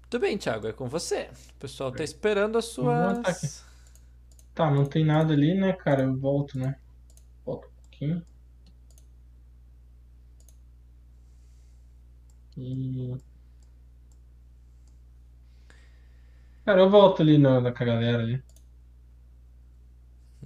Muito 0.00 0.18
bem, 0.18 0.38
Thiago, 0.38 0.66
é 0.66 0.72
com 0.72 0.88
você. 0.88 1.30
O 1.50 1.58
pessoal 1.60 1.92
tá 1.92 2.02
esperando 2.02 2.56
as 2.58 2.64
suas. 2.64 3.64
Tá, 4.54 4.70
não 4.70 4.84
tem 4.84 5.04
nada 5.04 5.34
ali, 5.34 5.54
né, 5.54 5.72
cara? 5.72 6.02
Eu 6.02 6.16
volto, 6.16 6.58
né? 6.58 6.76
Volto 7.44 7.66
um 7.66 7.70
pouquinho. 7.82 8.26
E. 12.56 13.16
Cara, 16.64 16.80
eu 16.80 16.90
volto 16.90 17.22
ali 17.22 17.38
na, 17.38 17.60
na 17.60 17.72
com 17.72 17.82
a 17.82 17.86
galera 17.86 18.18
ali. 18.18 18.42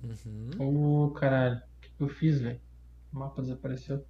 Uhum. 0.02 1.06
Ô, 1.06 1.10
caralho. 1.12 1.56
O 1.56 1.80
que 1.80 1.88
que 1.88 2.02
eu 2.02 2.08
fiz, 2.08 2.40
velho? 2.40 2.60
O 3.12 3.18
mapa 3.18 3.40
desapareceu. 3.40 4.04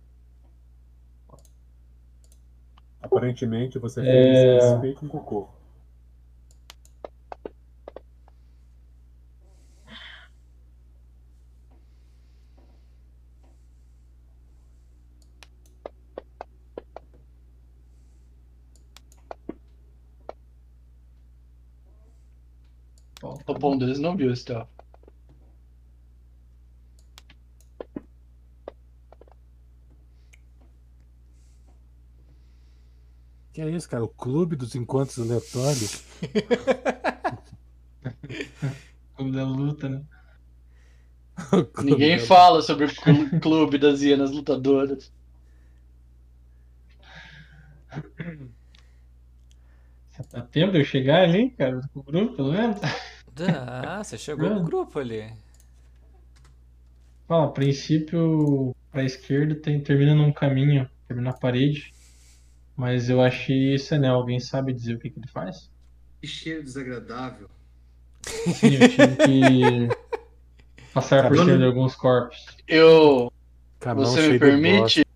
Aparentemente 3.03 3.79
você 3.79 4.01
É. 4.01 4.05
fez 4.05 4.65
respeito 4.73 5.05
um 5.05 5.09
cocô. 5.09 5.49
Volta. 23.20 23.53
O 23.53 23.55
bom 23.59 23.79
deles 23.79 23.99
não 23.99 24.16
viu 24.16 24.33
esse 24.33 24.45
tal. 24.45 24.69
Que 33.62 33.68
é 33.68 33.70
isso, 33.70 33.89
cara? 33.89 34.02
O 34.02 34.09
clube 34.09 34.56
dos 34.56 34.74
encontros 34.74 35.20
aleatórios. 35.20 36.02
Clube 39.14 39.36
da 39.36 39.44
luta, 39.44 39.89
né? 39.89 40.02
Ninguém 41.84 42.16
da- 42.16 42.26
fala 42.26 42.60
sobre 42.60 42.86
o 42.86 42.93
clu- 42.93 43.30
clube 43.40 43.78
das 43.78 44.02
hienas 44.02 44.32
lutadoras. 44.32 45.12
Dá 50.32 50.40
tempo 50.43 50.72
de 50.72 50.80
eu 50.80 50.84
chegar 50.84 51.22
ali, 51.22 51.51
cara, 51.51 51.80
com 51.94 52.01
o 52.01 52.02
grupo, 52.02 52.34
pelo 52.34 52.51
menos? 52.52 52.80
Ah, 53.48 54.02
você 54.02 54.18
chegou 54.18 54.51
no 54.51 54.64
grupo 54.64 54.98
ali. 54.98 55.32
Ó, 57.28 57.44
a 57.44 57.52
princípio, 57.52 58.74
pra 58.90 59.05
esquerda 59.05 59.55
tem, 59.55 59.80
termina 59.80 60.16
num 60.16 60.32
caminho, 60.32 60.90
termina 61.06 61.30
na 61.30 61.36
parede. 61.36 61.94
Mas 62.82 63.09
eu 63.09 63.22
achei 63.22 63.74
esse 63.76 63.94
anel. 63.94 64.16
Alguém 64.16 64.40
sabe 64.40 64.72
dizer 64.72 64.94
o 64.94 64.98
que, 64.98 65.09
que 65.09 65.20
ele 65.20 65.28
faz? 65.28 65.70
Que 66.20 66.26
cheiro 66.26 66.64
desagradável. 66.64 67.48
Sim, 68.26 68.74
eu 68.74 68.88
tive 68.88 69.16
que 69.18 69.88
passar 70.92 71.28
por 71.28 71.38
cima 71.38 71.59
de 71.59 71.64
alguns 71.64 71.94
corpos. 71.94 72.44
Eu. 72.66 73.32
Você 73.94 74.30
me 74.30 74.38
permite, 74.40 75.06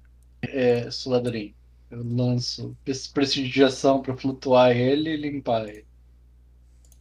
é, 0.45 0.89
Suladrim? 0.93 1.57
Eu 1.91 2.05
lanço 2.05 2.77
pres- 2.85 3.09
prestigiação 3.09 4.01
pra 4.01 4.17
flutuar 4.17 4.71
ele 4.71 5.11
e 5.11 5.17
limpar 5.17 5.69
ele. 5.69 5.85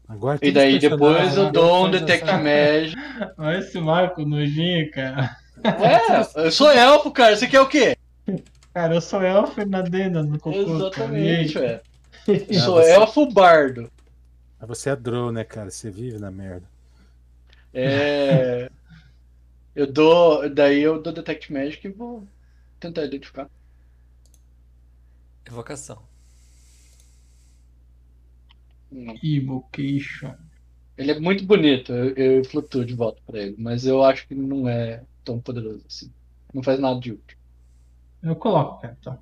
Agora 0.07 0.39
E 0.41 0.51
daí 0.51 0.79
depois 0.79 1.37
eu 1.37 1.51
dou 1.51 1.85
um 1.85 1.91
Detect 1.91 2.25
Magic. 2.25 2.95
Olha 3.37 3.59
esse 3.59 3.79
Marco 3.79 4.25
nojinho, 4.25 4.89
cara. 4.89 5.37
Ué, 5.63 6.01
eu 6.37 6.51
sou 6.51 6.71
elfo, 6.71 7.11
cara. 7.11 7.35
Você 7.35 7.45
quer 7.45 7.61
o 7.61 7.67
quê? 7.69 7.95
Cara, 8.76 8.93
eu 8.93 8.99
sou 8.99 9.22
elfo 9.23 9.61
e 9.61 9.65
nadei 9.65 10.10
no 10.10 10.38
cocô. 10.38 10.52
Exatamente. 10.52 11.57
Eu 12.27 12.60
sou 12.60 12.76
você- 12.76 12.91
elfo 12.91 13.31
bardo. 13.31 13.89
Mas 14.60 14.68
você 14.68 14.89
é 14.89 14.95
drow, 14.97 15.31
né, 15.31 15.45
cara? 15.45 15.72
Você 15.72 15.89
vive 15.89 16.19
na 16.19 16.30
merda. 16.30 16.68
É. 17.73 18.69
Eu 19.73 19.89
dou. 19.91 20.49
Daí 20.49 20.81
eu 20.81 21.02
dou 21.02 21.11
Detect 21.14 21.52
Magic 21.53 21.85
e 21.85 21.91
vou 21.91 22.26
tentar 22.80 23.03
identificar. 23.06 23.49
Evocação. 25.45 26.02
Não. 28.91 29.15
Evocation. 29.23 30.34
Ele 30.97 31.11
é 31.11 31.19
muito 31.19 31.45
bonito, 31.45 31.91
eu, 31.91 32.15
eu 32.15 32.45
flutuo 32.45 32.85
de 32.85 32.93
volta 32.93 33.22
pra 33.26 33.38
ele, 33.39 33.56
mas 33.60 33.85
eu 33.85 34.02
acho 34.02 34.26
que 34.27 34.34
não 34.34 34.68
é 34.69 35.03
tão 35.26 35.41
poderoso 35.41 35.84
assim. 35.85 36.10
Não 36.53 36.64
faz 36.64 36.80
nada 36.80 36.97
de 37.02 37.11
útil. 37.11 37.38
Eu 38.26 38.35
coloco, 38.35 38.81
cara, 38.81 38.97
então. 38.99 39.19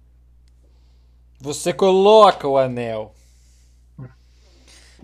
Você 1.39 1.73
coloca 1.73 2.47
o 2.47 2.57
anel. 2.57 3.13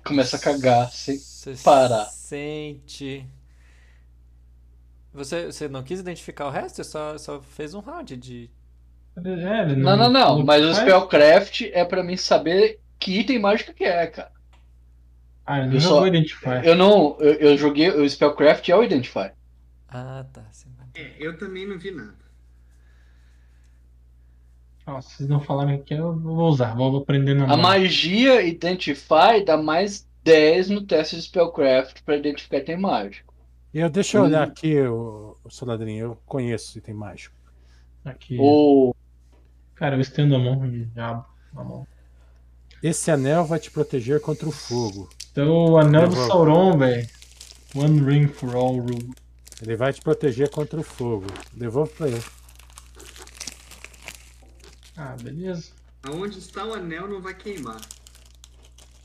Começa 0.03 0.37
a 0.37 0.39
cagar, 0.39 0.89
sem 0.91 1.17
Você 1.17 1.53
parar. 1.63 2.05
sente. 2.05 3.27
Você, 5.13 5.47
você 5.47 5.67
não 5.67 5.83
quis 5.83 5.99
identificar 5.99 6.47
o 6.47 6.49
resto? 6.49 6.77
Você 6.77 6.83
só, 6.85 7.17
só 7.17 7.41
fez 7.41 7.73
um 7.73 7.79
round 7.81 8.15
de. 8.15 8.49
É, 9.17 9.75
Não, 9.75 9.97
não, 9.97 10.09
não, 10.09 10.27
falou 10.27 10.45
mas 10.45 10.63
o. 10.63 10.73
Spellcraft 10.73 11.61
é 11.73 11.83
pra 11.83 12.01
mim 12.03 12.15
saber 12.15 12.79
que 12.97 13.19
item 13.19 13.39
mágico 13.39 13.73
que 13.73 13.83
é, 13.83 14.07
cara. 14.07 14.31
Ah, 15.45 15.59
ele 15.59 15.69
Eu 15.69 15.73
não 15.73 15.81
só- 15.81 16.07
Identify. 16.07 16.61
Eu 16.63 16.75
não. 16.75 17.17
Eu, 17.19 17.33
eu 17.33 17.57
joguei. 17.57 17.89
O 17.89 18.09
Spellcraft 18.09 18.69
é 18.69 18.75
o 18.75 18.83
Identify. 18.83 19.31
Ah, 19.89 20.25
tá. 20.31 20.45
É, 20.95 21.15
eu 21.19 21.37
também 21.37 21.67
não 21.67 21.77
vi 21.77 21.91
nada. 21.91 22.28
Se 25.01 25.15
vocês 25.17 25.29
não 25.29 25.39
falarem 25.39 25.75
aqui, 25.75 25.93
eu 25.93 26.13
vou 26.17 26.47
usar. 26.49 26.75
Vou 26.75 26.97
aprender 26.97 27.33
na 27.35 27.45
A 27.45 27.47
mão. 27.47 27.57
magia 27.57 28.41
Identify 28.41 29.43
dá 29.45 29.55
mais 29.57 30.07
10 30.23 30.69
no 30.69 30.81
teste 30.81 31.15
de 31.15 31.21
Spellcraft 31.23 32.01
pra 32.03 32.17
identificar 32.17 32.57
item 32.57 32.77
mágico. 32.77 33.33
Eu, 33.73 33.89
deixa 33.89 34.17
eu 34.17 34.23
olhar 34.23 34.47
Hum. 34.47 34.51
aqui, 34.51 34.79
o, 34.81 35.35
o 35.43 35.49
Soladrinho. 35.49 36.05
Eu 36.05 36.17
conheço 36.25 36.77
item 36.77 36.93
mágico. 36.95 37.35
Aqui. 38.03 38.37
Ou. 38.39 38.95
Cara, 39.75 39.95
eu 39.95 40.01
estendo 40.01 40.35
a 40.35 40.39
mão 40.39 40.65
e 40.65 40.87
abro 40.99 41.25
a 41.55 41.63
mão. 41.63 41.87
Esse 42.81 43.11
anel 43.11 43.45
vai 43.45 43.59
te 43.59 43.69
proteger 43.69 44.19
contra 44.21 44.47
o 44.47 44.51
fogo. 44.51 45.09
Então, 45.31 45.47
o 45.73 45.77
anel 45.77 46.07
do. 46.09 46.15
Sauron, 46.15 46.77
velho. 46.77 47.07
One 47.75 47.99
ring 48.01 48.27
for 48.27 48.55
all 48.55 48.77
rule. 48.79 49.09
Ele 49.61 49.75
vai 49.75 49.93
te 49.93 50.01
proteger 50.01 50.49
contra 50.49 50.79
o 50.79 50.83
fogo. 50.83 51.27
Devolve 51.53 51.91
pra 51.93 52.07
ele. 52.07 52.21
Ah, 54.99 55.15
beleza. 55.23 55.71
Aonde 56.03 56.37
está 56.39 56.65
o 56.65 56.73
anel 56.73 57.07
não 57.07 57.21
vai 57.21 57.33
queimar. 57.33 57.79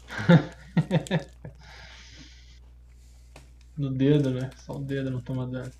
No 3.76 3.90
dedo, 3.90 4.30
né? 4.30 4.50
Só 4.56 4.74
o 4.74 4.80
dedo 4.84 5.10
não 5.10 5.20
toma 5.20 5.46
dano. 5.46 5.72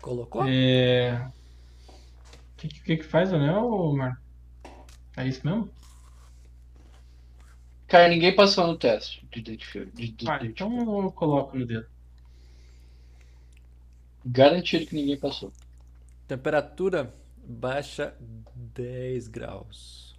Colocou? 0.00 0.44
É. 0.48 1.26
O 1.28 2.56
que, 2.56 2.68
que, 2.68 2.96
que 2.98 3.02
faz 3.02 3.32
o 3.32 3.36
anel, 3.36 3.92
Marco? 3.94 4.20
É 5.16 5.26
isso 5.26 5.46
mesmo? 5.46 5.70
Cara, 7.86 8.08
ninguém 8.08 8.34
passou 8.34 8.66
no 8.66 8.76
teste 8.78 9.24
de 9.30 9.40
de, 9.42 9.58
Ah, 10.28 10.38
de- 10.38 10.46
então 10.48 11.02
eu 11.04 11.12
coloco 11.12 11.56
no 11.56 11.66
dedo. 11.66 11.86
Garantido 14.24 14.86
que 14.86 14.94
ninguém 14.94 15.18
passou. 15.18 15.52
Temperatura 16.28 17.14
baixa 17.42 18.14
10 18.74 19.28
graus. 19.28 20.16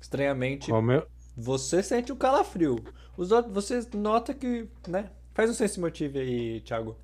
Estranhamente, 0.00 0.66
Como 0.66 0.92
eu, 0.92 1.06
você 1.36 1.82
sente 1.82 2.12
um 2.12 2.16
calafrio. 2.16 2.84
Os 3.16 3.30
outros, 3.32 3.52
você 3.54 3.86
nota 3.96 4.34
que, 4.34 4.68
né? 4.88 5.10
Faz 5.34 5.50
um 5.50 5.54
sense 5.54 5.78
motive 5.80 6.18
aí, 6.18 6.60
Thiago. 6.62 6.96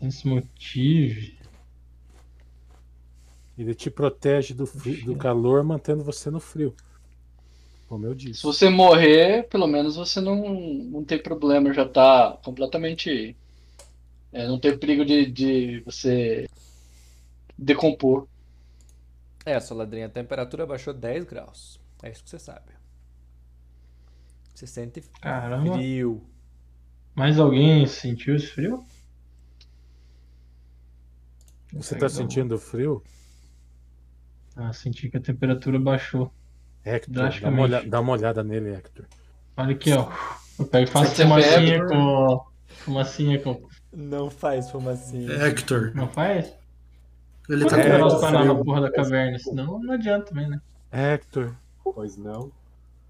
Esse 0.00 0.28
motivo. 0.28 1.20
ele 3.58 3.74
te 3.74 3.90
protege 3.90 4.54
do, 4.54 4.66
fri- 4.66 4.96
do 5.02 5.16
calor, 5.16 5.62
mantendo 5.64 6.02
você 6.04 6.30
no 6.30 6.40
frio. 6.40 6.74
Como 7.88 8.06
eu 8.06 8.14
disse. 8.14 8.40
Se 8.40 8.42
você 8.42 8.68
morrer, 8.68 9.48
pelo 9.48 9.66
menos 9.66 9.96
você 9.96 10.20
não, 10.20 10.36
não 10.54 11.04
tem 11.04 11.22
problema, 11.22 11.72
já 11.72 11.88
tá 11.88 12.38
completamente. 12.44 13.36
É, 14.34 14.46
não 14.48 14.58
tem 14.58 14.76
perigo 14.76 15.04
de, 15.04 15.26
de 15.30 15.80
você 15.80 16.48
decompor. 17.56 18.26
É, 19.46 19.58
sua 19.60 19.76
ladrinha, 19.78 20.06
a 20.06 20.10
temperatura 20.10 20.66
baixou 20.66 20.92
10 20.92 21.24
graus. 21.24 21.80
É 22.02 22.10
isso 22.10 22.24
que 22.24 22.30
você 22.30 22.38
sabe. 22.38 22.72
Você 24.54 24.66
sente 24.66 25.02
Caramba. 25.20 25.74
frio. 25.74 26.22
Mais 27.14 27.38
alguém 27.38 27.86
sentiu 27.86 28.34
esse 28.36 28.48
frio? 28.48 28.84
Você 31.72 31.96
tá 31.96 32.08
sentindo 32.08 32.58
frio? 32.58 33.02
Ah, 34.56 34.72
senti 34.72 35.08
que 35.08 35.16
a 35.16 35.20
temperatura 35.20 35.78
baixou. 35.78 36.32
Hector, 36.84 37.30
dá 37.40 37.48
uma, 37.48 37.62
olha- 37.62 37.82
dá 37.88 38.00
uma 38.00 38.12
olhada 38.12 38.44
nele, 38.44 38.70
Hector. 38.74 39.06
Olha 39.56 39.74
aqui, 39.74 39.92
ó. 39.92 40.08
Eu 40.58 40.66
pego 40.66 40.84
e 40.84 40.90
faço 40.90 41.14
Você 41.14 41.22
fumacinha 41.24 41.78
bebe? 41.78 41.88
com. 41.88 42.44
Fumacinha 42.68 43.40
com. 43.42 43.68
Não 43.94 44.30
faz 44.30 44.70
fumacinha. 44.70 45.30
Hector, 45.46 45.92
Não 45.94 46.08
faz? 46.08 46.52
ele 47.48 47.62
Por 47.62 47.70
tá 47.70 47.78
É, 47.80 47.92
com 47.92 47.98
não 48.08 48.20
tá 48.20 48.30
na 48.44 48.54
porra 48.54 48.80
da 48.80 48.90
caverna? 48.92 49.38
Senão 49.38 49.78
não 49.78 49.94
adianta 49.94 50.26
também, 50.30 50.48
né? 50.48 50.60
Hector, 50.90 51.54
Pois 51.82 52.16
não. 52.16 52.50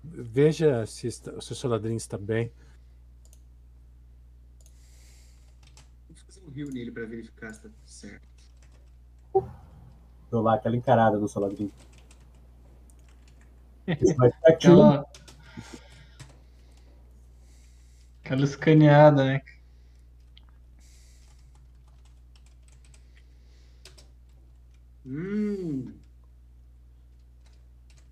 veja 0.02 0.84
se, 0.86 1.06
está- 1.06 1.40
se 1.40 1.52
o 1.52 1.54
seu 1.54 1.70
ladrinho 1.70 1.96
está 1.96 2.18
bem. 2.18 2.50
Vou 6.08 6.16
fazer 6.26 6.40
um 6.46 6.50
rio 6.50 6.70
nele 6.70 6.90
pra 6.90 7.06
verificar 7.06 7.52
se 7.54 7.60
tá 7.62 7.68
tudo 7.68 7.74
certo. 7.86 8.28
Dou 10.30 10.42
lá 10.42 10.54
aquela 10.56 10.76
encarada 10.76 11.16
no 11.18 11.28
saladinho. 11.28 11.72
Isso 13.86 14.14
vai 14.16 14.30
ficar 14.30 14.48
aqui. 14.50 14.66
Aquela. 14.66 15.06
Aquela 18.24 18.44
escaneada, 18.44 19.24
né? 19.24 19.42
Hum. 25.04 25.92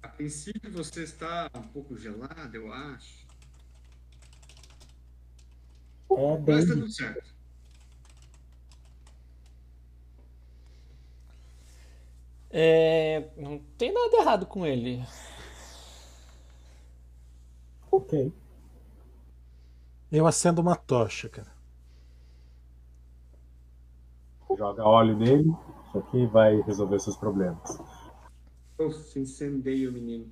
A 0.03 0.09
princípio 0.09 0.71
você 0.71 1.05
está 1.05 1.51
um 1.55 1.63
pouco 1.63 1.97
gelado, 1.97 2.57
eu 2.57 2.73
acho. 2.73 3.27
É 6.11 6.37
bem. 6.39 6.57
Mas 6.57 6.67
tá 6.67 6.75
tudo 6.75 6.91
certo. 6.91 7.33
É, 12.51 13.31
não 13.37 13.59
tem 13.79 13.93
nada 13.93 14.17
errado 14.19 14.47
com 14.47 14.67
ele. 14.67 15.03
Ok. 17.91 18.33
Eu 20.11 20.27
acendo 20.27 20.61
uma 20.61 20.77
tocha, 20.77 21.29
cara. 21.29 21.51
Joga 24.57 24.85
óleo 24.85 25.17
nele. 25.17 25.57
Isso 25.93 25.99
aqui 25.99 26.27
vai 26.27 26.61
resolver 26.63 26.99
seus 26.99 27.17
problemas. 27.19 27.79
Nossa, 28.79 29.19
incendeio 29.19 29.89
o 29.91 29.93
menino. 29.95 30.31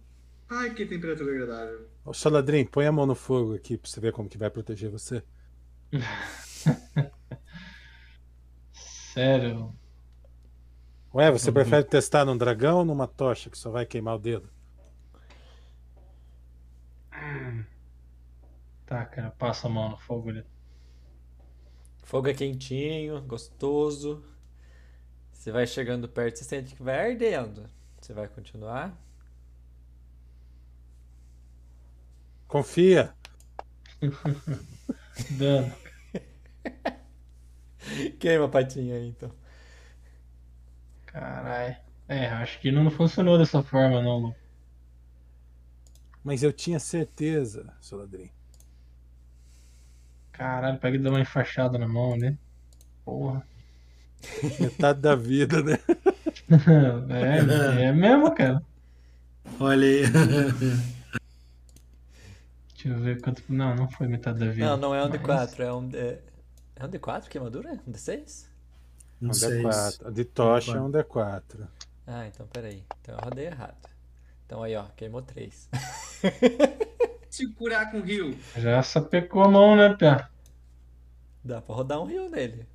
Ai, 0.49 0.75
que 0.75 0.85
temperatura 0.87 1.31
agradável. 1.33 1.89
Ô, 2.05 2.13
ladrinho, 2.29 2.69
põe 2.69 2.87
a 2.87 2.93
mão 2.93 3.07
no 3.07 3.15
fogo 3.15 3.55
aqui 3.55 3.79
pra 3.79 3.89
você 3.91 4.01
ver 4.01 4.13
como 4.13 4.29
que 4.29 4.37
vai 4.37 4.51
proteger 4.51 4.91
você. 4.91 5.25
Sério. 8.73 9.79
Ué, 11.15 11.31
você 11.31 11.51
Uhum. 11.51 11.53
prefere 11.53 11.85
testar 11.85 12.25
num 12.25 12.37
dragão 12.37 12.79
ou 12.79 12.85
numa 12.85 13.07
tocha 13.07 13.49
que 13.49 13.57
só 13.57 13.71
vai 13.71 13.87
queimar 13.87 14.17
o 14.17 14.19
dedo? 14.19 14.51
Tá, 18.85 19.07
cara, 19.07 19.31
passa 19.31 19.67
a 19.67 19.71
mão 19.71 19.89
no 19.91 19.97
fogo 19.97 20.29
ali. 20.31 20.45
Fogo 22.03 22.29
é 22.29 22.35
quentinho, 22.35 23.23
gostoso. 23.23 24.23
Você 25.41 25.51
vai 25.51 25.67
chegando 25.67 26.07
perto, 26.07 26.37
você 26.37 26.45
sente 26.45 26.75
que 26.75 26.83
vai 26.83 27.13
ardendo. 27.13 27.67
Você 27.99 28.13
vai 28.13 28.29
continuar? 28.29 28.95
Confia. 32.47 33.15
Dano. 35.39 35.75
Queima 38.21 38.45
a 38.45 38.49
patinha 38.51 38.97
aí, 38.97 39.09
então. 39.09 39.33
Caralho. 41.07 41.75
É, 42.07 42.27
acho 42.27 42.61
que 42.61 42.71
não 42.71 42.91
funcionou 42.91 43.39
dessa 43.39 43.63
forma, 43.63 44.03
não, 44.03 44.19
Lu. 44.19 44.37
Mas 46.23 46.43
eu 46.43 46.53
tinha 46.53 46.79
certeza, 46.79 47.75
seu 47.81 47.97
ladrinho. 47.97 48.31
Caralho, 50.33 50.79
pega 50.79 50.99
e 50.99 51.01
dá 51.01 51.09
uma 51.09 51.21
enfaixada 51.21 51.79
na 51.79 51.89
mão 51.89 52.13
ali. 52.13 52.39
Porra. 53.07 53.49
Metade 54.61 55.01
da 55.01 55.15
vida, 55.15 55.63
né? 55.63 55.79
É, 57.11 57.85
é 57.85 57.93
mesmo, 57.93 58.35
cara. 58.35 58.63
Olha 59.59 59.87
aí. 59.87 60.03
Deixa 62.75 62.89
eu 62.89 62.99
ver 63.01 63.21
quanto. 63.21 63.43
Não, 63.49 63.75
não 63.75 63.89
foi 63.91 64.07
metade 64.09 64.39
da 64.39 64.51
vida. 64.51 64.67
Não, 64.67 64.77
não 64.77 64.95
é 64.95 65.05
um 65.05 65.09
Mas- 65.09 65.21
D4, 65.21 65.61
é 65.61 65.73
um 65.73 65.89
D... 65.89 66.19
É 66.77 66.85
um 66.87 66.89
D4 66.89 67.29
queimadura? 67.29 67.79
Um 67.87 67.93
D6? 67.93 68.47
Um 69.21 69.27
Não 69.27 69.35
sei. 69.35 69.63
D4. 69.63 70.07
A 70.07 70.11
de 70.11 70.25
tocha 70.25 70.77
é 70.77 70.81
um 70.81 70.91
D4. 70.91 71.43
Ah, 72.07 72.27
então 72.27 72.47
peraí. 72.47 72.83
Então 73.01 73.15
eu 73.17 73.21
rodei 73.23 73.47
errado. 73.47 73.77
Então 74.47 74.63
aí, 74.63 74.75
ó, 74.75 74.85
queimou 74.97 75.23
3. 75.23 75.69
Se 77.31 77.47
curar 77.53 77.91
com 77.93 78.01
rio. 78.01 78.37
Já 78.57 78.83
sapecou 78.83 79.45
a 79.45 79.49
mão, 79.49 79.77
né, 79.77 79.95
Pia? 79.95 80.29
Dá 81.45 81.61
pra 81.61 81.75
rodar 81.75 82.01
um 82.01 82.07
rio 82.07 82.29
nele. 82.29 82.67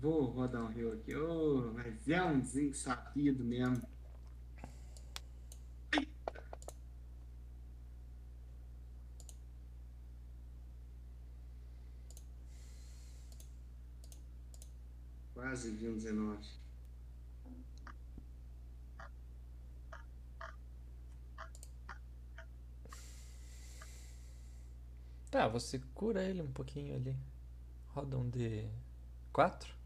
Vou 0.00 0.26
rodar 0.26 0.62
um 0.62 0.68
rio 0.68 0.92
aqui. 0.92 1.14
Ô, 1.14 1.72
mas 1.74 2.08
é 2.08 2.22
um 2.22 2.38
desensapido 2.40 3.44
mesmo. 3.44 3.82
Quase 15.34 15.70
vi 15.72 15.88
um 15.88 15.94
19. 15.94 16.46
Tá, 25.30 25.46
você 25.48 25.78
cura 25.94 26.22
ele 26.22 26.42
um 26.42 26.52
pouquinho 26.52 26.94
ali. 26.94 27.16
Roda 27.88 28.16
um 28.16 28.30
D4. 28.30 29.77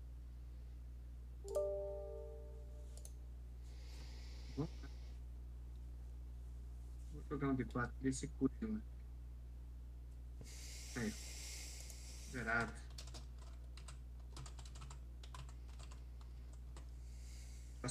Vou 4.56 4.68
jogar 7.28 7.48
um 7.48 7.56
D4 7.56 7.90
desse 8.00 8.28
cura, 8.28 8.52
mano. 8.60 8.82
Aí. 10.96 11.12
Zerado. 12.30 12.72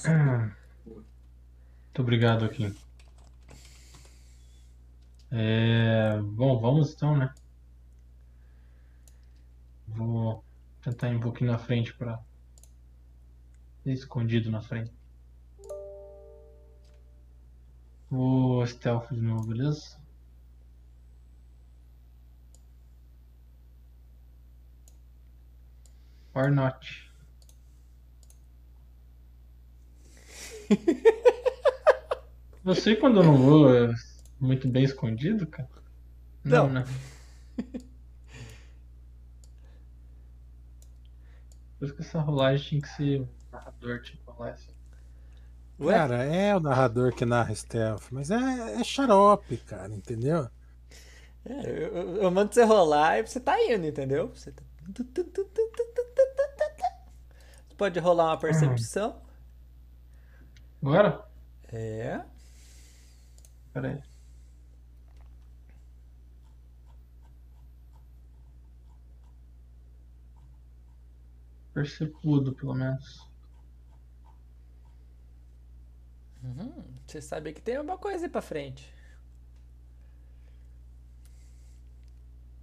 Ah. 0.04 0.56
Muito 0.86 2.00
obrigado 2.00 2.44
aqui. 2.44 2.74
É... 5.30 6.18
Bom, 6.22 6.58
vamos 6.58 6.94
então, 6.94 7.16
né? 7.16 7.34
Vou 9.88 10.42
tentar 10.82 11.10
ir 11.10 11.16
um 11.16 11.20
pouquinho 11.20 11.52
na 11.52 11.58
frente 11.58 11.92
pra. 11.94 12.18
Escondido 13.84 14.50
na 14.50 14.60
frente. 14.60 14.92
Vou 18.08 18.64
stealth 18.66 19.10
de 19.10 19.20
novo, 19.20 19.48
beleza? 19.48 19.96
Or 26.34 26.50
not. 26.50 27.10
Você 32.64 32.94
quando 32.96 33.20
eu 33.20 33.24
não 33.24 33.36
vou 33.36 33.74
é 33.74 33.94
muito 34.38 34.68
bem 34.68 34.84
escondido, 34.84 35.46
cara? 35.46 35.68
Não. 36.44 36.68
né? 36.70 36.84
Por 41.78 41.86
isso 41.86 41.94
que 41.94 42.02
essa 42.02 42.20
rolagem 42.20 42.68
tinha 42.68 42.82
que 42.82 42.88
ser 42.88 43.28
narrador, 43.82 44.02
tipo, 44.02 44.42
assim. 44.42 44.72
Ué? 45.80 45.92
Cara, 45.94 46.24
é 46.24 46.54
o 46.56 46.60
narrador 46.60 47.12
que 47.14 47.24
narra 47.24 47.54
stealth, 47.54 48.10
mas 48.12 48.30
é, 48.30 48.80
é 48.80 48.84
xarope, 48.84 49.56
cara, 49.58 49.92
entendeu? 49.94 50.48
É, 51.44 51.52
eu, 51.70 52.16
eu- 52.22 52.30
mando 52.30 52.54
você 52.54 52.64
rolar 52.64 53.18
e 53.18 53.26
você 53.26 53.40
tá 53.40 53.60
indo, 53.62 53.86
entendeu? 53.86 54.28
Você 54.28 54.52
tá... 54.52 54.62
Você 57.68 57.74
pode 57.76 57.98
rolar 57.98 58.26
uma 58.26 58.38
percepção. 58.38 59.20
Agora? 60.82 61.24
É. 61.72 62.20
Pera 63.72 63.88
aí. 63.88 64.02
Percebudo, 71.74 72.54
pelo 72.54 72.72
menos. 72.74 73.28
Uhum, 76.42 76.84
Você 77.06 77.22
sabe 77.22 77.52
que 77.52 77.60
tem 77.62 77.76
alguma 77.76 77.96
coisa 77.98 78.26
aí 78.26 78.30
pra 78.30 78.42
frente. 78.42 78.92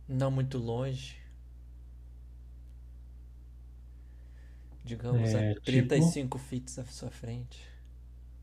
Não 0.10 0.30
muito 0.30 0.58
longe. 0.58 1.16
Digamos 4.84 5.36
É, 5.36 5.36
a 5.36 5.56
tipo? 5.62 5.64
35 5.64 6.38
feet 6.38 6.80
à 6.80 6.86
sua 6.86 7.10
frente. 7.10 7.60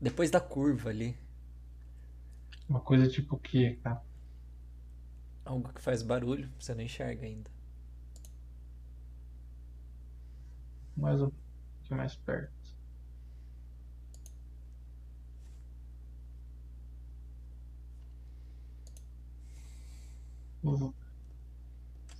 Depois 0.01 0.31
da 0.31 0.39
curva 0.41 0.89
ali. 0.89 1.15
Uma 2.69 2.79
coisa 2.79 3.09
tipo 3.09 3.35
o 3.35 3.39
quê, 3.39 3.77
cara? 3.83 4.01
Algo 5.43 5.73
que 5.73 5.81
faz 5.81 6.03
barulho, 6.03 6.47
você 6.59 6.75
não 6.75 6.83
enxerga 6.83 7.25
ainda. 7.25 7.49
Mais 10.97 11.21
um 11.21 11.29
pouquinho 11.29 11.97
mais 11.97 12.15
perto. 12.17 12.56
Vou- 20.75 20.93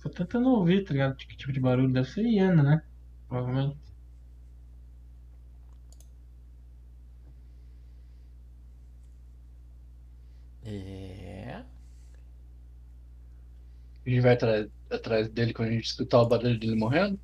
Tô 0.02 0.10
tentando 0.10 0.48
ouvir, 0.50 0.84
tá 0.84 0.92
ligado? 0.92 1.16
Que 1.16 1.36
tipo 1.36 1.52
de 1.52 1.60
barulho 1.60 1.92
deve 1.92 2.08
ser 2.10 2.22
hiena, 2.24 2.62
né? 2.64 2.82
Provavelmente. 3.28 3.78
É. 10.62 11.64
A 14.06 14.10
gente 14.10 14.20
vai 14.22 14.32
atrás, 14.34 14.66
atrás 14.90 15.28
dele 15.30 15.52
quando 15.54 15.68
a 15.68 15.72
gente 15.72 15.84
escutar 15.86 16.20
o 16.22 16.28
barulho 16.28 16.58
dele 16.58 16.74
morrendo? 16.76 17.20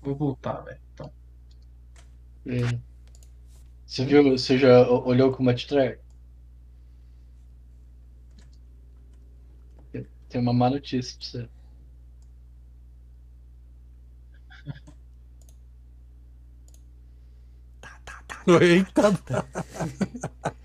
Vou 0.00 0.14
voltar, 0.16 0.62
velho. 0.62 0.83
É. 2.46 2.78
Você 3.86 4.04
viu, 4.04 4.30
você 4.30 4.58
já 4.58 4.86
olhou 4.88 5.32
como 5.32 5.50
é 5.50 5.54
track? 5.54 5.98
Tem 10.28 10.40
uma 10.40 10.52
má 10.52 10.68
notícia 10.68 11.16
pra 11.16 11.26
você. 11.26 11.48
Eita! 18.64 19.10
O 19.10 19.14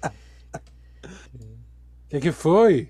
que, 2.10 2.20
que 2.20 2.32
foi? 2.32 2.90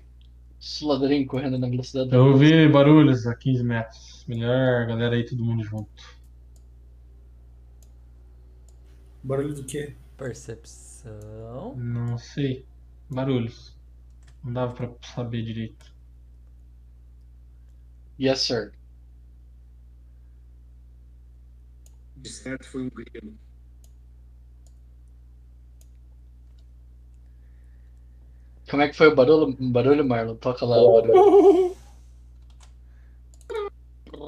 Sladrin 0.58 1.26
correndo 1.26 1.58
na 1.58 1.68
velocidade 1.68 2.08
da 2.10 2.16
Eu 2.16 2.28
ouvi 2.28 2.66
barulhos 2.68 3.26
a 3.26 3.34
15 3.34 3.62
metros. 3.62 4.24
Melhor, 4.26 4.86
galera 4.86 5.16
aí, 5.16 5.24
todo 5.24 5.44
mundo 5.44 5.62
junto. 5.62 5.90
Barulho 9.22 9.54
do 9.54 9.64
quê? 9.64 9.94
Percepção. 10.16 11.74
Não 11.76 12.18
sei. 12.18 12.66
Barulhos. 13.10 13.76
Não 14.42 14.52
dava 14.52 14.74
pra 14.74 14.90
saber 15.14 15.42
direito. 15.42 15.92
Yes, 18.18 18.40
sir. 18.40 18.72
De 22.16 22.28
certo 22.28 22.66
foi 22.66 22.82
um 22.82 22.90
grilo. 22.90 23.34
Como 28.70 28.82
é 28.82 28.88
que 28.88 28.96
foi 28.96 29.08
o 29.08 29.14
barulho, 29.16 29.56
barulho 29.58 30.04
Marlon? 30.06 30.36
Toca 30.36 30.64
lá 30.64 30.76
o 30.76 31.02
barulho. 31.02 31.76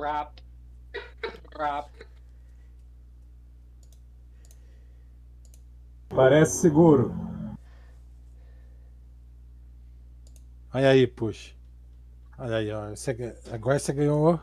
Rap. 0.01 0.43
Rap. 1.57 1.91
Parece 6.15 6.61
seguro. 6.61 7.15
Olha 10.75 10.91
aí, 10.91 11.07
puxa. 11.07 11.53
Olha 12.39 12.57
aí, 12.57 12.71
ó. 12.71 12.91
Você 12.91 13.35
agora 13.51 13.79
você 13.79 13.93
ganhou 13.93 14.41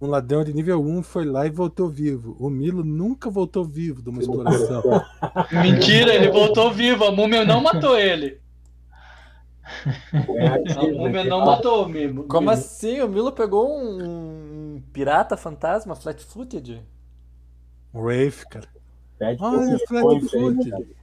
um 0.00 0.06
ladrão 0.06 0.42
de 0.42 0.52
nível 0.52 0.82
1, 0.82 1.02
foi 1.02 1.24
lá 1.24 1.46
e 1.46 1.50
voltou 1.50 1.88
vivo. 1.88 2.36
O 2.40 2.50
Milo 2.50 2.84
nunca 2.84 3.30
voltou 3.30 3.64
vivo 3.64 4.02
de 4.02 4.08
uma 4.08 4.20
exploração. 4.20 4.82
Mentira, 5.62 6.12
ele 6.14 6.30
voltou 6.30 6.72
vivo. 6.72 7.04
A 7.04 7.12
múmia 7.12 7.44
não 7.44 7.62
matou 7.62 7.98
ele. 7.98 8.40
A 10.74 10.82
múmia 10.82 11.24
né? 11.24 11.30
não 11.30 11.44
matou 11.44 11.84
o 11.84 11.88
Mimo. 11.88 12.24
Como 12.24 12.50
assim? 12.50 13.00
O 13.00 13.08
Milo 13.08 13.32
pegou 13.32 13.68
um, 13.70 14.82
pirata 14.92 15.36
fantasma 15.36 15.94
flat-footed? 15.94 16.82
Um 17.94 18.00
Wraith, 18.00 18.44
cara. 18.50 18.68
Pede 19.18 19.42
Olha, 19.42 19.78
flat 19.86 20.20
footed. 20.28 21.01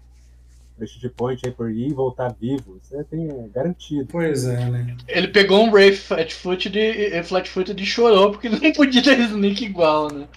Prestige 0.79 1.09
point 1.09 1.41
aí 1.45 1.51
por 1.51 1.69
ir 1.69 1.89
e 1.89 1.93
voltar 1.93 2.33
vivo. 2.39 2.79
Você 2.81 3.03
tem 3.03 3.29
é, 3.29 3.47
garantido. 3.49 4.07
Pois 4.09 4.45
é, 4.45 4.69
né? 4.69 4.97
Ele 5.07 5.27
pegou 5.27 5.61
um 5.63 5.69
Wraith 5.69 5.97
Flatfoot 5.97 6.69
de, 6.69 7.23
Flatfoot 7.23 7.71
e 7.77 7.85
chorou 7.85 8.31
porque 8.31 8.47
ele 8.47 8.59
não 8.59 8.71
podia 8.71 9.03
ter 9.03 9.19
sneak 9.19 9.63
igual, 9.63 10.11
né? 10.11 10.27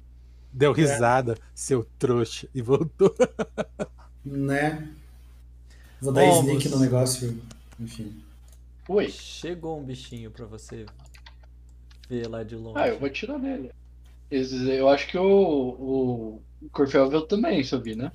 Deu 0.52 0.72
risada, 0.72 1.38
seu 1.54 1.86
trouxa, 1.98 2.46
e 2.54 2.60
voltou. 2.60 3.14
Né? 4.24 4.88
Vou 6.00 6.12
dar 6.12 6.22
Bom, 6.26 6.40
sneak 6.40 6.68
no 6.68 6.78
negócio. 6.78 7.40
Enfim. 7.80 8.22
Oi. 8.88 9.08
Chegou 9.08 9.80
um 9.80 9.84
bichinho 9.84 10.30
pra 10.30 10.44
você 10.44 10.84
ver 12.08 12.28
lá 12.28 12.42
de 12.42 12.56
longe. 12.56 12.78
Ah, 12.78 12.88
eu 12.88 12.98
vou 12.98 13.08
atirar 13.08 13.38
nele. 13.38 13.70
Esses- 14.30 14.66
Eu 14.68 14.88
acho 14.88 15.08
que 15.08 15.16
o, 15.16 15.24
o, 15.24 16.42
o 16.62 16.70
Corfel 16.70 17.08
viu 17.08 17.22
também, 17.22 17.62
se 17.64 17.74
eu 17.74 17.80
vi, 17.80 17.94
né? 17.94 18.12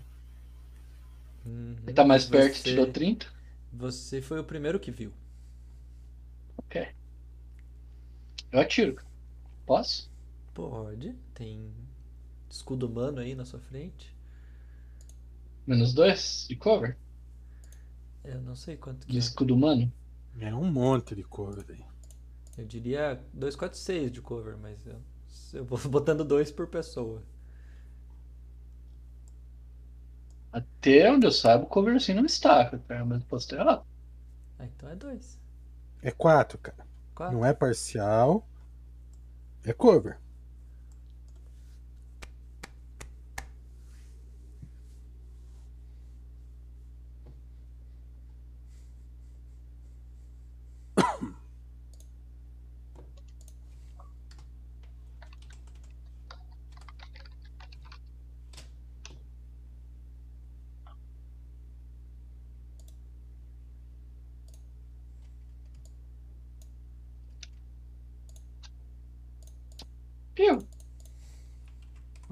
Uhum. 1.47 1.75
Ele 1.83 1.93
tá 1.93 2.03
mais 2.05 2.25
perto 2.25 2.55
Você- 2.57 2.63
tirou 2.63 2.91
30. 2.91 3.27
Você 3.73 4.21
foi 4.21 4.39
o 4.39 4.43
primeiro 4.43 4.79
que 4.79 4.91
viu. 4.91 5.13
Ok. 6.57 6.87
Eu 8.51 8.59
atiro. 8.59 8.97
Posso? 9.65 10.09
Pode. 10.53 11.15
Tem 11.33 11.71
escudo 12.49 12.87
humano 12.87 13.19
aí 13.19 13.35
na 13.35 13.45
sua 13.45 13.59
frente. 13.59 14.15
Menos 15.65 15.93
dois 15.93 16.45
de 16.49 16.55
cover? 16.55 16.97
Eu 18.23 18.41
não 18.41 18.55
sei 18.55 18.77
quanto 18.77 19.05
que 19.07 19.11
De 19.11 19.17
é. 19.17 19.19
escudo 19.19 19.53
humano? 19.55 19.91
É 20.39 20.53
um 20.53 20.71
monte 20.71 21.15
de 21.15 21.23
cover 21.23 21.65
aí. 21.69 21.83
Eu 22.57 22.65
diria 22.65 23.21
246 23.33 24.11
de 24.11 24.21
cover, 24.21 24.57
mas 24.57 24.85
eu, 24.85 25.01
eu 25.53 25.65
vou 25.65 25.77
botando 25.89 26.23
dois 26.25 26.51
por 26.51 26.67
pessoa. 26.67 27.21
Até 30.51 31.11
onde 31.11 31.27
eu 31.27 31.31
saiba, 31.31 31.63
o 31.63 31.67
cover 31.67 31.95
assim 31.95 32.13
não 32.13 32.25
está, 32.25 32.65
cara, 32.65 33.05
mas 33.05 33.23
posso 33.23 33.47
ter 33.47 33.59
errado. 33.59 33.85
Ah, 34.59 34.65
então 34.65 34.89
é 34.89 34.95
dois. 34.95 35.39
É 36.01 36.11
quatro, 36.11 36.57
cara. 36.57 36.85
Quatro. 37.13 37.37
Não 37.37 37.45
é 37.45 37.53
parcial. 37.53 38.47
É 39.63 39.73
cover. 39.73 40.17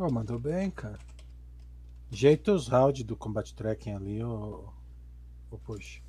Pô, 0.06 0.12
mandou 0.12 0.38
bem, 0.38 0.70
cara. 0.70 1.00
Jeita 2.12 2.54
os 2.54 2.68
rounds 2.68 3.04
do 3.04 3.16
Combat 3.18 3.52
Tracking 3.56 3.94
ali, 3.94 4.24
ô. 4.24 4.72
Ô, 5.50 5.58
puxa. 5.58 6.00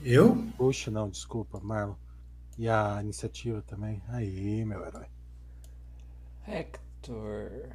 Eu? 0.00 0.34
Puxa, 0.56 0.90
não, 0.90 1.10
desculpa, 1.10 1.60
Marlon. 1.60 1.94
E 2.56 2.66
a 2.66 3.02
iniciativa 3.02 3.60
também. 3.60 4.02
Aí, 4.08 4.64
meu 4.64 4.82
herói. 4.82 5.06
Hector. 6.46 7.68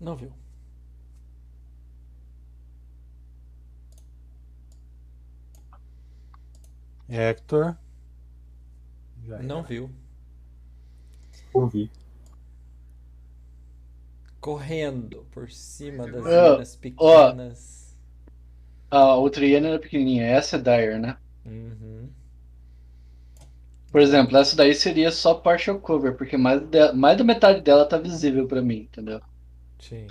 Não 0.00 0.14
viu. 0.14 0.32
Hector. 7.08 7.76
Já 9.26 9.42
Não 9.42 9.58
era. 9.58 9.66
viu. 9.66 9.90
Ouvi. 11.52 11.90
Correndo 14.48 15.26
por 15.30 15.50
cima 15.50 16.08
das 16.08 16.24
Ah, 16.24 16.34
minas 16.34 16.74
pequenas. 16.74 17.94
A 18.90 19.14
outra 19.16 19.46
hiena 19.46 19.68
era 19.68 19.78
pequenininha. 19.80 20.26
Essa 20.26 20.56
é 20.56 20.58
Dire, 20.58 20.98
né? 20.98 21.16
Uhum. 21.46 22.10
Por 23.92 24.00
exemplo, 24.00 24.34
essa 24.38 24.56
daí 24.56 24.74
seria 24.74 25.10
só 25.12 25.34
partial 25.34 25.78
cover, 25.78 26.16
porque 26.16 26.38
mais, 26.38 26.60
de- 26.62 26.92
mais 26.94 27.18
da 27.18 27.24
metade 27.24 27.60
dela 27.60 27.86
tá 27.86 27.98
visível 27.98 28.46
pra 28.48 28.62
mim, 28.62 28.76
entendeu? 28.90 29.20
Sim. 29.78 30.08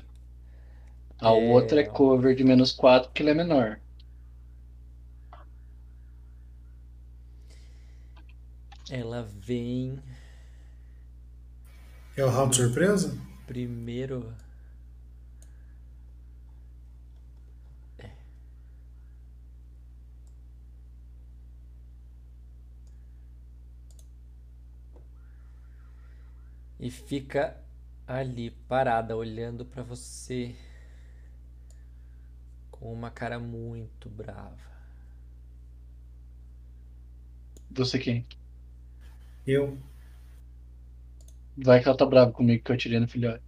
A 1.22 1.32
É. 1.32 1.32
outra 1.32 1.82
é 1.82 1.84
cover 1.84 2.34
de 2.36 2.44
menos 2.44 2.72
4, 2.72 3.10
porque 3.10 3.22
ela 3.22 3.30
é 3.30 3.36
menor. 3.36 3.80
Ela 8.90 9.22
vem 9.24 10.02
É 12.18 12.26
o 12.26 12.30
round 12.30 12.54
surpresa? 12.54 13.16
Primeiro. 13.48 14.32
É. 18.00 18.10
E 26.80 26.90
fica 26.92 27.58
ali 28.08 28.52
parada 28.52 29.16
olhando 29.16 29.66
pra 29.66 29.84
você 29.84 30.56
com 32.72 32.92
uma 32.94 33.10
cara 33.12 33.40
muito 33.40 34.10
brava. 34.10 34.58
Você 37.72 38.00
quem? 38.00 38.26
Eu. 39.48 39.78
Vai 41.58 41.82
que 41.82 41.88
ela 41.88 41.98
tá 41.98 42.06
brava 42.06 42.32
comigo 42.32 42.64
que 42.64 42.72
eu 42.72 42.76
atirei 42.76 43.00
no 43.00 43.08
filhote. 43.08 43.44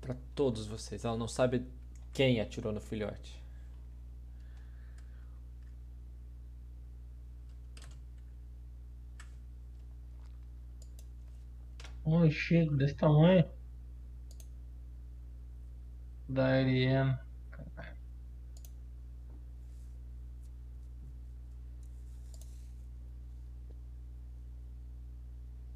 Pra 0.00 0.16
todos 0.34 0.66
vocês. 0.66 1.04
Ela 1.04 1.16
não 1.16 1.28
sabe 1.28 1.64
quem 2.12 2.40
atirou 2.40 2.72
no 2.72 2.80
filhote. 2.80 3.38
Oh 12.04 12.28
shit, 12.30 12.68
desse 12.74 12.94
tamanho. 12.94 13.44
Da 16.28 16.46
Ariane. 16.46 17.27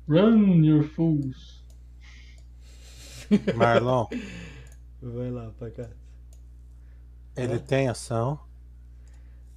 Run, 0.08 0.62
your 0.64 0.82
fools. 0.84 1.62
Marlon, 3.56 4.06
Vai 5.00 5.30
lá, 5.30 5.50
Pacato. 5.58 5.96
ele 7.36 7.58
tem 7.58 7.88
ação. 7.88 8.38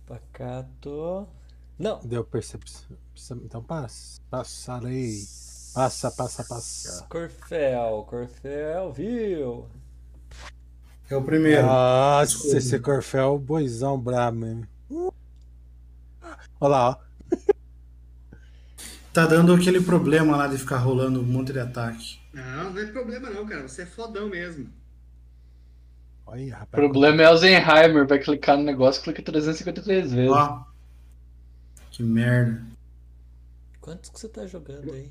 Pacato. 0.05 1.27
Não. 1.77 1.99
Deu 1.99 2.23
percepção. 2.23 2.97
Então 3.43 3.61
passa. 3.61 4.21
Passarei. 4.29 5.19
Passa, 5.73 6.09
passa, 6.11 6.43
passa. 6.45 7.05
Corfel, 7.09 8.05
Corfel, 8.07 8.93
viu? 8.93 9.67
É 11.09 11.15
o 11.17 11.21
primeiro. 11.23 11.63
Nossa, 11.67 12.31
Desculpa. 12.33 12.57
esse 12.57 12.79
Corfel, 12.79 13.37
boizão 13.37 13.99
brabo 13.99 14.37
mesmo. 14.37 14.67
Olha 16.61 16.69
lá, 16.69 16.89
ó. 16.91 16.97
Tá 19.15 19.25
dando 19.25 19.53
aquele 19.53 19.79
problema 19.79 20.35
lá 20.35 20.45
de 20.45 20.57
ficar 20.57 20.77
rolando 20.79 21.21
um 21.21 21.23
monte 21.23 21.53
de 21.53 21.59
ataque. 21.59 22.19
Não, 22.33 22.71
não 22.73 22.81
é 22.81 22.85
problema 22.87 23.29
não, 23.29 23.45
cara. 23.45 23.65
Você 23.65 23.83
é 23.83 23.85
fodão 23.85 24.27
mesmo. 24.29 24.69
Olha 26.25 26.41
aí, 26.41 26.49
O 26.49 26.53
rapaz. 26.53 26.69
problema 26.71 27.21
é 27.21 27.25
Alzheimer, 27.25 28.05
vai 28.05 28.19
clicar 28.19 28.57
no 28.57 28.63
negócio, 28.63 29.01
clica 29.01 29.21
353 29.23 30.11
vezes. 30.11 30.29
Ó. 30.31 30.65
Que 31.91 32.03
merda. 32.03 32.61
Quantos 33.79 34.09
que 34.09 34.19
você 34.19 34.27
tá 34.27 34.45
jogando 34.45 34.91
aí? 34.91 35.09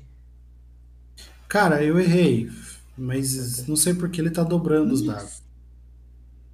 Cara, 1.47 1.83
eu 1.83 1.99
errei. 1.99 2.47
Mas 2.95 3.67
não 3.67 3.75
sei 3.75 3.95
porque 3.95 4.21
ele 4.21 4.29
tá 4.29 4.43
dobrando 4.43 4.93
os 4.93 5.01
dados. 5.01 5.41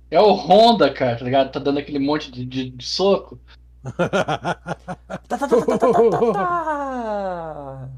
É 0.10 0.20
o 0.22 0.32
Honda, 0.34 0.94
cara, 0.94 1.18
tá 1.18 1.26
ligado? 1.26 1.52
Tá 1.52 1.60
dando 1.60 1.80
aquele 1.80 2.00
monte 2.00 2.32
de, 2.32 2.46
de- 2.46 2.70
de 2.70 2.86
soco. 2.86 3.38
Tá, 3.84 5.38
tá, 5.38 5.48
tá, 5.48 5.48
tá, 5.48 5.78
tá, 5.78 6.32
tá. 6.34 7.90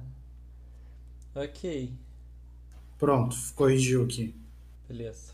Ok, 1.35 1.93
Pronto, 2.97 3.35
corrigiu 3.55 4.03
aqui. 4.03 4.35
beleza. 4.87 5.33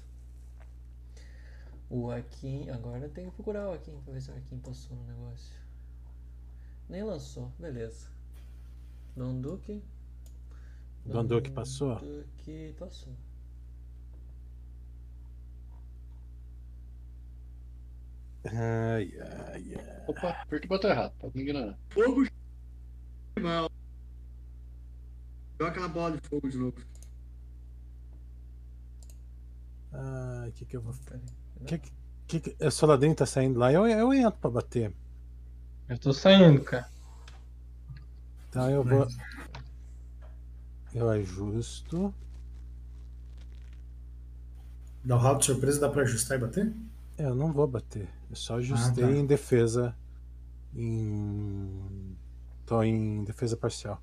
O 1.90 2.10
Akin. 2.12 2.70
Agora 2.70 3.06
eu 3.06 3.10
tenho 3.10 3.30
que 3.30 3.36
procurar 3.36 3.68
o 3.70 3.74
Akin 3.74 4.00
pra 4.02 4.14
ver 4.14 4.22
se 4.22 4.32
o 4.32 4.36
Akin 4.36 4.60
passou 4.60 4.96
no 4.96 5.04
negócio. 5.04 5.54
Nem 6.88 7.04
lançou, 7.04 7.52
beleza. 7.60 8.08
Don 9.16 9.40
Duque. 9.42 9.84
Don 11.06 11.26
Duque 11.26 11.52
passou? 11.52 11.96
Duque 12.00 12.74
passou. 12.80 13.14
Ai, 18.52 19.12
ai, 19.22 19.76
ai. 19.76 20.04
Opa, 20.08 20.30
apertei 20.30 20.66
o 20.66 20.70
botão 20.70 20.90
errado, 20.90 21.14
pode 21.20 21.36
me 21.38 21.44
ignorar. 21.44 21.78
Fogo 21.90 22.26
mal. 23.40 23.70
Deu 25.58 25.68
aquela 25.68 25.88
bola 25.88 26.18
de 26.18 26.28
fogo 26.28 26.50
de 26.50 26.58
novo. 26.58 26.78
Ai, 29.92 30.50
o 30.50 30.52
que 30.54 30.66
que 30.66 30.78
eu 30.78 30.82
vou. 30.82 30.94
Que, 31.66 31.78
que, 31.78 31.92
que, 32.28 32.40
que- 32.40 32.66
o 32.66 32.72
Soladrinho 32.72 33.16
tá 33.16 33.26
saindo 33.26 33.60
lá, 33.60 33.72
eu, 33.72 33.88
eu 33.88 34.14
entro 34.14 34.40
pra 34.40 34.50
bater. 34.50 34.94
Eu 35.88 35.98
tô 35.98 36.14
saindo, 36.14 36.64
cara. 36.64 36.88
Então 38.50 38.70
eu 38.70 38.84
vou. 38.84 39.08
Eu 40.94 41.10
ajusto. 41.10 42.14
Dá 45.04 45.16
o 45.16 45.20
round 45.20 45.40
de 45.40 45.46
surpresa, 45.46 45.80
dá 45.80 45.90
pra 45.90 46.02
ajustar 46.04 46.38
e 46.38 46.42
bater? 46.42 46.74
Eu 47.18 47.34
não 47.36 47.52
vou 47.54 47.68
bater. 47.68 48.08
Eu 48.30 48.36
só 48.36 48.58
ajustei 48.58 49.04
tá. 49.04 49.12
em 49.12 49.26
defesa. 49.26 49.96
Em. 50.76 52.16
Tô 52.66 52.84
em 52.84 53.24
defesa 53.24 53.58
parcial. 53.58 54.02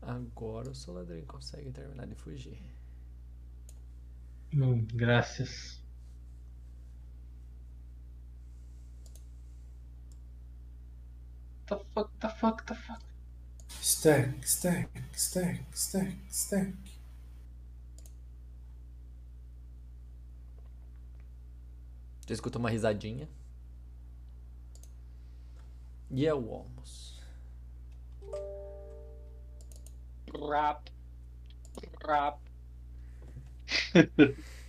Agora 0.00 0.70
o 0.70 0.74
Soladrin 0.74 1.24
consegue 1.24 1.72
terminar 1.72 2.06
de 2.06 2.14
fugir. 2.14 2.62
Hum, 4.54 4.86
graças. 4.94 5.82
The 11.66 11.78
fuck, 11.94 12.10
the 12.20 12.28
fuck, 12.28 12.66
the 12.66 12.74
fuck. 12.74 13.02
Stack, 13.80 14.46
stack, 14.46 14.88
stack, 15.12 15.64
stack, 15.74 16.16
stack. 16.30 16.74
Você 22.20 22.32
escuta 22.32 22.58
uma 22.58 22.70
risadinha. 22.70 23.28
E 26.10 26.26
é 26.26 26.34
o 26.34 26.54
almoço. 26.54 27.20
Rap. 30.32 30.90
Rap. 32.04 32.38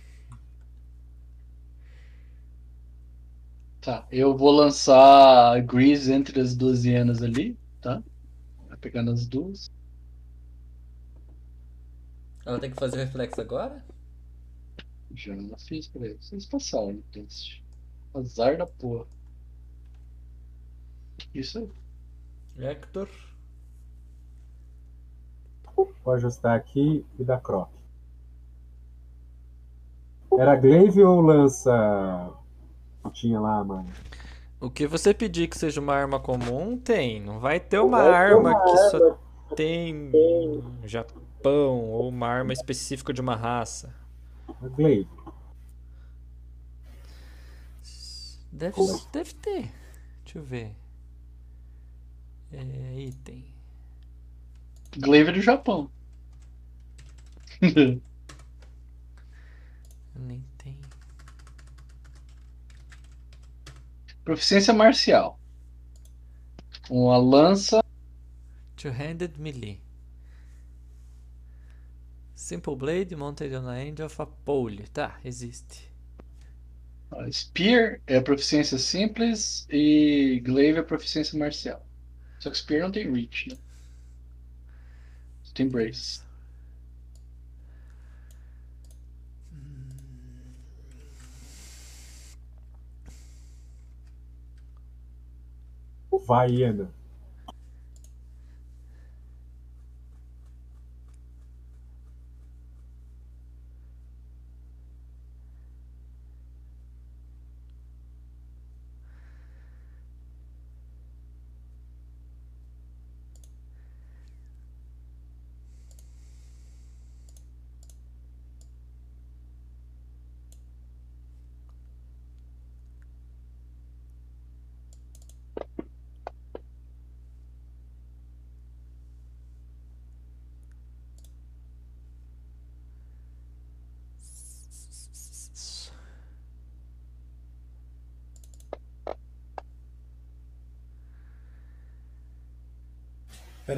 Tá, 3.88 4.06
eu 4.12 4.36
vou 4.36 4.50
lançar 4.50 5.62
Grease 5.62 6.12
entre 6.12 6.38
as 6.42 6.54
duas 6.54 6.84
hienas 6.84 7.22
ali, 7.22 7.58
tá? 7.80 8.02
Vai 8.68 8.76
pegando 8.76 9.10
as 9.10 9.26
duas. 9.26 9.70
Ela 12.44 12.60
tem 12.60 12.70
que 12.70 12.76
fazer 12.76 12.98
reflexo 12.98 13.40
agora? 13.40 13.82
Já 15.14 15.34
fiz 15.66 15.88
pra 15.88 16.04
ele. 16.04 16.18
Vocês 16.20 16.44
passaram 16.44 16.92
no 16.92 17.02
teste. 17.04 17.64
Azar 18.12 18.58
da 18.58 18.66
porra. 18.66 19.06
Isso 21.34 21.58
aí. 21.58 22.66
Hector. 22.66 23.08
Vou 25.74 26.12
ajustar 26.12 26.58
aqui 26.58 27.06
e 27.18 27.24
dar 27.24 27.40
croc. 27.40 27.70
Era 30.38 30.56
glaive 30.56 31.02
ou 31.02 31.22
lança 31.22 32.38
que 33.04 33.10
tinha 33.12 33.40
lá, 33.40 33.62
mano? 33.64 33.88
O 34.60 34.68
que 34.68 34.86
você 34.86 35.14
pedir 35.14 35.48
que 35.48 35.56
seja 35.56 35.80
uma 35.80 35.94
arma 35.94 36.18
comum, 36.18 36.76
tem. 36.76 37.20
Não 37.20 37.38
vai 37.38 37.60
ter 37.60 37.78
uma 37.78 38.00
arma 38.00 38.54
que 38.64 38.76
só 38.90 39.18
tem 39.54 39.94
no 39.94 40.86
Japão 40.86 41.90
ou 41.90 42.08
uma 42.08 42.26
arma 42.26 42.52
específica 42.52 43.12
de 43.12 43.20
uma 43.20 43.36
raça. 43.36 43.94
Glaive. 44.76 45.08
Deve, 48.50 48.74
deve 49.12 49.34
ter. 49.34 49.72
Deixa 50.24 50.38
eu 50.38 50.42
ver. 50.42 50.74
É, 52.52 53.00
item. 53.00 53.44
Glaive 54.96 55.32
do 55.32 55.40
Japão. 55.40 55.90
Nem 60.16 60.44
tem. 60.56 60.78
Proficiência 64.28 64.74
marcial. 64.74 65.40
Uma 66.90 67.16
lança. 67.16 67.82
Two-handed 68.76 69.40
melee. 69.40 69.80
Simple 72.34 72.76
blade 72.76 73.16
mounted 73.16 73.54
on 73.54 73.66
a 73.66 73.82
end 73.82 74.02
of 74.02 74.20
a 74.20 74.26
pole. 74.26 74.86
Tá, 74.88 75.18
existe. 75.24 75.90
a 77.10 77.32
Spear 77.32 78.02
é 78.06 78.20
proficiência 78.20 78.76
simples 78.76 79.66
e 79.70 80.42
Glaive 80.44 80.80
é 80.80 80.82
proficiência 80.82 81.38
marcial. 81.38 81.82
Só 82.38 82.50
que 82.50 82.58
Spear 82.58 82.82
não 82.82 82.92
tem 82.92 83.10
reach, 83.10 83.48
né? 83.48 83.56
Tem 85.54 85.66
brace. 85.66 86.20
Vai, 96.10 96.50
Iena. 96.50 96.94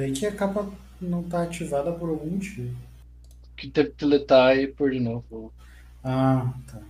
Peraí 0.01 0.13
que 0.13 0.25
a 0.25 0.35
capa 0.35 0.67
não 0.99 1.21
tá 1.21 1.43
ativada 1.43 1.91
por 1.91 2.09
algum 2.09 2.31
motivo. 2.31 2.75
Que 3.55 3.69
teve 3.69 3.91
que 3.91 3.97
deletar 4.03 4.57
e 4.57 4.67
pôr 4.67 4.89
de 4.89 4.99
novo. 4.99 5.53
Ah, 6.03 6.51
tá. 6.65 6.81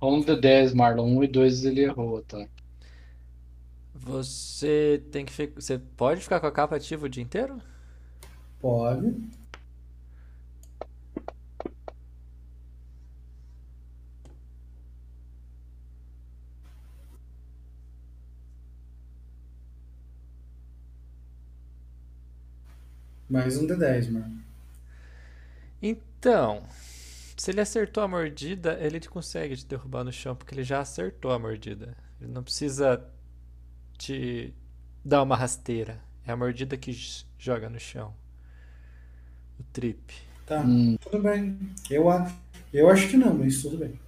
Rola 0.00 0.16
um 0.16 0.24
D10, 0.24 0.74
Marlon. 0.74 1.18
1 1.18 1.22
e 1.22 1.28
2 1.28 1.64
ele 1.66 1.82
errou, 1.84 2.20
tá? 2.22 2.44
Você 3.94 5.04
tem 5.12 5.24
que 5.24 5.32
ficar. 5.32 5.60
Você 5.60 5.78
pode 5.78 6.20
ficar 6.20 6.40
com 6.40 6.46
a 6.48 6.52
capa 6.52 6.74
ativa 6.74 7.06
o 7.06 7.08
dia 7.08 7.22
inteiro? 7.22 7.62
Pode. 8.60 9.14
Mais 23.36 23.58
um 23.58 23.66
D10, 23.66 24.08
mano. 24.10 24.42
Então, 25.82 26.62
se 27.36 27.50
ele 27.50 27.60
acertou 27.60 28.02
a 28.02 28.08
mordida, 28.08 28.78
ele 28.80 28.98
te 28.98 29.10
consegue 29.10 29.54
te 29.56 29.66
derrubar 29.66 30.04
no 30.04 30.12
chão, 30.12 30.34
porque 30.34 30.54
ele 30.54 30.64
já 30.64 30.80
acertou 30.80 31.30
a 31.32 31.38
mordida. 31.38 31.94
Ele 32.20 32.32
não 32.32 32.42
precisa 32.42 33.04
te 33.98 34.54
dar 35.04 35.22
uma 35.22 35.36
rasteira. 35.36 36.00
É 36.26 36.32
a 36.32 36.36
mordida 36.36 36.76
que 36.78 36.92
joga 37.38 37.68
no 37.68 37.78
chão. 37.78 38.14
O 39.60 39.62
trip. 39.72 40.14
Tá, 40.46 40.62
Hum. 40.62 40.96
tudo 41.00 41.22
bem. 41.22 41.58
Eu, 41.90 42.08
a- 42.08 42.32
eu 42.72 42.88
acho 42.88 43.08
que 43.08 43.16
não, 43.18 43.34
mas 43.34 43.60
tudo 43.60 43.76
bem. 43.76 43.98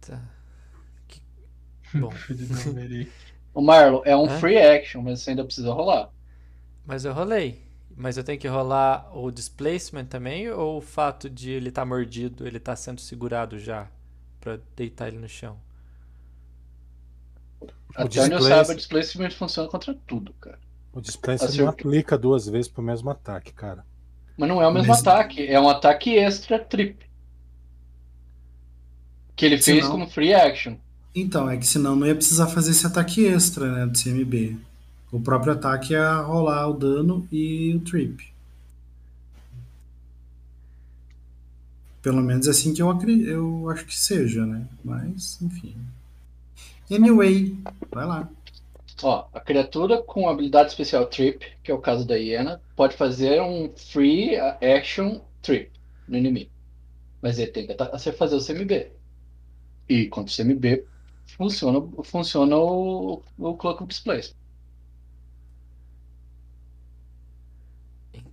Tá. 0.00 0.20
Que- 1.08 1.20
Bom. 1.94 2.18
O 3.54 3.60
Marlon, 3.62 4.02
é 4.04 4.16
um 4.16 4.26
Hã? 4.26 4.38
free 4.38 4.58
action, 4.58 5.02
mas 5.02 5.20
você 5.20 5.30
ainda 5.30 5.44
precisa 5.44 5.72
rolar. 5.72 6.10
mas 6.84 7.04
eu 7.04 7.12
rolei. 7.12 7.66
Mas 7.96 8.16
eu 8.16 8.22
tenho 8.22 8.38
que 8.38 8.46
rolar 8.46 9.10
o 9.16 9.30
displacement 9.30 10.04
também 10.06 10.48
ou 10.50 10.78
o 10.78 10.80
fato 10.80 11.28
de 11.28 11.50
ele 11.50 11.68
estar 11.68 11.84
mordido, 11.84 12.46
ele 12.46 12.60
tá 12.60 12.76
sendo 12.76 13.00
segurado 13.00 13.58
já 13.58 13.88
pra 14.40 14.58
deitar 14.76 15.08
ele 15.08 15.18
no 15.18 15.28
chão? 15.28 15.58
Onde 17.98 18.18
eu 18.18 18.28
displace- 18.28 18.48
saiba, 18.48 18.74
displacement 18.76 19.30
funciona 19.30 19.68
contra 19.68 19.94
tudo, 20.06 20.32
cara. 20.34 20.58
O 20.92 21.00
você 21.00 21.18
Acertou. 21.28 21.64
não 21.64 21.68
aplica 21.68 22.16
duas 22.16 22.46
vezes 22.48 22.70
pro 22.70 22.82
mesmo 22.82 23.10
ataque, 23.10 23.52
cara. 23.52 23.84
Mas 24.36 24.48
não 24.48 24.62
é 24.62 24.66
o 24.68 24.72
mesmo 24.72 24.92
ataque, 24.92 25.44
é 25.46 25.58
um 25.60 25.68
ataque 25.68 26.16
extra 26.16 26.58
trip. 26.58 27.04
Que 29.34 29.46
ele 29.46 29.58
fez 29.58 29.86
como 29.86 30.08
free 30.08 30.32
action. 30.34 30.76
Então, 31.14 31.50
é 31.50 31.56
que 31.56 31.66
senão 31.66 31.96
não 31.96 32.06
ia 32.06 32.14
precisar 32.14 32.46
fazer 32.48 32.70
esse 32.70 32.86
ataque 32.86 33.26
extra, 33.26 33.70
né, 33.70 33.86
do 33.86 33.98
CMB. 33.98 34.56
O 35.10 35.20
próprio 35.20 35.52
ataque 35.52 35.94
ia 35.94 36.20
rolar 36.20 36.68
o 36.68 36.74
dano 36.74 37.26
e 37.32 37.74
o 37.74 37.80
trip. 37.80 38.32
Pelo 42.02 42.22
menos 42.22 42.46
é 42.46 42.50
assim 42.50 42.72
que 42.72 42.82
eu, 42.82 42.88
eu 43.26 43.70
acho 43.70 43.84
que 43.84 43.98
seja, 43.98 44.46
né? 44.46 44.66
Mas, 44.84 45.40
enfim. 45.42 45.74
Anyway, 46.90 47.56
vai 47.90 48.06
lá. 48.06 48.28
Ó, 49.02 49.26
a 49.32 49.40
criatura 49.40 50.02
com 50.02 50.28
habilidade 50.28 50.70
especial 50.70 51.06
Trip, 51.06 51.44
que 51.62 51.70
é 51.70 51.74
o 51.74 51.78
caso 51.78 52.06
da 52.06 52.16
hiena, 52.16 52.60
pode 52.74 52.96
fazer 52.96 53.40
um 53.42 53.70
free 53.76 54.36
action 54.36 55.20
Trip 55.42 55.70
no 56.08 56.16
inimigo. 56.16 56.50
Mas 57.22 57.38
ele 57.38 57.50
tem 57.50 57.66
que 57.66 58.12
fazer 58.12 58.36
o 58.36 58.44
CMB. 58.44 58.90
E 59.88 60.06
contra 60.06 60.32
o 60.32 60.36
CMB 60.36 60.84
funciona, 61.36 61.80
funciona 62.04 62.56
o, 62.56 63.22
o 63.38 63.48
of 63.48 63.86
Displace. 63.86 64.34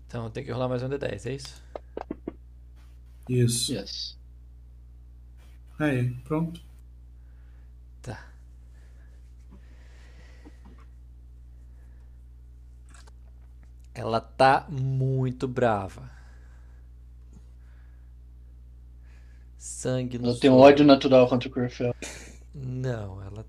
Então 0.07 0.29
tem 0.29 0.43
que 0.43 0.51
rolar 0.51 0.69
mais 0.69 0.81
um 0.83 0.89
D10, 0.89 1.25
é 1.25 1.33
isso? 1.33 1.61
Isso. 3.29 3.73
Yes. 3.73 4.17
Aí, 5.79 6.13
pronto. 6.23 6.61
Tá. 8.01 8.31
Ela 13.93 14.21
tá 14.21 14.67
muito 14.69 15.47
brava. 15.47 16.09
Sangue 19.57 20.19
tem 20.39 20.49
um 20.49 20.53
olhos. 20.53 20.73
ódio 20.73 20.85
natural 20.85 21.27
contra 21.27 21.49
o 21.49 21.51
Curfel. 21.51 21.93
Não, 22.55 23.21
ela 23.21 23.45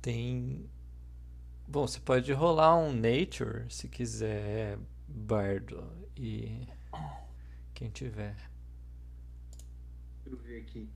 tem. 0.00 0.70
Bom, 1.66 1.86
você 1.86 2.00
pode 2.00 2.32
rolar 2.32 2.76
um 2.78 2.92
Nature 2.92 3.66
se 3.70 3.88
quiser, 3.88 4.78
Bardo. 5.08 5.84
E. 6.16 6.66
Quem 7.74 7.90
tiver. 7.90 8.36
Deixa 10.24 10.30
eu 10.36 10.42
ver 10.42 10.60
aqui. 10.62 10.90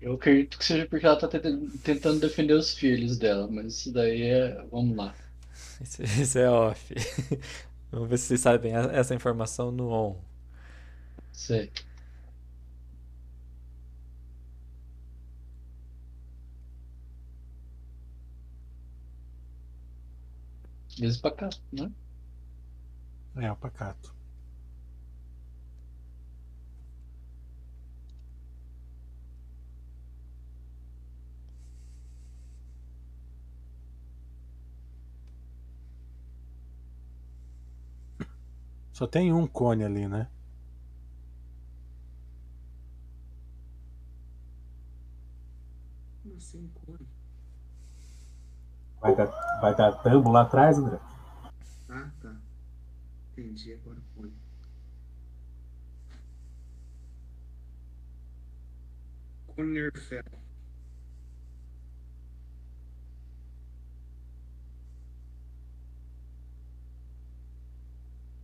Eu 0.00 0.14
acredito 0.14 0.58
que 0.58 0.64
seja 0.64 0.86
porque 0.86 1.06
ela 1.06 1.18
tá 1.18 1.26
tenta- 1.28 1.50
tentando 1.82 2.20
defender 2.20 2.52
os 2.54 2.74
filhos 2.74 3.16
dela, 3.18 3.48
mas 3.50 3.78
isso 3.78 3.92
daí 3.92 4.22
é. 4.22 4.62
Vamos 4.70 4.96
lá. 4.96 5.16
Isso, 5.80 6.02
isso 6.02 6.38
é 6.38 6.48
off. 6.50 6.94
Vamos 7.90 8.08
ver 8.08 8.18
se 8.18 8.26
vocês 8.26 8.40
sabem 8.40 8.72
essa 8.74 9.14
informação 9.14 9.70
no 9.72 9.90
on. 9.90 10.16
Sei. 11.32 11.72
Mesmo 21.00 21.32
cá, 21.34 21.48
né? 21.72 21.92
É, 23.34 23.50
o 23.50 23.56
pacato. 23.56 24.14
Só 38.92 39.04
tem 39.06 39.32
um 39.32 39.48
cone 39.48 39.82
ali, 39.84 40.06
né? 40.06 40.30
Como 46.22 46.36
assim, 46.36 46.68
cone? 46.70 47.06
Vai 49.00 49.16
dar, 49.16 49.26
vai 49.60 49.74
dar 49.74 49.92
tambo 50.02 50.30
lá 50.30 50.42
atrás, 50.42 50.78
André? 50.78 50.98
Ah, 51.88 52.10
tá. 52.20 52.36
Entendi 53.32 53.72
agora 53.72 53.98
o 53.98 54.02
cone. 54.14 54.34
Conerfell. 59.46 60.22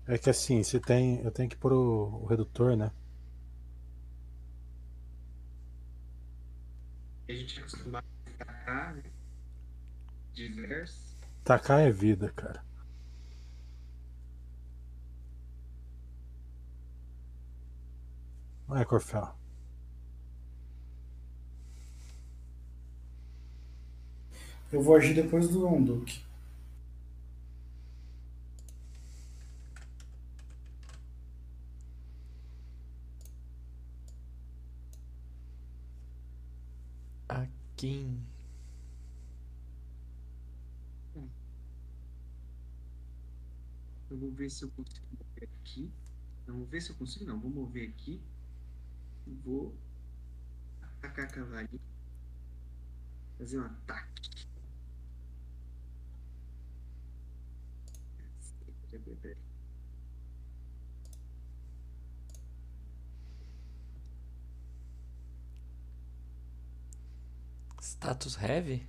É 0.08 0.16
que 0.16 0.30
assim, 0.30 0.62
você 0.62 0.80
tem. 0.80 1.20
Eu 1.22 1.30
tenho 1.30 1.48
que 1.50 1.56
pôr 1.56 1.72
o, 1.72 2.22
o 2.22 2.26
redutor, 2.26 2.76
né? 2.76 2.90
A 7.28 7.32
gente 7.32 7.58
é 7.58 7.60
acostumado 7.60 8.06
a 8.40 8.44
tacar, 8.44 8.94
né? 8.94 9.02
Diversos. 10.36 11.16
Tacar 11.42 11.80
é 11.80 11.90
vida, 11.90 12.30
cara. 12.36 12.62
Vai, 18.68 18.84
Corfel. 18.84 19.34
Eu 24.70 24.82
vou 24.82 24.96
agir 24.96 25.14
depois 25.14 25.48
do 25.48 25.60
Dom 25.60 25.82
Duque. 25.82 26.20
Aqui. 37.28 38.35
Eu 44.16 44.20
vou 44.20 44.30
ver 44.32 44.48
se 44.48 44.64
eu 44.64 44.70
consigo 44.70 45.06
mover 45.12 45.48
aqui. 45.60 45.92
Não, 46.46 46.56
vou 46.56 46.66
ver 46.66 46.80
se 46.80 46.88
eu 46.88 46.96
consigo, 46.96 47.26
não. 47.26 47.38
Vou 47.38 47.50
mover 47.50 47.90
aqui. 47.90 48.18
Vou 49.44 49.74
atacar 50.80 51.26
a 51.26 51.28
cavalinha. 51.28 51.80
Fazer 53.36 53.60
um 53.60 53.66
ataque. 53.66 54.46
Peraí, 58.90 59.16
peraí. 59.16 59.36
Status 67.82 68.36
heavy? 68.36 68.86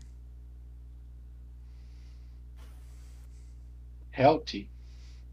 Healthy. 4.14 4.77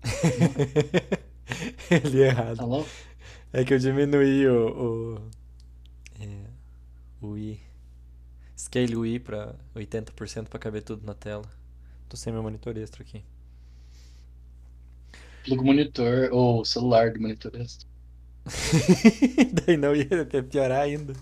Ele 1.90 2.22
é 2.22 2.26
errado. 2.26 2.56
Tá 2.56 2.64
louco? 2.64 2.88
É 3.52 3.64
que 3.64 3.74
eu 3.74 3.78
diminuí 3.78 4.46
o. 4.46 5.16
o 5.16 5.30
é, 6.20 6.44
o 7.20 7.36
I. 7.36 7.60
Scale 8.56 8.96
o 8.96 9.06
I 9.06 9.18
pra 9.18 9.54
80% 9.74 10.48
pra 10.48 10.58
caber 10.58 10.82
tudo 10.82 11.06
na 11.06 11.14
tela. 11.14 11.44
Tô 12.08 12.16
sem 12.16 12.32
meu 12.32 12.42
monitor 12.42 12.76
extra 12.76 13.02
aqui. 13.02 13.22
Pluga 15.44 15.62
o 15.62 15.66
monitor 15.66 16.30
ou 16.32 16.64
celular 16.64 17.12
do 17.12 17.20
monitor 17.20 17.54
extra. 17.54 17.88
Daí 19.66 19.76
não 19.76 19.94
ia 19.94 20.26
piorar 20.50 20.82
ainda. 20.82 21.14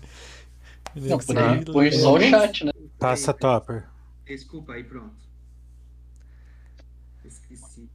Não, 0.95 1.17
por 1.17 1.37
aí 1.37 1.65
põe 1.65 1.91
só 1.91 2.13
o 2.13 2.21
chat, 2.21 2.65
né? 2.65 2.71
Passa 2.99 3.33
topper. 3.33 3.87
Desculpa 4.25 4.73
aí, 4.73 4.83
pronto. 4.83 5.15
Esqueci. 7.25 7.89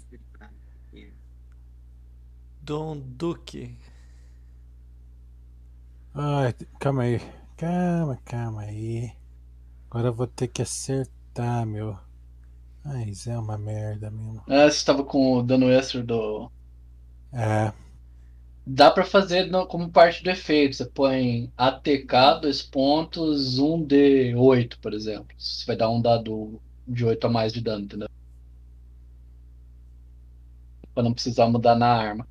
Dom 2.68 3.00
Duque. 3.18 3.64
Ai, 6.14 6.52
calma 6.78 7.02
aí. 7.04 7.18
Calma, 7.56 8.16
calma 8.24 8.62
aí. 8.62 9.10
Agora 9.90 10.08
eu 10.08 10.14
vou 10.14 10.26
ter 10.26 10.48
que 10.48 10.62
acertar, 10.62 11.66
meu. 11.66 11.98
Mas 12.84 13.26
é 13.26 13.38
uma 13.38 13.58
merda 13.58 14.10
mesmo. 14.10 14.44
Ah, 14.48 14.68
você 14.70 14.84
tava 14.84 15.04
com 15.04 15.34
o 15.36 15.42
dano 15.44 15.70
extra 15.70 16.02
do. 16.02 16.50
É, 17.32 17.72
Dá 18.66 18.90
pra 18.90 19.04
fazer 19.04 19.46
no- 19.50 19.66
como 19.66 19.90
parte 19.90 20.22
do 20.22 20.30
efeito. 20.30 20.76
Você 20.76 20.84
põe 20.86 21.52
ATK, 21.56 22.38
dois 22.40 22.62
pontos, 22.62 23.58
1D8, 23.58 24.78
por 24.80 24.92
exemplo. 24.94 25.34
Você 25.38 25.64
vai 25.66 25.76
dar 25.76 25.90
um 25.90 26.00
dado 26.00 26.62
de 26.86 27.04
8 27.04 27.26
a 27.26 27.30
mais 27.30 27.52
de 27.52 27.60
dano, 27.62 27.84
entendeu? 27.84 28.08
Pra 30.94 31.02
não 31.02 31.14
precisar 31.14 31.48
mudar 31.48 31.74
na 31.76 31.86
arma. 31.88 32.28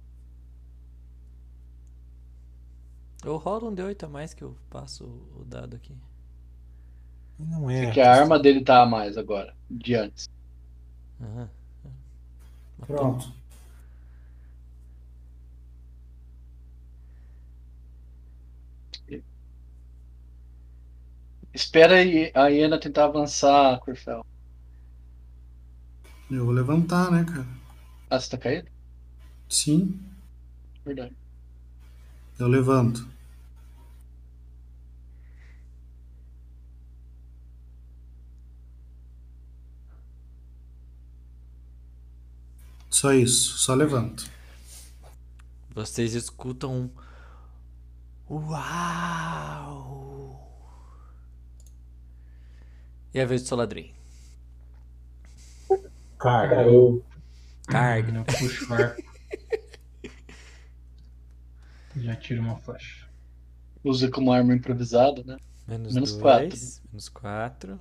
Eu 3.27 3.35
rolo 3.35 3.67
um 3.67 3.75
D8 3.75 4.05
a 4.05 4.07
mais 4.07 4.33
que 4.33 4.41
eu 4.41 4.55
passo 4.69 5.03
o 5.37 5.43
dado 5.43 5.75
aqui. 5.75 5.93
não 7.37 7.69
é. 7.69 7.85
Porque 7.85 7.99
a 7.99 8.09
arma 8.09 8.39
dele 8.39 8.63
tá 8.63 8.81
a 8.81 8.85
mais 8.85 9.17
agora, 9.17 9.53
de 9.69 9.95
antes. 9.95 10.29
Aham. 11.21 11.49
Pronto. 12.85 13.33
Espera 21.53 21.95
aí 21.95 22.31
a 22.33 22.47
hiena 22.47 22.79
tentar 22.79 23.05
avançar, 23.05 23.77
Corfel. 23.81 24.23
Eu 26.31 26.45
vou 26.45 26.53
levantar, 26.53 27.11
né, 27.11 27.25
cara? 27.25 27.45
Ah, 28.09 28.19
você 28.19 28.29
tá 28.29 28.37
caído? 28.37 28.69
Sim, 29.49 29.99
Verdade. 30.85 31.15
eu 32.39 32.47
levanto. 32.47 33.07
Só 42.97 43.13
isso, 43.13 43.59
só 43.59 43.75
levanto. 43.75 44.27
Vocês 45.69 46.15
escutam 46.15 46.73
um. 46.73 46.89
Uau! 48.27 49.77
E 53.13 53.19
a 53.19 53.25
vez 53.27 53.43
do 53.43 53.49
Soladrim. 53.49 53.93
Cara, 56.17 56.65
Carga. 57.67 58.17
Eu 58.17 58.25
puxo 58.25 58.67
o 58.67 58.73
arco. 58.73 59.03
Já 61.97 62.15
tiro 62.15 62.41
uma 62.41 62.57
flecha. 62.57 63.07
Usa 63.83 64.09
como 64.09 64.33
arma 64.33 64.55
improvisada, 64.55 65.23
né? 65.23 65.37
Menos, 65.67 65.93
Menos 65.93 66.13
dois. 66.13 66.21
quatro. 66.23 66.57
Menos 66.91 67.09
quatro. 67.09 67.79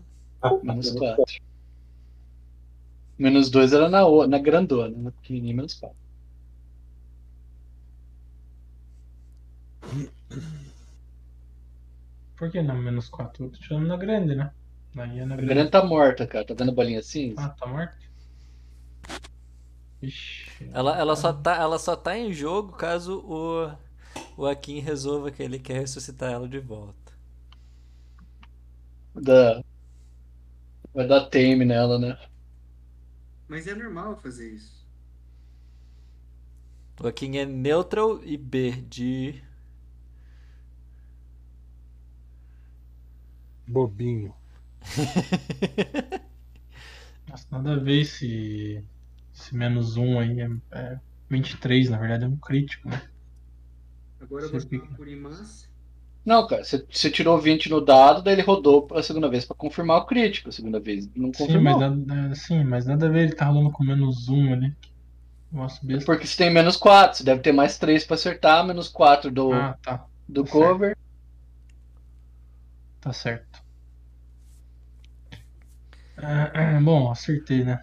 Menos 0.62 0.90
4. 0.90 1.55
Menos 3.18 3.50
2 3.50 3.72
era 3.74 3.88
na, 3.90 4.00
na 4.26 4.38
grandona, 4.38 4.96
na 4.96 5.12
pequenininha, 5.12 5.54
menos 5.56 5.74
4. 5.74 5.98
Por 12.36 12.50
que 12.50 12.62
não 12.62 12.76
menos 12.78 13.08
4? 13.10 13.44
Eu 13.44 13.50
tô 13.50 13.58
tirando 13.58 13.86
na 13.88 13.96
grande, 13.96 14.34
né? 14.34 14.54
Daí 14.94 15.18
é 15.18 15.26
na 15.26 15.36
A 15.38 15.44
grande. 15.44 15.46
grande 15.46 15.70
tá 15.70 15.82
morta, 15.82 16.26
cara. 16.26 16.44
Tá 16.44 16.52
vendo 16.54 16.72
a 16.72 16.74
bolinha 16.74 16.98
assim? 17.00 17.36
Ah, 17.36 17.48
tá 17.50 17.66
morto? 17.66 17.96
Ixi. 20.02 20.66
Ela, 20.72 20.96
ela, 20.98 21.16
só 21.16 21.32
tá, 21.32 21.56
ela 21.56 21.76
só 21.78 21.96
tá 21.96 22.16
em 22.16 22.32
jogo 22.32 22.72
caso 22.76 23.18
o, 23.26 23.76
o 24.42 24.46
Akin 24.46 24.78
resolva 24.80 25.30
que 25.32 25.42
ele 25.42 25.58
quer 25.58 25.80
ressuscitar 25.80 26.32
ela 26.32 26.48
de 26.48 26.60
volta. 26.60 27.12
Da... 29.14 29.62
Vai 30.92 31.06
dar 31.06 31.28
tame 31.30 31.64
nela, 31.64 31.96
né? 31.98 32.18
Mas 33.48 33.66
é 33.66 33.74
normal 33.74 34.16
fazer 34.16 34.52
isso. 34.54 34.86
O 37.00 37.06
Akin 37.06 37.38
é 37.38 37.46
neutral 37.46 38.22
e 38.22 38.36
B 38.36 38.72
de. 38.82 39.42
Bobinho. 43.68 44.34
Nossa, 47.28 47.46
nada 47.50 47.74
a 47.74 47.78
ver 47.78 48.00
esse, 48.02 48.84
esse 49.34 49.54
menos 49.54 49.96
um 49.96 50.18
aí. 50.18 50.40
É, 50.40 50.48
é 50.72 51.00
23, 51.30 51.90
na 51.90 51.98
verdade, 51.98 52.24
é 52.24 52.28
um 52.28 52.36
crítico, 52.36 52.88
né? 52.88 53.02
Agora 54.20 54.44
eu 54.44 54.50
vou 54.50 54.60
fica- 54.60 54.76
jogar 54.76 54.86
por 54.94 55.08
imãs. 55.08 55.70
Não, 56.26 56.46
cara, 56.46 56.64
você, 56.64 56.84
você 56.90 57.10
tirou 57.10 57.40
20 57.40 57.70
no 57.70 57.80
dado, 57.80 58.20
daí 58.20 58.34
ele 58.34 58.42
rodou 58.42 58.88
a 58.92 59.02
segunda 59.02 59.28
vez 59.30 59.44
pra 59.46 59.56
confirmar 59.56 59.98
o 59.98 60.06
crítico. 60.06 60.48
A 60.48 60.52
segunda 60.52 60.80
vez 60.80 61.08
não 61.14 61.32
Sim 61.32 61.38
confirmou. 61.44 61.78
mas, 61.78 61.78
nada, 61.78 62.32
é, 62.32 62.34
sim, 62.34 62.64
mas 62.64 62.84
nada 62.86 63.06
a 63.06 63.08
ver, 63.08 63.24
ele 63.24 63.34
tá 63.34 63.46
rolando 63.46 63.70
com 63.70 63.84
menos 63.84 64.28
um 64.28 64.52
ali. 64.52 64.76
Nossa, 65.52 65.80
besta. 65.86 66.04
Porque 66.04 66.26
você 66.26 66.36
tem 66.36 66.50
menos 66.50 66.76
4, 66.76 67.18
você 67.18 67.24
deve 67.24 67.40
ter 67.40 67.52
mais 67.52 67.78
3 67.78 68.04
pra 68.04 68.14
acertar, 68.16 68.66
menos 68.66 68.88
4 68.88 69.30
do, 69.30 69.52
Ah, 69.52 69.78
tá. 69.82 70.04
do 70.28 70.44
tá 70.44 70.50
cover. 70.50 70.96
Tá 73.00 73.12
certo. 73.12 73.62
Ah, 76.18 76.50
ah, 76.76 76.80
bom, 76.80 77.10
acertei, 77.10 77.62
né? 77.64 77.82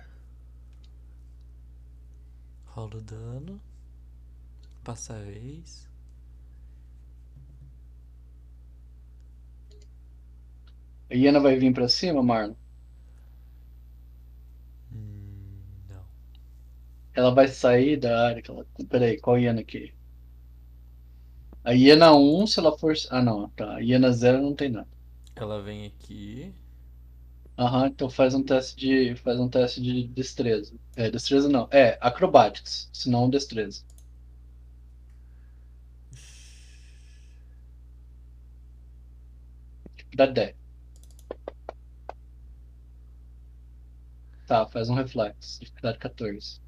Rola 2.66 2.98
o 2.98 3.02
dano. 3.02 3.62
Passa 4.84 5.14
a 5.14 5.20
vez. 5.20 5.88
A 11.10 11.16
hiena 11.16 11.40
vai 11.40 11.56
vir 11.58 11.74
pra 11.74 11.88
cima, 11.88 12.22
Marlon. 12.22 12.56
Hum, 14.92 15.62
não. 15.90 16.06
Ela 17.16 17.34
vai 17.34 17.48
sair 17.48 17.98
da 17.98 18.28
área 18.28 18.42
que 18.42 18.52
ela. 18.52 18.66
Peraí, 18.90 19.20
qual 19.20 19.38
hiena 19.40 19.62
aqui? 19.62 19.94
A 21.64 21.72
hiena 21.74 22.14
1, 22.16 22.48
se 22.48 22.60
ela 22.60 22.78
for. 22.78 22.94
Ah, 23.10 23.22
não, 23.22 23.50
tá. 23.50 23.76
A 23.76 23.80
hiena 23.80 24.12
0 24.12 24.42
não 24.42 24.56
tem 24.56 24.70
nada. 24.70 24.88
Ela 25.36 25.62
vem 25.62 25.86
aqui. 25.86 26.54
Aham, 27.58 27.88
então 27.88 28.10
faz 28.10 28.34
um 28.36 28.44
teste 28.44 28.76
de. 28.78 29.16
Faz 29.16 29.40
um 29.40 29.50
teste 29.50 29.82
de 29.82 30.08
destreza. 30.08 30.74
É, 30.96 31.10
destreza 31.10 31.50
não. 31.50 31.68
É, 31.72 31.98
acrobatics, 32.02 32.90
se 32.94 33.10
não 33.10 33.30
destreza. 33.30 33.84
Dá 40.16 40.26
10. 40.28 40.63
Tá, 44.54 44.68
faz 44.68 44.88
um 44.88 44.94
reflexo. 44.94 45.60
Dificuldade 45.62 45.98
14. 45.98 46.62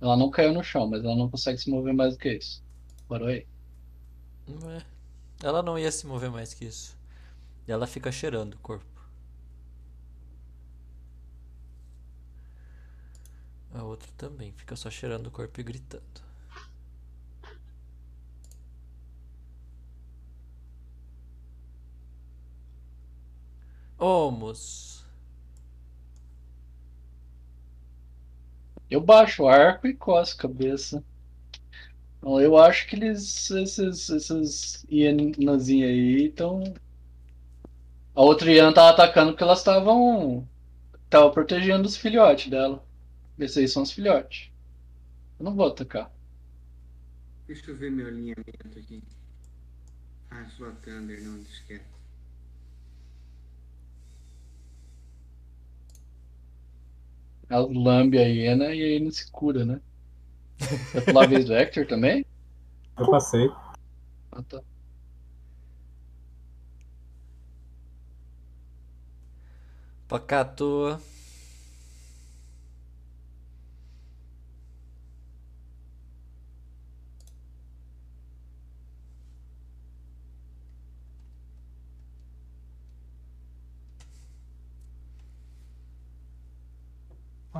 Ela 0.00 0.16
não 0.16 0.30
caiu 0.30 0.54
no 0.54 0.64
chão, 0.64 0.88
mas 0.88 1.04
ela 1.04 1.14
não 1.14 1.28
consegue 1.28 1.58
se 1.58 1.68
mover 1.68 1.92
mais 1.92 2.14
do 2.14 2.20
que 2.20 2.38
isso. 2.38 2.64
Parou 3.06 3.28
aí. 3.28 3.46
Ué, 4.48 4.82
Ela 5.42 5.62
não 5.62 5.78
ia 5.78 5.92
se 5.92 6.06
mover 6.06 6.30
mais 6.30 6.54
que 6.54 6.64
isso. 6.64 6.96
E 7.66 7.70
ela 7.70 7.86
fica 7.86 8.10
cheirando 8.10 8.54
o 8.54 8.58
corpo. 8.60 8.86
A 13.74 13.82
outra 13.82 14.10
também 14.16 14.52
fica 14.52 14.74
só 14.74 14.88
cheirando 14.90 15.26
o 15.26 15.30
corpo 15.30 15.60
e 15.60 15.64
gritando. 15.64 16.27
Omos. 23.98 25.04
Eu 28.90 29.00
baixo 29.00 29.42
o 29.42 29.48
arco 29.48 29.86
e 29.86 29.94
coço 29.94 30.34
a 30.34 30.42
cabeça. 30.42 31.04
Eu 32.22 32.56
acho 32.56 32.86
que 32.86 32.96
eles. 32.96 33.50
Esses, 33.50 34.08
esses 34.08 34.86
hienazinhas 34.90 35.90
aí 35.90 36.26
estão. 36.26 36.62
A 38.14 38.22
outra 38.22 38.50
hiena 38.50 38.72
tava 38.72 38.90
atacando 38.90 39.32
porque 39.32 39.44
elas 39.44 39.58
estavam. 39.58 40.48
Tava 41.10 41.30
protegendo 41.30 41.86
os 41.86 41.96
filhotes 41.96 42.50
dela. 42.50 42.84
Esses 43.38 43.56
aí 43.56 43.68
são 43.68 43.82
os 43.82 43.92
filhotes. 43.92 44.50
Eu 45.38 45.44
não 45.44 45.54
vou 45.54 45.68
atacar. 45.68 46.10
Deixa 47.46 47.70
eu 47.70 47.76
ver 47.76 47.90
meu 47.90 48.06
alinhamento 48.08 48.78
aqui. 48.78 49.02
Ah, 50.30 50.46
sou 50.56 50.68
a 50.68 50.72
Thunder, 50.72 51.22
não, 51.22 51.38
deixa 51.38 51.64
quieto. 51.66 51.98
Ela 57.37 57.37
lambe 57.50 58.18
a 58.18 58.22
hiena 58.22 58.66
e 58.74 58.82
a 58.82 58.86
hiena 58.86 59.10
se 59.10 59.30
cura, 59.30 59.64
né? 59.64 59.80
Vai 60.92 61.02
pular 61.02 61.24
a 61.24 61.26
vez 61.26 61.44
do 61.44 61.54
Hector 61.54 61.86
também? 61.86 62.24
Eu 62.98 63.10
passei. 63.10 63.50
Ah, 64.32 64.42
tá. 64.42 64.60
Pacato. 70.08 70.98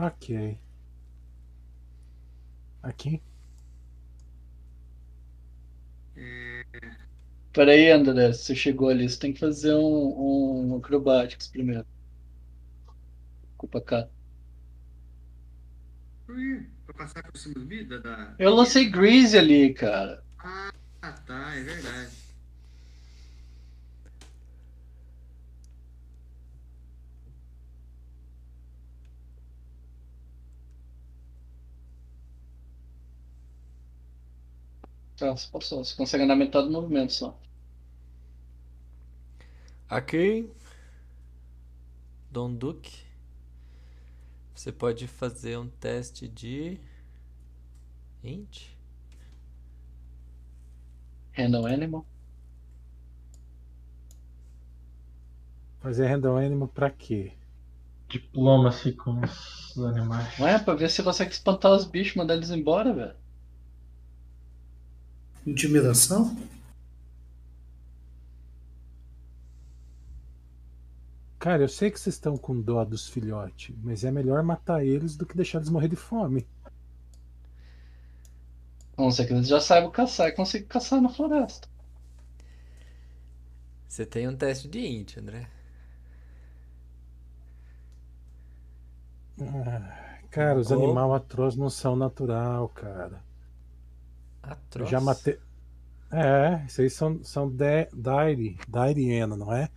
Ok. 0.01 0.57
Aqui? 2.83 3.21
Peraí, 7.53 7.91
André, 7.91 8.33
você 8.33 8.55
chegou 8.55 8.89
ali, 8.89 9.09
você 9.09 9.19
tem 9.19 9.33
que 9.33 9.41
fazer 9.41 9.75
um, 9.75 10.71
um 10.71 10.77
acrobatics 10.77 11.49
primeiro. 11.49 11.85
Culpa 13.57 13.81
cá. 13.81 14.09
Pra 16.87 16.95
passar 16.95 17.23
por 17.25 17.37
cima 17.37 17.55
do 17.55 17.67
vida 17.67 17.99
da. 17.99 18.37
Eu 18.39 18.55
lancei 18.55 18.89
Grease 18.89 19.37
ali, 19.37 19.75
cara. 19.75 20.23
Ah, 20.39 20.71
tá, 21.27 21.55
é 21.57 21.63
verdade. 21.63 22.28
Tá, 35.19 35.33
você 35.33 35.49
passou. 35.51 35.85
Você 35.85 35.97
consegue 35.97 36.25
andar 36.25 36.37
metade 36.37 36.67
do 36.69 36.73
movimento 36.73 37.13
só. 37.13 37.37
Aqui. 39.89 40.49
Dom 42.31 42.55
Duque. 42.55 43.05
Você 44.55 44.71
pode 44.71 45.07
fazer 45.09 45.59
um 45.59 45.69
teste 45.69 46.29
de. 46.29 46.79
Int? 48.23 48.69
Handle 51.33 51.67
Animal. 51.67 52.07
Fazer 55.81 56.09
random 56.09 56.37
animal 56.37 56.69
pra 56.69 56.91
quê? 56.91 57.33
Diplomacy 58.09 58.93
com 58.93 59.21
os 59.21 59.79
animais. 59.79 60.39
Não 60.39 60.49
é? 60.49 60.59
Pra 60.59 60.75
ver 60.75 60.91
se 60.91 60.97
você 60.97 61.03
consegue 61.03 61.31
espantar 61.31 61.73
os 61.73 61.85
bichos, 61.85 62.17
mandar 62.17 62.35
eles 62.35 62.51
embora, 62.51 62.93
velho. 62.93 63.15
Intimidação? 65.49 66.37
Cara, 71.41 71.63
eu 71.65 71.69
sei 71.69 71.91
que 71.91 71.99
vocês 71.99 72.15
estão 72.15 72.37
com 72.39 72.61
dó 72.61 72.85
dos 72.85 73.09
filhotes, 73.09 73.75
mas 73.83 74.05
é 74.05 74.11
melhor 74.13 74.41
matar 74.45 74.85
eles 74.85 75.17
do 75.17 75.27
que 75.27 75.37
deixar 75.37 75.59
eles 75.59 75.69
morrer 75.71 75.89
de 75.89 75.97
fome. 75.97 76.47
A 78.99 79.03
não 79.03 79.11
ser 79.11 79.25
que 79.27 79.33
eles 79.33 79.49
já 79.49 79.61
saibam 79.63 79.91
caçar 79.91 80.29
e 80.29 80.33
consigam 80.33 80.69
caçar 80.69 81.01
na 81.01 81.09
floresta. 81.09 81.67
Você 83.89 84.07
tem 84.07 84.29
um 84.29 84.37
teste 84.37 84.69
de 84.69 84.79
Int, 84.87 85.17
André. 85.19 85.51
Ah, 89.41 90.21
Cara, 90.31 90.59
os 90.61 90.71
Qual? 90.71 90.73
animais 90.73 91.11
atroz 91.13 91.57
não 91.57 91.69
são 91.71 91.97
natural, 91.97 92.69
cara. 92.69 93.25
Eu 94.49 94.53
Atroz. 94.53 94.91
já 94.91 95.01
matei. 95.01 95.39
É, 96.11 96.65
isso 96.67 96.81
aí 96.81 96.89
são, 96.91 97.23
são 97.23 97.49
de, 97.51 97.87
Dairi, 97.93 98.59
Dairiena, 98.67 99.37
não 99.37 99.53
é? 99.53 99.71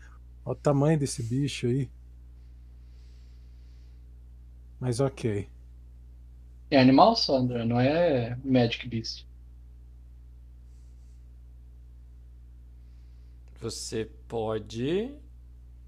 Olha 0.45 0.53
o 0.53 0.55
tamanho 0.55 0.97
desse 0.97 1.21
bicho 1.21 1.67
aí. 1.67 1.89
Mas 4.79 4.99
ok. 4.99 5.49
É 6.71 6.79
animal 6.79 7.15
só, 7.15 7.37
André, 7.37 7.65
não 7.65 7.79
é 7.79 8.37
Magic 8.43 8.87
Beast. 8.87 9.27
Você 13.59 14.09
pode 14.27 15.13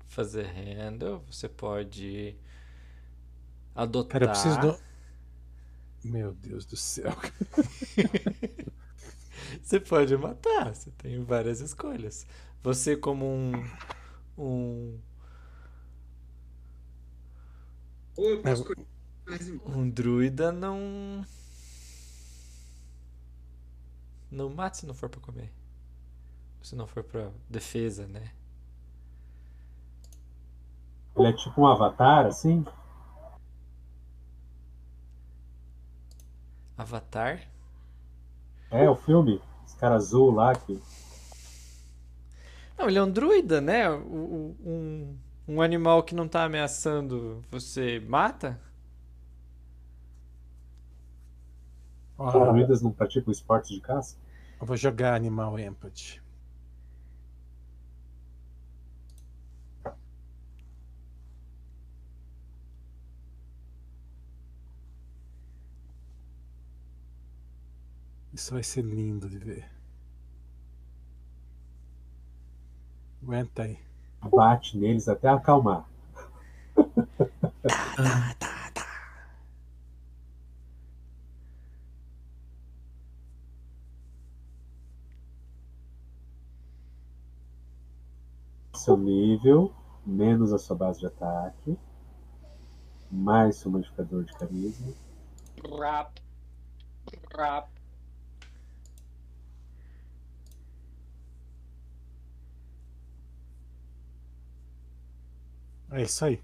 fazer 0.07 0.45
handle, 0.45 1.23
você 1.29 1.49
pode 1.49 2.37
adotar. 3.73 4.19
Cara, 4.19 4.25
eu 4.25 4.29
preciso 4.29 4.59
do. 4.59 4.79
Meu 6.03 6.33
Deus 6.33 6.65
do 6.65 6.75
céu. 6.75 7.11
Você 9.61 9.79
pode 9.79 10.15
matar, 10.17 10.73
você 10.73 10.91
tem 10.91 11.23
várias 11.23 11.59
escolhas. 11.61 12.25
Você 12.63 12.95
como 12.95 13.25
um 13.25 13.51
um, 14.37 14.99
Ou 18.17 18.29
eu 18.31 18.41
posso 18.43 18.63
É, 19.27 19.39
embora. 19.51 19.77
um 19.77 19.89
druida 19.89 20.51
não 20.51 21.25
não 24.29 24.49
mata 24.49 24.75
se 24.77 24.85
não 24.85 24.93
for 24.93 25.07
pra 25.09 25.21
comer. 25.21 25.49
Se 26.63 26.75
não 26.75 26.87
for 26.87 27.03
pra 27.03 27.29
defesa, 27.49 28.07
né? 28.07 28.31
Ele 31.17 31.27
é 31.29 31.33
tipo 31.33 31.59
um 31.61 31.65
avatar, 31.65 32.27
assim? 32.27 32.63
Avatar? 36.77 37.47
É, 38.73 38.89
o 38.89 38.95
filme. 38.95 39.39
Esse 39.63 39.77
cara 39.77 39.95
azul 39.95 40.31
lá 40.31 40.55
que. 40.55 40.81
Não, 42.75 42.89
ele 42.89 42.97
é 42.97 43.03
um 43.03 43.11
druida, 43.11 43.61
né? 43.61 43.87
Um, 43.89 45.15
um 45.47 45.61
animal 45.61 46.01
que 46.01 46.15
não 46.15 46.27
tá 46.27 46.43
ameaçando, 46.43 47.43
você 47.51 47.99
mata? 47.99 48.59
Ó, 52.17 52.31
Druidas 52.31 52.81
não 52.81 52.91
praticam 52.91 53.31
esportes 53.31 53.69
de 53.69 53.79
caça? 53.79 54.17
eu 54.59 54.65
vou 54.65 54.77
jogar 54.77 55.13
Animal 55.13 55.59
Empathy. 55.59 56.22
Isso 68.33 68.53
vai 68.53 68.63
ser 68.63 68.81
lindo 68.81 69.29
de 69.29 69.37
ver. 69.37 69.69
Aguenta 73.21 73.61
aí. 73.61 73.77
Bate 74.23 74.75
neles 74.75 75.07
até 75.07 75.29
acalmar. 75.29 75.87
Seu 88.73 88.97
nível, 88.97 89.73
menos 90.05 90.51
a 90.51 90.57
sua 90.57 90.75
base 90.75 90.99
de 90.99 91.05
ataque, 91.05 91.77
mais 93.11 93.57
seu 93.57 93.69
modificador 93.69 94.23
de 94.23 94.33
carisma. 94.33 94.91
Rap. 95.79 96.21
Rap. 97.31 97.82
É 105.93 106.01
isso 106.01 106.25
aí. 106.25 106.41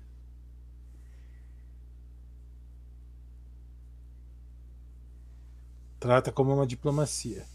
Trata 6.00 6.32
como 6.32 6.54
uma 6.54 6.68
diplomacia. 6.68 7.46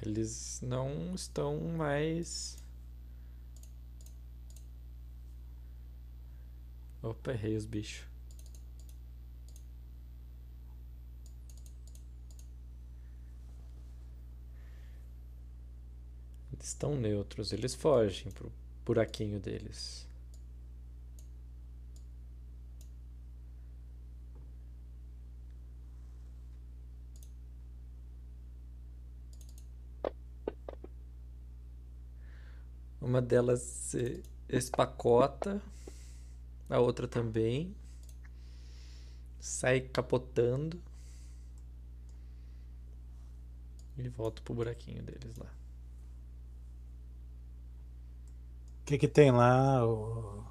Eles 0.00 0.60
não 0.62 1.14
estão 1.14 1.58
mais. 1.76 2.56
Opa, 7.02 7.32
errei 7.32 7.56
os 7.56 7.66
bichos. 7.66 8.06
Eles 16.52 16.68
estão 16.68 16.94
neutros, 16.94 17.52
eles 17.52 17.74
fogem 17.74 18.30
pro 18.30 18.52
buraquinho 18.88 19.38
deles. 19.38 20.08
Uma 33.00 33.20
delas 33.20 33.60
se 33.60 34.22
espacota, 34.48 35.60
a 36.70 36.78
outra 36.80 37.06
também. 37.06 37.74
Sai 39.40 39.80
capotando. 39.80 40.80
E 43.98 44.08
volta 44.08 44.40
pro 44.42 44.54
buraquinho 44.54 45.02
deles 45.02 45.36
lá. 45.36 45.52
O 48.77 48.77
que 48.88 48.98
que 48.98 49.08
tem 49.08 49.30
lá, 49.30 49.86
o... 49.86 50.42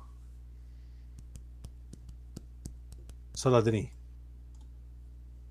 Soladrim? 3.34 3.90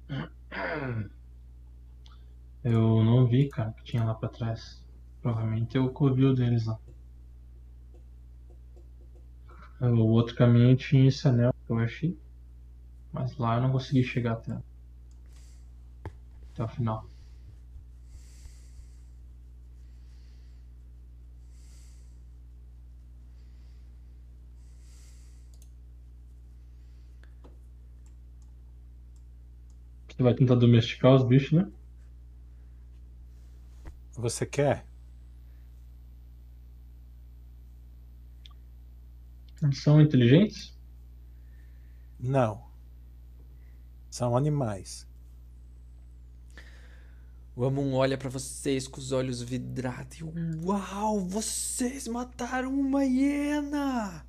Eu 2.62 3.02
não 3.04 3.26
vi, 3.26 3.48
cara, 3.48 3.72
que 3.72 3.84
tinha 3.84 4.04
lá 4.04 4.14
pra 4.14 4.28
trás. 4.28 4.84
Provavelmente 5.22 5.76
é 5.76 5.80
o 5.80 5.90
covil 5.90 6.34
deles 6.34 6.66
lá. 6.66 6.78
O 9.80 10.08
outro 10.08 10.34
caminho 10.34 10.76
tinha 10.76 11.08
esse 11.08 11.28
anel 11.28 11.54
que 11.66 11.72
eu 11.72 11.78
achei. 11.78 12.18
Mas 13.12 13.36
lá 13.36 13.56
eu 13.56 13.62
não 13.62 13.72
consegui 13.72 14.02
chegar 14.02 14.32
até, 14.32 14.58
até 16.52 16.64
o 16.64 16.68
final. 16.68 17.06
Você 30.16 30.22
vai 30.22 30.34
tentar 30.34 30.54
domesticar 30.54 31.14
os 31.14 31.22
bichos, 31.22 31.52
né? 31.52 31.70
Você 34.14 34.46
quer? 34.46 34.86
Eles 39.62 39.82
são 39.82 40.00
inteligentes? 40.00 40.74
Não. 42.18 42.64
São 44.10 44.34
animais. 44.34 45.06
O 47.54 47.64
Amun 47.66 47.92
olha 47.94 48.16
pra 48.16 48.30
vocês 48.30 48.88
com 48.88 48.98
os 48.98 49.12
olhos 49.12 49.42
vidrados 49.42 50.18
e 50.18 50.24
uau, 50.64 51.20
vocês 51.20 52.08
mataram 52.08 52.72
uma 52.72 53.04
hiena! 53.04 54.26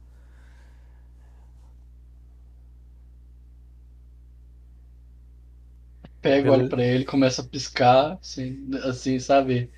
Pega, 6.27 6.51
olha 6.51 6.67
pra 6.67 6.83
ele, 6.83 7.05
começa 7.05 7.41
a 7.41 7.45
piscar, 7.45 8.17
assim, 8.19 8.69
assim, 8.83 9.17
sabe? 9.17 9.71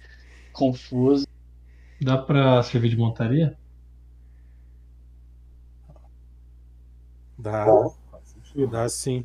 Confuso. 0.52 1.28
Dá 2.02 2.18
pra 2.18 2.64
servir 2.64 2.90
de 2.90 2.98
montaria? 2.98 3.56
Dá, 7.38 7.68
dá 8.72 8.90
sim. 8.90 9.24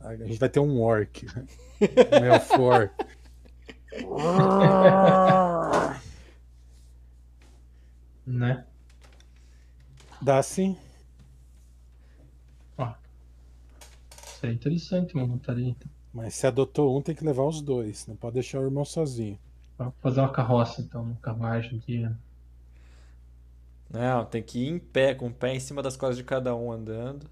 A 0.00 0.14
gente 0.16 0.38
vai 0.38 0.50
ter 0.50 0.60
um 0.60 0.82
orc. 0.82 1.24
né? 1.24 1.46
Meu 2.20 2.38
for. 2.40 2.90
Né? 8.26 8.66
Dá 10.20 10.42
sim. 10.42 10.76
Isso 14.26 14.46
é 14.46 14.52
interessante, 14.52 15.14
uma 15.14 15.26
montaria. 15.26 15.70
Então. 15.70 15.97
Mas 16.12 16.34
se 16.34 16.46
adotou 16.46 16.94
um, 16.98 17.00
tem 17.00 17.14
que 17.14 17.24
levar 17.24 17.44
os 17.44 17.62
dois. 17.62 18.06
Não 18.06 18.14
pode 18.14 18.34
deixar 18.34 18.60
o 18.60 18.64
irmão 18.64 18.84
sozinho. 18.84 19.38
Vamos 19.78 19.94
fazer 20.02 20.20
uma 20.20 20.30
carroça, 20.30 20.80
então, 20.82 21.02
uma 21.02 21.16
carruagem 21.22 21.78
aqui. 21.78 22.06
Não, 23.90 24.24
tem 24.24 24.42
que 24.42 24.58
ir 24.60 24.68
em 24.68 24.78
pé, 24.78 25.14
com 25.14 25.28
o 25.28 25.32
pé 25.32 25.54
em 25.54 25.60
cima 25.60 25.82
das 25.82 25.96
costas 25.96 26.16
de 26.18 26.24
cada 26.24 26.54
um 26.54 26.70
andando. 26.72 27.26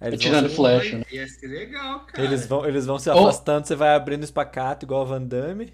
Aí 0.00 0.08
eles 0.08 0.22
vão 0.22 0.32
Tirando 0.32 0.48
se- 0.48 0.56
flecha, 0.56 0.98
né? 0.98 1.04
Ia 1.12 1.28
ser 1.28 1.46
legal, 1.48 2.00
cara. 2.06 2.22
Eles 2.24 2.46
vão, 2.46 2.66
eles 2.66 2.86
vão 2.86 2.98
se 2.98 3.10
Oh. 3.10 3.12
afastando, 3.18 3.66
você 3.66 3.76
vai 3.76 3.94
abrindo 3.94 4.24
espacato 4.24 4.84
igual 4.86 5.02
a 5.02 5.04
Van 5.04 5.22
Damme. 5.22 5.72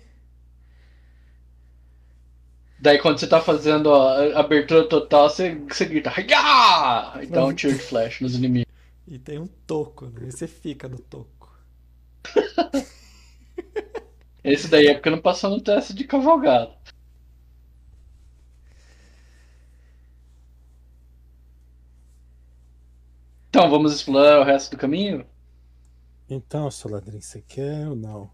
Daí 2.79 2.99
quando 2.99 3.19
você 3.19 3.27
tá 3.27 3.41
fazendo 3.41 3.93
a 3.95 4.41
abertura 4.41 4.87
total, 4.89 5.29
você, 5.31 5.55
você 5.55 5.85
grita 5.87 6.11
"Hiya!" 6.11 7.23
e 7.23 7.27
dá 7.27 7.45
um 7.45 7.55
tiro 7.55 7.75
de 7.75 7.83
flash 7.83 8.21
nos 8.21 8.35
inimigos. 8.35 8.67
E 9.07 9.19
tem 9.19 9.39
um 9.39 9.47
toco, 9.67 10.07
né? 10.07 10.29
E 10.29 10.33
você 10.33 10.47
fica 10.47 10.89
no 10.89 10.99
toco. 10.99 11.36
Esse 14.45 14.69
daí 14.69 14.87
é 14.87 14.95
porque 14.95 15.11
não 15.11 15.21
passou 15.21 15.51
no 15.51 15.61
teste 15.61 15.93
de 15.93 16.05
cavalgada. 16.05 16.73
Então, 23.49 23.71
vamos 23.71 23.93
explorar 23.95 24.41
o 24.41 24.45
resto 24.45 24.73
do 24.73 24.77
caminho? 24.77 25.27
Então, 26.29 26.71
Soladrin, 26.71 27.21
você 27.21 27.41
quer 27.41 27.89
ou 27.89 27.97
não? 27.97 28.31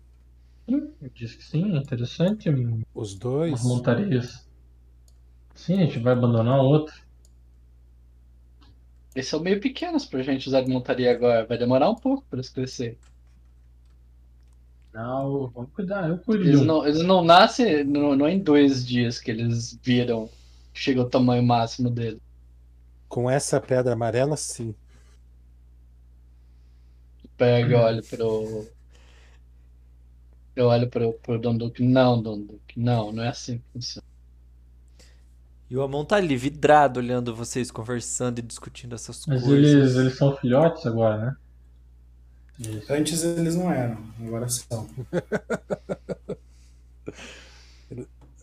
Eu 0.66 0.93
disse 1.14 1.36
que 1.36 1.44
sim, 1.44 1.77
é 1.77 1.78
interessante. 1.78 2.48
Os 2.94 3.14
dois? 3.14 3.55
As 3.55 3.64
montarias. 3.64 4.48
Sim, 5.55 5.74
a 5.74 5.85
gente 5.86 5.98
vai 5.98 6.14
abandonar 6.14 6.59
o 6.59 6.64
outro. 6.64 6.94
Eles 9.14 9.28
são 9.28 9.40
meio 9.40 9.60
pequenos 9.60 10.06
pra 10.06 10.23
gente 10.23 10.48
usar 10.48 10.62
de 10.62 10.70
montaria 10.70 11.10
agora. 11.12 11.47
Vai 11.47 11.59
demorar 11.59 11.90
um 11.90 11.94
pouco 11.94 12.24
pra 12.28 12.39
eles 12.39 12.48
crescer. 12.48 12.98
Não, 14.93 15.48
vamos 15.51 15.73
cuidar, 15.73 16.09
eu 16.09 16.19
cuido. 16.19 16.44
Eles 16.44 16.60
um. 16.60 16.64
não, 16.64 16.86
eles 16.86 17.02
não 17.02 17.24
nascem, 17.24 17.85
não, 17.85 18.14
não 18.14 18.27
é 18.27 18.32
em 18.32 18.43
dois 18.43 18.86
dias 18.86 19.19
que 19.19 19.31
eles 19.31 19.78
viram, 19.82 20.28
chega 20.74 21.01
o 21.01 21.09
tamanho 21.09 21.43
máximo 21.43 21.90
dele. 21.90 22.20
Com 23.09 23.31
essa 23.31 23.60
pedra 23.60 23.93
amarela, 23.93 24.36
sim. 24.36 24.74
Pega 27.36 27.73
e 27.73 27.74
olha 27.74 28.02
pro. 28.02 28.66
Eu 30.56 30.66
olho 30.66 30.89
pro, 30.89 31.12
pro 31.14 31.39
Donduque. 31.39 31.82
Não, 31.82 32.23
Donduque, 32.23 32.78
não, 32.78 33.12
não 33.12 33.23
é 33.23 33.28
assim 33.28 33.59
que 33.59 33.64
funciona. 33.73 34.06
E 35.70 35.77
o 35.77 35.82
Amon 35.82 36.05
tá 36.05 36.16
ali, 36.16 36.36
vidrado, 36.36 36.98
olhando 37.01 37.35
vocês 37.35 37.70
conversando 37.70 38.39
e 38.39 38.43
discutindo 38.43 38.94
essas 38.94 39.27
Mas 39.27 39.43
coisas. 39.43 39.73
eles, 39.73 39.97
eles 39.97 40.16
são 40.16 40.36
filhotes 40.36 40.85
agora, 40.86 41.27
né? 41.27 41.36
Isso. 42.59 42.93
Antes 42.93 43.23
eles 43.24 43.55
não 43.57 43.70
eram, 43.73 43.99
agora 44.20 44.49
são. 44.49 44.89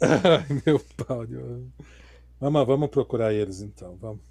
Ai, 0.01 0.45
meu 0.65 0.79
pau. 1.05 1.25
de- 1.25 1.35
Vamos, 2.39 2.65
vamos 2.65 2.89
procurar 2.89 3.33
eles 3.33 3.61
então, 3.61 3.97
vamos. 4.01 4.21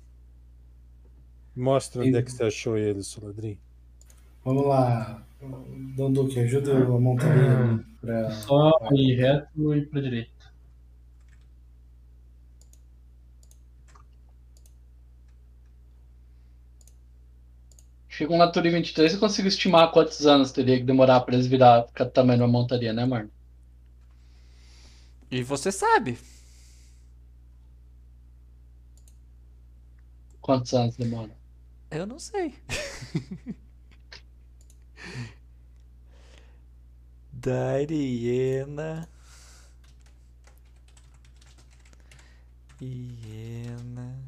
Mostra 1.55 2.03
onde 2.03 2.17
é 2.17 2.23
que 2.23 2.33
você 2.33 2.45
achou 2.45 2.79
eles, 2.79 3.07
Soladrin. 3.09 3.59
Vamos 4.45 4.67
lá, 4.67 5.23
Dom 5.97 6.13
Duque, 6.13 6.41
ajuda 6.41 6.71
eu 6.71 6.97
a 6.97 7.01
montar 7.01 7.37
ele 7.37 7.85
pra... 8.01 8.31
Só 8.31 8.73
ir 8.93 9.17
reto 9.17 9.75
e 9.75 9.83
pra 9.83 10.01
direita. 10.01 10.31
Chega 18.19 18.35
um 18.35 18.37
Natura 18.37 18.69
23, 18.69 19.15
eu 19.15 19.21
consigo 19.21 19.47
estimar 19.47 19.93
quantos 19.93 20.27
anos 20.27 20.51
teria 20.51 20.77
que 20.77 20.83
demorar 20.83 21.21
pra 21.21 21.35
eles 21.35 21.47
virar 21.47 21.87
ficar 21.87 22.03
do 22.03 22.11
tamanho 22.11 22.39
de 22.39 22.43
uma 22.43 22.51
montaria, 22.51 22.93
né, 22.93 23.07
Marno? 23.07 23.31
E 25.31 25.41
você 25.41 25.71
sabe. 25.71 26.19
Quantos 30.41 30.75
anos 30.75 30.97
demora? 30.97 31.31
Eu 31.93 32.09
não 32.09 32.19
sei. 32.19 32.57
Dariena. 37.33 39.09
Hiena. 42.81 44.19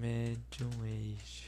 Medium 0.00 0.70
Age. 0.84 1.41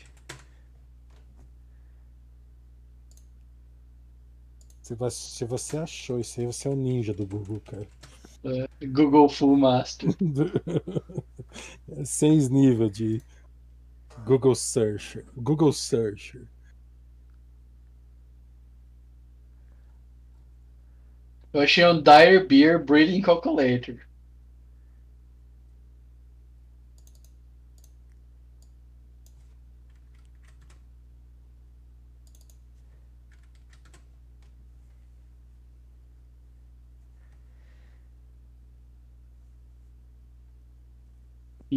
Se 4.85 4.95
você, 4.95 5.17
se 5.17 5.45
você 5.47 5.79
achou 5.79 6.21
isso 6.21 6.39
aí, 6.39 6.45
você 6.45 6.69
é 6.69 6.71
o 6.71 6.77
ninja 6.77 7.15
do 7.15 7.25
Google, 7.25 7.59
cara. 7.61 7.89
Google 8.87 9.31
Full 9.31 9.57
Master. 9.57 10.11
É 11.89 12.05
Seis 12.05 12.51
níveis 12.51 12.93
de 12.93 13.23
Google 14.27 14.55
Searcher. 14.55 15.25
Google 15.35 15.73
Searcher. 15.73 16.43
Eu 21.55 21.63
achei 21.63 21.87
um 21.87 22.03
Dire 22.03 22.47
Beer 22.47 22.85
Breeding 22.85 23.23
Calculator. 23.23 23.97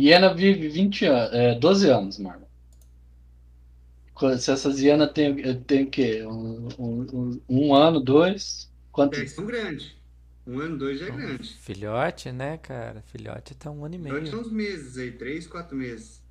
Hiena 0.02 0.34
vive 0.34 0.70
20 0.70 1.06
anos, 1.06 1.34
é, 1.34 1.56
12 1.56 1.90
anos, 1.90 2.18
Marlon. 2.20 2.48
Se 4.40 4.52
essas 4.52 4.80
hienas 4.82 5.12
têm 5.14 5.64
tem 5.64 5.84
o 5.86 5.90
quê? 5.90 6.26
Um, 6.26 6.68
um, 6.78 7.08
um- 7.14 7.42
um 7.50 7.74
ano, 7.76 8.00
dois? 8.02 8.70
Quanto? 8.92 9.16
É, 9.16 9.20
eles 9.20 9.32
são 9.32 9.46
grandes. 9.46 9.96
Um 10.46 10.60
ano, 10.60 10.78
dois 10.78 11.00
já 11.00 11.08
é 11.08 11.12
grande. 11.12 11.60
Filhote, 11.60 12.32
né, 12.32 12.58
cara? 12.58 13.02
Filhote 13.02 13.54
tá 13.56 13.70
um 13.70 13.84
ano 13.86 13.96
e 13.96 13.98
Agora 14.08 14.26
são 14.26 14.40
meio. 14.40 14.42
uns 14.42 14.52
meses 14.52 14.98
aí, 14.98 15.12
três, 15.12 15.46
quatro 15.46 15.78
meses. 15.78 16.24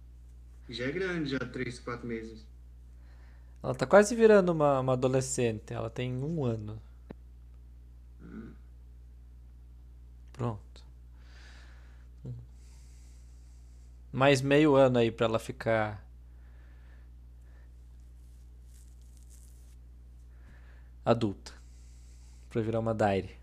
Já 0.69 0.87
é 0.87 0.93
grande, 0.93 1.31
já 1.31 1.39
três, 1.41 1.79
quatro 1.81 2.07
meses. 2.09 2.47
Ela 3.63 3.75
tá 3.75 3.87
quase 3.87 4.15
virando 4.15 4.51
uma, 4.53 4.81
uma 4.81 4.93
adolescente. 4.95 5.73
Ela 5.75 5.91
tem 5.91 6.11
um 6.17 6.43
ano. 6.45 6.81
Pronto. 10.33 10.66
Mais 14.13 14.41
meio 14.41 14.75
ano 14.75 14.99
aí 14.99 15.11
pra 15.11 15.27
ela 15.27 15.39
ficar. 15.39 16.05
Adulta. 21.05 21.53
Pra 22.51 22.63
virar 22.63 22.81
uma 22.81 22.95
Dire. 22.95 23.37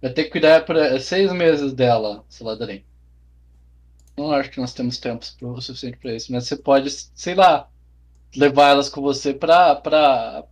Vai 0.00 0.12
ter 0.12 0.24
que 0.24 0.30
cuidar 0.30 0.64
por 0.64 0.76
seis 1.00 1.32
meses 1.32 1.72
dela, 1.72 2.24
Saladrin. 2.28 2.84
Não 4.16 4.30
acho 4.32 4.50
que 4.50 4.60
nós 4.60 4.72
temos 4.72 4.98
tempo 4.98 5.26
o 5.42 5.60
suficiente 5.60 5.98
para 5.98 6.14
isso, 6.14 6.32
mas 6.32 6.46
você 6.46 6.56
pode, 6.56 6.90
sei 6.90 7.34
lá, 7.34 7.68
levar 8.36 8.70
elas 8.70 8.88
com 8.88 9.00
você 9.02 9.34
pra. 9.34 9.74
pra... 9.76 10.44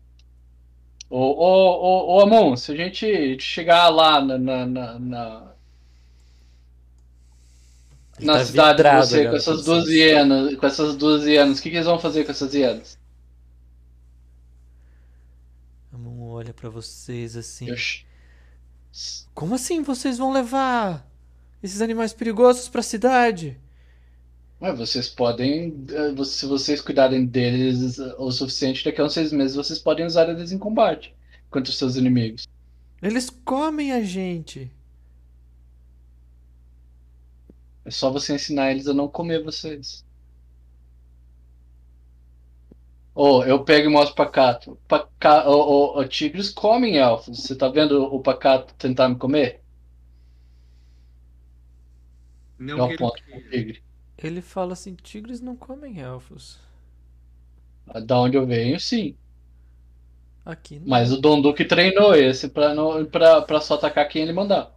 Ô, 1.09 2.17
ô, 2.17 2.21
Amon, 2.21 2.57
se 2.57 2.73
a 2.73 2.77
gente 2.77 3.39
chegar 3.41 3.89
lá 3.91 4.21
na, 4.21 4.39
na, 4.39 4.67
na, 4.67 4.99
na, 4.99 5.54
Ele 8.19 8.27
na 8.27 8.35
tá 8.35 8.45
cidade 8.45 8.83
de 8.83 8.97
você 8.97 9.29
com 9.29 9.37
essas 9.37 9.65
duas 9.65 9.89
hienas, 9.89 10.55
com 10.55 10.67
essas 10.67 10.97
duas 10.97 11.27
hienas, 11.27 11.59
o 11.59 11.63
que, 11.63 11.71
que 11.71 11.77
eles 11.77 11.87
vão 11.87 11.99
fazer 11.99 12.25
com 12.25 12.31
essas 12.31 12.55
hienas? 12.55 12.99
A 15.93 15.99
mão 15.99 16.23
olha 16.29 16.55
pra 16.55 16.69
vocês 16.69 17.37
assim. 17.37 17.67
Como 19.35 19.55
assim 19.55 19.83
vocês 19.83 20.19
vão 20.19 20.33
levar 20.33 21.09
esses 21.63 21.81
animais 21.83 22.13
perigosos 22.13 22.69
pra 22.69 22.83
cidade? 22.83 23.59
Ué, 24.61 24.73
vocês 24.73 25.09
podem, 25.09 25.85
eh, 25.91 26.25
se 26.25 26.47
vocês 26.47 26.81
cuidarem 26.81 27.27
deles 27.27 27.99
eh, 27.99 28.15
o 28.19 28.31
suficiente, 28.31 28.85
daqui 28.85 29.01
a 29.01 29.05
uns 29.05 29.13
seis 29.13 29.33
meses 29.33 29.57
vocês 29.57 29.79
podem 29.79 30.07
usar 30.07 30.29
eles 30.29 30.53
em 30.53 30.59
combate 30.59 31.15
contra 31.51 31.71
os 31.71 31.77
seus 31.77 31.97
inimigos. 31.97 32.47
Eles 33.03 33.29
comem 33.29 33.93
a 33.93 34.03
gente. 34.03 34.71
É 37.85 37.91
só 37.91 38.11
você 38.11 38.35
ensinar 38.35 38.71
eles 38.73 38.87
a 38.89 38.93
não 38.93 39.09
comer 39.09 39.43
vocês. 39.43 40.05
Ô, 43.15 43.43
eu 43.45 43.65
pego 43.65 43.89
e 43.89 43.93
mostro 43.93 44.15
pro 44.15 44.25
Pacato. 44.27 44.79
Paca... 44.89 45.49
Ô, 45.49 45.97
ô, 45.97 45.99
ô, 46.01 46.05
tigres 46.09 46.51
comem 46.51 46.97
elfos. 46.99 47.41
Você 47.41 47.57
tá 47.57 47.69
vendo 47.69 48.03
o 48.05 48.21
Pacato 48.23 48.73
tentar 48.77 49.09
me 49.09 49.17
comer? 49.19 49.63
Não 52.59 52.77
Dá 52.77 52.85
que 52.85 52.93
um 52.93 52.95
ele 52.95 52.99
ponto 52.99 53.23
pro 53.31 53.41
queira. 53.49 53.51
tigre. 53.51 53.83
Ele 54.19 54.43
fala 54.43 54.73
assim: 54.75 54.95
tigres 54.97 55.41
não 55.41 55.57
comem 55.57 56.01
elfos. 56.01 56.61
Da 58.07 58.21
onde 58.21 58.37
eu 58.37 58.47
venho, 58.47 58.79
sim. 58.79 59.17
Aqui 60.45 60.79
não. 60.79 60.97
Mas 60.97 61.13
o 61.13 61.21
Donduque 61.21 61.65
treinou 61.65 62.15
esse 62.15 62.49
pra, 62.49 62.75
não, 62.75 63.05
pra, 63.07 63.43
pra 63.43 63.61
só 63.61 63.75
atacar 63.75 64.09
quem 64.09 64.23
ele 64.23 64.33
mandar. 64.33 64.74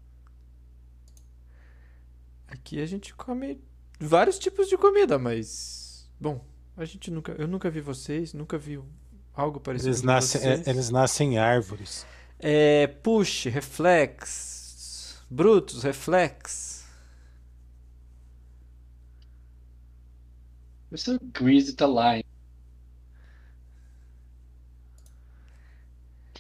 Aqui 2.47 2.81
a 2.81 2.85
gente 2.85 3.13
come 3.13 3.61
vários 3.99 4.39
tipos 4.39 4.67
de 4.69 4.77
comida, 4.77 5.17
mas. 5.19 6.09
Bom, 6.19 6.43
a 6.75 6.85
gente 6.85 7.11
nunca. 7.11 7.33
Eu 7.33 7.47
nunca 7.47 7.69
vi 7.69 7.81
vocês, 7.81 8.33
nunca 8.33 8.57
vi 8.57 8.79
algo 9.33 9.59
parecido 9.59 9.89
Eles 9.89 10.01
com 10.01 10.07
nascem, 10.07 10.41
é, 10.41 10.55
vocês. 10.55 10.67
eles 10.67 10.89
nascem 10.89 11.33
em 11.33 11.37
árvores. 11.37 12.05
É, 12.39 12.87
push, 12.87 13.45
reflex. 13.45 15.21
Brutus, 15.29 15.83
reflex. 15.83 16.85
Vê 20.89 20.97
se 20.97 21.11
o 21.11 21.19
Greasy 21.19 21.73
tá 21.73 21.85
lá. 21.85 22.17
hein? 22.17 22.23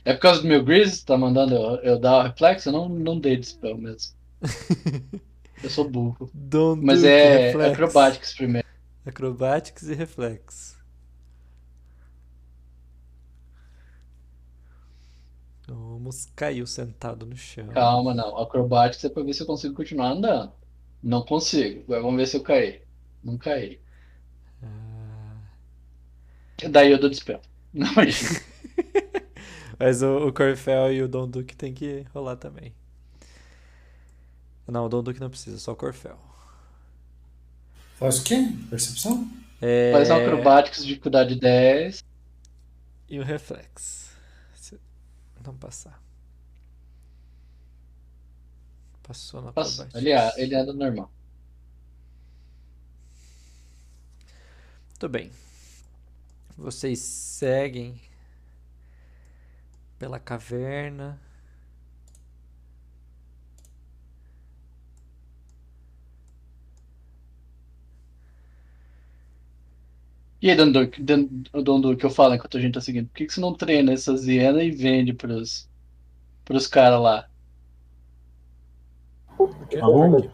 É 0.05 0.13
por 0.13 0.21
causa 0.21 0.41
do 0.41 0.47
meu 0.47 0.63
Greasy 0.63 0.99
que 0.99 1.05
tá 1.05 1.17
mandando 1.17 1.53
eu, 1.53 1.75
eu 1.83 1.99
dar 1.99 2.19
o 2.19 2.23
reflexo? 2.23 2.69
Eu 2.69 2.73
não, 2.73 2.87
não 2.89 3.19
dei 3.19 3.35
dispel 3.37 3.77
mesmo. 3.77 4.15
Eu 5.63 5.69
sou 5.69 5.89
burro. 5.89 6.29
Don't 6.33 6.83
Mas 6.83 7.03
é 7.03 7.47
reflex. 7.47 7.73
Acrobatics 7.73 8.33
primeiro. 8.33 8.67
Acrobatics 9.05 9.83
e 9.83 9.93
reflex. 9.93 10.77
Vamos 15.67 16.27
caiu 16.35 16.65
sentado 16.65 17.25
no 17.25 17.35
chão. 17.35 17.67
Calma, 17.67 18.13
não. 18.13 18.37
Acrobatics 18.37 19.03
é 19.03 19.09
pra 19.09 19.23
ver 19.23 19.33
se 19.33 19.41
eu 19.43 19.47
consigo 19.47 19.73
continuar 19.75 20.11
andando. 20.11 20.51
Não 21.03 21.23
consigo. 21.23 21.81
Agora 21.83 22.01
vamos 22.01 22.17
ver 22.17 22.27
se 22.27 22.37
eu 22.37 22.43
caí. 22.43 22.81
Não 23.23 23.37
caí. 23.37 23.79
Ah, 24.63 25.37
Daí 26.69 26.91
eu 26.91 26.99
dou 26.99 27.09
dispel. 27.09 27.41
Não. 27.73 27.89
Mas 29.79 30.01
o, 30.01 30.27
o 30.27 30.33
Corfel 30.33 30.93
e 30.93 31.01
o 31.03 31.07
Don 31.07 31.29
Duque 31.29 31.55
tem 31.55 31.73
que 31.73 32.05
rolar 32.13 32.37
também. 32.37 32.73
Não, 34.67 34.85
o 34.85 34.89
Don 34.89 35.01
Duque 35.01 35.19
não 35.19 35.29
precisa, 35.29 35.57
só 35.59 35.71
o 35.71 35.75
Corfel. 35.75 36.17
Faz 37.95 38.19
o 38.19 38.23
quê? 38.23 38.35
Percepção? 38.69 39.29
É... 39.61 39.91
Faz 39.91 40.11
Acrobatics 40.11 40.81
de 40.81 40.87
dificuldade 40.89 41.35
10. 41.39 42.03
E 43.09 43.19
o 43.19 43.23
reflex. 43.23 44.11
Se 44.53 44.77
não 45.45 45.55
passar. 45.55 46.01
Passou 49.01 49.41
Nossa, 49.41 49.83
acrobatics. 49.83 49.95
ele, 50.01 50.13
a- 50.13 50.33
ele 50.37 50.53
anda 50.55 50.73
normal. 50.73 51.09
Muito 54.89 55.09
bem. 55.09 55.31
Vocês 56.57 56.99
seguem 56.99 57.99
pela 59.99 60.19
caverna. 60.19 61.19
E 70.41 70.49
aí, 70.51 70.55
Dondu, 70.55 70.87
Dan- 70.99 71.27
Dondu, 71.63 71.97
que 71.97 72.05
eu 72.05 72.09
falo 72.09 72.35
enquanto 72.35 72.57
a 72.57 72.61
gente 72.61 72.73
tá 72.75 72.81
seguindo, 72.81 73.07
por 73.07 73.15
que, 73.15 73.25
que 73.25 73.33
você 73.33 73.41
não 73.41 73.53
treina 73.55 73.91
essas 73.91 74.25
hienas 74.27 74.63
e 74.63 74.71
vende 74.71 75.13
pros, 75.13 75.67
pros 76.45 76.67
caras 76.67 77.01
lá? 77.01 77.27
Porque, 79.35 79.77
Aonde? 79.77 80.29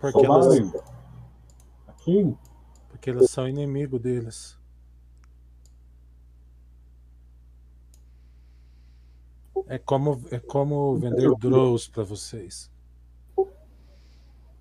porque, 0.00 0.24
elas. 0.26 0.72
Aqui? 1.88 2.34
porque 2.88 3.10
elas 3.10 3.30
são 3.30 3.48
inimigo 3.48 3.98
deles. 3.98 4.56
É 9.66 9.76
como, 9.78 10.24
é 10.30 10.38
como 10.38 10.96
vender 10.96 11.34
drows 11.36 11.88
pra 11.88 12.02
vocês. 12.04 12.70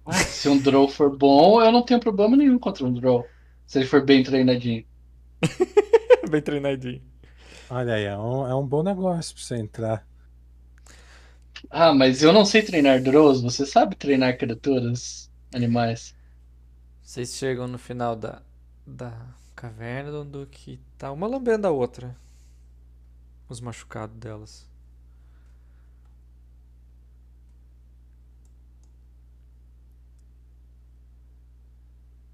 Ah, 0.06 0.14
Se 0.14 0.50
um 0.50 0.58
Drow 0.58 0.88
for 0.88 1.16
bom, 1.16 1.62
eu 1.62 1.72
não 1.72 1.84
tenho 1.84 2.00
problema 2.00 2.36
nenhum 2.36 2.58
contra 2.58 2.86
um 2.86 2.94
Drow. 2.94 3.26
Se 3.68 3.78
ele 3.80 3.86
for 3.88 4.04
bem 4.04 4.24
treinadinho. 4.24 4.84
Bem 6.30 6.42
treinadinho. 6.42 7.02
Olha 7.70 7.96
aí, 7.96 8.04
é 8.06 8.18
um, 8.18 8.48
é 8.48 8.56
um 8.56 8.68
bom 8.68 8.84
negócio 8.84 9.36
pra 9.36 9.44
você 9.44 9.58
entrar. 9.58 10.08
Ah, 11.70 11.94
mas 11.94 12.22
eu 12.24 12.34
não 12.34 12.46
sei 12.46 12.62
treinar 12.64 13.02
Drows. 13.02 13.42
Você 13.42 13.66
sabe 13.66 13.96
treinar 13.96 14.38
criaturas, 14.38 15.32
animais? 15.54 16.16
Vocês 17.02 17.34
chegam 17.34 17.68
no 17.68 17.80
final 17.80 18.16
da, 18.16 18.44
da 18.86 19.12
caverna 19.56 20.12
do 20.12 20.24
Duque. 20.24 20.80
Tá 20.98 21.12
uma 21.12 21.26
lambendo 21.28 21.66
a 21.68 21.72
outra. 21.72 22.16
Os 23.50 23.60
machucados 23.60 24.16
delas. 24.18 24.70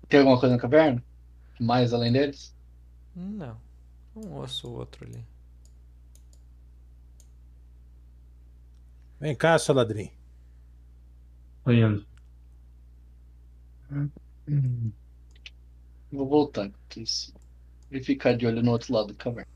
Tem 0.08 0.20
alguma 0.20 0.40
coisa 0.40 0.56
na 0.56 0.62
caverna? 0.62 1.04
Mais 1.64 1.94
além 1.94 2.12
deles? 2.12 2.54
Não. 3.16 3.58
Um 4.14 4.36
osso 4.38 4.70
ou 4.70 4.80
outro 4.80 5.06
ali. 5.06 5.26
Vem 9.18 9.34
cá, 9.34 9.58
seu 9.58 9.74
ladrinho. 9.74 10.12
Tô 11.64 11.72
indo. 11.72 12.06
Vou 16.12 16.28
voltar. 16.28 16.70
E 17.90 18.04
ficar 18.04 18.36
de 18.36 18.46
olho 18.46 18.62
no 18.62 18.72
outro 18.72 18.94
lado 18.94 19.14
da 19.14 19.14
caverna. 19.14 19.50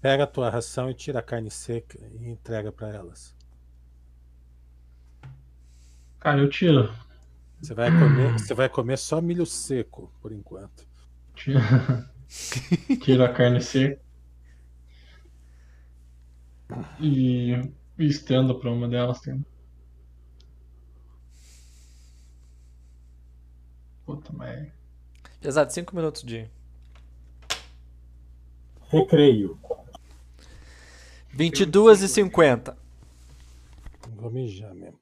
Pega 0.00 0.24
a 0.24 0.26
tua 0.26 0.48
ração 0.48 0.88
e 0.88 0.94
tira 0.94 1.18
a 1.18 1.22
carne 1.22 1.50
seca 1.50 1.98
e 2.18 2.28
entrega 2.30 2.72
pra 2.72 2.88
elas. 2.88 3.36
Cara, 6.18 6.40
eu 6.40 6.48
tiro. 6.48 6.90
Você 7.62 7.74
vai 7.74 7.90
comer, 7.96 8.32
você 8.32 8.54
vai 8.54 8.68
comer 8.68 8.98
só 8.98 9.20
milho 9.20 9.46
seco 9.46 10.12
por 10.20 10.32
enquanto. 10.32 10.84
Tiro 13.00 13.24
a 13.24 13.32
carne 13.32 13.60
seca. 13.60 14.02
E, 16.98 17.52
e 17.98 18.06
estendo 18.06 18.58
pra 18.58 18.68
uma 18.68 18.88
delas. 18.88 19.20
Tem... 19.20 19.46
Puta, 24.04 24.32
mas. 24.32 24.68
Exato, 25.40 25.72
5 25.72 25.94
minutos 25.94 26.24
de. 26.24 26.50
Recreio. 28.88 29.56
22 31.30 32.02
e 32.02 32.08
50. 32.08 32.76
Vou 34.16 34.30
mijar 34.30 34.74
mesmo. 34.74 35.01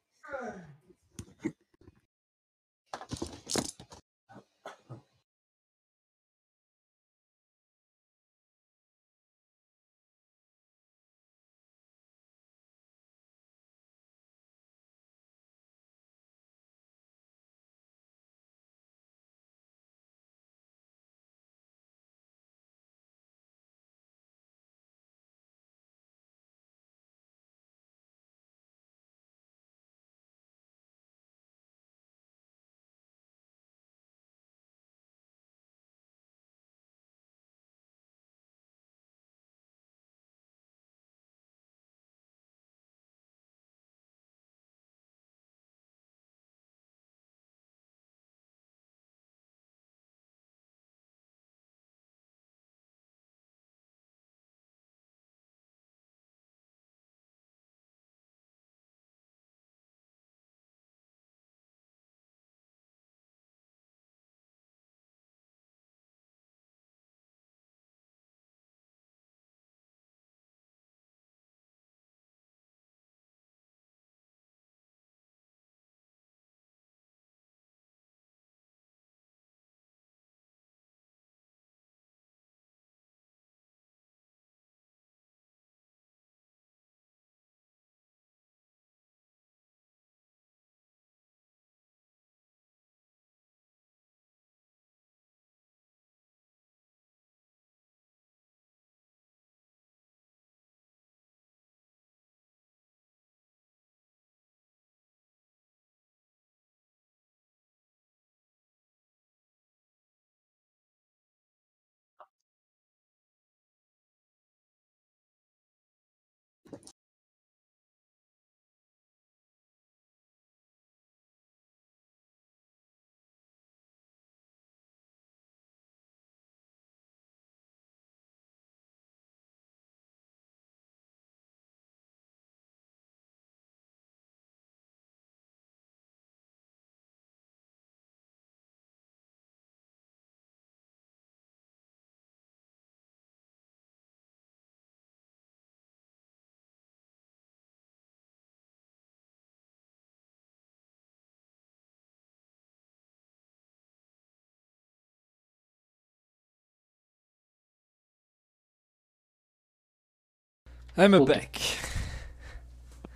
I'm 161.00 161.12
Puta. 161.12 161.32
back. 161.32 161.58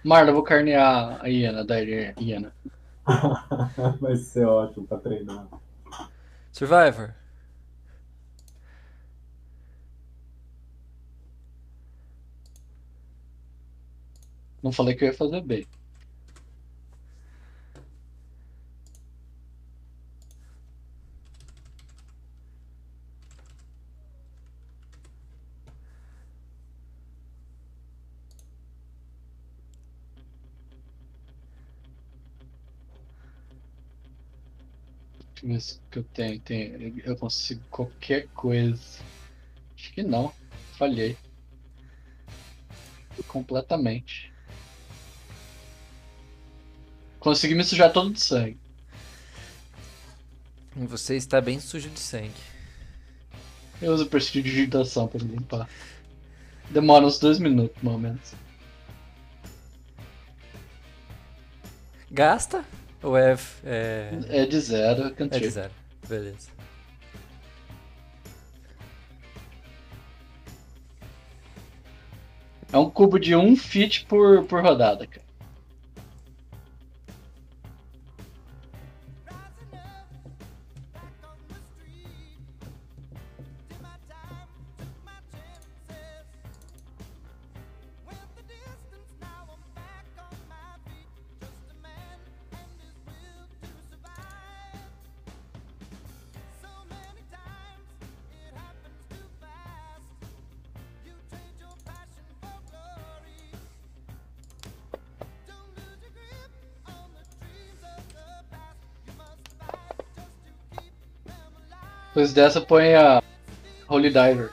Marla, 0.02 0.30
eu 0.30 0.34
vou 0.34 0.42
carnear 0.42 1.22
a 1.22 1.28
hiena 1.28 1.62
da 1.62 1.76
hiena. 1.78 2.50
Vai 4.00 4.16
ser 4.16 4.46
ótimo 4.46 4.86
pra 4.86 4.96
treinar. 4.96 5.46
Survivor. 6.50 7.14
Não 14.62 14.72
falei 14.72 14.94
que 14.94 15.04
eu 15.04 15.08
ia 15.08 15.14
fazer 15.14 15.42
bem. 15.42 15.66
Que 35.90 35.98
eu 35.98 36.04
tenho, 36.04 36.40
tenho. 36.40 37.00
Eu 37.04 37.16
consigo 37.16 37.62
qualquer 37.70 38.28
coisa. 38.28 39.00
Acho 39.76 39.92
que 39.92 40.02
não. 40.02 40.32
Falhei. 40.78 41.16
Completamente. 43.28 44.32
Consegui 47.18 47.54
me 47.54 47.64
sujar 47.64 47.92
todo 47.92 48.12
de 48.12 48.20
sangue. 48.20 48.58
Você 50.76 51.16
está 51.16 51.40
bem 51.40 51.60
sujo 51.60 51.88
de 51.88 52.00
sangue. 52.00 52.32
Eu 53.80 53.92
uso 53.94 54.06
prestidigitação 54.06 55.06
pra 55.06 55.22
me 55.22 55.36
limpar. 55.36 55.68
Demora 56.70 57.06
uns 57.06 57.18
dois 57.18 57.38
minutos, 57.38 57.80
mais 57.82 57.94
ou 57.94 58.00
menos. 58.02 58.34
Gasta? 62.10 62.64
Ou 63.04 63.18
é. 63.18 63.36
É, 63.64 64.18
É 64.30 64.46
de 64.46 64.58
zero, 64.60 65.14
é 65.18 65.24
é 65.24 65.38
de 65.38 65.50
zero. 65.50 65.72
Beleza. 66.08 66.48
É 72.72 72.78
um 72.78 72.90
cubo 72.90 73.20
de 73.20 73.36
um 73.36 73.54
feet 73.54 74.06
por, 74.06 74.44
por 74.46 74.62
rodada, 74.62 75.06
cara. 75.06 75.23
Depois 112.14 112.32
dessa 112.32 112.60
põe 112.60 112.94
a 112.94 113.20
Holy 113.88 114.08
Diver. 114.08 114.52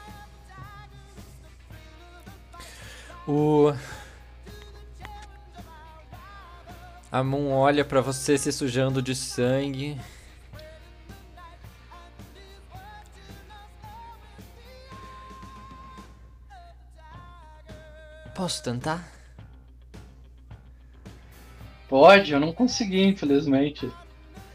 O. 3.28 3.72
A 7.12 7.24
Moon 7.24 7.52
olha 7.52 7.86
pra 7.86 8.02
você 8.02 8.36
se 8.36 8.52
sujando 8.52 9.00
de 9.00 9.14
sangue. 9.14 9.96
Posso 18.34 18.64
tentar? 18.64 19.08
Pode, 21.88 22.32
eu 22.32 22.40
não 22.40 22.52
consegui, 22.52 23.04
infelizmente. 23.04 23.88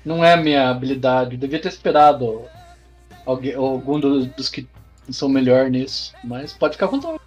Não 0.04 0.24
é 0.24 0.32
a 0.32 0.36
minha 0.36 0.68
habilidade. 0.68 1.34
Eu 1.34 1.38
devia 1.38 1.62
ter 1.62 1.68
esperado 1.68 2.48
alguém, 3.26 3.54
algum 3.54 3.98
do- 4.00 4.26
dos 4.26 4.48
que 4.48 4.66
são 5.10 5.28
melhor 5.28 5.68
nisso. 5.70 6.14
Mas 6.24 6.52
pode 6.52 6.74
ficar 6.74 6.88
com 6.88 7.00
vontade. 7.00 7.20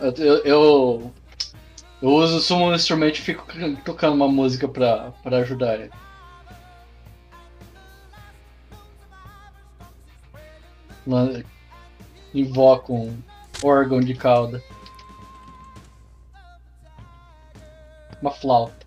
Eu, 0.00 0.14
eu, 0.16 0.36
eu, 0.44 1.12
eu 2.02 2.08
uso 2.10 2.38
o 2.38 2.40
Summon 2.40 2.74
Instrument 2.74 3.12
e 3.12 3.20
fico 3.20 3.46
tocando 3.84 4.14
uma 4.14 4.28
música 4.28 4.66
pra, 4.66 5.12
pra 5.22 5.38
ajudar 5.38 5.74
ele. 5.78 5.90
Invoco 12.34 12.94
um 12.94 13.22
órgão 13.62 14.00
de 14.00 14.14
cauda. 14.14 14.62
Flauta. 18.42 18.82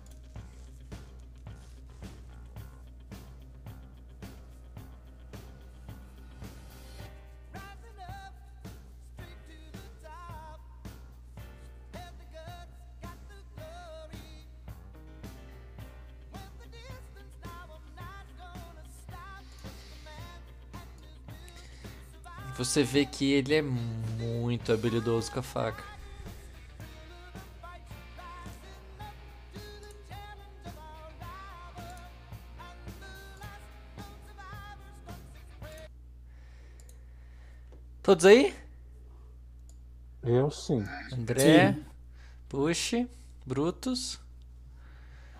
Você 22.58 22.82
vê 22.82 23.04
que 23.04 23.32
ele 23.32 23.54
é 23.54 23.62
muito 23.62 24.72
habilidoso 24.72 25.30
com 25.30 25.40
a 25.40 25.42
faca. 25.42 25.95
Todos 38.16 38.24
aí? 38.24 38.54
Eu 40.22 40.50
sim. 40.50 40.82
André, 41.12 41.76
Push, 42.48 43.06
Brutus, 43.46 44.20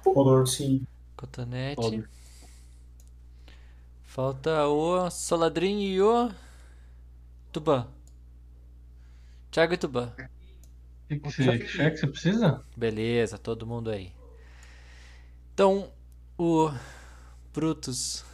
Odor, 0.05 0.47
sim. 0.47 0.87
Cotonete. 1.17 1.81
Odor. 1.81 2.09
Falta 4.05 4.67
o 4.67 5.11
Soladrin 5.11 5.81
e 5.81 6.01
o 6.01 6.31
Tuban. 7.53 7.87
Thiago 9.51 9.75
e 9.75 9.77
Tuban. 9.79 10.09
O 10.09 11.09
que, 11.09 11.21
que 11.21 11.31
você, 11.31 11.59
que 11.59 11.67
cheque 11.69 11.97
você 11.97 12.07
precisa? 12.07 12.65
Beleza, 12.77 13.39
todo 13.39 13.67
mundo 13.67 13.91
aí. 13.91 14.13
Então, 15.53 15.91
o 16.39 16.71
Brutus, 17.53 18.25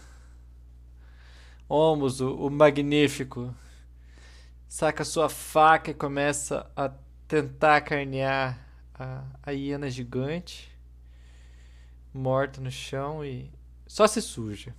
Omos, 1.68 2.20
o, 2.20 2.34
o 2.46 2.50
Magnífico, 2.50 3.54
saca 4.72 5.04
sua 5.04 5.28
faca 5.28 5.90
e 5.90 5.94
começa 5.94 6.66
a 6.74 6.88
tentar 7.28 7.82
carnear 7.82 8.58
a, 8.94 9.22
a 9.42 9.50
hiena 9.50 9.90
gigante, 9.90 10.74
morta 12.10 12.58
no 12.58 12.70
chão 12.70 13.22
e 13.22 13.52
só 13.86 14.06
se 14.06 14.22
suja. 14.22 14.74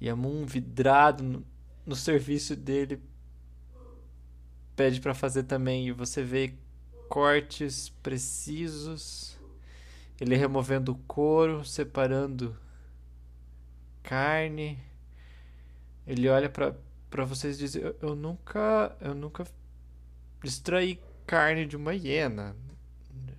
E 0.00 0.10
a 0.10 0.16
Moon, 0.16 0.46
vidrado 0.46 1.22
no, 1.22 1.46
no 1.86 1.94
serviço 1.94 2.56
dele, 2.56 3.00
pede 4.74 5.00
pra 5.00 5.14
fazer 5.14 5.44
também. 5.44 5.86
E 5.86 5.92
você 5.92 6.24
vê 6.24 6.54
cortes 7.08 7.88
precisos. 8.02 9.38
Ele 10.20 10.34
removendo 10.34 10.90
o 10.90 10.98
couro, 11.06 11.64
separando 11.64 12.58
carne. 14.02 14.76
Ele 16.04 16.28
olha 16.28 16.48
pra 16.48 16.74
para 17.10 17.24
vocês 17.24 17.56
e 17.56 17.58
diz: 17.58 17.74
eu, 17.74 17.96
eu 18.00 18.14
nunca, 18.14 18.96
eu 19.00 19.14
nunca 19.14 19.44
extraí 20.42 21.00
carne 21.26 21.66
de 21.66 21.76
uma 21.76 21.94
hiena. 21.94 22.56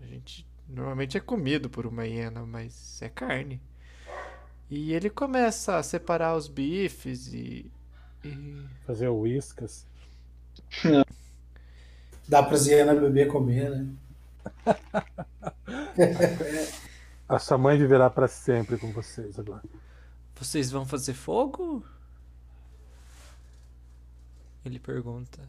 A 0.01 0.06
gente 0.06 0.45
normalmente 0.67 1.17
é 1.17 1.19
comido 1.19 1.69
por 1.69 1.85
uma 1.85 2.06
hiena, 2.06 2.45
mas 2.45 3.01
é 3.01 3.09
carne. 3.09 3.61
E 4.69 4.93
ele 4.93 5.09
começa 5.09 5.77
a 5.77 5.83
separar 5.83 6.35
os 6.35 6.48
bifes 6.48 7.33
e, 7.33 7.69
e 8.24 8.66
Fazer 8.85 9.09
uíscas. 9.09 9.85
Dá 12.27 12.43
pra 12.43 12.56
Ziana 12.56 12.95
beber 12.95 13.27
comer, 13.27 13.69
né? 13.69 13.88
A 17.27 17.40
sua 17.40 17.58
mãe 17.58 17.77
viverá 17.77 18.09
para 18.09 18.27
sempre 18.27 18.77
com 18.77 18.91
vocês 18.91 19.40
agora. 19.40 19.64
Vocês 20.35 20.69
vão 20.69 20.85
fazer 20.85 21.14
fogo? 21.14 21.85
Ele 24.64 24.80
pergunta. 24.80 25.41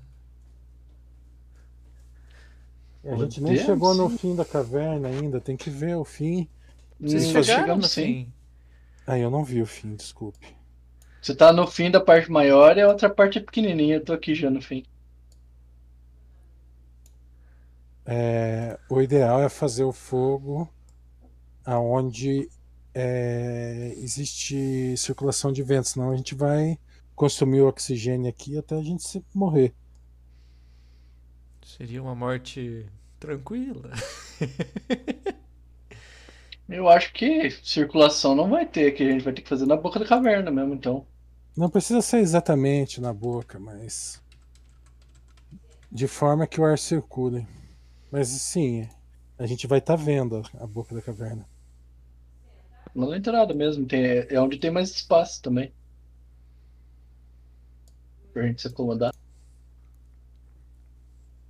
A 3.04 3.16
gente 3.16 3.40
nem 3.40 3.56
Podemos, 3.56 3.60
chegou 3.66 3.94
no 3.94 4.10
sim. 4.10 4.18
fim 4.18 4.36
da 4.36 4.44
caverna 4.44 5.08
ainda, 5.08 5.40
tem 5.40 5.56
que 5.56 5.68
ver 5.68 5.96
o 5.96 6.04
fim. 6.04 6.48
Vocês 7.00 7.26
chegaram 7.26 7.44
chegamos 7.44 7.84
no 7.84 7.88
sim. 7.88 8.04
fim? 8.04 8.32
Ah, 9.06 9.18
eu 9.18 9.30
não 9.30 9.44
vi 9.44 9.60
o 9.60 9.66
fim, 9.66 9.96
desculpe. 9.96 10.54
Você 11.20 11.34
tá 11.34 11.52
no 11.52 11.66
fim 11.66 11.90
da 11.90 12.00
parte 12.00 12.30
maior 12.30 12.76
e 12.76 12.80
a 12.80 12.88
outra 12.88 13.10
parte 13.10 13.38
é 13.38 13.40
pequenininha. 13.40 13.96
Eu 13.96 14.04
tô 14.04 14.12
aqui 14.12 14.34
já 14.34 14.50
no 14.50 14.62
fim. 14.62 14.84
É, 18.06 18.78
o 18.88 19.00
ideal 19.00 19.42
é 19.42 19.48
fazer 19.48 19.84
o 19.84 19.92
fogo 19.92 20.68
aonde 21.64 22.48
é, 22.94 23.94
existe 23.96 24.96
circulação 24.96 25.52
de 25.52 25.62
vento, 25.62 25.88
senão 25.88 26.10
a 26.10 26.16
gente 26.16 26.34
vai 26.34 26.78
consumir 27.14 27.60
o 27.60 27.68
oxigênio 27.68 28.28
aqui 28.28 28.58
até 28.58 28.76
a 28.76 28.82
gente 28.82 29.02
se 29.02 29.24
morrer. 29.34 29.74
Seria 31.62 32.02
uma 32.02 32.14
morte 32.14 32.86
tranquila. 33.18 33.90
Eu 36.68 36.88
acho 36.88 37.12
que 37.12 37.50
circulação 37.62 38.34
não 38.34 38.48
vai 38.48 38.64
ter, 38.64 38.92
que 38.92 39.02
a 39.02 39.10
gente 39.10 39.24
vai 39.24 39.32
ter 39.32 39.42
que 39.42 39.48
fazer 39.48 39.66
na 39.66 39.76
boca 39.76 39.98
da 39.98 40.06
caverna 40.06 40.50
mesmo, 40.50 40.74
então. 40.74 41.06
Não 41.56 41.68
precisa 41.68 42.00
ser 42.00 42.18
exatamente 42.18 43.00
na 43.00 43.12
boca, 43.12 43.58
mas 43.58 44.22
de 45.90 46.08
forma 46.08 46.46
que 46.46 46.60
o 46.60 46.64
ar 46.64 46.78
circule. 46.78 47.46
Mas 48.10 48.28
sim, 48.28 48.88
a 49.38 49.46
gente 49.46 49.66
vai 49.66 49.78
estar 49.78 49.96
vendo 49.96 50.42
a 50.58 50.66
boca 50.66 50.94
da 50.94 51.02
caverna. 51.02 51.46
Na 52.94 53.16
entrada 53.16 53.52
mesmo, 53.54 53.86
tem, 53.86 54.04
é 54.04 54.40
onde 54.40 54.58
tem 54.58 54.70
mais 54.70 54.90
espaço 54.90 55.42
também. 55.42 55.72
Pra 58.32 58.46
gente 58.46 58.62
se 58.62 58.68
acomodar. 58.68 59.12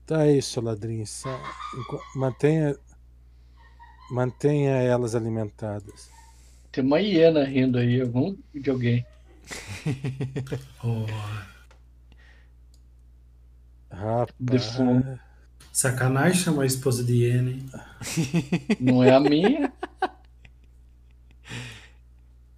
Tá 0.07 0.27
isso, 0.29 0.61
ladrinho. 0.61 1.05
Enco- 1.79 2.03
Mantenha, 2.17 2.77
mantenha 4.11 4.73
elas 4.73 5.15
alimentadas. 5.15 6.11
Tem 6.73 6.83
uma 6.85 7.01
hiena 7.01 7.45
rindo 7.45 7.79
aí, 7.79 8.01
algum 8.01 8.37
de 8.55 8.71
alguém. 8.71 9.07
Oh. 10.85 11.07
Rapaz, 13.91 14.79
sacanagem 15.73 16.43
chamar 16.43 16.63
a 16.63 16.67
esposa 16.67 17.05
de 17.05 17.13
hiena, 17.25 17.51
hein? 17.51 17.67
Não 18.81 19.03
é 19.05 19.11
a 19.15 19.21
minha. 19.21 19.73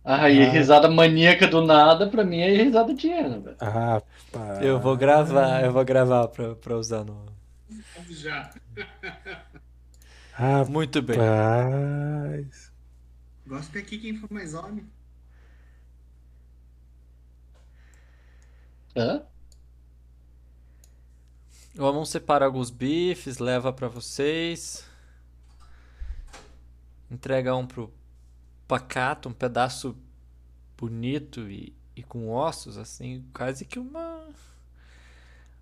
Ah, 0.05 0.29
e 0.29 0.45
Ah. 0.45 0.51
risada 0.51 0.89
maníaca 0.91 1.47
do 1.47 1.63
nada, 1.65 2.07
pra 2.09 2.23
mim 2.25 2.39
é 2.41 2.51
risada 2.63 2.93
de 2.95 3.07
hiena, 3.09 3.39
velho. 3.41 3.57
rapaz. 3.59 4.61
Eu 4.63 4.79
vou 4.79 4.97
gravar, 4.97 5.65
eu 5.65 5.73
vou 5.73 5.85
gravar 5.85 6.29
pra, 6.29 6.55
pra 6.57 6.77
usar 6.77 7.05
no. 7.05 7.25
Já. 8.11 8.51
Rapaz. 10.33 10.69
Muito 10.69 11.01
bem. 11.01 11.17
Gosto 13.47 13.79
aqui 13.79 13.99
quem 13.99 14.17
for 14.17 14.31
mais 14.31 14.53
homem. 14.55 14.87
Hã? 18.97 19.23
O 21.79 21.85
Amon 21.87 22.05
separa 22.05 22.45
alguns 22.45 22.71
bifes, 22.71 23.39
leva 23.39 23.73
pra 23.73 23.89
vocês. 23.89 24.85
Entrega 27.11 27.55
um 27.57 27.67
pro 27.67 27.93
Pacato, 28.69 29.29
um 29.29 29.33
pedaço 29.33 29.97
bonito 30.79 31.51
e, 31.51 31.75
e 31.97 32.03
com 32.03 32.31
ossos, 32.31 32.79
assim, 32.79 33.25
quase 33.35 33.65
que 33.67 33.79
uma. 33.79 34.29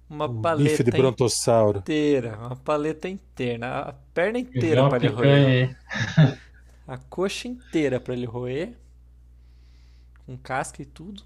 Uma 0.09 0.29
Um 0.29 0.43
paleta 0.43 0.57
bife 0.57 0.85
de 0.85 0.91
brontossauro. 0.93 1.85
inteira. 1.85 2.37
Uma 2.39 2.57
paleta 2.57 3.09
inteira. 3.09 3.81
A 3.89 3.93
perna 4.15 4.39
inteira 4.39 4.83
uma 4.83 4.89
pra 4.89 4.99
ele 4.99 5.09
roer. 5.09 5.77
A 6.87 6.97
coxa 6.97 7.49
inteira 7.49 7.99
pra 8.01 8.15
ele 8.15 8.25
roer. 8.27 8.77
Com 10.27 10.37
casca 10.39 10.83
e 10.83 10.87
tudo. 10.87 11.23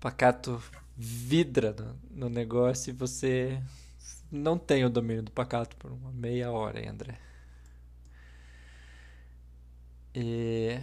Pacato 0.00 0.62
vidra 0.96 1.72
no, 1.72 2.28
no 2.28 2.28
negócio 2.28 2.90
e 2.90 2.92
você 2.92 3.60
não 4.32 4.58
tem 4.58 4.84
o 4.84 4.90
domínio 4.90 5.22
do 5.24 5.32
pacato 5.32 5.76
por 5.76 5.92
uma 5.92 6.12
meia 6.12 6.50
hora, 6.52 6.80
hein, 6.80 6.88
André. 6.88 7.18
E 10.20 10.80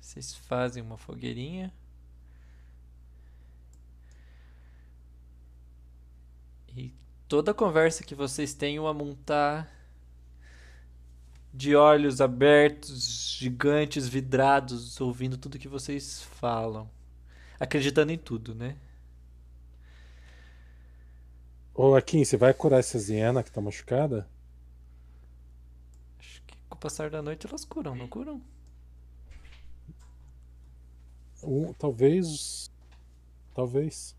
vocês 0.00 0.36
fazem 0.36 0.80
uma 0.80 0.96
fogueirinha. 0.96 1.74
E 6.68 6.94
toda 7.26 7.52
conversa 7.52 8.04
que 8.04 8.14
vocês 8.14 8.54
têm, 8.54 8.78
o 8.78 8.86
Amun 8.86 9.16
tá 9.16 9.68
de 11.52 11.74
olhos 11.74 12.20
abertos, 12.20 13.34
gigantes, 13.36 14.06
vidrados, 14.06 15.00
ouvindo 15.00 15.36
tudo 15.36 15.58
que 15.58 15.66
vocês 15.66 16.22
falam. 16.22 16.88
Acreditando 17.58 18.12
em 18.12 18.18
tudo, 18.18 18.54
né? 18.54 18.76
Ô, 21.74 21.96
Akin, 21.96 22.24
você 22.24 22.36
vai 22.36 22.54
curar 22.54 22.78
essas 22.78 23.08
hienas 23.08 23.42
que 23.42 23.50
tá 23.50 23.60
machucada? 23.60 24.28
Acho 26.20 26.40
que 26.46 26.56
com 26.68 26.73
o 26.73 26.73
passar 26.84 27.08
da 27.08 27.22
noite 27.22 27.46
elas 27.46 27.64
curam, 27.64 27.94
não 27.96 28.06
curam? 28.06 28.42
Um, 31.42 31.72
talvez. 31.72 32.70
Talvez. 33.54 34.14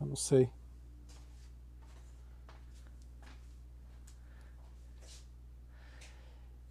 Eu 0.00 0.06
não 0.08 0.16
sei. 0.16 0.50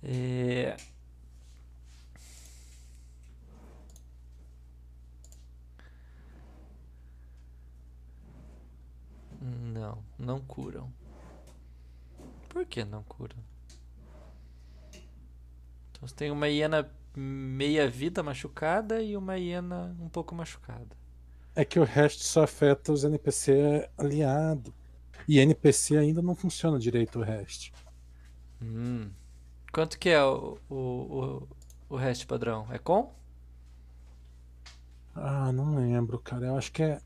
É... 0.03 0.75
Não, 9.39 10.03
não 10.19 10.41
curam. 10.41 10.91
Por 12.49 12.65
que 12.65 12.83
não 12.83 13.01
curam? 13.03 13.50
Então 16.01 16.07
você 16.07 16.15
tem 16.15 16.31
uma 16.31 16.47
hiena 16.47 16.91
meia 17.15 17.87
vida 17.87 18.23
machucada 18.23 19.03
e 19.03 19.15
uma 19.15 19.37
hiena 19.37 19.95
um 19.99 20.09
pouco 20.09 20.33
machucada. 20.33 20.97
É 21.55 21.63
que 21.63 21.77
o 21.79 21.83
resto 21.83 22.23
só 22.23 22.43
afeta 22.43 22.91
os 22.91 23.03
NPC 23.03 23.87
aliados. 23.95 24.73
E 25.27 25.37
NPC 25.37 25.97
ainda 25.97 26.19
não 26.19 26.33
funciona 26.33 26.79
direito 26.79 27.19
o 27.19 27.23
resto. 27.23 27.71
Hum. 28.59 29.11
Quanto 29.71 29.99
que 29.99 30.09
é 30.09 30.23
o, 30.23 30.57
o, 30.67 30.75
o, 30.75 31.47
o 31.89 31.95
resto 31.95 32.25
padrão? 32.25 32.65
É 32.71 32.79
com? 32.79 33.13
Ah, 35.13 35.51
não 35.51 35.75
lembro, 35.75 36.17
cara. 36.17 36.47
Eu 36.47 36.57
acho 36.57 36.71
que 36.71 36.81
é. 36.81 36.99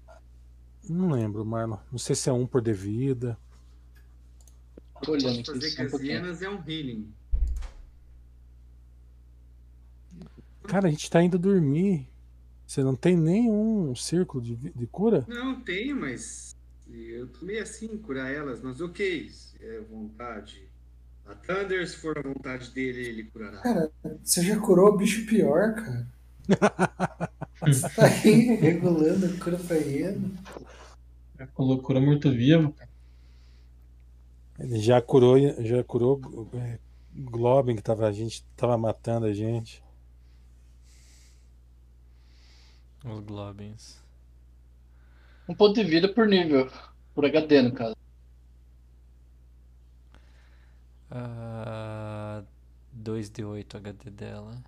Não 0.90 1.10
lembro, 1.10 1.44
Marlon. 1.44 1.80
Não 1.92 2.00
sei 2.00 2.16
se 2.16 2.30
é 2.30 2.34
um 2.34 2.48
por 2.48 2.62
devida. 2.62 3.38
Olhando 5.06 5.40
aqui 5.42 5.60
fazer 5.60 5.86
um 5.86 5.90
pouquinho. 5.90 6.12
hienas 6.12 6.42
é 6.42 6.50
um 6.50 6.64
healing. 6.66 7.14
Cara, 10.68 10.88
a 10.88 10.92
gente 10.92 11.10
tá 11.10 11.22
indo 11.22 11.38
dormir. 11.38 12.08
Você 12.66 12.84
não 12.84 12.96
tem 12.96 13.16
nenhum 13.16 13.96
círculo 13.96 14.44
de, 14.44 14.56
de 14.56 14.88
cura? 14.88 15.24
Não, 15.28 15.62
tenho, 15.62 15.96
mas 15.96 16.56
eu 16.92 17.28
tô 17.28 17.46
meio 17.46 17.62
assim 17.62 17.98
curar 17.98 18.32
elas, 18.32 18.62
mas 18.62 18.82
ok, 18.82 19.30
é 19.62 19.80
vontade. 19.82 20.68
A 21.26 21.34
Thunder, 21.34 21.88
se 21.88 21.96
for 21.98 22.18
a 22.18 22.22
vontade 22.22 22.72
dele, 22.72 23.08
ele 23.08 23.24
curará. 23.24 23.58
Cara, 23.58 23.92
você 24.24 24.44
já 24.44 24.60
curou 24.60 24.90
o 24.90 24.98
bicho 24.98 25.26
pior, 25.26 25.74
cara. 25.74 26.08
Você 27.62 27.90
tá 27.96 28.06
aí 28.06 28.56
regulando 28.56 29.26
a 29.26 29.44
cura 29.44 29.58
pra. 29.58 29.76
É 29.78 31.46
com 31.54 31.64
loucura 31.64 32.00
morto-vivo, 32.00 32.72
cara. 32.74 32.90
Ele 34.60 34.80
já 34.80 35.02
curou, 35.02 35.38
já 35.64 35.84
curou 35.84 36.22
é, 36.54 36.80
Globin 37.14 37.76
que 37.76 37.82
tava, 37.82 38.08
a 38.08 38.12
gente 38.12 38.46
tava 38.56 38.78
matando 38.78 39.26
a 39.26 39.34
gente. 39.34 39.84
Os 43.06 43.20
Globins. 43.24 44.04
Um 45.48 45.54
ponto 45.54 45.76
de 45.76 45.84
vida 45.84 46.12
por 46.12 46.28
nível. 46.28 46.70
Por 47.14 47.26
HD, 47.26 47.62
no 47.62 47.72
caso. 47.74 47.96
Ah, 51.10 52.44
2d8 52.94 53.76
HD 53.78 54.10
dela. 54.10 54.62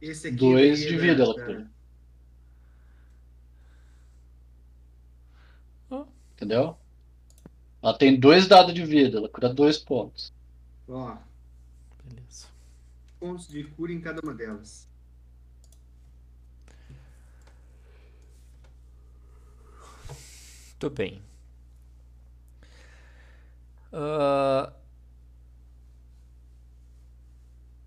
Esse 0.00 0.28
aqui 0.28 0.36
Dois 0.36 0.80
daí 0.80 0.88
de 0.88 0.96
vida 0.98 1.16
da- 1.16 1.24
ela 1.24 1.34
da- 1.36 1.44
cura. 1.46 1.70
Oh. 5.90 6.06
Entendeu? 6.34 6.76
Ela 7.82 7.98
tem 7.98 8.18
dois 8.18 8.46
dados 8.46 8.72
de 8.74 8.84
vida, 8.84 9.18
ela 9.18 9.28
cura 9.28 9.52
dois 9.52 9.78
pontos. 9.78 10.32
Ó, 10.88 11.16
Beleza. 12.04 12.46
pontos 13.18 13.48
de 13.48 13.64
cura 13.64 13.92
em 13.92 14.00
cada 14.00 14.20
uma 14.22 14.34
delas. 14.34 14.88
Muito 20.82 20.96
bem. 20.96 21.22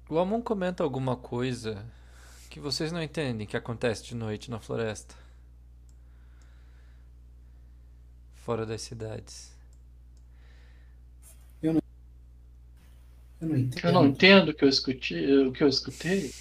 O 0.10 0.18
Amon 0.18 0.42
comenta 0.42 0.82
alguma 0.82 1.18
coisa 1.18 1.86
que 2.50 2.58
vocês 2.58 2.94
não 2.94 3.04
entendem 3.04 3.46
que 3.46 3.58
acontece 3.58 4.06
de 4.06 4.16
noite 4.16 4.50
na 4.50 4.62
floresta. 4.62 5.14
Fora 8.36 8.66
das 8.66 8.82
cidades. 8.82 9.52
Eu 11.62 11.74
não 13.42 13.58
entendo. 13.58 13.86
Eu 13.86 13.92
não 13.92 14.06
entendo 14.06 14.50
o 14.50 14.54
que 14.54 14.64
eu 14.64 14.70
escutei. 14.70 15.46
O 15.46 15.52
que 15.52 15.62
eu 15.62 15.68
escutei. 15.68 16.34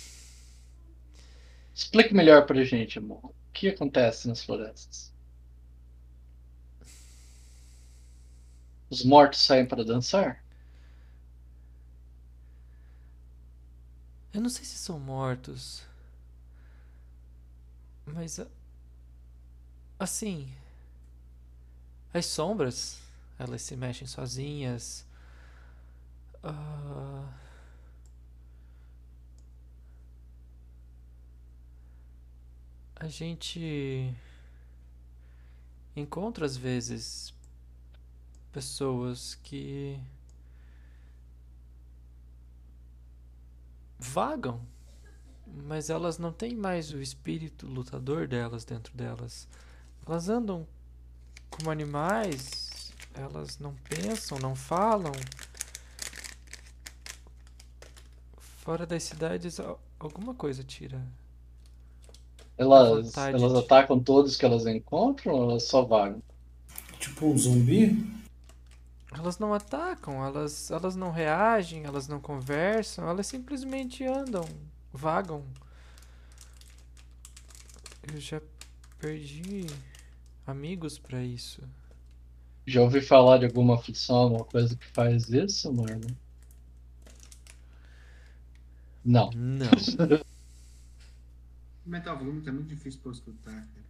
Explique 1.75 2.15
melhor 2.15 2.47
pra 2.47 2.63
gente, 2.63 3.01
amor. 3.01 3.25
O 3.25 3.35
que 3.53 3.71
acontece 3.71 4.29
nas 4.29 4.45
florestas? 4.45 5.13
Os 8.89 9.05
mortos 9.05 9.41
saem 9.41 9.67
para 9.67 9.85
dançar? 9.85 10.43
Eu 14.35 14.41
não 14.43 14.51
sei 14.51 14.65
se 14.67 14.77
são 14.77 14.99
mortos. 15.01 15.83
Mas. 18.07 18.39
a- 18.39 18.47
Assim. 19.99 20.49
As 22.15 22.25
sombras, 22.27 22.99
elas 23.39 23.61
se 23.61 23.77
mexem 23.77 24.07
sozinhas. 24.07 25.05
Ah, 26.43 27.25
A 32.97 33.07
gente 33.09 34.13
encontra 35.97 36.45
às 36.45 36.57
vezes 36.57 37.33
pessoas 38.55 39.35
que 39.43 39.99
vagam, 43.99 44.61
mas 45.45 45.91
elas 45.91 46.19
não 46.19 46.33
têm 46.33 46.55
mais 46.55 46.93
o 46.93 47.03
espírito 47.03 47.67
lutador 47.67 48.29
delas 48.29 48.65
dentro 48.65 48.95
delas. 48.97 49.49
Elas 50.07 50.29
andam 50.29 50.67
como 51.51 51.69
animais, 51.71 52.93
elas 53.13 53.59
não 53.59 53.75
pensam, 53.89 54.39
não 54.39 54.55
falam. 54.55 55.13
Fora 58.39 58.87
das 58.87 59.03
cidades, 59.03 59.59
al- 59.59 59.81
alguma 59.99 60.33
coisa 60.35 60.63
tira. 60.63 61.03
Elas, 62.57 63.17
elas 63.17 63.53
de- 63.53 63.59
atacam 63.59 63.99
todos 63.99 64.37
que 64.37 64.45
elas 64.45 64.65
encontram 64.67 65.35
ou 65.35 65.51
elas 65.51 65.65
só 65.65 65.85
vagam? 65.85 66.23
Tipo 67.01 67.27
um 67.27 67.37
zumbi? 67.37 68.24
Elas 69.17 69.39
não 69.39 69.55
atacam, 69.55 70.25
elas, 70.25 70.71
elas 70.71 70.97
não 70.97 71.11
reagem, 71.11 71.85
elas 71.85 72.09
não 72.09 72.21
conversam, 72.21 73.09
elas 73.09 73.27
simplesmente 73.27 74.05
andam, 74.05 74.45
vagam. 74.93 75.45
Eu 78.13 78.21
já 78.21 78.41
perdi 78.99 79.67
amigos 80.47 80.99
pra 80.99 81.23
isso. 81.23 81.63
Já 82.67 82.83
ouvi 82.83 83.01
falar 83.01 83.39
de 83.39 83.45
alguma 83.45 83.77
aflição, 83.77 84.17
alguma 84.17 84.45
coisa 84.45 84.77
que 84.77 84.87
faz 84.89 85.29
isso, 85.29 85.73
Marlon? 85.73 86.01
Não. 89.05 89.31
Não. 89.35 89.71
O 91.87 92.17
volume 92.17 92.41
tá 92.41 92.51
muito 92.51 92.69
difícil 92.69 92.99
pra 93.01 93.11
eu 93.11 93.13
escutar, 93.13 93.53
cara. 93.53 93.85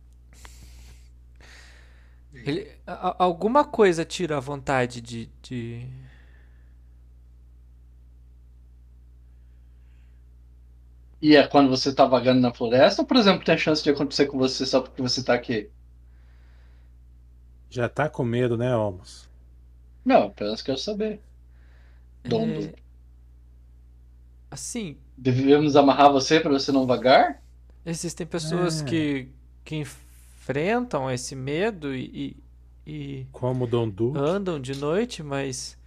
Ele, 2.42 2.70
a- 2.86 3.10
a- 3.10 3.16
alguma 3.24 3.64
coisa 3.64 4.04
tira 4.04 4.36
a 4.36 4.40
vontade 4.40 5.00
de, 5.00 5.30
de. 5.42 5.86
E 11.20 11.34
é 11.34 11.44
quando 11.48 11.68
você 11.70 11.92
tá 11.92 12.04
vagando 12.06 12.40
na 12.40 12.54
floresta 12.54 13.02
ou, 13.02 13.06
por 13.08 13.16
exemplo, 13.16 13.44
tem 13.44 13.54
a 13.56 13.58
chance 13.58 13.82
de 13.82 13.90
acontecer 13.90 14.26
com 14.26 14.38
você 14.38 14.64
só 14.64 14.80
porque 14.80 15.02
você 15.02 15.24
tá 15.24 15.34
aqui? 15.34 15.68
Já 17.68 17.90
tá 17.90 18.08
com 18.08 18.24
medo, 18.24 18.56
né, 18.56 18.72
Almos? 18.72 19.28
Não, 20.04 20.24
apenas 20.28 20.62
quero 20.62 20.78
saber. 20.78 21.22
Dondo. 22.24 22.60
É, 22.60 22.74
assim, 24.50 24.98
Devemos 25.16 25.74
amarrar 25.74 26.12
você 26.12 26.38
para 26.38 26.52
você 26.52 26.70
não 26.70 26.86
vagar? 26.86 27.42
existem 27.84 28.26
pessoas 28.26 28.80
É. 28.80 28.82
que, 28.82 29.28
que 29.64 29.84
enfrentam 30.44 31.10
esse 31.10 31.34
medo 31.34 31.94
e, 31.94 32.36
e, 32.86 32.92
e 33.23 33.26
Como 33.32 33.64
o 33.64 33.68
Dom 33.68 33.90
Duque. 33.90 34.34
andam 34.36 34.60
de 34.60 34.74
noite, 34.74 35.23
mas 35.23 35.78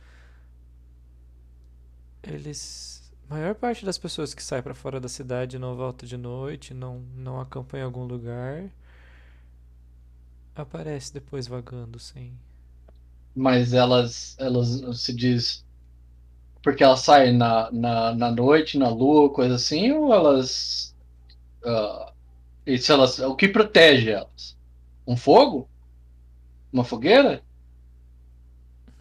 eles. 2.24 3.12
A 3.30 3.34
maior 3.36 3.56
parte 3.56 3.84
das 3.86 3.98
pessoas 3.98 4.34
que 4.34 4.42
sai 4.44 4.62
pra 4.62 4.74
fora 4.74 5.00
da 5.02 5.10
cidade 5.10 5.60
não 5.60 5.76
volta 5.76 6.06
de 6.06 6.16
noite, 6.16 6.74
não, 6.74 7.00
não 7.16 7.40
acampa 7.42 7.78
em 7.78 7.82
algum 7.82 8.06
lugar, 8.06 8.70
aparece 10.54 11.14
depois 11.14 11.48
vagando 11.48 11.98
sem. 12.00 12.38
Mas 13.36 13.72
elas, 13.74 14.36
elas 14.40 14.82
se 15.00 15.14
diz 15.16 15.66
porque 16.64 16.84
elas 16.84 17.02
saem 17.02 17.38
na, 17.38 17.72
na, 17.72 18.14
na 18.16 18.32
noite, 18.32 18.78
na 18.78 18.90
lua, 18.90 19.32
coisa 19.34 19.56
assim, 19.56 19.92
ou 19.92 20.14
elas. 20.14 20.96
ah, 21.66 22.14
e 22.68 22.78
se 22.80 22.92
elas. 22.92 23.20
O 23.20 23.36
que 23.36 23.48
protege 23.48 24.12
elas? 24.12 24.58
Um 25.08 25.18
fogo? 25.18 25.70
Uma 26.72 26.86
fogueira? 26.86 27.44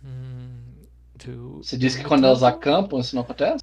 Hum, 0.04 0.86
Você 1.60 1.76
diz 1.76 1.94
que 1.96 2.02
quando 2.04 2.24
elas 2.26 2.42
acampam 2.42 2.98
isso 2.98 3.14
não 3.14 3.22
acontece? 3.22 3.62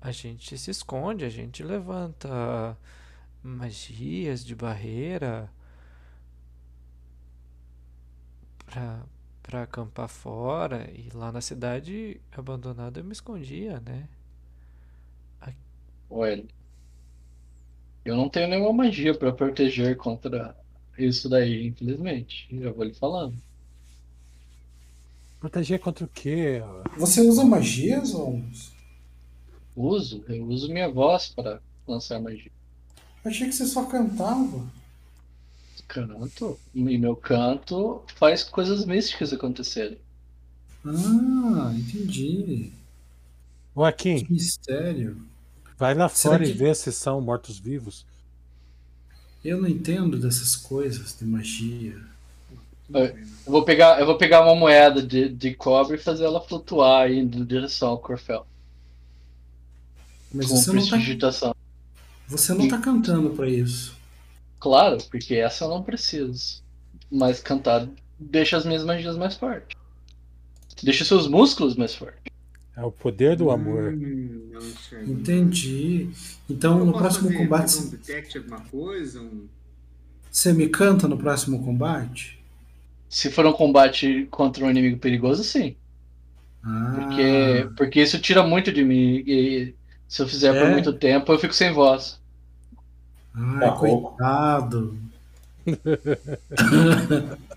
A 0.00 0.10
gente 0.12 0.56
se 0.58 0.70
esconde, 0.70 1.24
a 1.24 1.28
gente 1.30 1.62
levanta 1.62 2.76
magias 3.42 4.44
de 4.44 4.54
barreira 4.54 5.50
pra, 8.66 9.04
pra 9.42 9.62
acampar 9.62 10.08
fora. 10.08 10.90
E 10.92 11.10
lá 11.14 11.30
na 11.32 11.40
cidade 11.40 12.20
abandonada 12.32 13.00
eu 13.00 13.04
me 13.04 13.12
escondia, 13.12 13.80
né? 13.80 14.08
Olha, 16.10 16.44
eu 18.04 18.16
não 18.16 18.28
tenho 18.28 18.48
nenhuma 18.48 18.72
magia 18.72 19.14
para 19.14 19.32
proteger 19.32 19.96
contra 19.96 20.56
isso 20.98 21.28
daí, 21.28 21.66
infelizmente. 21.68 22.48
Já 22.50 22.70
vou 22.70 22.84
lhe 22.84 22.94
falando. 22.94 23.34
Proteger 25.38 25.78
contra 25.80 26.04
o 26.04 26.08
quê? 26.08 26.62
Você 26.98 27.20
usa 27.22 27.44
magias, 27.44 28.14
Olmos? 28.14 28.72
Uso, 29.74 30.22
eu 30.28 30.44
uso 30.46 30.70
minha 30.70 30.90
voz 30.90 31.28
para 31.28 31.62
lançar 31.86 32.20
magia. 32.20 32.50
Achei 33.24 33.46
que 33.48 33.54
você 33.54 33.66
só 33.66 33.84
cantava. 33.84 34.66
Canto, 35.88 36.58
e 36.74 36.98
meu 36.98 37.16
canto 37.16 38.02
faz 38.16 38.44
coisas 38.44 38.84
místicas 38.84 39.32
acontecerem. 39.32 39.98
Ah, 40.84 41.72
entendi. 41.74 42.70
Akin, 43.76 44.24
Que 44.24 44.32
mistério. 44.32 45.29
Vai 45.80 45.94
lá 45.94 46.08
Será 46.10 46.34
fora 46.34 46.44
que- 46.44 46.50
e 46.50 46.54
vê 46.54 46.74
se 46.74 46.92
são 46.92 47.20
mortos-vivos. 47.22 48.04
Eu 49.42 49.60
não 49.62 49.68
entendo 49.68 50.18
dessas 50.18 50.54
coisas 50.54 51.16
de 51.18 51.24
magia. 51.24 51.96
Eu 52.92 53.16
vou 53.46 53.64
pegar, 53.64 53.98
eu 53.98 54.04
vou 54.04 54.18
pegar 54.18 54.42
uma 54.42 54.54
moeda 54.54 55.00
de, 55.00 55.28
de 55.30 55.54
cobre 55.54 55.96
e 55.96 56.00
fazer 56.00 56.24
ela 56.24 56.40
flutuar 56.40 57.04
aí 57.06 57.18
em 57.18 57.26
direção 57.26 57.90
ao 57.90 57.98
Corfel. 57.98 58.46
Mas 60.32 60.46
Com 60.46 60.56
você 60.56 60.72
não, 60.72 60.86
tá, 60.86 61.54
você 62.28 62.54
não 62.54 62.68
tá 62.68 62.78
cantando 62.78 63.30
pra 63.30 63.48
isso. 63.48 63.96
Claro, 64.58 64.98
porque 65.10 65.34
essa 65.36 65.64
eu 65.64 65.68
não 65.68 65.82
preciso. 65.82 66.62
Mas 67.10 67.40
cantar 67.40 67.88
deixa 68.18 68.56
as 68.58 68.66
minhas 68.66 68.84
magias 68.84 69.16
mais 69.16 69.34
fortes. 69.34 69.76
Deixa 70.82 71.04
seus 71.04 71.26
músculos 71.26 71.76
mais 71.76 71.94
fortes. 71.94 72.20
É 72.80 72.84
o 72.84 72.90
poder 72.90 73.36
do 73.36 73.50
amor. 73.50 73.92
Hum. 73.92 74.52
Entendi. 75.06 76.08
Então 76.48 76.78
Eu 76.78 76.86
no 76.86 76.92
próximo 76.92 77.26
fazer, 77.28 77.38
combate 77.38 77.72
fazer 77.72 77.86
um 77.86 77.90
detect 77.90 78.38
alguma 78.38 78.60
coisa? 78.60 79.20
Um... 79.20 79.46
você 80.30 80.52
me 80.54 80.66
canta 80.68 81.06
no 81.06 81.18
próximo 81.18 81.62
combate? 81.62 82.38
Se 83.10 83.30
for 83.30 83.44
um 83.44 83.52
combate 83.52 84.26
contra 84.30 84.64
um 84.64 84.70
inimigo 84.70 84.98
perigoso, 84.98 85.44
sim. 85.44 85.76
Ah, 86.62 86.92
Porque, 86.94 87.68
porque 87.76 88.00
isso 88.02 88.20
tira 88.20 88.42
muito 88.42 88.72
de 88.72 88.84
mim. 88.84 89.22
E 89.26 89.74
se 90.08 90.22
eu 90.22 90.28
fizer 90.28 90.52
por 90.54 90.68
É? 90.68 90.70
muito 90.70 90.92
tempo, 90.92 91.30
eu 91.32 91.38
fico 91.38 91.54
sem 91.54 91.72
voz. 91.72 92.18
ai, 93.34 93.60
Tá 93.60 93.72
coitado. 93.72 94.96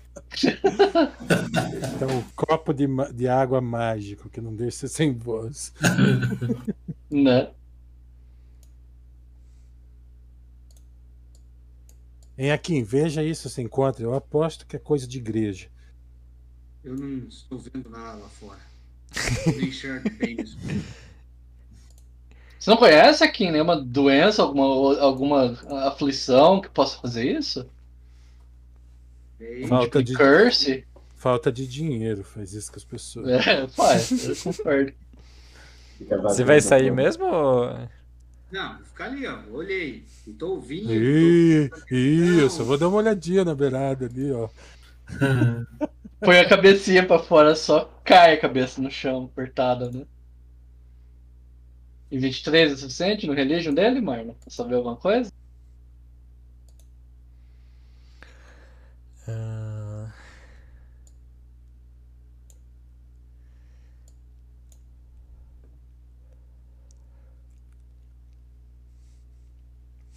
Então, 1.96 2.18
o 2.18 2.24
copo 2.34 2.72
de, 2.72 2.86
de 3.12 3.28
água 3.28 3.60
mágico 3.60 4.28
que 4.28 4.40
não 4.40 4.54
deixa 4.54 4.88
sem 4.88 5.12
voz. 5.12 5.72
Né? 7.10 7.48
Em 12.36 12.50
Akin, 12.50 12.82
veja 12.82 13.22
isso, 13.22 13.48
se 13.48 13.62
encontra. 13.62 14.02
Eu 14.02 14.14
aposto 14.14 14.66
que 14.66 14.74
é 14.74 14.80
coisa 14.80 15.06
de 15.06 15.18
igreja. 15.18 15.68
Eu 16.82 16.96
não 16.96 17.28
estou 17.28 17.58
vendo 17.58 17.88
nada 17.88 18.18
lá 18.18 18.28
fora. 18.28 18.58
Enxergo 19.62 20.10
bem 20.18 20.40
isso. 20.40 20.58
Você 22.58 22.70
não 22.70 22.76
conhece 22.76 23.22
aqui 23.22 23.50
nenhuma 23.50 23.80
doença, 23.80 24.42
alguma, 24.42 24.98
alguma 24.98 25.58
aflição 25.86 26.60
que 26.60 26.68
possa 26.68 26.98
fazer 26.98 27.38
isso? 27.38 27.68
Falta 29.68 30.02
de, 30.02 30.14
curse? 30.16 30.84
falta 31.16 31.50
de 31.52 31.66
dinheiro, 31.66 32.22
faz 32.24 32.52
isso 32.52 32.70
com 32.70 32.76
as 32.78 32.84
pessoas. 32.84 33.28
É, 33.46 33.66
faz, 33.68 34.28
eu 34.28 34.36
concordo. 34.52 34.92
Você 36.24 36.44
vai 36.44 36.60
sair 36.60 36.90
mesmo? 36.90 37.24
ou- 37.24 37.88
Não, 38.50 38.76
vou 38.76 38.84
ficar 38.84 39.06
ali, 39.06 39.26
ó. 39.26 39.38
Olhei. 39.52 40.04
E 40.26 40.32
tô 40.32 40.50
ouvindo. 40.50 40.92
Ih, 40.92 41.68
tô- 41.70 41.94
ih, 41.94 42.40
eu 42.40 42.50
só 42.50 42.62
vou 42.64 42.76
dar 42.76 42.88
uma 42.88 42.98
olhadinha 42.98 43.44
na 43.44 43.54
beirada 43.54 44.06
ali, 44.06 44.30
ó. 44.32 44.48
Põe 46.20 46.38
a 46.38 46.48
cabecinha 46.48 47.06
pra 47.06 47.18
fora, 47.18 47.54
só 47.54 47.84
cai 48.04 48.34
a 48.34 48.40
cabeça 48.40 48.80
no 48.80 48.90
chão, 48.90 49.24
apertada, 49.32 49.90
né? 49.90 50.04
E 52.10 52.18
23 52.18 52.72
é 52.72 52.76
suficiente 52.76 53.26
no 53.26 53.34
religion 53.34 53.74
dele, 53.74 54.00
Marlon? 54.00 54.34
Pra 54.34 54.50
saber 54.50 54.76
alguma 54.76 54.96
coisa? 54.96 55.30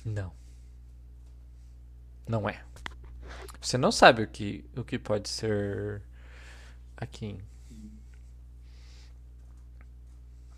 Não. 0.07 0.33
Não 2.25 2.49
é. 2.49 2.63
Você 3.59 3.77
não 3.77 3.91
sabe 3.91 4.23
o 4.23 4.27
que, 4.27 4.63
o 4.75 4.83
que 4.83 4.97
pode 4.97 5.27
ser 5.27 6.01
aqui. 6.95 7.37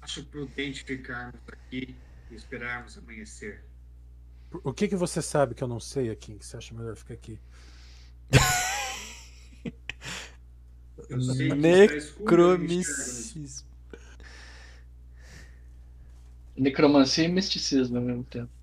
Acho 0.01 0.23
prudente 0.25 0.83
ficarmos 0.83 1.41
aqui 1.47 1.95
e 2.29 2.35
esperarmos 2.35 2.97
amanhecer. 2.99 3.63
O 4.51 4.71
que 4.71 4.87
que 4.87 4.95
você 4.95 5.21
sabe 5.21 5.55
que 5.55 5.63
eu 5.63 5.67
não 5.67 5.79
sei 5.79 6.11
aqui, 6.11 6.35
que 6.35 6.45
você 6.45 6.57
acha 6.57 6.75
melhor 6.75 6.95
ficar 6.95 7.15
aqui? 7.15 7.39
Necromicismo. 11.57 13.67
Necromancia 16.55 17.25
e 17.25 17.27
misticismo 17.27 17.97
ao 17.97 18.03
mesmo 18.03 18.23
tempo. 18.25 18.58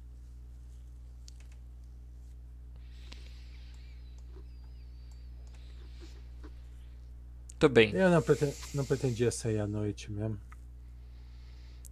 Tudo 7.59 7.73
bem. 7.73 7.91
Eu 7.93 8.11
não, 8.11 8.21
preten- 8.21 8.55
não 8.75 8.85
pretendia 8.85 9.31
sair 9.31 9.59
à 9.59 9.67
noite 9.67 10.11
mesmo. 10.13 10.39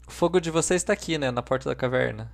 O 0.07 0.10
fogo 0.10 0.41
de 0.41 0.51
vocês 0.51 0.83
está 0.83 0.93
aqui, 0.93 1.17
né? 1.17 1.31
Na 1.31 1.43
porta 1.43 1.68
da 1.68 1.75
caverna. 1.75 2.31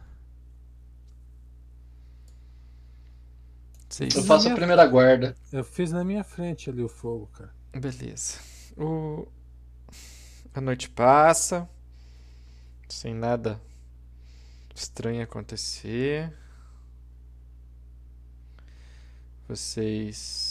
Vocês... 3.89 4.15
Eu 4.15 4.25
faço 4.25 4.49
a 4.49 4.55
primeira 4.55 4.86
guarda. 4.86 5.36
Eu 5.52 5.65
fiz 5.65 5.92
na 5.92 6.05
minha 6.05 6.25
frente 6.25 6.70
ali 6.70 6.83
o 6.83 6.89
fogo, 6.89 7.28
cara. 7.28 7.52
Beleza. 7.73 8.39
O... 8.76 9.26
A 10.55 10.60
noite 10.60 10.89
passa. 10.89 11.68
Sem 12.89 13.15
nada 13.15 13.60
estranho 14.75 15.23
acontecer. 15.23 16.33
Vocês. 19.49 20.49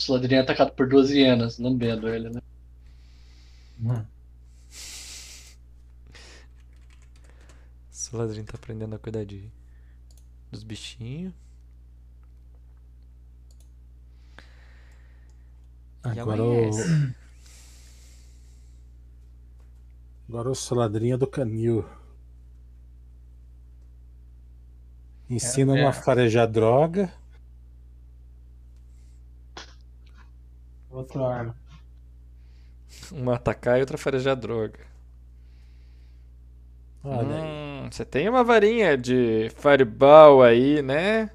O 0.00 0.02
Sladrinho 0.02 0.38
é 0.40 0.42
atacado 0.42 0.72
por 0.72 0.88
duas 0.88 1.10
hienas, 1.10 1.58
lambendo 1.58 2.08
ele, 2.08 2.30
né? 2.30 2.40
Hum. 3.82 4.02
Saladrin 7.90 8.44
tá 8.44 8.54
aprendendo 8.54 8.94
a 8.96 8.98
cuidar 8.98 9.26
de... 9.26 9.52
dos 10.50 10.62
bichinhos. 10.62 11.34
E 16.14 16.18
Agora 16.18 16.42
o. 16.42 16.70
Agora 20.26 20.50
o 20.50 20.54
soladrinho 20.54 21.18
do 21.18 21.26
canil. 21.26 21.84
Ensina 25.28 25.72
É, 25.72 25.74
uma 25.74 25.84
é. 25.84 25.88
a 25.88 25.92
farejar 25.92 26.48
droga. 26.48 27.12
Outra 31.00 31.26
arma. 31.26 31.56
Uma 33.10 33.36
atacar 33.36 33.78
e 33.78 33.80
outra 33.80 33.96
farejar 33.96 34.36
droga. 34.36 34.80
Olha 37.02 37.36
aí. 37.36 37.42
Hum, 37.42 37.88
você 37.90 38.04
tem 38.04 38.28
uma 38.28 38.44
varinha 38.44 38.98
de 38.98 39.50
fireball 39.56 40.42
aí, 40.42 40.82
né? 40.82 41.30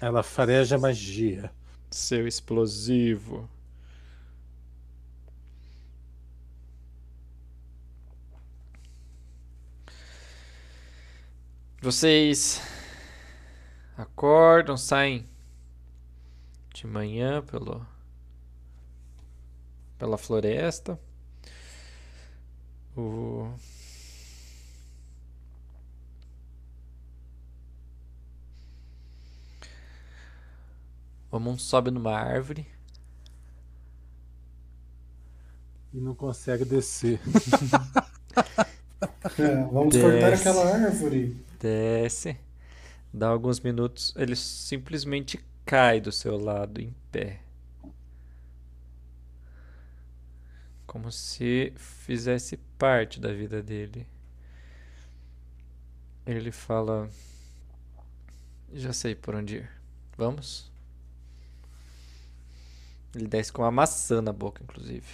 Ela 0.00 0.24
fareja 0.24 0.76
magia. 0.76 1.52
Seu 1.88 2.26
explosivo. 2.26 3.48
Vocês 11.80 12.60
acordam, 13.96 14.76
saem 14.76 15.28
de 16.74 16.88
manhã 16.88 17.40
pelo 17.42 17.86
pela 19.98 20.18
floresta. 20.18 20.98
O 22.96 23.52
o 31.30 31.38
Moon 31.38 31.58
sobe 31.58 31.90
numa 31.90 32.12
árvore. 32.12 32.66
E 35.92 35.98
não 36.00 36.14
consegue 36.14 36.64
descer. 36.64 37.20
É, 39.38 39.64
vamos 39.64 39.94
Desce. 39.94 40.00
cortar 40.00 40.32
aquela 40.32 40.64
árvore. 40.74 41.36
Desce, 41.60 42.36
dá 43.12 43.28
alguns 43.28 43.60
minutos, 43.60 44.14
ele 44.16 44.36
simplesmente 44.36 45.40
cai 45.64 46.00
do 46.00 46.12
seu 46.12 46.38
lado 46.38 46.80
em 46.80 46.94
pé. 47.12 47.40
Como 50.96 51.12
se 51.12 51.74
fizesse 51.76 52.56
parte 52.78 53.20
da 53.20 53.30
vida 53.30 53.62
dele. 53.62 54.06
Ele 56.24 56.50
fala: 56.50 57.10
Já 58.72 58.94
sei 58.94 59.14
por 59.14 59.34
onde 59.34 59.56
ir. 59.56 59.70
Vamos? 60.16 60.72
Ele 63.14 63.26
desce 63.26 63.52
com 63.52 63.60
uma 63.60 63.70
maçã 63.70 64.22
na 64.22 64.32
boca, 64.32 64.62
inclusive. 64.62 65.06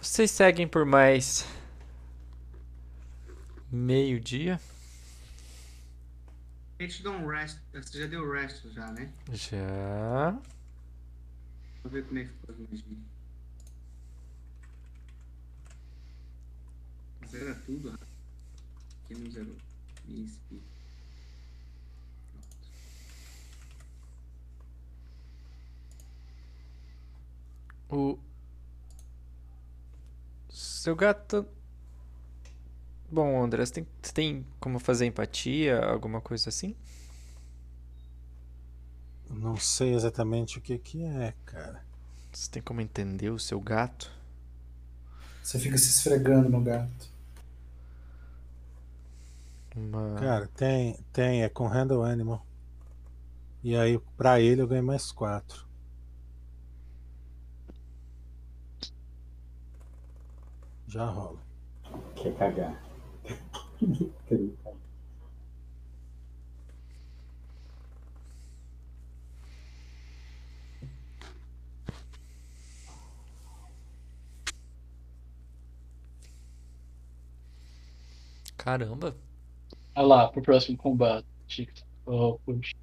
Vocês 0.00 0.30
seguem 0.30 0.66
por 0.66 0.86
mais 0.86 1.44
meio-dia? 3.70 4.58
A 6.82 6.84
gente 6.84 7.04
dá 7.04 7.12
um 7.12 7.28
rest. 7.28 7.60
Você 7.72 8.00
já 8.00 8.06
deu 8.08 8.28
rest 8.28 8.66
já, 8.72 8.90
né? 8.90 9.12
Já. 9.30 10.32
Vou 11.80 11.92
ver 11.92 12.04
como 12.04 12.18
é 12.18 12.24
que 12.24 12.30
ficou 12.30 12.56
as. 12.72 12.82
Zera 17.30 17.54
tudo, 17.64 17.92
ó. 17.92 18.06
Quem 19.06 19.16
não 19.16 19.30
zerou? 19.30 19.56
Isso. 20.08 20.40
O 27.88 28.18
seu 30.50 30.96
gato. 30.96 31.46
Bom, 33.12 33.44
André, 33.44 33.66
você 33.66 33.74
tem, 33.74 33.86
você 34.00 34.12
tem 34.14 34.46
como 34.58 34.78
fazer 34.78 35.04
empatia, 35.04 35.84
alguma 35.84 36.18
coisa 36.18 36.48
assim? 36.48 36.74
Não 39.28 39.54
sei 39.58 39.92
exatamente 39.92 40.56
o 40.56 40.62
que 40.62 40.78
que 40.78 41.04
é, 41.04 41.34
cara. 41.44 41.84
Você 42.32 42.50
tem 42.50 42.62
como 42.62 42.80
entender 42.80 43.28
o 43.28 43.38
seu 43.38 43.60
gato? 43.60 44.10
Você 45.42 45.58
fica 45.58 45.76
se 45.76 45.90
esfregando 45.90 46.48
no 46.48 46.62
gato. 46.62 47.10
Uma... 49.76 50.18
Cara, 50.18 50.46
tem, 50.56 50.98
tem, 51.12 51.42
é 51.42 51.50
com 51.50 51.66
Handle 51.66 52.04
Animal. 52.04 52.46
E 53.62 53.76
aí, 53.76 53.98
pra 54.16 54.40
ele, 54.40 54.62
eu 54.62 54.66
ganho 54.66 54.82
mais 54.82 55.12
quatro. 55.12 55.66
Já 60.86 61.04
rola. 61.04 61.38
Quer 62.16 62.34
cagar. 62.38 62.91
Incrível, 63.82 64.56
cara. 64.64 64.76
Caramba. 78.56 79.16
Olha 79.94 80.06
lá, 80.06 80.28
pro 80.28 80.42
próximo 80.42 80.76
combate. 80.78 81.26
Oh, 82.06 82.38
puxa. 82.44 82.74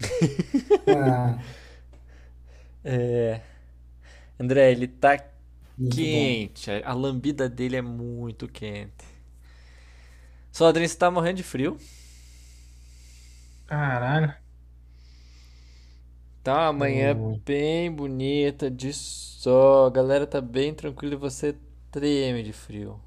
Ah, 0.86 1.38
É. 2.84 3.40
André, 4.38 4.72
ele 4.72 4.88
tá 4.88 5.18
muito 5.80 6.06
bom. 6.06 6.38
quente. 6.44 6.70
A 6.70 6.90
a 6.90 6.94
lambida 6.94 7.48
dele 7.48 7.76
é 7.76 7.82
muito 7.82 8.48
quente. 8.48 9.04
Soladrin, 10.52 10.86
você 10.86 10.96
tá 10.96 11.10
morrendo 11.10 11.36
de 11.38 11.42
frio? 11.42 11.76
Caralho. 13.66 14.34
Tá 16.42 16.66
uma 16.66 16.72
manhã 16.72 17.14
Ui. 17.14 17.40
bem 17.44 17.90
bonita, 17.92 18.70
de 18.70 18.92
sol. 18.92 19.86
A 19.86 19.90
galera 19.90 20.26
tá 20.26 20.40
bem 20.40 20.74
tranquila 20.74 21.14
e 21.14 21.16
você 21.16 21.56
treme 21.90 22.42
de 22.42 22.52
frio. 22.52 23.00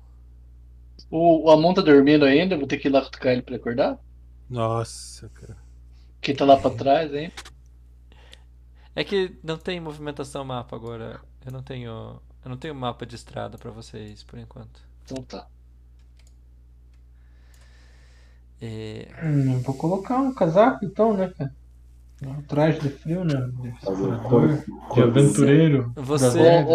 O, 1.09 1.45
o 1.45 1.49
Amon 1.49 1.73
tá 1.73 1.81
dormindo 1.81 2.25
ainda, 2.25 2.57
vou 2.57 2.67
ter 2.67 2.77
que 2.77 2.89
ir 2.89 2.91
lá 2.91 3.01
cutucar 3.01 3.31
ele 3.31 3.41
pra 3.41 3.55
acordar. 3.55 3.97
Nossa, 4.49 5.29
cara. 5.29 5.57
Quem 6.21 6.35
tá 6.35 6.45
lá 6.45 6.57
pra 6.57 6.71
trás, 6.71 7.13
hein? 7.13 7.31
É 8.95 9.03
que 9.03 9.39
não 9.43 9.57
tem 9.57 9.79
movimentação 9.79 10.43
mapa 10.45 10.75
agora. 10.75 11.21
Eu 11.45 11.51
não 11.51 11.63
tenho, 11.63 12.21
eu 12.43 12.49
não 12.49 12.57
tenho 12.57 12.75
mapa 12.75 13.05
de 13.05 13.15
estrada 13.15 13.57
pra 13.57 13.71
vocês 13.71 14.23
por 14.23 14.37
enquanto. 14.39 14.81
Então 15.05 15.23
tá. 15.23 15.47
É, 18.61 19.07
Hum, 19.21 19.59
vou 19.61 19.75
colocar 19.75 20.17
um 20.17 20.33
casaco 20.33 20.85
então, 20.85 21.15
né, 21.15 21.31
cara? 21.37 21.53
Um 22.21 22.41
traje 22.43 22.79
de 22.79 22.89
frio, 22.89 23.25
né? 23.25 23.33
De 23.61 23.71
cor- 24.29 25.03
aventureiro. 25.03 25.91
Você- 25.95 26.65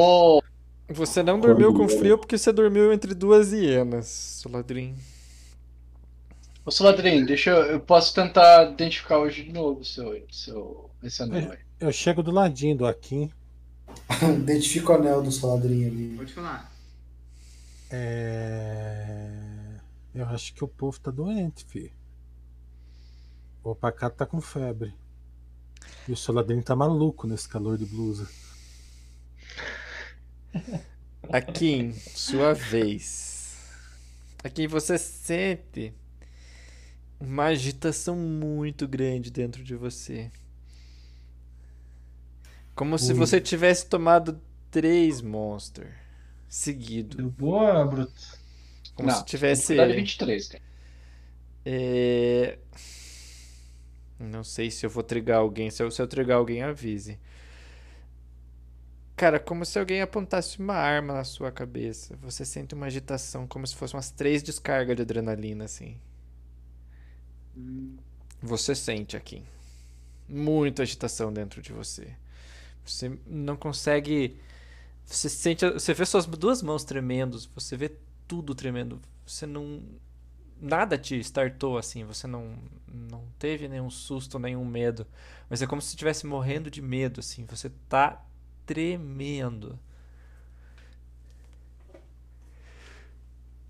Você 0.90 1.22
não 1.22 1.38
dormiu 1.40 1.72
com 1.72 1.88
frio 1.88 2.18
porque 2.18 2.36
você 2.36 2.52
dormiu 2.52 2.92
entre 2.92 3.14
duas 3.14 3.52
hienas, 3.52 4.06
Soladrin. 4.06 4.94
ô 6.64 6.70
Soladrin, 6.70 7.24
deixa 7.24 7.50
eu. 7.50 7.56
Eu 7.64 7.80
posso 7.80 8.14
tentar 8.14 8.70
identificar 8.72 9.18
hoje 9.18 9.44
de 9.44 9.52
novo 9.52 9.84
seu, 9.84 10.22
seu, 10.30 10.90
esse 11.02 11.22
anel 11.22 11.52
aí. 11.52 11.58
Eu 11.80 11.92
chego 11.92 12.22
do 12.22 12.30
ladinho 12.30 12.76
do 12.76 12.86
Akin. 12.86 13.30
Identifica 14.42 14.92
o 14.92 14.94
anel 14.94 15.22
do 15.22 15.30
Saladrinho 15.30 15.88
ali. 15.88 16.16
Pode 16.16 16.32
falar. 16.32 16.72
É... 17.90 19.78
Eu 20.14 20.26
acho 20.26 20.54
que 20.54 20.64
o 20.64 20.68
povo 20.68 20.98
tá 20.98 21.10
doente, 21.10 21.64
fi. 21.66 21.92
O 23.62 23.74
Pacato 23.74 24.16
tá 24.16 24.26
com 24.26 24.40
febre. 24.40 24.94
E 26.08 26.12
o 26.12 26.16
Soladrinho 26.16 26.62
tá 26.62 26.74
maluco 26.74 27.26
nesse 27.26 27.48
calor 27.48 27.76
de 27.76 27.84
blusa. 27.86 28.28
Akin, 31.30 31.92
sua 31.92 32.54
vez. 32.54 33.58
Akin, 34.42 34.66
você 34.66 34.96
sente 34.96 35.92
uma 37.20 37.46
agitação 37.46 38.16
muito 38.16 38.88
grande 38.88 39.30
dentro 39.30 39.62
de 39.62 39.74
você. 39.74 40.30
Como 42.78 42.98
se 42.98 43.12
Ui. 43.12 43.18
você 43.18 43.40
tivesse 43.42 43.86
tomado 43.88 44.40
três 44.70 45.20
Monster 45.20 45.94
seguido. 46.48 47.18
Deu 47.18 47.30
boa, 47.30 47.84
Bruto? 47.84 48.22
Como 48.94 49.10
Não, 49.10 49.12
se 49.12 49.24
tivesse. 49.24 49.74
Dificuldade 49.74 49.92
23, 49.94 50.48
cara. 50.48 50.64
É... 51.64 52.58
Não 54.18 54.42
sei 54.42 54.70
se 54.70 54.84
eu 54.84 54.90
vou 54.90 55.02
trigar 55.02 55.38
alguém. 55.38 55.70
Se 55.70 55.82
eu, 55.82 55.90
se 55.90 56.02
eu 56.02 56.06
trigar 56.08 56.38
alguém, 56.38 56.62
avise. 56.62 57.18
Cara, 59.16 59.38
como 59.38 59.66
se 59.66 59.78
alguém 59.78 60.00
apontasse 60.00 60.58
uma 60.58 60.74
arma 60.74 61.12
na 61.12 61.24
sua 61.24 61.50
cabeça. 61.52 62.16
Você 62.22 62.42
sente 62.44 62.74
uma 62.74 62.86
agitação, 62.86 63.46
como 63.46 63.66
se 63.66 63.74
fosse 63.76 63.94
umas 63.94 64.10
três 64.10 64.42
descargas 64.42 64.96
de 64.96 65.02
adrenalina, 65.02 65.64
assim. 65.64 66.00
Hum, 67.56 67.98
Você 68.42 68.74
sente 68.74 69.16
aqui. 69.16 69.44
Muita 70.28 70.82
agitação 70.82 71.32
dentro 71.32 71.62
de 71.62 71.72
você. 71.72 72.16
Você 72.88 73.18
não 73.26 73.56
consegue. 73.56 74.38
Você 75.04 75.28
sente. 75.28 75.68
Você 75.70 75.94
vê 75.94 76.04
suas 76.06 76.26
duas 76.26 76.62
mãos 76.62 76.84
tremendo. 76.84 77.38
Você 77.54 77.76
vê 77.76 77.92
tudo 78.26 78.54
tremendo. 78.54 79.00
Você 79.26 79.46
não. 79.46 79.82
Nada 80.60 80.98
te 80.98 81.16
startou 81.20 81.78
assim. 81.78 82.04
Você 82.04 82.26
não. 82.26 82.58
Não 82.86 83.24
teve 83.38 83.68
nenhum 83.68 83.90
susto, 83.90 84.38
nenhum 84.38 84.64
medo. 84.64 85.06
Mas 85.48 85.62
é 85.62 85.66
como 85.66 85.80
se 85.82 85.88
estivesse 85.90 86.26
morrendo 86.26 86.70
de 86.70 86.82
medo, 86.82 87.20
assim. 87.20 87.44
Você 87.46 87.70
tá 87.88 88.24
tremendo. 88.66 89.78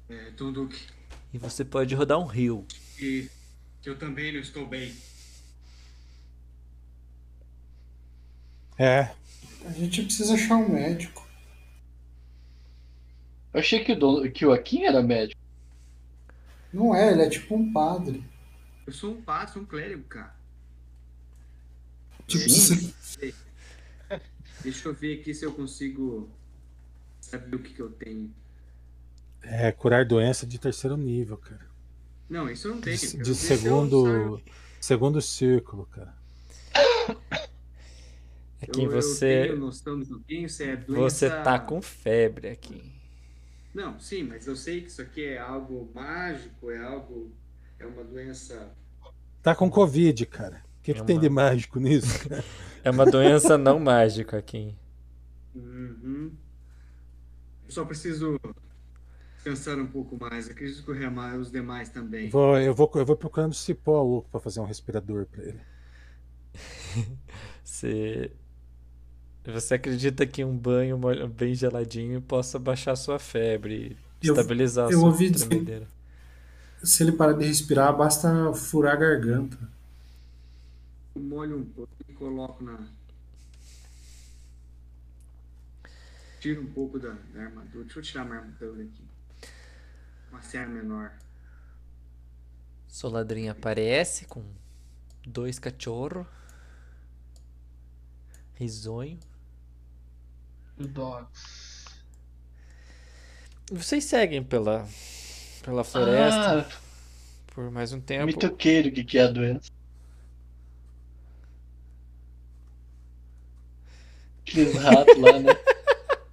é, 0.09 0.31
Tunduque, 0.33 0.81
E 1.33 1.39
você 1.39 1.65
pode 1.65 1.95
rodar 1.95 2.19
um 2.19 2.27
rio. 2.27 2.67
que, 2.97 3.31
que 3.83 3.89
eu 3.91 3.99
também 3.99 4.33
não 4.33 4.41
estou 4.41 4.67
bem. 4.67 4.95
É, 8.79 9.11
A 9.67 9.71
gente 9.73 10.03
precisa 10.05 10.35
achar 10.35 10.57
um 10.57 10.69
médico. 10.69 11.27
Eu 13.53 13.61
achei 13.61 13.83
que 13.85 13.93
o, 13.93 13.99
dono, 13.99 14.31
que 14.31 14.47
o 14.47 14.53
Akin 14.53 14.85
era 14.85 15.03
médico. 15.03 15.41
Não 16.73 16.95
é, 16.95 17.11
ele 17.13 17.23
é 17.23 17.29
tipo 17.29 17.55
um 17.57 17.73
padre. 17.73 18.23
Eu 18.87 18.93
sou 18.93 19.13
um 19.15 19.23
padre, 19.23 19.53
sou 19.55 19.63
um 19.63 19.67
clérigo, 19.67 20.05
cara. 20.05 20.35
Tipo, 22.27 22.49
Sim. 22.49 22.93
se- 23.01 23.35
Deixa 24.63 24.89
eu 24.89 24.95
ver 24.95 25.21
aqui 25.21 25.33
se 25.35 25.45
eu 25.45 25.53
consigo 25.53 26.29
saber 27.21 27.57
o 27.57 27.59
que, 27.59 27.73
que 27.75 27.81
eu 27.81 27.91
tenho. 27.91 28.33
é 29.43 29.71
curar 29.73 30.05
doença 30.05 30.47
de 30.47 30.59
terceiro 30.59 30.97
nível, 30.97 31.37
cara. 31.39 31.67
Não, 32.29 32.51
isso 32.51 32.69
eu 32.69 32.75
não 32.75 32.81
tenho. 32.83 32.99
De, 32.99 33.17
de 33.23 33.35
segundo, 33.35 34.43
segundo 34.81 35.23
círculo, 35.23 35.87
cara. 35.87 36.15
Aqui 38.61 38.83
eu, 38.83 38.91
eu 38.93 39.03
você. 39.03 39.43
tenho 39.47 39.59
noção 39.59 40.01
do 40.01 40.21
que 40.21 40.43
eu 40.43 40.49
se 40.49 40.65
é 40.65 40.77
doença... 40.77 41.03
Você 41.11 41.31
tá 41.31 41.59
com 41.59 41.81
febre 41.81 42.49
aqui. 42.49 42.93
Não, 43.75 43.99
sim, 44.01 44.25
mas 44.25 44.47
eu 44.47 44.57
sei 44.57 44.81
que 44.81 44.89
isso 44.89 45.01
aqui 45.01 45.25
é 45.25 45.39
algo 45.39 45.91
mágico, 45.95 46.71
é 46.71 46.79
algo... 46.79 47.31
É 47.79 47.87
uma 47.87 48.03
doença... 48.03 48.75
Tá 49.43 49.55
com 49.55 49.71
Covid, 49.71 50.27
cara. 50.27 50.63
O 50.81 50.83
que, 50.83 50.95
que 50.95 51.01
É 51.01 51.05
tem 51.05 51.17
uma- 51.17 51.23
de 51.23 51.29
mágico 51.29 51.79
nisso? 51.79 52.29
É 52.85 52.91
uma 52.91 53.05
doença 53.05 53.59
não 53.59 53.79
mágica 53.79 54.39
aqui. 54.39 54.75
Uhum. 55.55 56.33
Eu 57.67 57.71
só 57.73 57.85
preciso 57.85 58.39
descansar 59.35 59.79
um 59.79 59.87
pouco 59.87 60.17
mais. 60.19 60.49
Acredito 60.49 60.85
que 60.85 60.91
o 60.91 60.95
Remar 60.95 61.37
os 61.37 61.51
demais 61.51 61.91
também. 61.91 62.31
Vou, 62.31 62.59
eu, 62.59 62.73
vou, 62.75 62.91
eu 62.95 63.05
vou 63.05 63.17
procurando 63.17 63.55
cipó 63.55 64.01
oco 64.03 64.31
pra 64.31 64.41
fazer 64.41 64.61
um 64.61 64.65
respirador 64.65 65.27
pra 65.27 65.43
ele. 65.43 65.61
Você. 67.65 68.33
Você 69.53 69.75
acredita 69.75 70.27
que 70.27 70.45
um 70.45 70.57
banho 70.57 70.99
bem 71.29 71.55
geladinho 71.55 72.21
possa 72.21 72.59
baixar 72.59 72.95
sua 72.97 73.19
febre, 73.19 73.97
Eu- 74.23 74.35
estabilizar 74.35 74.89
a 74.89 74.93
eu 74.93 75.01
sua 75.01 75.09
ouvi 75.09 75.31
dizer- 75.31 75.47
tremedeira? 75.49 75.89
se 76.85 77.03
ele 77.03 77.13
parar 77.13 77.33
de 77.33 77.47
respirar, 77.47 77.97
basta 77.97 78.53
furar 78.53 78.93
a 78.95 78.97
garganta. 78.97 79.57
Eu 81.15 81.23
molho 81.23 81.59
um 81.59 81.65
pouco 81.65 81.91
e 82.09 82.13
coloco 82.13 82.63
na. 82.63 82.79
Tiro 86.41 86.63
um 86.63 86.67
pouco 86.67 86.99
da, 86.99 87.17
da 87.35 87.43
armadura. 87.43 87.85
Deixa 87.85 87.99
eu 87.99 88.03
tirar 88.03 88.25
minha 88.25 88.39
armadura 88.39 88.83
aqui. 88.83 89.03
Uma 90.31 90.43
serra 90.43 90.67
menor. 90.69 91.11
Soladrinha 92.87 93.53
aparece 93.53 94.27
com 94.27 94.45
dois 95.27 95.59
cachorros. 95.59 96.27
Risonho. 98.55 99.19
Dogs. 100.87 102.05
Vocês 103.71 104.05
seguem 104.05 104.43
pela, 104.43 104.87
pela 105.63 105.85
floresta 105.85 106.65
Ah, 106.65 106.67
por 107.55 107.71
mais 107.71 107.93
um 107.93 108.01
me 108.01 108.07
tempo. 108.07 108.39
toquei 108.39 108.81
o 108.89 108.93
que, 108.93 109.03
que 109.05 109.19
é 109.19 109.23
a 109.23 109.29
doença. 109.29 109.71
Aqueles 114.47 114.75
ratos 114.75 115.17
lá, 115.17 115.39
né? 115.41 115.57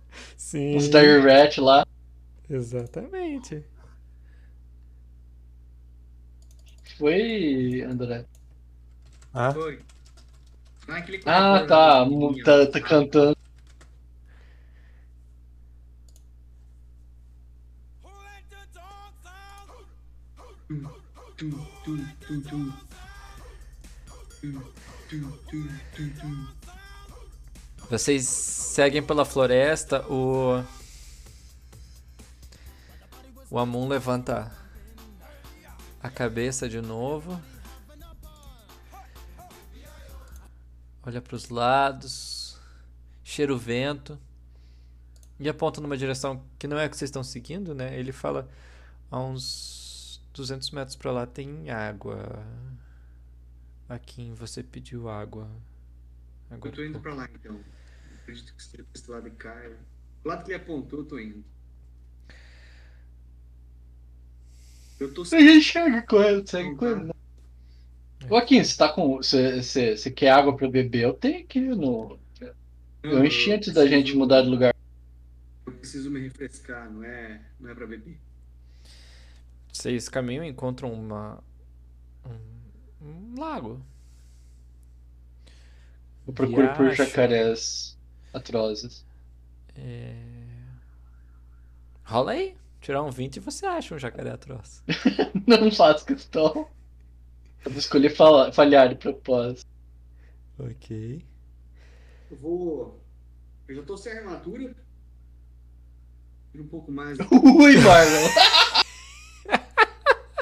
Sim, 0.38 0.76
Os 0.78 0.90
Dire 0.90 1.22
Rat 1.22 1.58
lá. 1.60 1.84
exatamente. 2.50 3.64
Foi, 6.98 7.82
André. 7.84 8.26
Ah, 9.34 9.52
Foi. 9.54 9.86
É 11.26 11.32
Ah, 11.32 11.50
corredor 11.50 11.68
tá. 11.68 12.06
Tá, 12.44 12.72
tá 12.72 12.82
cantando. 12.82 13.35
Vocês 27.90 28.26
seguem 28.26 29.04
pela 29.04 29.26
floresta, 29.26 30.06
o. 30.12 30.64
O 33.50 33.60
Amun 33.60 33.88
levanta 33.88 34.52
a 36.02 36.10
cabeça 36.10 36.68
de 36.68 36.82
novo. 36.82 37.42
Olha 41.04 41.22
para 41.22 41.36
os 41.36 41.50
lados, 41.50 42.58
cheira 43.24 43.54
o 43.54 43.58
vento 43.58 44.20
e 45.40 45.48
aponta 45.48 45.80
numa 45.80 45.96
direção 45.96 46.44
que 46.58 46.68
não 46.68 46.80
é 46.80 46.86
a 46.86 46.90
que 46.90 46.98
vocês 46.98 47.10
estão 47.10 47.24
seguindo, 47.24 47.76
né? 47.76 47.98
Ele 47.98 48.12
fala 48.12 48.50
a 49.12 49.20
uns 49.20 49.75
200 50.36 50.70
metros 50.72 50.96
para 50.96 51.12
lá 51.12 51.26
tem 51.26 51.70
água. 51.70 52.46
Aqui 53.88 54.32
você 54.36 54.62
pediu 54.62 55.08
água. 55.10 55.50
Eu 56.50 56.58
Agora 56.58 56.76
tô 56.76 56.84
indo 56.84 57.00
pra 57.00 57.14
lá 57.14 57.28
então. 57.34 57.60
Acredito 58.22 58.54
que 58.56 58.62
esteja 58.62 58.86
desse 58.94 59.10
lado 59.10 59.30
de 59.30 59.36
cá. 59.36 59.54
eu- 59.64 59.78
Do 60.24 60.30
lado 60.30 60.44
que 60.44 60.52
ele 60.52 60.62
apontou, 60.62 61.00
eu 61.00 61.06
tô 61.06 61.20
indo. 61.20 61.44
Eu 65.00 65.14
tô 65.14 65.22
A 65.22 65.26
gente 65.26 65.62
chega 65.62 66.02
com 66.04 66.22
ele, 66.22 66.48
segue 66.48 66.76
com 66.76 66.86
ele. 66.88 67.04
né? 67.06 67.14
Joaquim, 68.28 68.64
você 68.64 68.78
tá 68.78 68.90
com. 68.92 69.18
Você, 69.18 69.62
você, 69.62 69.96
você 69.98 70.10
quer 70.10 70.30
água 70.32 70.56
pra 70.56 70.70
beber? 70.70 71.04
Eu 71.04 71.14
tenho 71.14 71.42
aqui 71.44 71.60
no. 71.60 72.18
Eu 73.04 73.24
enchi 73.24 73.52
antes 73.52 73.72
da 73.74 73.86
gente 73.86 74.16
mudar 74.16 74.42
de 74.42 74.50
lugar. 74.50 74.74
Eu 75.68 75.74
preciso 75.74 76.10
me 76.10 76.20
refrescar, 76.22 76.92
não 76.92 77.04
é, 77.04 77.42
não 77.60 77.70
é 77.70 77.76
pra 77.76 77.86
beber. 77.86 78.18
Vocês 79.86 80.10
caminham 80.10 80.44
e 80.44 80.48
encontram 80.50 80.92
uma. 80.92 81.44
Um, 82.26 83.06
um 83.08 83.40
lago. 83.40 83.80
Eu 86.26 86.34
procuro 86.34 86.74
por 86.74 86.90
jacarés 86.96 87.96
atrozes. 88.34 89.06
É... 89.76 90.16
Rola 92.04 92.32
aí. 92.32 92.58
Tirar 92.82 93.04
um 93.04 93.12
20 93.12 93.36
e 93.36 93.40
você 93.40 93.68
acha 93.68 93.94
um 93.94 94.00
jacaré 94.00 94.32
atroz. 94.32 94.84
Não 95.46 95.70
faço 95.70 96.04
questão. 96.04 96.68
Eu 97.64 97.70
vou 97.70 97.78
escolher 97.78 98.10
fala- 98.10 98.52
falhar 98.52 98.90
de 98.90 98.96
propósito. 98.96 99.70
Ok. 100.58 101.24
Eu 102.32 102.38
vou. 102.38 103.00
Eu 103.68 103.76
já 103.76 103.84
tô 103.84 103.96
sem 103.96 104.14
armadura. 104.14 104.76
Tira 106.52 106.64
um 106.64 106.68
pouco 106.68 106.92
mais. 106.92 107.20
Ui, 107.30 107.78
Marlon. 107.78 108.30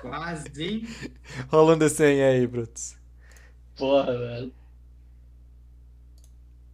Quase, 0.04 0.62
hein? 0.62 0.88
Rola 1.48 1.76
um 1.76 1.78
desenho 1.78 2.26
aí, 2.28 2.46
Brutus. 2.46 2.98
Porra, 3.78 4.18
velho. 4.18 4.54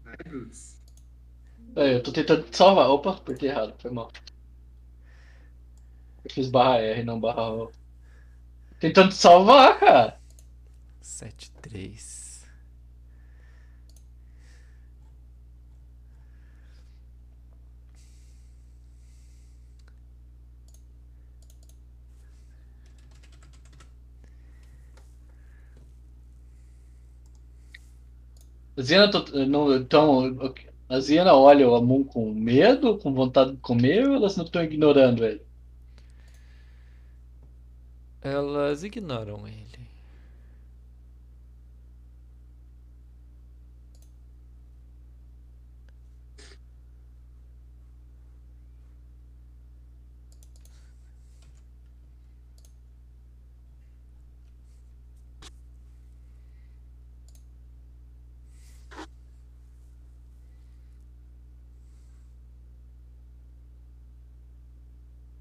Vai, 0.03 0.15
Brutus. 0.27 0.81
É, 1.75 1.93
eu 1.93 2.01
tô 2.01 2.11
tentando 2.11 2.41
te 2.49 2.57
salvar. 2.57 2.89
Opa, 2.89 3.11
apertei 3.11 3.49
errado, 3.49 3.75
foi 3.77 3.91
mal. 3.91 4.11
Eu 6.25 6.31
fiz 6.31 6.49
barra 6.49 6.79
R, 6.79 7.03
não 7.03 7.19
barra 7.19 7.51
O. 7.51 7.71
Tentando 8.79 9.09
te 9.09 9.15
salvar, 9.15 9.79
cara. 9.79 10.19
7, 10.99 11.51
3. 11.61 12.28
A 28.79 28.81
Zena, 28.81 29.11
não, 29.45 29.75
então, 29.75 30.53
a 30.87 30.99
olha 31.35 31.67
o 31.67 31.75
Amun 31.75 32.03
com 32.05 32.33
medo, 32.33 32.97
com 32.97 33.13
vontade 33.13 33.51
de 33.51 33.57
comer, 33.57 34.07
ou 34.07 34.15
elas 34.15 34.37
não 34.37 34.45
estão 34.45 34.63
ignorando 34.63 35.25
ele? 35.25 35.41
Elas 38.21 38.83
ignoram 38.83 39.45
ele. 39.45 39.67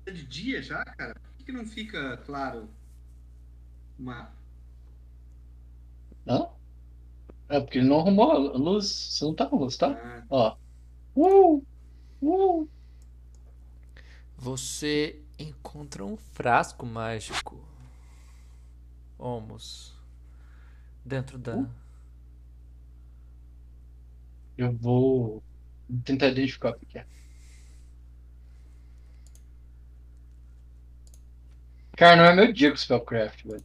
É 0.06 0.10
de 0.10 0.24
dia 0.48 0.62
já, 0.62 0.82
cara? 0.82 1.14
Por 1.14 1.36
que, 1.36 1.44
que 1.44 1.52
não 1.52 1.66
fica 1.66 2.16
claro 2.18 2.68
o 3.98 4.02
mapa? 4.02 4.32
Não? 6.24 6.56
É 7.48 7.60
porque 7.60 7.78
ele 7.78 7.88
não 7.88 8.00
arrumou 8.00 8.32
a 8.32 8.38
luz. 8.38 8.86
Você 8.86 9.24
não 9.24 9.34
tá 9.34 9.46
com 9.46 9.56
luz, 9.56 9.76
tá? 9.76 9.88
Ah, 9.90 10.24
Ó. 10.30 10.56
Uh! 11.14 11.64
Uh! 12.22 12.68
Você 14.36 15.22
encontra 15.38 16.04
um 16.04 16.16
frasco 16.16 16.86
mágico. 16.86 17.62
Homos. 19.18 19.96
Dentro 21.04 21.38
da. 21.38 21.68
Eu 24.56 24.72
vou 24.72 25.42
tentar 26.04 26.28
identificar 26.28 26.70
o 26.70 26.78
que 26.78 26.98
é. 26.98 27.06
Cara, 31.98 32.14
não 32.14 32.24
é 32.26 32.32
meu 32.32 32.52
dia 32.52 32.70
com 32.70 32.76
Spellcraft, 32.76 33.42
velho. 33.44 33.64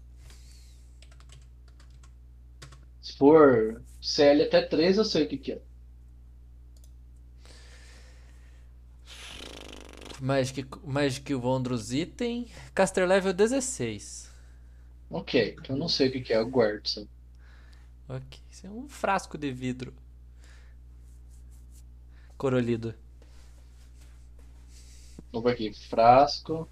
Se 3.00 3.16
for 3.16 3.80
CL 4.02 4.42
até 4.42 4.64
3, 4.64 4.98
eu 4.98 5.06
sei 5.06 5.26
o 5.26 5.28
que 5.30 5.38
que 5.38 5.52
é. 5.52 5.62
Magic, 10.20 10.68
Magic 10.84 11.32
Wondrous 11.36 11.92
Item. 11.92 12.48
Caster 12.74 13.08
Level 13.08 13.34
16. 13.34 14.32
Ok, 15.12 15.56
então 15.60 15.76
eu 15.76 15.80
não 15.80 15.88
sei 15.88 16.08
o 16.10 16.12
que 16.12 16.22
que 16.22 16.34
é, 16.34 16.38
eu 16.38 16.50
guardo. 16.50 17.08
Ok. 18.10 18.40
Isso 18.50 18.66
é 18.66 18.70
um 18.72 18.90
frasco 18.90 19.38
de 19.38 19.52
vidro. 19.52 19.94
Corolido. 22.36 22.95
Vou 25.32 25.48
aqui, 25.48 25.72
frasco. 25.72 26.68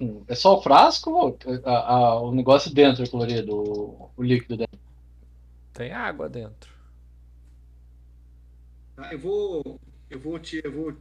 Com- 0.00 0.24
É 0.28 0.34
só 0.34 0.58
o 0.58 0.62
frasco 0.62 1.10
ou 1.12 1.38
a- 1.64 1.94
a- 1.94 2.20
o 2.22 2.32
negócio 2.34 2.72
dentro 2.74 3.04
é 3.04 3.08
colorido, 3.08 3.54
o, 3.56 4.12
o 4.16 4.22
líquido 4.22 4.56
dentro? 4.56 4.80
Tem 5.72 5.92
água 5.92 6.28
dentro. 6.28 6.70
tá, 8.96 9.12
eu 9.12 9.18
vou. 9.18 9.80
Eu 10.08 10.20
vou 10.20 10.38
te. 10.38 10.60
Eu 10.64 10.72
vou 10.72 10.96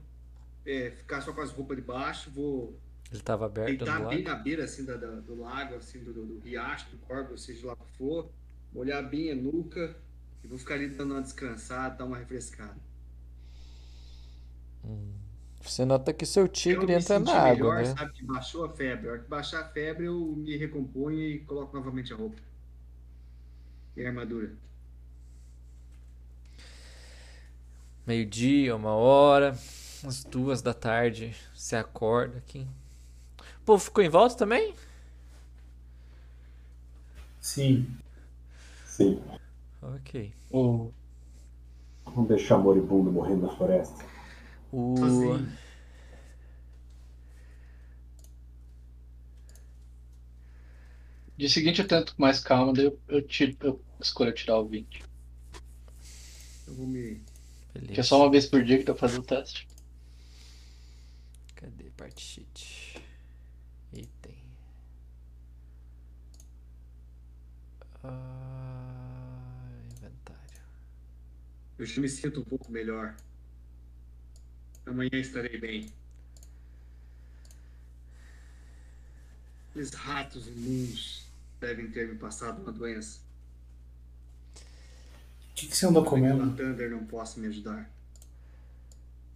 é, 0.65 0.91
ficar 0.91 1.21
só 1.21 1.33
com 1.33 1.41
as 1.41 1.51
roupas 1.51 1.77
de 1.77 1.83
baixo, 1.83 2.31
vou 2.31 2.79
Ele 3.11 3.19
estava 3.19 3.45
aberto 3.45 3.85
no 3.87 3.97
deitar 3.97 3.99
bem 4.07 4.23
lago. 4.23 4.23
na 4.23 4.35
beira 4.35 4.65
assim, 4.65 4.85
da, 4.85 4.97
da- 4.97 5.21
do 5.21 5.35
lago, 5.39 5.75
assim, 5.75 6.03
do, 6.03 6.13
do, 6.13 6.25
do 6.25 6.39
riacho, 6.39 6.91
do 6.91 6.97
corvo, 6.99 7.37
seja 7.37 7.67
lá 7.67 7.73
o 7.73 7.77
que 7.85 7.97
for, 7.97 8.31
molhar 8.73 9.07
bem 9.09 9.31
a 9.31 9.35
nuca 9.35 9.97
e 10.43 10.47
vou 10.47 10.57
ficar 10.59 10.75
ali 10.75 10.89
dando 10.89 11.13
uma 11.15 11.21
descansada, 11.23 11.97
dar 11.97 12.05
uma 12.05 12.17
refrescada. 12.19 12.79
Você 15.61 15.85
nota 15.85 16.13
que 16.13 16.25
seu 16.25 16.43
Eu 16.43 16.47
tigre 16.47 16.85
me 16.87 16.93
entra 16.93 17.17
senti 17.17 17.25
na 17.25 17.33
água, 17.33 17.75
melhor, 17.75 17.83
né? 17.83 17.95
sabe, 17.95 18.13
que 18.13 18.23
baixou 18.23 18.65
a 18.65 18.69
febre. 18.69 19.07
A 19.09 19.11
hora 19.11 19.21
que 19.21 19.29
baixar 19.29 19.61
a 19.61 19.69
febre, 19.69 20.05
eu 20.05 20.17
me 20.37 20.57
recomponho 20.57 21.19
e 21.19 21.39
coloco 21.39 21.75
novamente 21.75 22.13
a 22.13 22.15
roupa. 22.15 22.37
E 23.95 24.03
a 24.03 24.07
armadura. 24.09 24.51
Meio-dia, 28.05 28.75
uma 28.75 28.93
hora, 28.93 29.55
umas 30.03 30.23
duas 30.23 30.61
da 30.61 30.73
tarde, 30.73 31.35
você 31.53 31.75
acorda 31.75 32.37
aqui. 32.39 32.67
O 33.61 33.65
povo 33.65 33.83
ficou 33.83 34.03
em 34.03 34.09
volta 34.09 34.35
também? 34.35 34.73
Sim. 37.41 37.85
Sim. 38.85 39.21
Ok. 39.81 40.33
Vamos 42.05 42.27
deixar 42.27 42.57
moribundo 42.57 43.11
morrendo 43.11 43.47
na 43.47 43.55
floresta. 43.55 44.08
O... 44.71 44.95
Sozinho. 44.97 45.59
dia 51.39 51.47
seguinte 51.47 51.81
eu 51.81 51.87
tento 51.87 52.13
com 52.15 52.21
mais 52.21 52.41
calma, 52.41 52.73
daí 52.73 52.83
eu, 52.83 52.99
eu, 53.07 53.21
tiro, 53.25 53.55
eu 53.61 53.81
escolho 53.97 54.33
tirar 54.33 54.59
o 54.59 54.67
20. 54.67 55.01
Eu 56.67 56.73
vou 56.73 56.85
me. 56.85 57.21
Que 57.93 58.01
é 58.01 58.03
só 58.03 58.17
uma 58.19 58.29
vez 58.29 58.45
por 58.45 58.61
dia 58.61 58.77
que 58.77 58.83
tô 58.83 58.93
fazendo 58.93 59.21
o 59.21 59.25
teste. 59.25 59.65
Cadê? 61.55 61.89
Part 61.91 62.21
sheet. 62.21 63.01
Item. 63.93 64.35
Ah, 68.03 69.71
inventário. 69.97 70.61
Eu 71.77 71.85
já 71.85 72.01
me 72.01 72.09
sinto 72.09 72.41
um 72.41 72.43
pouco 72.43 72.69
melhor. 72.69 73.15
Amanhã 74.89 75.09
estarei 75.13 75.59
bem. 75.59 75.87
Aqueles 79.69 79.93
ratos 79.93 80.47
imundos 80.47 81.27
devem 81.59 81.91
ter 81.91 82.07
me 82.07 82.15
passado 82.15 82.59
uma 82.61 82.71
doença. 82.71 83.19
O 84.55 85.53
que, 85.53 85.67
que 85.67 85.77
você 85.77 85.85
andou 85.85 86.03
comendo? 86.03 86.43
o 86.43 86.55
Thunder 86.55 86.89
não 86.89 87.05
possa 87.05 87.39
me 87.39 87.47
ajudar. 87.47 87.89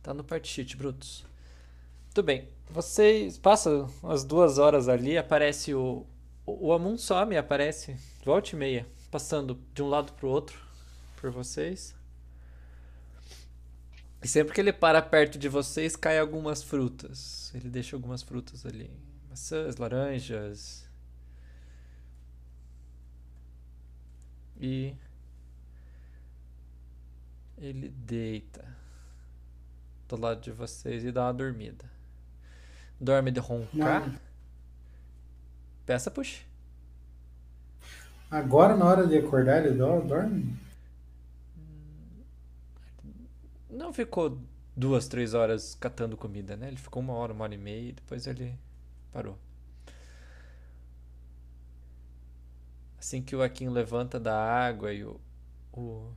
Tá 0.02 0.14
no 0.14 0.24
part 0.24 0.48
sheet, 0.48 0.76
Brutus. 0.76 1.24
Tudo 2.14 2.26
bem. 2.26 2.50
Vocês 2.70 3.38
passam 3.38 3.94
as 4.04 4.24
duas 4.24 4.58
horas 4.58 4.90
ali, 4.90 5.18
aparece 5.18 5.74
o. 5.74 6.06
O 6.46 6.68
o 6.68 6.74
Amun 6.74 6.98
some, 6.98 7.38
aparece. 7.38 7.96
Volta 8.26 8.54
e 8.54 8.56
meia. 8.56 8.88
Passando 9.12 9.58
de 9.74 9.84
um 9.84 9.88
lado 9.88 10.12
pro 10.14 10.28
outro. 10.28 10.60
Por 11.22 11.32
vocês. 11.32 11.96
E 14.24 14.28
sempre 14.28 14.54
que 14.54 14.62
ele 14.62 14.72
para 14.72 15.02
perto 15.02 15.38
de 15.38 15.50
vocês, 15.50 15.96
cai 15.96 16.18
algumas 16.18 16.64
frutas. 16.64 17.52
Ele 17.54 17.70
deixa 17.70 17.96
algumas 17.96 18.22
frutas 18.24 18.66
ali. 18.66 18.90
Maçãs, 19.30 19.76
laranjas. 19.78 20.88
E. 24.60 24.96
Ele 27.58 27.90
deita 27.90 28.66
do 30.08 30.16
lado 30.20 30.42
de 30.42 30.52
vocês 30.52 31.04
e 31.04 31.12
dá 31.12 31.26
uma 31.26 31.34
dormida. 31.34 31.86
Dorme 33.00 33.32
de 33.32 33.40
roncar. 33.40 34.08
Não. 34.08 34.20
Peça 35.86 36.10
puxa. 36.10 36.42
Agora, 38.32 38.76
na 38.76 38.86
hora 38.86 39.06
de 39.08 39.18
acordar, 39.18 39.66
ele 39.66 39.76
do- 39.78 40.02
dorme? 40.02 40.58
Não 43.74 43.92
ficou 43.94 44.40
duas, 44.76 45.08
três 45.08 45.34
horas 45.34 45.76
catando 45.76 46.16
comida, 46.18 46.56
né? 46.56 46.68
Ele 46.68 46.78
ficou 46.78 47.02
uma 47.02 47.14
hora, 47.14 47.34
uma 47.34 47.44
hora 47.44 47.56
e 47.56 47.58
meia 47.58 47.90
e 47.90 47.92
depois 47.94 48.28
ele 48.28 48.58
parou. 49.12 49.38
Assim 52.98 53.22
que 53.22 53.36
o 53.36 53.42
Akin 53.44 53.70
levanta 53.70 54.20
da 54.20 54.36
água 54.36 54.94
e 54.94 55.04
o, 55.04 55.20
o, 55.74 56.10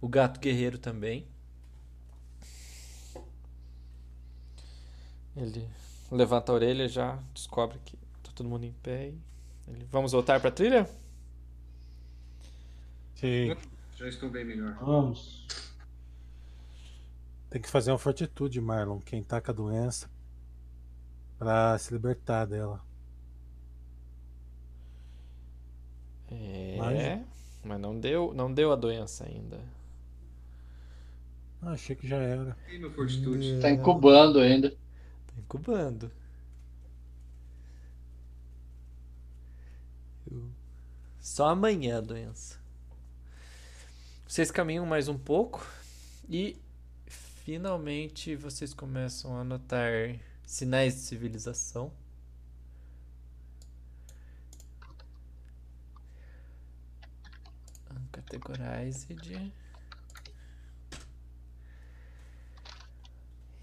o 0.00 0.08
gato 0.08 0.38
guerreiro 0.40 0.78
também. 0.78 1.26
Ele 5.36 5.68
levanta 6.10 6.52
a 6.52 6.54
orelha 6.54 6.88
já 6.88 7.18
descobre 7.32 7.78
que 7.84 7.96
tá 8.22 8.30
todo 8.34 8.48
mundo 8.48 8.64
em 8.64 8.72
pé. 8.82 9.08
e 9.08 9.18
Ele, 9.70 9.86
vamos 9.90 10.12
voltar 10.12 10.40
pra 10.40 10.50
trilha? 10.50 10.88
Sim. 13.14 13.54
Já 13.98 14.06
estou 14.08 14.30
bem 14.30 14.44
melhor. 14.44 14.74
Vamos. 14.74 15.44
Tem 17.50 17.60
que 17.60 17.68
fazer 17.68 17.90
uma 17.90 17.98
fortitude, 17.98 18.60
Marlon. 18.60 19.00
Quem 19.00 19.24
tá 19.24 19.40
com 19.40 19.50
a 19.50 19.54
doença. 19.54 20.08
Pra 21.36 21.76
se 21.78 21.92
libertar 21.92 22.44
dela. 22.46 22.80
É, 26.30 27.24
mas 27.64 27.80
não 27.80 27.98
deu, 27.98 28.32
não 28.34 28.52
deu 28.52 28.70
a 28.70 28.76
doença 28.76 29.24
ainda. 29.24 29.58
Ah, 31.60 31.72
achei 31.72 31.96
que 31.96 32.06
já 32.06 32.18
era. 32.18 32.56
E 32.70 32.78
meu 32.78 32.92
fortitude? 32.92 33.58
Tá 33.60 33.68
incubando 33.68 34.38
ainda. 34.38 34.70
Tá 34.70 35.34
incubando. 35.38 36.12
Só 41.18 41.48
amanhã 41.48 41.98
a 41.98 42.00
doença. 42.00 42.57
Vocês 44.28 44.50
caminham 44.50 44.84
mais 44.84 45.08
um 45.08 45.16
pouco 45.18 45.66
e 46.28 46.60
finalmente 47.06 48.36
vocês 48.36 48.74
começam 48.74 49.34
a 49.38 49.42
notar 49.42 49.90
sinais 50.44 50.96
de 50.96 51.00
civilização. 51.00 51.90
Categorized. 58.12 59.50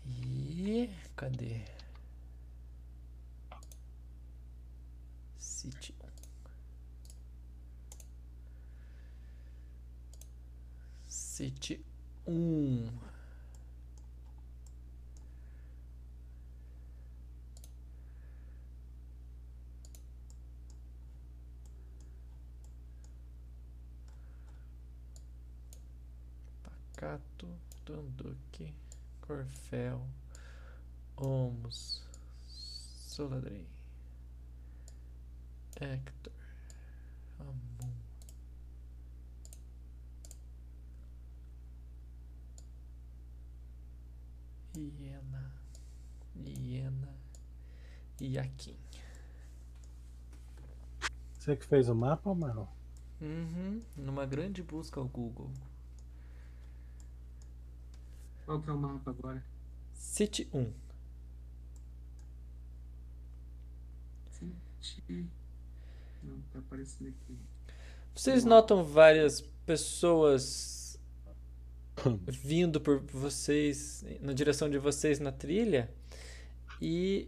E 0.08 0.90
cadê? 1.16 1.62
City 5.38 5.94
1. 6.02 6.06
City 11.36 11.78
1. 12.24 12.90
Pacato, 26.64 27.48
Donduque, 27.86 28.74
Corfel, 29.20 30.00
Olmos, 31.18 32.02
Soladrei, 32.48 33.68
Hector, 35.82 36.32
Amun, 37.42 37.75
Iena, 44.76 45.52
Iena 46.36 47.16
e 48.20 48.38
Akin. 48.38 48.78
Você 51.38 51.56
que 51.56 51.66
fez 51.66 51.90
o 51.90 51.96
mapa, 51.96 52.34
Marlon? 52.34 52.68
Uhum, 53.22 53.82
numa 53.96 54.26
grande 54.26 54.62
busca 54.64 55.00
ao 55.00 55.08
Google. 55.08 55.52
Qual 58.46 58.62
que 58.62 58.70
é 58.70 58.74
o 58.74 58.78
mapa 58.78 59.12
agora? 59.12 59.44
City 59.94 60.48
1. 60.54 60.72
Senti. 64.30 65.30
Não, 66.24 66.42
tá 66.52 66.60
aparecendo 66.60 67.10
aqui. 67.10 67.38
Vocês 68.14 68.46
notam 68.46 68.84
várias 68.84 69.42
pessoas 69.66 70.85
vindo 72.28 72.80
por 72.80 73.00
vocês, 73.00 74.04
na 74.22 74.34
direção 74.34 74.70
de 74.70 74.78
vocês 74.78 75.20
na 75.20 75.32
trilha, 75.32 75.90
e 76.82 77.28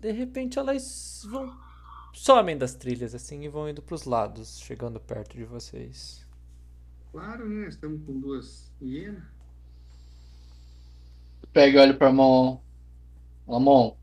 de 0.00 0.12
repente 0.12 0.58
elas 0.58 1.26
vão 1.28 1.56
somem 2.12 2.58
das 2.58 2.74
trilhas 2.74 3.14
assim 3.14 3.44
e 3.44 3.48
vão 3.48 3.68
indo 3.68 3.80
para 3.80 3.94
os 3.94 4.04
lados, 4.04 4.58
chegando 4.60 4.98
perto 4.98 5.36
de 5.36 5.44
vocês. 5.44 6.26
Claro, 7.12 7.48
né? 7.48 7.68
Estamos 7.68 8.04
com 8.04 8.20
duas 8.20 8.70
hienas. 8.82 9.22
Pega 11.52 11.78
e 11.78 11.80
olha 11.80 11.94
pra 11.94 12.12
mão. 12.12 12.60
Lamon. 13.46 13.96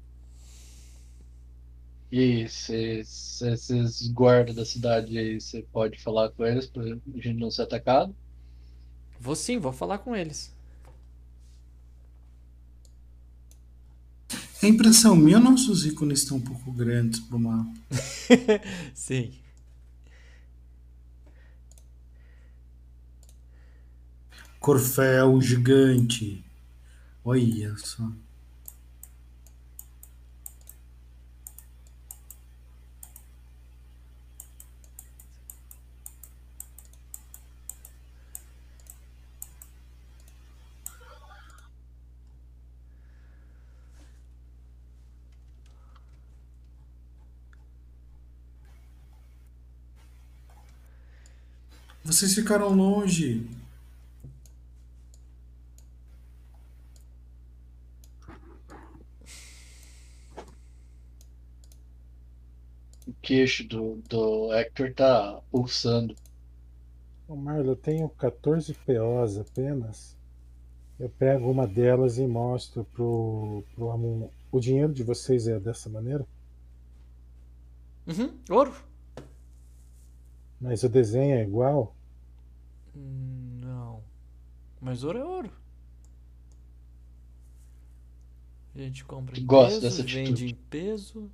E 2.11 2.47
se, 2.47 3.03
se 3.03 3.47
esses 3.51 4.07
guardas 4.07 4.55
da 4.55 4.65
cidade 4.65 5.17
aí, 5.17 5.39
você 5.39 5.61
pode 5.71 6.01
falar 6.01 6.29
com 6.29 6.45
eles 6.45 6.67
pra 6.67 6.83
gente 6.83 7.33
não 7.33 7.51
ser 7.51 7.63
atacado? 7.63 8.15
Vou 9.25 9.35
sim, 9.35 9.57
vou 9.57 9.73
falar 9.73 9.97
com 9.97 10.15
eles. 10.15 10.53
É 14.61 14.67
impressão 14.67 15.15
minha 15.15 15.39
nossos 15.39 15.83
ícones 15.83 16.19
estão 16.19 16.37
um 16.37 16.41
pouco 16.41 16.71
grandes 16.71 17.21
pro 17.21 17.39
mapa? 17.39 17.73
sim. 18.93 19.33
Corfel 24.59 25.41
gigante. 25.41 26.45
Olha 27.23 27.75
só. 27.77 28.07
Vocês 52.15 52.33
ficaram 52.33 52.69
longe. 52.69 53.45
O 63.05 63.11
queixo 63.21 63.67
do, 63.67 64.01
do 64.07 64.53
Hector 64.53 64.93
tá 64.93 65.41
pulsando. 65.51 66.15
Ô 67.27 67.35
Marlo, 67.35 67.71
eu 67.71 67.75
tenho 67.75 68.07
14 68.07 68.73
POs 68.73 69.37
apenas. 69.37 70.17
Eu 70.97 71.09
pego 71.09 71.51
uma 71.51 71.67
delas 71.67 72.17
e 72.17 72.25
mostro 72.25 72.85
pro, 72.93 73.61
pro 73.75 74.31
O 74.53 74.59
dinheiro 74.61 74.93
de 74.93 75.03
vocês 75.03 75.49
é 75.49 75.59
dessa 75.59 75.89
maneira? 75.89 76.25
Uhum, 78.07 78.39
ouro. 78.49 78.73
Mas 80.61 80.81
o 80.83 80.87
desenho 80.87 81.35
é 81.35 81.43
igual? 81.43 81.93
Hum, 82.95 83.59
Não. 83.61 84.03
Mas 84.81 85.03
ouro 85.03 85.17
é 85.19 85.23
ouro. 85.25 85.51
A 88.75 88.79
gente 88.79 89.05
compra 89.05 89.39
em 89.39 89.45
Gosto 89.45 89.69
peso, 89.69 89.81
dessa 89.81 90.03
vende 90.03 90.47
em 90.47 90.55
peso. 90.55 91.31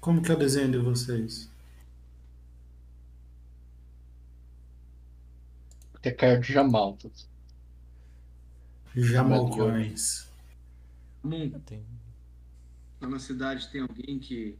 Como 0.00 0.20
que 0.22 0.30
é 0.30 0.34
o 0.34 0.38
desenho 0.38 0.72
de 0.72 0.78
vocês? 0.78 1.48
Tem 6.02 6.14
cara 6.16 6.38
de 6.40 6.52
Jamal. 6.52 6.96
Jamalcoins. 8.94 10.28
Mundo, 11.22 11.60
Tem- 11.60 11.84
lá 13.00 13.08
na 13.08 13.18
cidade 13.18 13.68
tem 13.68 13.82
alguém 13.82 14.18
que 14.18 14.58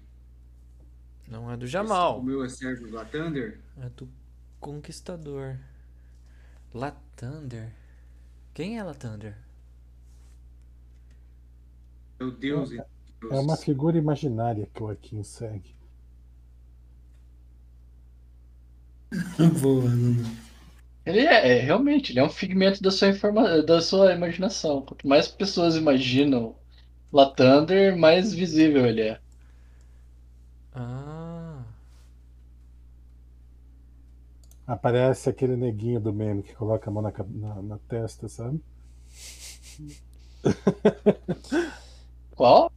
Não 1.27 1.51
é 1.51 1.57
do 1.57 1.65
o 1.65 1.67
Jamal, 1.67 2.23
meu 2.23 2.45
é 2.45 2.49
Sérgio 2.49 2.91
Latander. 2.93 3.59
é 3.79 3.89
do 3.89 4.09
Conquistador. 4.61 5.59
Latander. 6.75 7.73
Quem 8.55 8.79
é 8.79 8.83
Latander? 8.85 9.37
É 12.21 12.25
o 12.25 12.31
Deus. 12.31 12.71
É- 12.73 12.87
É 13.31 13.39
uma 13.39 13.57
figura 13.57 13.97
imaginária 13.97 14.67
que 14.75 14.83
o 14.83 14.89
Akin 14.89 15.23
segue. 15.23 15.75
Boa, 19.61 19.91
Dudu. 19.91 20.41
Ele 21.05 21.21
é, 21.21 21.59
é, 21.59 21.61
realmente, 21.61 22.13
ele 22.13 22.21
é 22.21 22.25
um 22.25 22.31
figmento 22.31 22.83
da 22.83 22.91
sua, 22.91 23.09
informa... 23.09 23.63
da 23.63 23.81
sua 23.83 24.13
imaginação. 24.15 24.83
Quanto 24.83 25.07
mais 25.09 25.29
pessoas 25.29 25.77
imaginam 25.77 26.57
Latander, 27.13 27.97
mais 27.99 28.33
visível 28.35 28.87
ele 28.87 29.03
é. 29.03 29.21
Ah. 30.73 31.10
Aparece 34.71 35.29
aquele 35.29 35.57
neguinho 35.57 36.01
do 36.01 36.13
meme 36.13 36.45
que 36.45 36.55
coloca 36.55 36.89
a 36.89 36.93
mão 36.93 37.03
na, 37.03 37.13
na- 37.29 37.61
na 37.63 37.79
testa, 37.79 38.29
sabe? 38.29 38.61
Qual? 42.37 42.73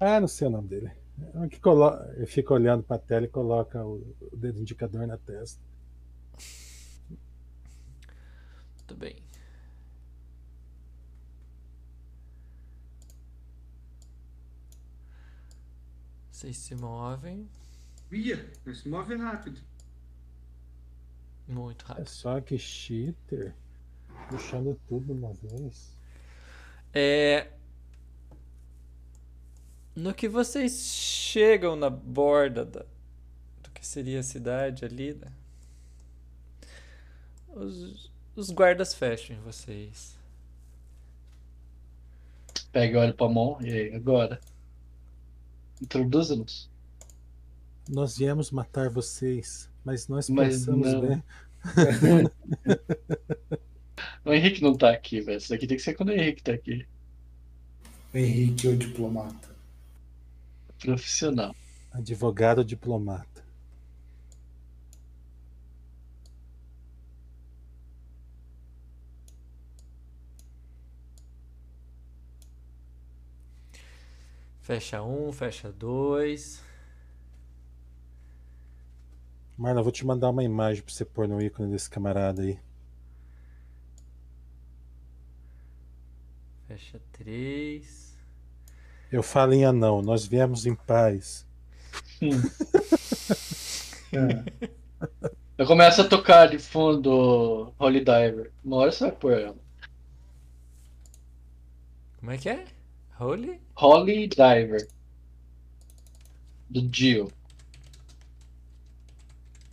Ah, 0.00 0.20
não 0.20 0.28
sei 0.28 0.48
o 0.48 0.50
nome 0.50 0.68
dele. 0.68 0.90
É 1.34 1.38
um 1.38 1.48
que 1.48 1.60
colo... 1.60 1.90
Ele 2.16 2.26
fica 2.26 2.54
olhando 2.54 2.82
pra 2.82 2.98
tela 2.98 3.26
e 3.26 3.28
coloca 3.28 3.84
o, 3.84 3.96
o 4.32 4.36
dedo 4.36 4.60
indicador 4.60 5.06
na 5.06 5.18
testa. 5.18 5.60
Muito 8.76 8.94
bem. 8.96 9.22
Vocês 16.30 16.56
se 16.56 16.74
movem 16.74 17.48
Ia, 18.10 18.50
se 18.74 18.88
move 18.88 19.14
rápido. 19.16 19.60
Muito 21.48 21.84
É 21.96 22.02
rápido. 22.02 22.06
só 22.06 22.40
que 22.40 22.58
cheater. 22.58 23.54
Puxando 24.28 24.78
tudo 24.86 25.12
uma 25.12 25.32
vez. 25.34 25.96
É. 26.92 27.48
No 29.94 30.14
que 30.14 30.28
vocês 30.28 30.72
chegam 30.94 31.76
na 31.76 31.90
borda 31.90 32.64
da, 32.64 32.80
do 33.62 33.70
que 33.72 33.86
seria 33.86 34.20
a 34.20 34.22
cidade 34.22 34.84
ali, 34.84 35.14
né? 35.14 35.32
Os, 37.48 38.10
os 38.36 38.50
guardas 38.50 38.94
fecham 38.94 39.36
em 39.36 39.40
vocês. 39.40 40.16
Pega 42.72 42.98
e 42.98 43.02
olha 43.02 43.12
pra 43.14 43.28
mão. 43.28 43.58
E 43.60 43.70
aí, 43.70 43.94
agora? 43.94 44.40
Introduza-nos. 45.82 46.70
Nós 47.88 48.16
viemos 48.16 48.50
matar 48.52 48.88
vocês, 48.90 49.67
mas 49.88 50.06
nós 50.06 50.28
Mas 50.28 50.58
pensamos 50.58 50.92
não. 50.92 51.00
bem. 51.00 51.24
O 54.24 54.32
Henrique 54.32 54.62
não 54.62 54.76
tá 54.76 54.90
aqui, 54.92 55.20
velho. 55.20 55.38
Isso 55.38 55.48
daqui 55.48 55.66
tem 55.66 55.76
que 55.76 55.82
ser 55.82 55.94
quando 55.94 56.10
o 56.10 56.12
Henrique 56.12 56.42
tá 56.42 56.52
aqui. 56.52 56.86
Henrique, 58.12 58.68
o 58.68 58.76
diplomata. 58.76 59.48
Profissional. 60.78 61.54
Advogado 61.92 62.64
diplomata. 62.64 63.42
Fecha 74.60 75.02
um, 75.02 75.32
fecha 75.32 75.72
dois. 75.72 76.62
Marlon, 79.58 79.80
eu 79.80 79.82
vou 79.82 79.92
te 79.92 80.06
mandar 80.06 80.30
uma 80.30 80.44
imagem 80.44 80.84
pra 80.84 80.94
você 80.94 81.04
pôr 81.04 81.26
no 81.26 81.42
ícone 81.42 81.72
desse 81.72 81.90
camarada 81.90 82.42
aí. 82.42 82.60
Fecha 86.68 87.00
três. 87.10 88.16
Eu 89.10 89.20
falo 89.20 89.52
em 89.54 89.64
anão, 89.64 90.00
nós 90.00 90.24
viemos 90.24 90.64
em 90.64 90.76
paz. 90.76 91.44
É. 94.10 94.70
Eu 95.58 95.66
começo 95.66 96.00
a 96.00 96.08
tocar 96.08 96.48
de 96.48 96.58
fundo 96.58 97.74
Holy 97.78 97.98
Diver. 97.98 98.50
Uma 98.64 98.76
hora 98.76 98.90
você 98.90 99.04
vai 99.04 99.12
pôr 99.12 99.32
ela. 99.38 99.56
Como 102.18 102.32
é 102.32 102.38
que 102.38 102.48
é? 102.48 102.64
Holy? 103.20 103.60
Holy 103.76 104.26
Diver. 104.26 104.88
Do 106.70 106.80
Dio. 106.80 107.30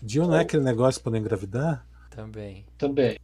Dio 0.06 0.28
não 0.28 0.36
é 0.36 0.42
aquele 0.42 0.62
negócio 0.64 1.02
pra 1.02 1.12
não 1.12 1.18
engravidar? 1.18 1.84
Também. 2.12 2.64
Também. 2.78 3.18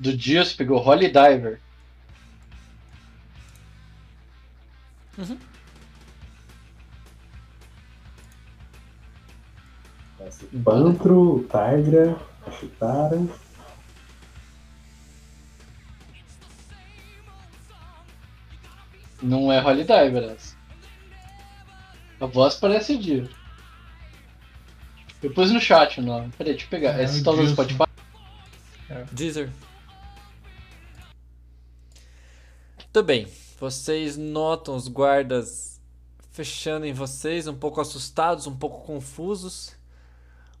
Do 0.00 0.16
Dio 0.16 0.44
você 0.44 0.56
pegou 0.56 0.84
Holy 0.84 1.06
Diver. 1.06 1.60
Esse 10.26 10.46
Pantro, 10.64 11.46
Tigra, 11.48 12.18
Chitara. 12.58 13.24
Não 19.22 19.52
é 19.52 19.62
Holy 19.64 19.84
Diver 19.84 20.30
essa. 20.30 20.63
A 22.24 22.26
voz 22.26 22.54
parece 22.54 22.96
Dio. 22.96 23.28
Eu 25.22 25.30
pus 25.34 25.50
no 25.50 25.60
chat 25.60 26.00
o 26.00 26.02
nome. 26.02 26.32
Peraí, 26.38 26.54
deixa 26.54 26.64
eu 26.64 26.70
pegar. 26.70 26.98
É, 26.98 27.04
Esse 27.04 27.20
o 27.20 27.24
no 27.32 27.36
Dio, 27.42 27.48
Spotify? 27.50 27.84
Deezer. 29.12 29.50
Muito 32.78 33.02
bem. 33.02 33.28
Vocês 33.60 34.16
notam 34.16 34.74
os 34.74 34.88
guardas 34.88 35.78
fechando 36.30 36.86
em 36.86 36.94
vocês, 36.94 37.46
um 37.46 37.54
pouco 37.54 37.78
assustados, 37.82 38.46
um 38.46 38.56
pouco 38.56 38.86
confusos. 38.86 39.76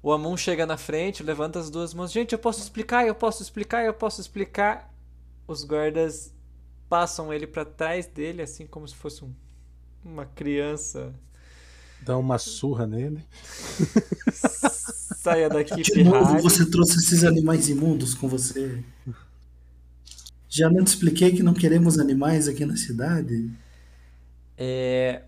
O 0.02 0.12
Amun 0.12 0.36
chega 0.36 0.66
na 0.66 0.76
frente, 0.76 1.22
levanta 1.22 1.58
as 1.58 1.70
duas 1.70 1.94
mãos. 1.94 2.12
Gente, 2.12 2.32
eu 2.34 2.38
posso 2.38 2.60
explicar, 2.60 3.06
eu 3.06 3.14
posso 3.14 3.42
explicar, 3.42 3.86
eu 3.86 3.94
posso 3.94 4.20
explicar. 4.20 4.92
Os 5.48 5.64
guardas 5.64 6.30
passam 6.90 7.32
ele 7.32 7.46
pra 7.46 7.64
trás 7.64 8.06
dele, 8.06 8.42
assim 8.42 8.66
como 8.66 8.86
se 8.86 8.94
fosse 8.94 9.24
um- 9.24 9.32
uma 10.04 10.26
criança. 10.26 11.14
Dá 12.04 12.16
uma 12.18 12.38
surra 12.38 12.86
nele. 12.86 13.24
Saia 15.12 15.48
daqui, 15.48 15.82
De 15.82 16.04
novo, 16.04 16.36
pirralho. 16.36 16.42
você 16.42 16.66
trouxe 16.68 16.98
esses 16.98 17.24
animais 17.24 17.68
imundos 17.68 18.14
com 18.14 18.28
você. 18.28 18.82
Já 20.48 20.70
não 20.70 20.84
te 20.84 20.88
expliquei 20.88 21.32
que 21.32 21.42
não 21.42 21.52
queremos 21.54 21.98
animais 21.98 22.48
aqui 22.48 22.64
na 22.64 22.76
cidade? 22.76 23.50
É, 24.56 25.22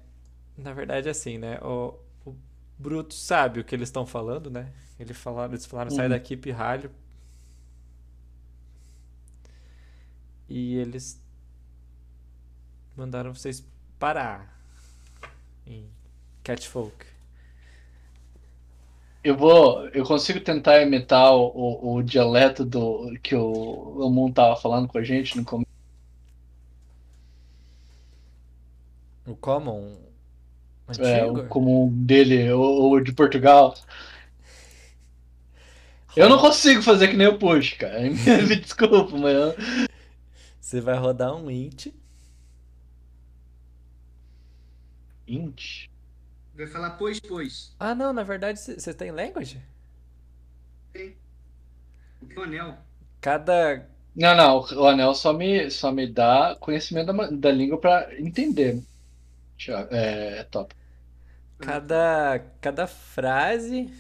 na 0.57 0.73
verdade, 0.73 1.09
assim, 1.09 1.39
né? 1.39 1.59
O, 1.63 1.95
o 2.25 2.35
Bruto 2.79 3.15
sabe 3.15 3.61
o 3.61 3.65
que 3.65 3.75
eles 3.75 3.89
estão 3.89 4.07
falando, 4.07 4.51
né? 4.51 4.73
Ele 4.99 5.15
falaram, 5.15 5.53
eles 5.55 5.67
falaram, 5.67 5.91
sai 5.91 6.07
Uhum. 6.07 6.11
daqui, 6.11 6.37
pirralho. 6.37 6.91
E 10.49 10.77
eles 10.77 11.21
mandaram 12.97 13.35
vocês 13.35 13.65
parar 13.99 14.59
em 15.67 15.89
Catfolk. 16.47 17.05
Eu 19.23 19.36
vou. 19.36 19.89
Eu 19.89 20.05
consigo 20.05 20.41
tentar 20.41 20.81
imitar 20.83 21.34
o, 21.34 21.47
o, 21.49 21.94
o 21.97 22.02
dialeto 22.02 22.65
do 22.65 23.18
que 23.23 23.34
o 23.34 24.02
Amon 24.05 24.33
tava 24.33 24.57
falando 24.57 24.89
com 24.89 24.99
a 24.99 25.02
gente 25.05 25.36
no 25.36 25.44
começo. 25.44 25.66
O 29.26 29.36
common 29.36 29.97
É, 30.99 31.25
antigo? 31.25 31.41
o 31.41 31.49
comum 31.49 31.91
dele, 32.05 32.50
ou, 32.52 32.62
ou 32.92 33.00
de 33.00 33.12
Portugal. 33.12 33.75
Eu 36.16 36.28
não 36.28 36.39
consigo 36.39 36.83
fazer 36.83 37.08
que 37.08 37.16
nem 37.16 37.26
o 37.28 37.39
Push, 37.39 37.75
cara. 37.75 38.00
Me 38.49 38.57
desculpa, 38.57 39.16
mas 39.16 39.34
eu... 39.34 39.55
Você 40.60 40.81
vai 40.83 40.99
rodar 40.99 41.34
um 41.34 41.50
int. 41.50 41.86
Int. 45.28 45.89
Vai 46.57 46.67
falar 46.67 46.91
pois, 46.97 47.20
pois. 47.20 47.76
Ah, 47.78 47.94
não, 47.94 48.12
na 48.12 48.23
verdade 48.23 48.60
você 48.60 48.75
você 48.78 48.93
tem 48.94 49.10
language? 49.10 49.62
Tem 52.28 52.39
o 52.39 52.43
anel. 52.43 52.76
Cada. 53.20 53.86
Não, 54.15 54.35
não, 54.35 54.60
o 54.83 54.86
anel 54.89 55.15
só 55.15 55.33
me, 55.33 55.70
só 55.70 55.93
me 55.93 56.10
dá 56.12 56.57
conhecimento 56.60 57.12
da, 57.12 57.31
da 57.31 57.52
língua 57.52 57.78
pra 57.81 58.09
entender. 58.18 58.83
Thiago, 59.59 59.94
É, 59.94 60.44
top. 60.44 60.75
Cada. 61.60 62.39
Cada 62.60 62.86
frase. 62.86 63.91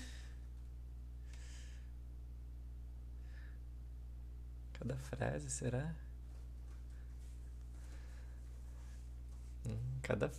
Cada 4.72 4.96
frase, 4.96 5.50
será? 5.50 5.94
Hum, 9.64 10.00
Cada, 10.02 10.30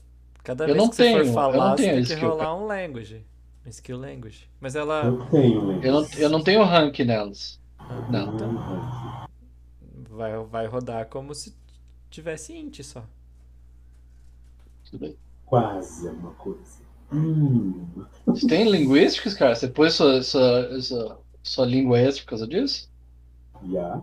cada 0.47 0.63
Eu 0.63 0.73
vez 0.73 0.77
não 0.77 0.89
que 0.89 0.95
você 0.95 1.03
tenho, 1.03 1.17
for 1.19 1.25
eu 1.25 1.33
falar, 1.33 1.69
não 1.71 1.77
você 1.77 1.83
tenho 1.83 1.95
tem 1.95 2.03
que 2.05 2.13
skill, 2.13 2.29
rolar 2.29 2.55
um 2.55 2.65
language. 2.65 3.25
Um 3.65 3.69
skill 3.69 3.97
language. 3.97 4.49
Mas 4.61 4.75
ela 4.75 5.03
Eu 5.05 5.25
tenho? 5.29 5.83
Eu 5.83 5.91
não, 5.91 6.07
eu 6.17 6.29
não 6.29 6.43
tenho 6.43 6.63
rank 6.63 6.99
nelas. 6.99 7.59
Ah, 7.77 8.07
Não. 8.09 8.35
então 8.35 8.53
vai, 10.09 10.43
vai 10.45 10.65
rodar 10.67 11.07
como 11.07 11.35
se 11.35 11.53
tivesse 12.09 12.55
int 12.55 12.81
só. 12.81 13.03
Tudo 14.89 14.99
bem. 15.01 15.17
Quase 15.45 16.07
alguma 16.07 16.33
coisa. 16.35 16.79
Hum. 17.11 17.85
Você 18.25 18.47
tem 18.47 18.69
linguísticas, 18.69 19.33
cara? 19.33 19.55
Você 19.55 19.67
pôs 19.67 19.93
sua, 19.93 20.21
sua, 20.23 20.81
sua, 20.81 21.19
sua 21.43 21.65
língua 21.65 21.99
extra 21.99 22.23
por 22.23 22.29
causa 22.29 22.47
disso? 22.47 22.89
Já. 23.71 24.01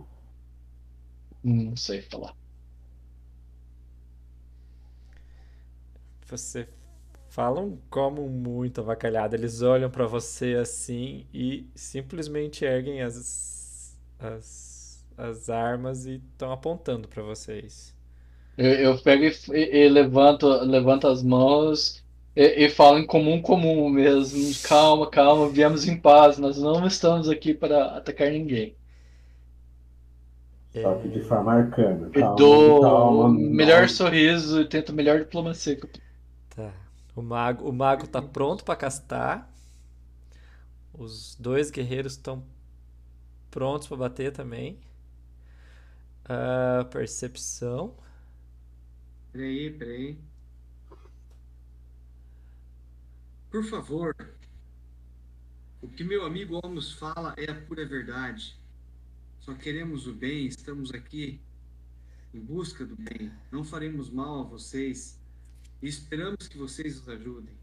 Hum, 1.43 1.69
Não 1.69 1.75
sei 1.77 2.01
falar. 2.01 2.35
Você 6.25 6.67
fala 7.29 7.61
um 7.61 7.77
como 7.89 8.27
muito 8.29 8.81
avacalhado. 8.81 9.35
Eles 9.35 9.61
olham 9.61 9.89
pra 9.91 10.07
você 10.07 10.55
assim 10.55 11.27
e 11.33 11.69
simplesmente 11.75 12.65
erguem 12.65 13.01
as, 13.01 13.97
as, 14.19 15.05
as 15.17 15.49
armas 15.49 16.05
e 16.05 16.15
estão 16.17 16.51
apontando 16.51 17.07
pra 17.07 17.23
vocês. 17.23 17.95
Eu, 18.57 18.71
eu 18.73 19.01
pego 19.01 19.23
e, 19.25 19.29
e- 19.53 19.85
e 19.85 19.89
levanto, 19.89 20.47
levanto 20.47 21.07
as 21.07 21.21
mãos 21.23 22.03
e, 22.35 22.65
e 22.65 22.69
falo 22.69 22.97
em 22.99 23.05
comum, 23.05 23.41
comum 23.41 23.89
mesmo. 23.89 24.57
Calma, 24.61 25.09
calma, 25.09 25.49
viemos 25.49 25.87
em 25.87 25.99
paz. 25.99 26.37
Nós 26.37 26.57
não 26.57 26.85
estamos 26.87 27.29
aqui 27.29 27.53
para 27.53 27.97
atacar 27.97 28.31
ninguém. 28.31 28.77
Só 30.81 30.99
que 30.99 31.07
de 31.09 31.21
forma 31.21 31.53
arcana. 31.53 32.11
Eu 32.13 32.33
Calma, 32.33 32.33
dou 32.33 32.79
calma, 32.79 33.27
o 33.27 33.29
melhor 33.29 33.87
não. 33.87 33.89
sorriso 33.89 34.61
e 34.61 34.67
tento 34.69 34.91
a 34.91 34.95
melhor 34.95 35.19
diplomacia. 35.19 35.75
que 35.75 35.85
eu. 35.85 35.89
O 37.15 37.21
mago, 37.21 37.69
o 37.69 37.73
mago 37.73 38.07
tá 38.07 38.21
pronto 38.21 38.65
pra 38.65 38.75
castar. 38.75 39.49
Os 40.93 41.35
dois 41.35 41.71
guerreiros 41.71 42.13
estão 42.13 42.45
prontos 43.49 43.87
pra 43.87 43.97
bater 43.97 44.33
também. 44.33 44.79
Ah, 46.25 46.85
percepção. 46.91 47.95
Peraí, 49.31 49.71
peraí. 49.71 50.19
Por 53.49 53.63
favor. 53.63 54.13
O 55.81 55.87
que 55.87 56.03
meu 56.03 56.25
amigo 56.25 56.59
Almos 56.61 56.93
fala 56.93 57.33
é 57.37 57.49
a 57.49 57.61
pura 57.61 57.85
verdade. 57.85 58.59
Só 59.39 59.53
queremos 59.53 60.07
o 60.07 60.13
bem, 60.13 60.47
estamos 60.47 60.91
aqui 60.91 61.39
em 62.33 62.39
busca 62.39 62.85
do 62.85 62.95
bem. 62.95 63.31
Não 63.51 63.63
faremos 63.63 64.09
mal 64.09 64.41
a 64.41 64.43
vocês 64.43 65.17
e 65.85 65.89
esperamos 65.89 66.47
que 66.49 66.57
vocês 66.57 66.97
nos 66.97 67.09
ajudem. 67.09 67.55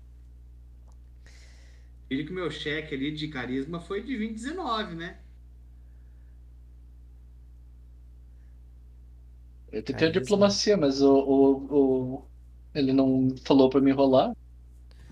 Ele 2.08 2.22
que 2.24 2.30
o 2.30 2.34
meu 2.34 2.48
cheque 2.48 2.94
ali 2.94 3.10
de 3.10 3.26
carisma 3.26 3.80
foi 3.80 4.02
de 4.02 4.16
2019, 4.16 4.94
né? 4.94 5.18
Eu 9.70 9.82
tentei 9.82 10.08
a 10.08 10.10
Carisma. 10.10 10.12
diplomacia, 10.12 10.76
mas 10.76 11.00
o, 11.02 11.12
o, 11.14 12.16
o- 12.18 12.30
ele 12.74 12.92
não 12.92 13.34
falou 13.44 13.68
para 13.70 13.80
me 13.80 13.90
rolar. 13.92 14.32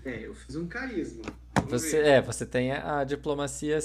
É, 0.03 0.25
eu 0.27 0.33
fiz 0.35 0.55
um 0.55 0.67
carisma. 0.67 1.23
Vamos 1.55 1.69
Você, 1.69 1.97
ver. 2.01 2.01
é, 2.01 2.21
você 2.21 2.45
tem 2.45 2.71
a, 2.71 2.99
a 2.99 3.03
diplomacia 3.03 3.79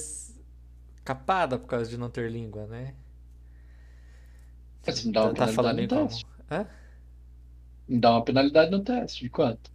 capada 1.04 1.58
por 1.58 1.66
causa 1.68 1.88
de 1.90 1.96
não 1.96 2.10
ter 2.10 2.30
língua, 2.30 2.66
né? 2.66 2.94
Você 4.82 5.06
me 5.06 5.12
dá 5.12 5.20
Tá, 5.20 5.34
tá 5.34 5.46
falando 5.48 5.82
teste. 5.86 6.24
Hã? 6.50 6.66
Me 7.88 7.98
dá 7.98 8.12
uma 8.12 8.24
penalidade 8.24 8.70
no 8.70 8.80
teste. 8.84 9.22
De 9.24 9.28
quanto? 9.30 9.72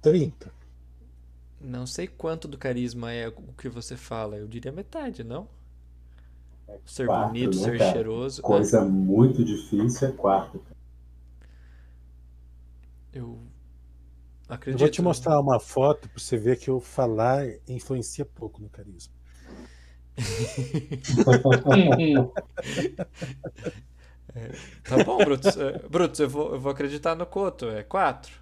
30. 0.00 0.52
Não 1.60 1.84
sei 1.84 2.06
quanto 2.06 2.46
do 2.46 2.56
carisma 2.56 3.10
é 3.10 3.26
o 3.26 3.52
que 3.58 3.68
você 3.68 3.96
fala. 3.96 4.36
Eu 4.36 4.46
diria 4.46 4.70
metade, 4.70 5.24
não? 5.24 5.48
Ser 6.86 7.06
quatro, 7.06 7.12
bonito, 7.12 7.60
né, 7.60 7.72
ser 7.72 7.78
cara? 7.78 7.92
cheiroso. 7.92 8.42
Coisa 8.42 8.84
muito 8.84 9.44
difícil 9.44 10.08
é 10.08 10.12
4. 10.12 10.62
Eu 13.12 13.38
Eu 14.46 14.54
acredito. 14.54 14.78
vou 14.78 14.88
te 14.90 15.00
mostrar 15.00 15.40
uma 15.40 15.58
foto 15.58 16.06
pra 16.08 16.20
você 16.20 16.36
ver 16.36 16.58
que 16.58 16.68
eu 16.68 16.78
falar 16.78 17.46
influencia 17.66 18.26
pouco 18.26 18.60
no 18.60 18.68
carisma. 18.68 19.14
Tá 24.84 25.02
bom, 25.04 25.18
Brutus. 25.18 25.56
É, 25.56 25.78
Brutus, 25.88 26.20
eu 26.20 26.28
vou, 26.28 26.54
eu 26.54 26.60
vou 26.60 26.72
acreditar 26.72 27.14
no 27.14 27.26
Coto. 27.26 27.68
É 27.68 27.82
quatro. 27.82 28.32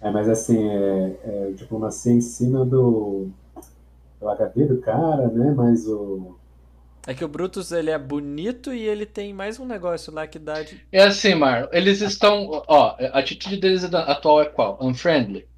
É, 0.00 0.10
mas 0.10 0.28
assim, 0.28 0.68
é, 0.68 1.16
é 1.24 1.50
diplomacia 1.52 2.12
em 2.12 2.20
cima 2.20 2.64
do, 2.64 3.28
do 4.20 4.28
HD 4.28 4.66
do 4.66 4.80
cara, 4.80 5.28
né? 5.28 5.52
Mas 5.56 5.86
o. 5.86 6.36
É 7.06 7.14
que 7.14 7.24
o 7.24 7.28
Brutus 7.28 7.72
ele 7.72 7.90
é 7.90 7.98
bonito 7.98 8.72
e 8.72 8.82
ele 8.82 9.06
tem 9.06 9.32
mais 9.32 9.58
um 9.58 9.64
negócio 9.64 10.12
lá 10.12 10.26
que 10.26 10.38
dá 10.38 10.62
de. 10.62 10.80
É 10.92 11.04
assim, 11.04 11.34
Marlon. 11.34 11.68
Eles 11.72 12.00
estão. 12.00 12.62
Ó, 12.68 12.96
a 12.98 13.18
atitude 13.18 13.56
deles 13.56 13.82
atual 13.84 14.42
é 14.42 14.46
qual? 14.46 14.78
Unfriendly. 14.80 15.48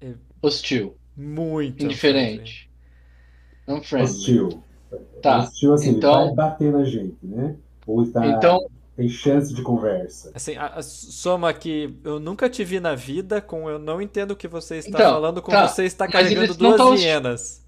É- 0.00 0.14
Hostil. 0.42 0.96
Muito 1.16 1.84
Indiferente. 1.84 2.70
Unfriendly. 3.66 4.10
Hostil. 4.10 4.62
Tá. 5.22 5.38
Hostil, 5.40 5.72
assim, 5.72 5.90
Então- 5.90 6.26
ele 6.26 6.34
vai 6.34 6.50
bater 6.50 6.72
na 6.72 6.84
gente, 6.84 7.16
né? 7.24 7.56
Ou 7.86 8.02
está, 8.02 8.22
Então, 8.22 8.68
tem 8.96 9.08
chance 9.08 9.54
de 9.54 9.62
conversa. 9.62 10.30
Assim, 10.34 10.54
a, 10.56 10.66
a 10.66 10.82
soma 10.82 11.52
que 11.54 11.98
eu 12.04 12.20
nunca 12.20 12.48
te 12.50 12.62
vi 12.64 12.78
na 12.78 12.94
vida, 12.94 13.40
com 13.40 13.70
eu 13.70 13.78
não 13.78 14.02
entendo 14.02 14.32
o 14.32 14.36
que 14.36 14.46
você 14.48 14.76
está 14.76 15.00
Então, 15.00 15.02
falando, 15.02 15.40
com 15.42 15.56
tá, 15.56 15.66
você 15.68 15.84
está 15.84 16.06
carregando 16.06 16.54
não 16.58 16.74
duas 16.74 16.80
hostil. 16.88 17.22
hienas. 17.24 17.64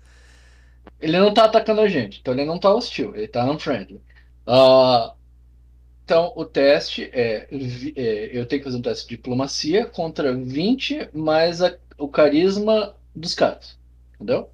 ele 1.01 1.19
não 1.19 1.33
tá 1.35 1.45
atacando 1.45 1.81
a 1.81 1.89
gente. 1.89 2.21
Então 2.21 2.35
ele 2.35 2.45
não 2.45 2.59
tá 2.59 2.73
hostil. 2.75 3.15
Ele 3.15 3.29
tá 3.29 3.45
unfriendly. 3.51 4.03
Ah, 4.47 5.15
então 6.05 6.33
o 6.37 6.45
teste 6.47 7.05
é, 7.13 7.49
é, 7.97 8.39
Eu 8.39 8.47
tenho 8.47 8.63
que 8.63 8.65
fazer 8.65 8.79
um 8.79 8.83
teste 8.83 9.09
de 9.09 9.17
diplomacia 9.17 9.87
contra 9.87 10.35
20 10.35 11.09
mais 11.15 11.63
a- 11.63 11.79
o 11.99 12.09
carisma 12.09 12.97
dos 13.15 13.35
caras. 13.35 13.79
Entendeu? 14.17 14.51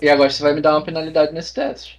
E 0.00 0.08
agora 0.08 0.28
você 0.30 0.42
vai 0.42 0.54
me 0.54 0.60
dar 0.60 0.74
uma 0.74 0.82
penalidade 0.84 1.32
nesse 1.32 1.54
teste. 1.54 1.97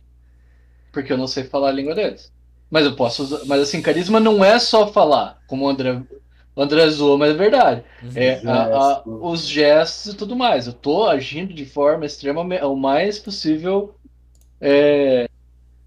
Porque 0.92 1.12
eu 1.14 1.18
não 1.18 1.28
sei 1.28 1.44
falar 1.44 1.70
a 1.70 1.72
língua 1.72 1.96
deles. 1.96 2.32
Mas 2.70 2.86
eu 2.86 2.96
posso 2.96 3.24
usar. 3.24 3.42
Mas 3.46 3.62
assim, 3.62 3.82
carisma 3.82 4.20
não 4.20 4.44
é 4.44 4.60
só 4.60 4.88
falar, 4.92 5.40
como 5.48 5.66
o 5.66 5.70
André, 5.70 6.02
o 6.56 6.62
André 6.62 6.88
zoou, 6.90 7.18
mas 7.18 7.32
é 7.32 7.34
verdade. 7.34 7.84
É, 8.16 8.42
a- 8.48 8.78
a- 8.78 9.04
os 9.06 9.48
gestos 9.48 10.14
e 10.14 10.18
tudo 10.18 10.36
mais. 10.36 10.68
Eu 10.68 10.74
tô 10.74 11.06
agindo 11.06 11.54
de 11.54 11.66
forma 11.66 12.06
extremamente, 12.06 12.64
o 12.64 12.76
mais 12.76 13.18
possível. 13.20 13.96
É, 14.62 15.28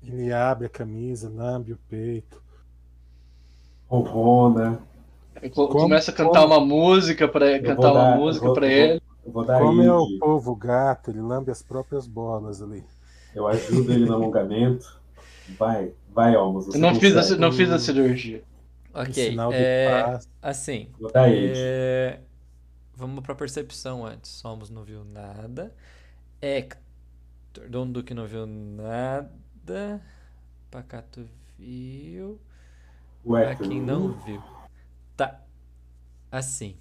Ele 0.02 0.32
abre 0.32 0.66
a 0.66 0.70
camisa, 0.70 1.30
lambe 1.30 1.72
o 1.72 1.78
peito. 1.88 2.42
Ronrona. 3.88 4.80
eu 5.40 5.50
co- 5.50 5.68
Como- 5.68 5.80
começo 5.84 6.10
a 6.10 6.14
cantar 6.14 6.40
como- 6.42 6.54
uma 6.54 6.60
música 6.60 7.28
para 7.28 7.60
cantar 7.60 7.90
uma 7.92 8.00
dar- 8.02 8.16
eu 8.16 8.20
música 8.22 8.52
para 8.52 8.66
ele. 8.66 9.02
Eu 9.24 9.32
vou 9.32 9.44
dar 9.44 9.58
Como 9.60 9.82
é 9.82 9.92
o 9.92 10.18
povo 10.18 10.54
gato, 10.56 11.10
ele 11.10 11.20
lambe 11.20 11.50
as 11.50 11.62
próprias 11.62 12.06
bolas 12.06 12.60
ali. 12.62 12.84
Eu 13.34 13.46
ajudo 13.46 13.92
ele 13.92 14.04
no 14.04 14.14
alongamento. 14.14 15.00
Vai, 15.58 15.92
vai, 16.10 16.34
Almos. 16.34 16.74
Não 16.74 16.94
fiz, 16.94 17.16
a, 17.16 17.36
não 17.36 17.52
fiz 17.52 17.70
a 17.70 17.78
cirurgia. 17.78 18.42
Ok. 18.94 19.30
sinal 19.30 19.50
de 19.50 19.56
é, 19.58 20.02
paz. 20.02 20.28
assim. 20.40 20.88
É, 21.14 22.20
vamos 22.94 23.22
pra 23.24 23.34
percepção 23.34 24.04
antes. 24.04 24.30
Somos 24.30 24.68
não 24.70 24.84
viu 24.84 25.04
nada. 25.04 25.74
Hector. 26.40 27.68
Dom 27.68 27.90
Duque 27.90 28.12
não 28.14 28.26
viu 28.26 28.46
nada. 28.46 30.02
Pacato 30.70 31.26
viu. 31.58 32.38
O 33.24 33.30
Pra 33.32 33.52
Hector. 33.52 33.68
quem 33.68 33.80
não 33.80 34.12
viu. 34.12 34.42
Tá. 35.16 35.40
Assim. 36.30 36.76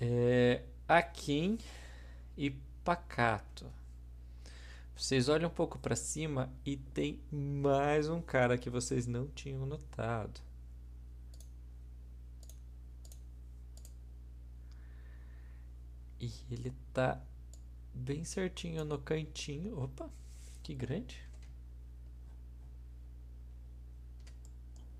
É, 0.00 0.62
Akin 0.88 1.58
e 2.36 2.50
Pacato. 2.84 3.66
Vocês 4.98 5.28
olham 5.28 5.48
um 5.48 5.52
pouco 5.52 5.78
pra 5.78 5.94
cima 5.94 6.52
e 6.66 6.76
tem 6.76 7.22
mais 7.30 8.08
um 8.08 8.20
cara 8.20 8.58
que 8.58 8.68
vocês 8.68 9.06
não 9.06 9.28
tinham 9.28 9.64
notado. 9.64 10.40
E 16.20 16.32
ele 16.50 16.74
tá 16.92 17.22
bem 17.94 18.24
certinho 18.24 18.84
no 18.84 18.98
cantinho. 18.98 19.80
Opa, 19.80 20.10
que 20.64 20.74
grande. 20.74 21.24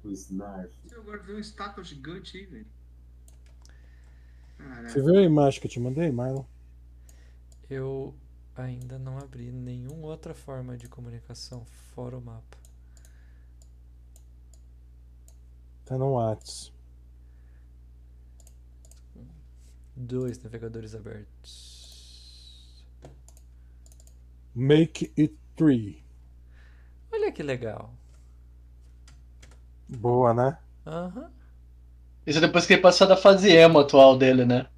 O 0.04 0.10
Snarf. 0.12 0.72
Eu 0.92 1.00
agora 1.00 1.18
vi 1.24 1.32
uma 1.32 1.40
estátua 1.40 1.82
gigante 1.82 2.38
aí, 2.38 2.46
velho. 2.46 2.66
Caraca. 4.58 4.90
Você 4.90 5.02
viu 5.02 5.18
a 5.18 5.22
imagem 5.22 5.60
que 5.60 5.66
eu 5.66 5.70
te 5.72 5.80
mandei, 5.80 6.12
Marlon? 6.12 6.44
Eu 7.68 8.14
ainda 8.64 8.98
não 8.98 9.18
abri 9.18 9.52
nenhuma 9.52 10.08
outra 10.08 10.34
forma 10.34 10.76
de 10.76 10.88
comunicação 10.88 11.64
fora 11.94 12.16
o 12.16 12.20
mapa. 12.20 12.58
Tá 15.84 15.96
no 15.96 16.14
Whats. 16.14 16.72
Dois 19.96 20.42
navegadores 20.42 20.94
abertos. 20.94 22.84
Make 24.54 25.12
it 25.18 25.36
three. 25.56 26.04
Olha 27.12 27.32
que 27.32 27.42
legal. 27.42 27.94
Boa, 29.88 30.34
né? 30.34 30.58
Aham. 30.86 31.30
Isso 32.26 32.38
é 32.38 32.40
depois 32.42 32.66
que 32.66 32.74
ele 32.74 32.82
passou 32.82 33.06
da 33.06 33.16
fase 33.16 33.50
emo 33.50 33.78
atual 33.78 34.18
dele, 34.18 34.44
né? 34.44 34.68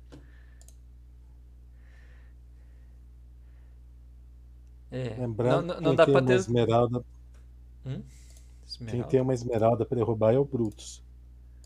É. 4.91 5.15
Lembrando 5.19 5.67
não, 5.67 5.75
não, 5.75 5.75
que 5.77 5.83
não 5.83 5.91
quem 5.91 5.97
dá 5.97 6.05
tem 6.05 6.13
pra 6.13 6.21
uma 6.23 6.27
ter. 6.27 6.35
esmeralda, 6.35 7.05
quem 7.85 8.05
Esmeralda. 8.67 9.09
tem 9.09 9.21
uma 9.21 9.35
esmeralda 9.35 9.87
pra 9.87 9.97
derrubar 9.97 10.33
é 10.35 10.39
o 10.39 10.45
Brutus. 10.45 11.03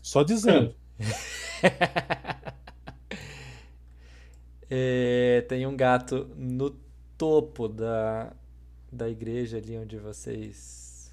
Só 0.01 0.23
dizendo. 0.23 0.75
É, 4.69 5.45
tem 5.47 5.65
um 5.67 5.75
gato 5.75 6.29
no 6.35 6.71
topo 7.17 7.67
da, 7.67 8.33
da 8.91 9.09
igreja 9.09 9.57
ali 9.57 9.77
onde 9.77 9.97
vocês. 9.97 11.11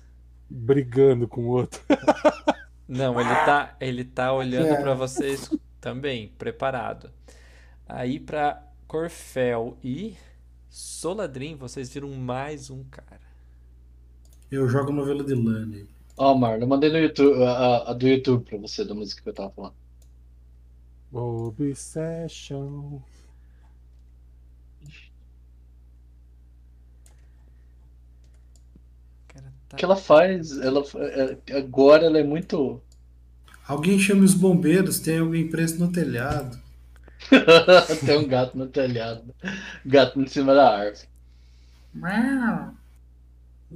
Brigando 0.48 1.28
com 1.28 1.42
o 1.44 1.48
outro. 1.48 1.80
Não, 2.88 3.18
ele 3.20 3.28
tá, 3.46 3.76
ele 3.80 4.04
tá 4.04 4.32
olhando 4.32 4.68
É. 4.74 4.80
pra 4.80 4.94
vocês 4.94 5.50
também, 5.80 6.28
preparado. 6.38 7.10
Aí 7.86 8.18
pra 8.20 8.62
Corfel 8.86 9.76
e 9.82 10.16
Soladrim, 10.72 11.54
vocês 11.54 11.92
viram 11.92 12.08
mais 12.12 12.70
um 12.70 12.82
cara. 12.84 13.20
Eu 14.52 14.68
jogo 14.68 14.92
novela 14.92 15.24
de 15.24 15.34
Lani. 15.34 15.88
Ó, 16.16 16.32
Marlon, 16.36 16.62
eu 16.62 16.68
mandei 16.68 16.90
no 16.90 16.98
YouTube, 16.98 17.42
a, 17.42 17.90
a- 17.90 17.92
do 17.92 18.06
YouTube 18.06 18.44
pra 18.44 18.56
você, 18.58 18.84
da 18.84 18.94
música 18.94 19.20
que 19.20 19.28
eu 19.28 19.34
tava 19.34 19.50
falando. 19.50 19.74
Obsession. 21.12 23.02
O 23.02 23.02
tá- 29.68 29.76
O 29.76 29.76
que 29.76 29.84
ela 29.84 29.96
faz? 29.96 30.58
Ela, 30.58 30.82
é- 30.96 31.56
agora 31.58 32.06
ela 32.06 32.18
é 32.18 32.24
muito. 32.24 32.80
Alguém 33.66 33.98
chame 33.98 34.24
os 34.24 34.34
bombeiros, 34.34 35.00
tem 35.00 35.18
alguém 35.18 35.48
preso 35.48 35.80
no 35.80 35.90
telhado. 35.90 36.61
Tem 38.04 38.18
um 38.18 38.26
gato 38.26 38.56
no 38.56 38.66
telhado. 38.66 39.34
Gato 39.84 40.20
em 40.20 40.26
cima 40.26 40.54
da 40.54 40.78
árvore. 40.78 41.08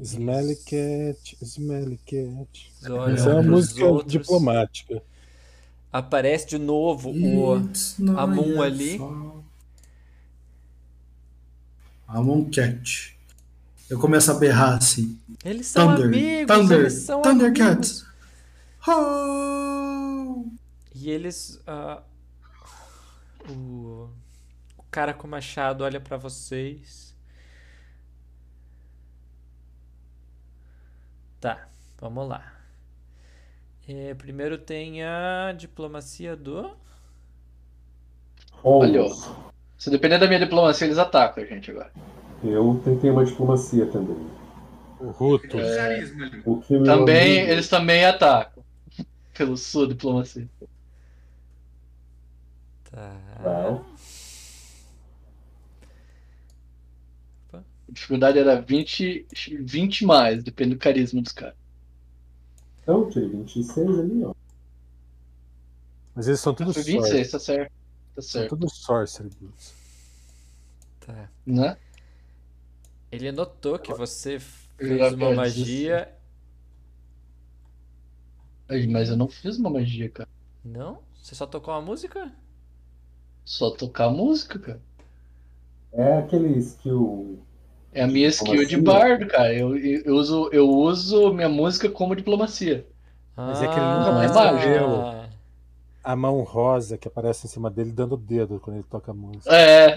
Smelly 0.02 0.56
cat, 0.56 1.36
smelly 1.42 1.98
cat. 2.06 2.72
Essa 3.12 3.30
é 3.30 3.34
uma 3.34 3.42
música 3.42 3.84
outros. 3.86 4.12
diplomática. 4.12 5.02
Aparece 5.92 6.46
de 6.48 6.58
novo 6.58 7.10
o. 7.10 7.58
It's 7.58 7.96
Amon 8.00 8.60
ali. 8.60 9.00
Amon 12.06 12.44
Cat. 12.50 13.16
Eu 13.88 13.98
começo 13.98 14.30
a 14.30 14.34
berrar 14.34 14.76
assim. 14.76 15.18
Eles 15.44 15.66
são 15.68 15.88
Thunder, 15.94 16.06
amigos, 16.06 16.56
Thunder, 16.56 16.80
eles 16.80 16.92
são 16.92 17.22
Thundercats. 17.22 18.04
amigos. 18.04 18.06
Oh! 18.88 20.44
E 20.94 21.10
eles. 21.10 21.60
ah, 21.66 22.02
o, 23.48 24.10
o 24.76 24.82
cara 24.90 25.12
com 25.14 25.26
o 25.26 25.30
machado 25.30 25.84
olha 25.84 26.00
pra 26.00 26.16
vocês. 26.16 27.14
Tá, 31.40 31.68
vamos 32.00 32.28
lá. 32.28 32.52
É, 33.88 34.14
primeiro 34.14 34.58
tem 34.58 35.04
a 35.04 35.52
diplomacia 35.56 36.34
do. 36.36 36.76
Olha. 38.64 39.04
Se 39.78 39.90
depender 39.90 40.18
da 40.18 40.26
minha 40.26 40.40
diplomacia, 40.40 40.86
eles 40.86 40.98
atacam 40.98 41.44
a 41.44 41.46
gente 41.46 41.70
agora. 41.70 41.92
Eu 42.42 42.80
tentei 42.84 43.10
uma 43.10 43.24
diplomacia 43.24 43.86
também. 43.86 44.16
O 44.98 45.10
Ruto. 45.10 45.56
Ali. 45.58 46.42
O 46.44 46.60
que 46.60 46.82
Também, 46.82 47.38
amigo- 47.38 47.52
eles 47.52 47.68
também 47.68 48.04
atacam. 48.04 48.64
Pelo 49.34 49.56
sua 49.56 49.86
diplomacia. 49.86 50.48
Tá. 52.96 53.12
Well, 53.44 53.84
A 57.52 57.62
dificuldade 57.92 58.38
era 58.38 58.60
20, 58.60 59.26
20 59.60 60.04
mais, 60.06 60.42
depende 60.42 60.74
do 60.74 60.78
carisma 60.80 61.20
dos 61.22 61.32
caras. 61.32 61.56
então, 62.82 63.08
tirei 63.10 63.28
26 63.28 63.98
ali, 63.98 64.24
ó. 64.24 64.34
Mas 66.14 66.26
eles 66.26 66.40
são 66.40 66.54
tudo 66.54 66.72
Foi 66.72 66.82
sorcery. 66.82 67.18
26, 67.22 67.30
tá 67.30 67.38
certo. 67.38 67.72
Tá 68.14 68.22
São 68.22 68.40
certo. 68.40 68.56
tudo 68.56 68.70
sorcery. 68.70 69.28
Brutus. 69.28 69.74
Tá. 71.00 71.30
Né? 71.44 71.76
Ele 73.12 73.30
notou 73.30 73.78
que 73.78 73.92
você 73.92 74.38
fez 74.40 74.98
já 74.98 75.10
uma 75.14 75.32
magia. 75.34 76.12
Ai, 78.68 78.86
Mas 78.86 79.08
eu 79.10 79.16
não 79.16 79.28
fiz 79.28 79.58
uma 79.58 79.70
magia, 79.70 80.10
cara. 80.10 80.28
Não? 80.64 81.02
Você 81.22 81.34
só 81.34 81.46
tocou 81.46 81.72
uma 81.74 81.82
música? 81.82 82.32
Só 83.46 83.70
tocar 83.70 84.10
música, 84.10 84.58
cara. 84.58 84.80
É 85.92 86.18
aquele 86.18 86.58
skill. 86.58 87.38
É 87.92 88.02
a 88.02 88.06
minha 88.06 88.28
skill 88.28 88.66
de 88.66 88.76
bardo, 88.76 89.26
cara. 89.26 89.54
Eu, 89.54 89.74
eu, 89.78 90.02
eu 90.04 90.14
uso, 90.16 90.50
eu 90.52 90.68
uso 90.68 91.32
minha 91.32 91.48
música 91.48 91.88
como 91.88 92.14
diplomacia. 92.14 92.86
Mas 93.36 93.62
é 93.62 93.68
que 93.68 93.72
ele 93.72 93.86
nunca 93.86 94.10
Ah, 94.10 94.12
mais 94.12 94.32
é 94.32 95.26
a 96.06 96.14
mão 96.14 96.42
rosa 96.42 96.96
que 96.96 97.08
aparece 97.08 97.46
em 97.46 97.50
cima 97.50 97.68
dele 97.68 97.90
dando 97.90 98.12
o 98.14 98.16
dedo 98.16 98.60
quando 98.60 98.76
ele 98.76 98.86
toca 98.88 99.10
a 99.10 99.14
música. 99.14 99.52
É. 99.52 99.96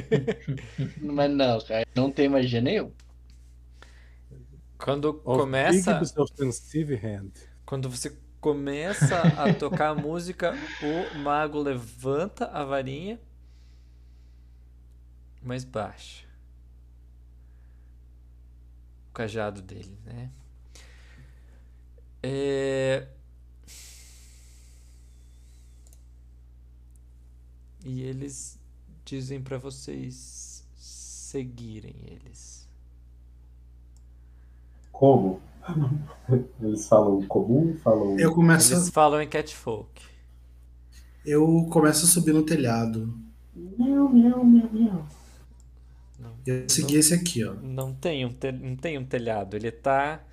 Mas 1.00 1.30
não, 1.30 1.60
cara. 1.60 1.86
Não 1.94 2.10
tem 2.10 2.28
magia 2.28 2.60
nenhuma. 2.60 2.90
Quando 4.76 5.14
começa. 5.14 5.94
Big 5.94 6.12
Offensive 6.18 6.94
Hand. 6.94 7.30
Quando 7.64 7.88
você 7.88 8.16
começa 8.40 9.20
a 9.20 9.52
tocar 9.52 9.90
a 9.90 9.94
música, 9.94 10.54
o 10.82 11.18
mago 11.18 11.60
levanta 11.60 12.46
a 12.46 12.64
varinha, 12.64 13.20
mas 15.42 15.64
baixa. 15.64 16.26
O 19.10 19.12
cajado 19.12 19.60
dele, 19.60 19.98
né? 20.04 20.30
É... 22.22 23.08
E 27.84 28.02
eles 28.02 28.58
dizem 29.04 29.42
pra 29.42 29.58
vocês 29.58 30.66
seguirem 30.76 31.94
eles. 32.04 32.68
Como? 34.92 35.40
Eles 36.60 36.86
falam 36.88 37.26
comum, 37.26 37.76
falam. 37.82 38.18
Eu 38.18 38.34
começo, 38.34 38.74
Eles 38.74 38.88
falam 38.90 39.20
em 39.22 39.28
catfolk. 39.28 40.00
eu 41.24 41.66
começo 41.70 42.04
a 42.04 42.08
subir 42.08 42.32
no 42.34 42.44
telhado. 42.44 43.18
Miau, 43.78 44.06
miau, 44.14 44.42
miau, 44.52 44.68
miau. 44.74 45.00
Eu 46.46 46.68
segui 46.68 46.96
esse 46.96 47.14
aqui, 47.14 47.44
ó. 47.44 47.54
Não 47.60 47.94
tem 47.94 48.24
um, 48.26 48.32
tel- 48.32 48.52
não 48.58 48.76
tem 48.76 48.98
um 48.98 49.04
telhado. 49.06 49.54
Ele 49.56 49.70
tá. 49.70 50.24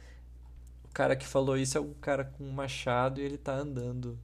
O 0.85 0.89
cara 0.93 1.15
que 1.15 1.27
falou 1.27 1.57
isso 1.57 1.77
é 1.77 1.81
um 1.81 1.93
cara 1.95 2.25
com 2.25 2.43
um 2.45 2.51
machado 2.51 3.21
e 3.21 3.23
ele 3.23 3.37
tá 3.37 3.55
andando. 3.55 4.19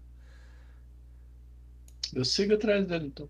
Eu 2.14 2.24
sigo 2.26 2.54
atrás 2.54 2.88
dele, 2.88 3.08
então. 3.08 3.30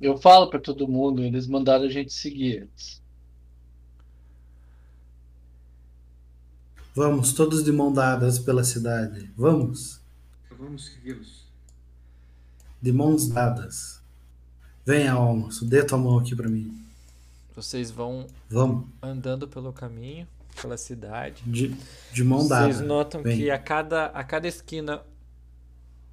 Eu 0.00 0.16
falo 0.18 0.48
para 0.50 0.60
todo 0.60 0.88
mundo, 0.88 1.22
eles 1.22 1.46
mandaram 1.46 1.84
a 1.84 1.88
gente 1.88 2.12
seguir 2.12 2.62
eles. 2.62 3.02
Vamos, 6.94 7.32
todos 7.32 7.64
de 7.64 7.72
mão 7.72 7.92
dadas 7.92 8.38
pela 8.38 8.62
cidade. 8.62 9.30
Vamos. 9.36 10.00
Vamos 10.56 10.86
segui-los. 10.86 11.44
De 12.80 12.92
mãos 12.92 13.26
dadas. 13.28 14.00
Venha, 14.86 15.12
Almoço, 15.12 15.64
dê 15.64 15.82
tua 15.84 15.98
mão 15.98 16.18
aqui 16.18 16.36
para 16.36 16.48
mim. 16.48 16.78
Vocês 17.56 17.90
vão 17.90 18.26
Vamos. 18.48 18.86
andando 19.02 19.48
pelo 19.48 19.72
caminho, 19.72 20.28
pela 20.60 20.76
cidade. 20.76 21.42
De, 21.46 21.74
de 22.12 22.22
mão 22.24 22.46
dada. 22.46 22.72
Vocês 22.72 22.86
notam 22.86 23.22
Vem. 23.22 23.38
que 23.38 23.50
a 23.50 23.58
cada, 23.58 24.06
a 24.06 24.22
cada 24.22 24.46
esquina, 24.46 25.02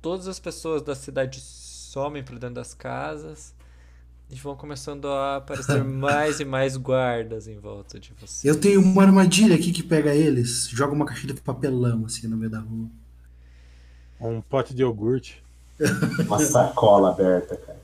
todas 0.02 0.28
as 0.28 0.40
pessoas 0.40 0.82
da 0.82 0.96
cidade 0.96 1.42
somem 1.42 2.24
para 2.24 2.40
dentro 2.40 2.56
das 2.56 2.74
casas 2.74 3.54
e 4.32 4.36
vão 4.36 4.56
começando 4.56 5.08
a 5.08 5.38
aparecer 5.38 5.84
mais 5.86 6.40
e 6.40 6.46
mais 6.46 6.78
guardas 6.78 7.48
em 7.48 7.60
volta 7.60 8.00
de 8.00 8.14
você. 8.20 8.50
Eu 8.50 8.60
tenho 8.60 8.82
uma 8.82 9.04
armadilha 9.04 9.56
aqui 9.56 9.72
que 9.72 9.84
pega 9.84 10.16
eles. 10.16 10.70
Joga 10.70 10.94
uma 10.94 11.06
caixinha 11.06 11.34
de 11.34 11.42
papelão 11.42 12.06
assim 12.06 12.28
no 12.28 12.38
meio 12.38 12.50
da 12.50 12.60
rua. 12.60 12.88
Um 14.20 14.42
pote 14.42 14.74
de 14.74 14.84
iogurte. 14.84 15.44
Uma 16.28 16.38
sacola 16.38 17.10
aberta, 17.10 17.58
cara. 17.58 17.82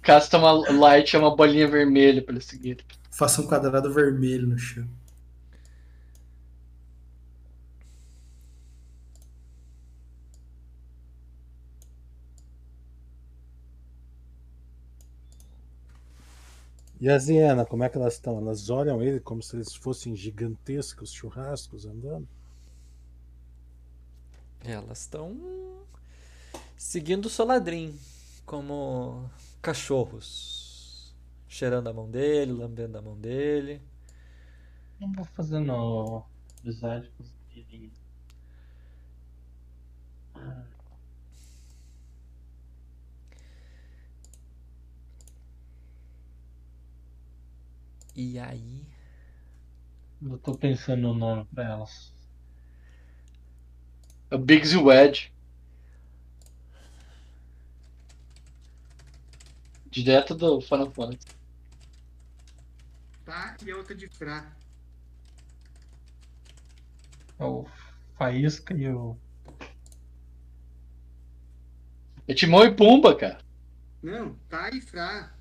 Casta 0.00 0.38
uma 0.38 0.52
light, 0.72 1.14
é 1.14 1.18
uma 1.18 1.36
bolinha 1.36 1.68
vermelha 1.68 2.22
pra 2.22 2.32
ele 2.32 2.42
seguir. 2.42 2.78
Faça 3.10 3.42
um 3.42 3.46
quadrado 3.46 3.92
vermelho 3.92 4.46
no 4.46 4.58
chão. 4.58 4.86
E 17.00 17.08
as 17.08 17.28
hienas, 17.28 17.66
como 17.66 17.82
é 17.82 17.88
que 17.88 17.96
elas 17.96 18.14
estão? 18.14 18.38
Elas 18.38 18.68
olham 18.68 19.02
ele 19.02 19.20
como 19.20 19.42
se 19.42 19.56
eles 19.56 19.74
fossem 19.74 20.14
gigantescos 20.14 21.10
churrascos 21.10 21.86
andando? 21.86 22.28
Elas 24.62 25.00
estão 25.00 25.80
seguindo 26.76 27.26
o 27.26 27.30
Soladrim 27.30 27.98
como 28.44 29.30
cachorros, 29.62 31.14
cheirando 31.48 31.88
a 31.88 31.92
mão 31.92 32.10
dele, 32.10 32.52
lambendo 32.52 32.98
a 32.98 33.02
mão 33.02 33.16
dele. 33.16 33.80
Não 35.00 35.10
vou 35.12 35.24
fazendo 35.24 36.22
amizade 36.62 37.10
com 37.16 37.22
os 37.22 37.32
menininhos. 37.54 37.98
E 48.22 48.38
aí, 48.38 48.86
Eu 50.20 50.36
tô 50.36 50.54
pensando 50.54 51.00
no 51.00 51.14
nome 51.14 51.46
pra 51.54 51.64
elas. 51.64 52.14
É 54.30 54.34
o 54.34 54.38
Biggs 54.38 54.76
e 54.76 54.90
Ed. 54.90 55.32
Direto 59.86 60.34
do 60.34 60.60
Final 60.60 60.90
Fantasy. 60.90 61.26
Tá, 63.24 63.56
e 63.64 63.70
a 63.70 63.76
outra 63.78 63.94
de 63.94 64.06
Fra. 64.08 64.54
É 67.38 67.44
o 67.44 67.66
Faísca 68.18 68.74
e 68.74 68.86
o. 68.86 69.16
É 72.28 72.34
Timão 72.34 72.66
e 72.66 72.76
Pumba, 72.76 73.16
cara. 73.16 73.40
Não, 74.02 74.34
tá 74.50 74.68
e 74.68 74.82
Fra. 74.82 75.39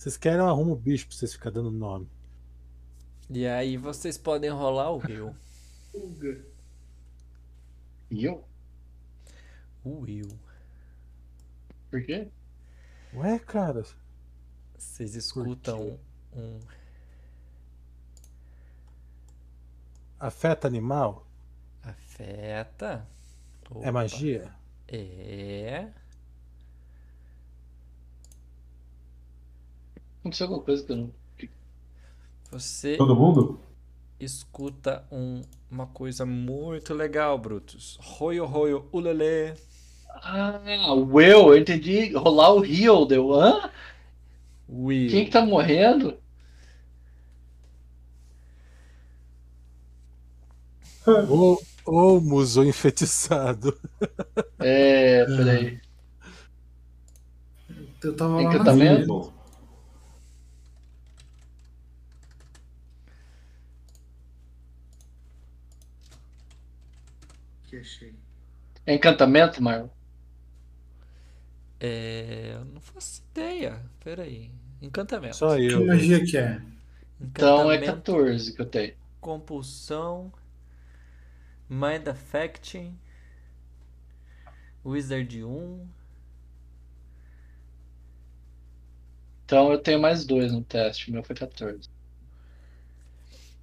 Vocês 0.00 0.16
querem 0.16 0.38
eu 0.38 0.46
arrumo 0.46 0.72
o 0.72 0.76
bicho 0.76 1.06
pra 1.06 1.14
vocês 1.14 1.34
ficarem 1.34 1.56
dando 1.56 1.70
nome. 1.70 2.08
e 3.28 3.46
aí 3.46 3.76
vocês 3.76 4.16
podem 4.16 4.48
rolar 4.48 4.92
o. 4.92 5.02
E 8.10 8.24
eu? 8.24 8.42
O 9.84 10.00
Will. 10.00 10.26
Por 11.90 12.02
quê? 12.02 12.28
Ué, 13.12 13.38
cara, 13.40 13.84
Vocês 14.78 15.14
escutam 15.14 15.98
um 16.32 16.60
afeta 20.18 20.66
animal? 20.66 21.26
afeta. 21.82 23.06
É 23.68 23.74
Opa. 23.74 23.92
magia? 23.92 24.50
É. 24.88 25.92
Aconteceu 30.20 30.46
alguma 30.46 30.62
coisa 30.64 30.82
que 30.84 30.92
eu 30.92 30.96
não. 30.96 31.12
Você 32.50 32.96
Todo 32.96 33.16
mundo? 33.16 33.58
escuta 34.20 35.04
um- 35.10 35.42
uma 35.70 35.86
coisa 35.88 36.24
muito 36.26 36.94
legal, 36.94 37.36
Brutus. 37.38 37.98
Roio, 38.00 38.44
roio, 38.46 38.88
ulele. 38.92 39.54
Ah, 40.22 40.60
o 40.94 41.04
Will, 41.14 41.52
eu 41.52 41.56
entendi. 41.58 42.12
Rolar 42.14 42.52
o 42.54 42.64
Heal, 42.64 43.06
deu. 43.06 43.32
Hã? 43.34 43.70
Will. 44.68 45.10
Quem 45.10 45.26
que 45.26 45.30
tá 45.30 45.44
morrendo? 45.44 46.18
Ou, 51.28 51.60
ou 51.84 52.20
musou 52.20 52.64
enfeitiçado. 52.64 53.76
É, 54.58 55.26
peraí. 55.34 55.80
Eu 58.02 58.14
tava 58.16 58.40
lá 58.40 58.54
na 58.54 58.66
Encantamento? 58.66 58.66
frente. 58.66 59.32
Que 67.70 67.76
achei. 67.78 68.14
É 68.84 68.92
encantamento, 68.94 69.62
Marlon? 69.62 69.88
É. 71.78 72.52
Eu 72.54 72.64
não 72.66 72.80
faço 72.80 73.22
ideia. 73.30 73.80
Peraí. 74.00 74.50
Encantamento. 74.80 75.36
Só 75.36 75.56
Que 75.70 75.80
eu. 75.80 75.86
magia 75.86 76.24
que 76.24 76.36
é? 76.38 76.62
Então 77.20 77.70
é 77.72 77.78
Encantamento, 77.78 77.80
14 77.80 78.54
que 78.54 78.60
eu 78.62 78.66
tenho. 78.66 78.96
compulsão, 79.20 80.30
mind 81.70 82.06
affecting, 82.06 82.98
wizard 84.84 85.32
1. 85.42 85.88
Então 89.44 89.70
eu 89.70 89.78
tenho 89.82 90.00
mais 90.00 90.24
dois 90.24 90.50
no 90.52 90.64
teste. 90.64 91.10
O 91.10 91.12
meu 91.12 91.22
foi 91.22 91.36
14. 91.36 91.90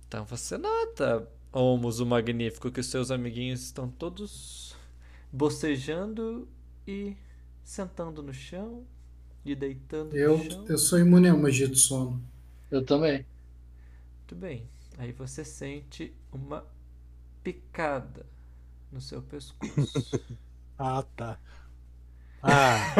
Então 0.07 0.25
você 0.25 0.57
nota, 0.57 1.27
Olmos 1.57 1.99
o 1.99 2.05
Magnífico, 2.05 2.69
que 2.69 2.79
os 2.79 2.85
seus 2.85 3.09
amiguinhos 3.09 3.63
estão 3.63 3.89
todos 3.89 4.75
bocejando 5.31 6.47
e 6.87 7.17
sentando 7.63 8.21
no 8.21 8.31
chão 8.31 8.85
e 9.43 9.55
deitando 9.55 10.15
Eu, 10.15 10.37
no 10.37 10.51
chão. 10.51 10.65
eu 10.69 10.77
sou 10.77 10.99
imune 10.99 11.27
à 11.27 11.35
magia 11.35 11.67
do 11.67 11.75
sono. 11.75 12.21
Eu 12.69 12.85
também. 12.85 13.25
Muito 14.19 14.35
bem. 14.35 14.69
Aí 14.99 15.11
você 15.11 15.43
sente 15.43 16.13
uma 16.31 16.63
picada 17.43 18.23
no 18.91 19.01
seu 19.01 19.23
pescoço. 19.23 20.21
Ah, 20.79 21.01
tá. 21.15 21.39
Ah. 22.43 22.93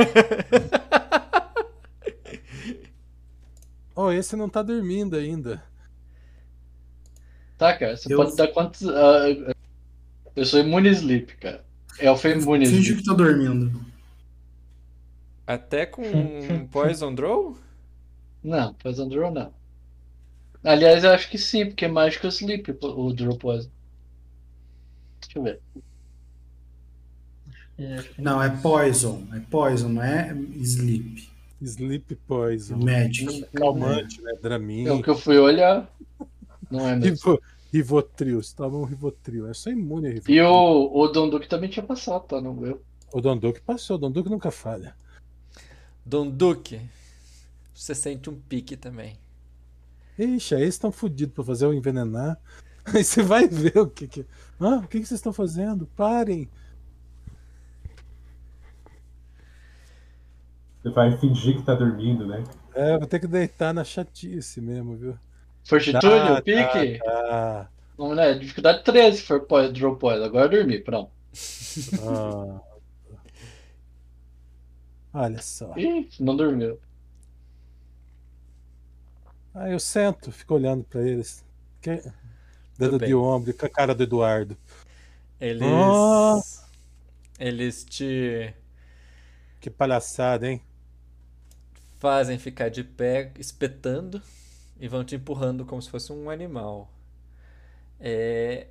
oh, 3.96 4.12
esse 4.12 4.36
não 4.36 4.50
tá 4.50 4.64
dormindo 4.64 5.16
ainda. 5.16 5.64
Tá, 7.58 7.76
cara, 7.78 7.98
você 7.98 8.12
Eu- 8.14 8.18
pode 8.18 8.36
dar 8.36 8.48
quantos. 8.50 8.88
ah, 8.88 9.54
eu 10.36 10.46
sou 10.46 10.60
imune 10.60 10.90
sleep, 10.90 11.36
cara. 11.38 11.66
Elfa 12.00 12.28
é 12.30 12.38
imune 12.38 12.66
a 12.66 12.70
Finge 12.70 12.82
sleep. 12.82 13.02
que 13.02 13.08
tá 13.10 13.14
dormindo. 13.16 13.82
Até 15.46 15.86
com 15.86 16.04
Poison 16.72 17.14
Draw? 17.16 17.58
Não, 18.44 18.74
Poison 18.76 19.08
Draw 19.10 19.32
não. 19.32 19.54
Aliás, 20.64 21.04
eu 21.04 21.12
acho 21.12 21.30
que 21.30 21.38
sim, 21.38 21.66
porque 21.68 21.86
é 21.86 21.88
mais 21.88 22.18
que 22.18 22.28
o 22.28 22.30
sleep, 22.30 22.72
o 22.82 23.14
Draw 23.14 23.38
Poison. 23.38 23.70
Deixa 25.22 25.40
eu 25.40 25.44
ver. 25.44 25.60
É, 27.80 28.04
Não, 28.18 28.42
é 28.42 28.50
poison. 28.50 29.28
É 29.34 29.40
poison, 29.40 29.90
não 29.90 30.04
é 30.04 30.36
sleep. 30.62 31.30
Sleep 31.62 32.16
Poison. 32.28 32.78
Magic. 32.78 33.46
Calmante, 33.56 34.22
né? 34.22 34.34
Dramin. 34.42 34.88
É 34.88 34.92
o 34.92 35.02
que 35.02 35.10
eu 35.10 35.18
fui 35.18 35.38
olhar. 35.38 35.88
Não 36.70 36.88
é 36.88 36.96
mesmo. 36.96 37.16
Rivo, 37.16 37.42
Rivotril. 37.74 38.42
Você 38.42 38.56
toma 38.56 38.78
um 38.78 38.84
Rivotril. 38.84 39.48
É 39.48 39.54
só 39.54 39.70
imune 39.70 40.08
a 40.08 40.10
Rivotril. 40.10 40.36
E 40.36 40.42
o, 40.42 40.92
o 40.94 41.08
Donduque 41.08 41.48
também 41.48 41.70
tinha 41.70 41.86
passado, 41.86 42.24
tá? 42.24 42.42
Não 42.42 42.66
eu. 42.66 42.82
O 43.12 43.22
Donduque 43.22 43.62
passou. 43.62 43.96
O 43.96 44.00
Donduque 44.00 44.30
nunca 44.30 44.52
falha. 44.52 44.96
Don 46.06 46.30
Duque. 46.30 46.82
Você 47.74 47.94
sente 47.94 48.30
um 48.30 48.36
pique 48.36 48.76
também. 48.76 49.18
Ixi, 50.18 50.56
aí 50.56 50.64
eles 50.64 50.74
estão 50.74 50.92
fodidos 50.92 51.36
pra 51.36 51.44
fazer 51.44 51.68
o 51.68 51.74
envenenar. 51.74 52.40
Aí 52.96 53.04
você 53.04 53.22
vai 53.22 53.48
ver 53.48 53.78
o 53.78 53.88
que 53.88 54.08
que. 54.08 54.26
Ah, 54.60 54.78
o 54.78 54.88
que, 54.88 55.02
que 55.02 55.06
vocês 55.06 55.20
estão 55.20 55.34
fazendo? 55.34 55.86
Parem! 55.88 56.50
Você 60.82 60.90
vai 60.90 61.18
fingir 61.18 61.58
que 61.58 61.64
tá 61.64 61.76
dormindo, 61.76 62.26
né? 62.26 62.44
É, 62.74 62.98
vou 62.98 63.06
ter 63.06 63.20
que 63.20 63.28
deitar 63.28 63.74
na 63.74 63.84
chatice 63.84 64.62
mesmo, 64.62 64.96
viu? 64.96 65.20
Fortitude, 65.68 66.02
Tá, 66.02 66.34
o 66.40 66.44
pique? 66.44 67.00
Ah, 67.06 67.68
Vamos 67.98 68.16
lá, 68.16 68.32
dificuldade 68.34 68.84
13 68.84 69.18
se 69.18 69.24
for 69.24 69.42
po- 69.42 69.68
draw 69.70 69.96
poison. 69.98 70.24
Agora 70.26 70.46
eu 70.46 70.50
dormi, 70.60 70.80
pronto. 70.80 71.12
ah. 72.04 72.62
Olha 75.14 75.42
só. 75.42 75.74
Ih, 75.78 76.08
não 76.20 76.36
dormiu. 76.36 76.80
Aí 79.54 79.72
eu 79.72 79.80
sento, 79.80 80.32
fico 80.32 80.54
olhando 80.54 80.84
pra 80.84 81.02
eles. 81.02 81.44
Que... 81.82 82.02
Dedo 82.78 83.00
bem. 83.00 83.10
de 83.10 83.16
ombro, 83.16 83.52
com 83.56 83.66
a 83.66 83.70
cara 83.70 83.96
do 83.96 84.04
Eduardo. 84.04 84.56
Eles. 85.42 85.64
Ah. 85.64 86.40
Eles 87.40 87.84
te 87.84 88.54
Que 89.60 89.70
palhaçada, 89.70 90.48
hein? 90.48 90.62
fazem 92.00 92.38
ficar 92.38 92.70
de 92.70 92.84
pé, 92.84 93.32
espetando, 93.40 94.22
e 94.80 94.88
vão 94.88 95.04
te 95.04 95.16
empurrando 95.16 95.66
como 95.66 95.82
se 95.82 95.90
fosse 95.90 96.12
um 96.12 96.30
animal. 96.30 96.92
É, 98.00 98.68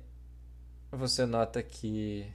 Você 0.91 1.25
nota 1.25 1.61
que 1.63 2.31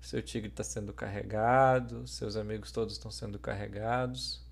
seu 0.00 0.22
tigre 0.22 0.48
está 0.50 0.64
sendo 0.64 0.92
carregado, 0.92 2.06
seus 2.06 2.36
amigos 2.36 2.72
todos 2.72 2.94
estão 2.94 3.10
sendo 3.10 3.38
carregados. 3.38 4.42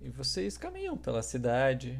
E 0.00 0.08
vocês 0.10 0.56
caminham 0.56 0.96
pela 0.96 1.22
cidade. 1.22 1.98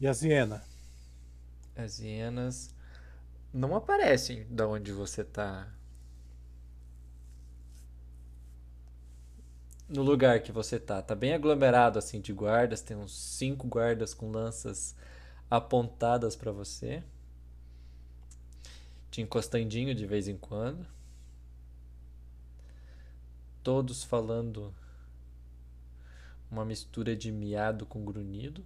E 0.00 0.06
a 0.06 0.12
Ziena? 0.12 0.62
As 1.76 1.98
hienas 2.00 2.74
não 3.52 3.74
aparecem 3.76 4.46
da 4.50 4.66
onde 4.68 4.92
você 4.92 5.24
tá. 5.24 5.68
No 9.88 10.02
lugar 10.02 10.40
que 10.42 10.52
você 10.52 10.78
tá. 10.78 11.02
Tá 11.02 11.14
bem 11.14 11.32
aglomerado 11.34 11.98
assim 11.98 12.20
de 12.20 12.32
guardas. 12.32 12.80
Tem 12.82 12.96
uns 12.96 13.12
cinco 13.14 13.66
guardas 13.66 14.14
com 14.14 14.30
lanças 14.30 14.94
apontadas 15.50 16.36
pra 16.36 16.52
você. 16.52 17.02
Te 19.10 19.20
encostandinho 19.20 19.94
de 19.94 20.06
vez 20.06 20.28
em 20.28 20.36
quando. 20.38 20.86
Todos 23.62 24.02
falando 24.02 24.74
uma 26.50 26.64
mistura 26.64 27.16
de 27.16 27.30
miado 27.32 27.86
com 27.86 28.04
grunhido. 28.04 28.62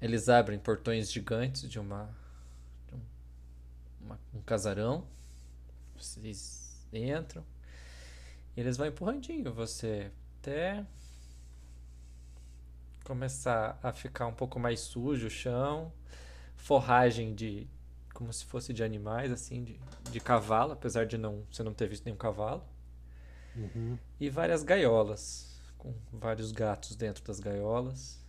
Eles 0.00 0.28
abrem 0.28 0.58
portões 0.58 1.10
gigantes 1.10 1.68
de 1.68 1.78
uma, 1.80 2.08
de 2.88 2.94
um, 2.94 3.00
uma- 4.02 4.20
um 4.34 4.42
casarão. 4.42 5.06
Vocês 5.96 6.86
entram. 6.92 7.44
E 8.56 8.60
eles 8.60 8.76
vão 8.76 8.86
empurrandinho 8.86 9.52
você 9.52 10.10
até 10.40 10.84
começar 13.04 13.78
a 13.82 13.92
ficar 13.92 14.26
um 14.26 14.32
pouco 14.32 14.58
mais 14.58 14.80
sujo 14.80 15.26
o 15.26 15.30
chão. 15.30 15.92
Forragem 16.56 17.34
de 17.34 17.68
como 18.14 18.32
se 18.32 18.44
fosse 18.44 18.72
de 18.72 18.82
animais 18.82 19.32
assim, 19.32 19.64
de, 19.64 19.80
de 20.10 20.20
cavalo, 20.20 20.72
apesar 20.72 21.04
de 21.04 21.18
não 21.18 21.44
você 21.50 21.62
não 21.62 21.74
ter 21.74 21.88
visto 21.88 22.04
nenhum 22.04 22.16
cavalo. 22.16 22.64
Uhum. 23.56 23.98
E 24.18 24.30
várias 24.30 24.62
gaiolas, 24.62 25.60
com 25.76 25.92
vários 26.12 26.52
gatos 26.52 26.96
dentro 26.96 27.24
das 27.24 27.40
gaiolas. 27.40 28.23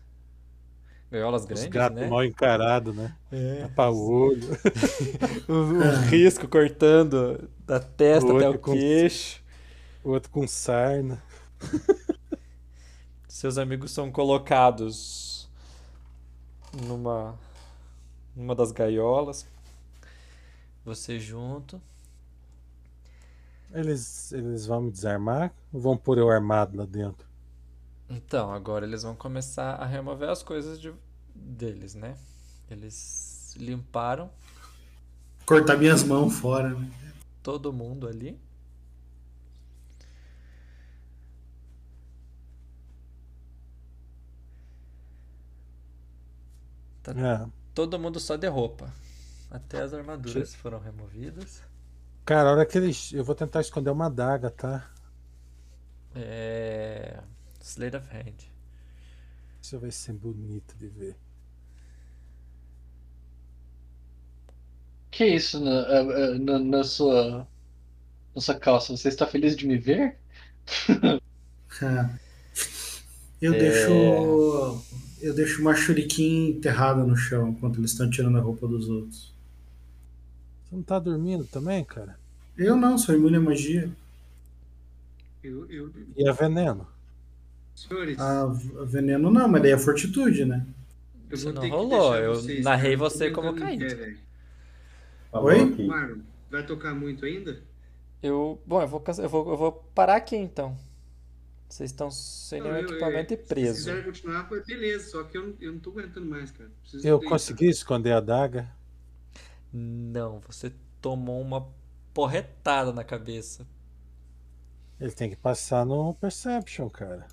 Gaiolas 1.11 1.41
Os 1.43 1.47
grandes, 1.47 1.67
gatos 1.69 1.99
né? 2.01 2.07
mal 2.07 2.23
encarados, 2.25 2.95
né? 2.95 3.15
É. 3.31 3.61
Tapa 3.67 3.89
o 3.89 4.11
olho. 4.11 4.41
O, 5.47 5.53
o 5.53 6.01
risco 6.09 6.47
cortando 6.47 7.49
da 7.65 7.79
testa 7.79 8.31
O 8.33 8.37
até 8.37 8.49
o 8.49 8.57
com- 8.59 8.73
queixo. 8.73 9.41
O 10.03 10.09
outro 10.11 10.29
com 10.31 10.47
sarna. 10.47 11.21
Seus 13.27 13.57
amigos 13.57 13.91
são 13.91 14.11
colocados 14.11 15.47
numa 16.87 17.37
numa 18.35 18.55
das 18.55 18.71
gaiolas. 18.71 19.45
Você 20.83 21.19
junto. 21.19 21.81
Eles, 23.73 24.31
eles 24.31 24.65
vão 24.65 24.81
me 24.83 24.91
desarmar 24.91 25.53
ou 25.73 25.79
vão 25.81 25.97
pôr 25.97 26.17
eu 26.17 26.29
armado 26.29 26.77
lá 26.77 26.85
dentro? 26.85 27.24
Então, 28.09 28.51
agora 28.53 28.85
eles 28.85 29.03
vão 29.03 29.15
começar 29.15 29.75
a 29.75 29.85
remover 29.85 30.29
as 30.29 30.43
coisas 30.43 30.79
de- 30.79 30.93
deles, 31.33 31.95
né? 31.95 32.17
Eles 32.69 33.55
limparam 33.57 34.29
Cortar 35.45 35.77
minhas 35.77 36.03
mãos 36.03 36.33
fora, 36.33 36.69
né? 36.69 36.91
todo 37.41 37.71
mundo 37.71 38.07
ali. 38.07 38.39
É. 47.07 47.47
Todo 47.73 47.99
mundo 47.99 48.19
só 48.19 48.35
de 48.35 48.47
roupa. 48.47 48.91
Até 49.51 49.81
as 49.81 49.93
armaduras 49.93 50.55
foram 50.55 50.79
removidas. 50.79 51.61
Cara, 52.25 52.49
a 52.49 52.51
hora 52.53 52.65
que 52.65 52.77
eles. 52.77 53.13
Eu 53.13 53.23
vou 53.23 53.35
tentar 53.35 53.61
esconder 53.61 53.89
uma 53.91 54.07
adaga, 54.07 54.49
tá? 54.49 54.89
É. 56.15 57.21
Slate 57.65 57.95
of 57.97 58.07
Hand. 58.13 58.39
Isso 59.61 59.77
vai 59.79 59.91
ser 59.91 60.13
bonito 60.13 60.77
de 60.77 60.87
ver. 60.87 61.17
Que 65.11 65.25
isso 65.25 65.59
na, 65.59 65.71
eh, 65.71 66.35
eh, 66.35 66.39
na, 66.39 66.59
na 66.59 66.83
sua, 66.83 67.47
na 68.35 68.41
sua 68.41 68.59
calça? 68.59 68.95
Você 68.97 69.09
está 69.09 69.27
feliz 69.27 69.55
de 69.57 69.67
me 69.67 69.77
ver? 69.77 70.19
Ah. 71.81 72.09
Eu 73.41 73.53
É. 73.53 73.57
deixo. 73.57 74.83
Eu 75.21 75.33
deixo 75.33 75.61
uma 75.61 75.73
shuriken 75.75 76.49
enterrada 76.49 77.03
no 77.05 77.15
chão 77.15 77.49
enquanto 77.49 77.79
eles 77.79 77.91
estão 77.91 78.09
tirando 78.09 78.37
a 78.37 78.41
roupa 78.41 78.67
dos 78.67 78.89
outros. 78.89 79.33
Você 80.63 80.75
não 80.75 80.83
tá 80.83 80.99
dormindo 80.99 81.47
também, 81.47 81.83
cara? 81.85 82.19
Eu 82.57 82.75
não, 82.75 82.97
sou 82.97 83.15
imune 83.15 83.37
à 83.37 83.39
magia. 83.39 83.89
Eu, 85.43 85.65
eu, 85.69 85.91
E 86.15 86.27
a 86.27 86.33
veneno? 86.33 86.87
Senhores, 87.75 88.17
A, 88.17 88.41
a 88.43 88.85
veneno 88.85 89.29
não, 89.31 89.47
mas 89.47 89.61
daí 89.61 89.71
é 89.71 89.77
fortitude, 89.77 90.45
né? 90.45 90.65
eu 91.29 91.35
Isso 91.35 91.45
vou 91.53 91.53
não 91.53 91.67
rolou, 91.67 92.15
eu 92.15 92.35
vocês, 92.35 92.63
narrei 92.63 92.95
cara, 92.95 92.95
eu 92.95 92.97
você 92.97 93.31
como 93.31 93.53
caído. 93.53 93.85
pé, 93.95 94.17
Oi? 95.31 95.75
Marlon, 95.85 96.21
vai 96.49 96.65
tocar 96.65 96.93
muito 96.95 97.25
ainda? 97.25 97.61
Eu. 98.21 98.61
Bom, 98.65 98.81
eu 98.81 98.87
vou, 98.87 99.03
eu 99.19 99.29
vou, 99.29 99.49
eu 99.51 99.57
vou 99.57 99.71
parar 99.93 100.15
aqui 100.15 100.35
então. 100.35 100.77
Vocês 101.69 101.91
estão 101.91 102.11
sem 102.11 102.61
Não, 102.61 102.71
nenhum 102.71 102.81
eu- 102.89 102.89
equipamento 102.89 103.33
e 103.33 103.37
Se 103.37 103.43
vocês 103.43 103.47
preso. 103.47 103.77
quiserem 103.77 104.03
continuar, 104.03 104.47
foi 104.47 104.63
beleza, 104.63 105.09
só 105.09 105.23
que 105.23 105.37
eu, 105.37 105.47
não- 105.47 105.55
eu 105.59 105.73
não 105.73 105.79
tô 105.79 105.91
aguentando 105.91 106.25
mais, 106.27 106.51
cara. 106.51 106.69
Preciso 106.81 107.07
Eu 107.07 107.21
consegui 107.21 107.67
esconder 107.69 108.11
a 108.13 108.17
adaga. 108.17 108.69
Não, 109.71 110.39
você 110.39 110.71
tomou 111.01 111.41
uma 111.41 111.67
porretada 112.13 112.91
na 112.93 113.03
cabeça. 113.03 113.67
Ele 114.99 115.11
tem 115.13 115.29
que 115.29 115.35
passar 115.37 115.85
no 115.85 116.13
Perception, 116.15 116.89
cara. 116.89 117.25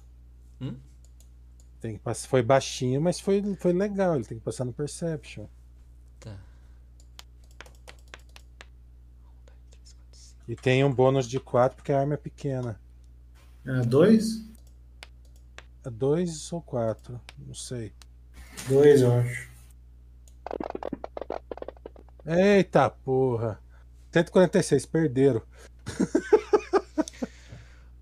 Hum? 0.63 0.77
Tem 1.81 1.95
que 1.95 1.99
passar. 1.99 2.29
Foi 2.29 2.43
baixinho, 2.43 3.01
mas 3.01 3.19
foi, 3.19 3.43
foi 3.57 3.73
legal. 3.73 4.15
Ele 4.15 4.25
tem 4.25 4.39
que 4.39 4.45
passar 4.45 4.65
no 4.65 4.73
Perception. 4.73 5.47
Tá. 6.21 6.39
E 10.47 10.55
tem 10.55 10.85
um 10.85 10.93
bônus 10.93 11.29
de 11.29 11.41
4 11.41 11.77
porque 11.77 11.93
a 11.93 11.99
arma 11.99 12.15
é 12.15 12.17
pequena. 12.17 12.81
É 13.67 13.81
dois? 13.81 14.45
É 15.85 15.91
2 15.91 16.53
ou 16.53 16.63
4? 16.63 17.21
Não 17.39 17.55
sei. 17.55 17.93
Dois, 18.69 19.03
eu 19.03 19.13
acho. 19.13 19.51
Eita 22.25 22.89
porra! 22.89 23.61
146, 24.13 24.87
perderam. 24.87 25.43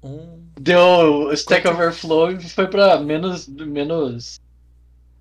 Um. 0.02 0.48
Deu 0.58 1.32
stack 1.32 1.66
overflow 1.68 2.30
e 2.32 2.48
foi 2.48 2.68
pra 2.68 2.98
menos, 3.00 3.46
menos, 3.48 4.40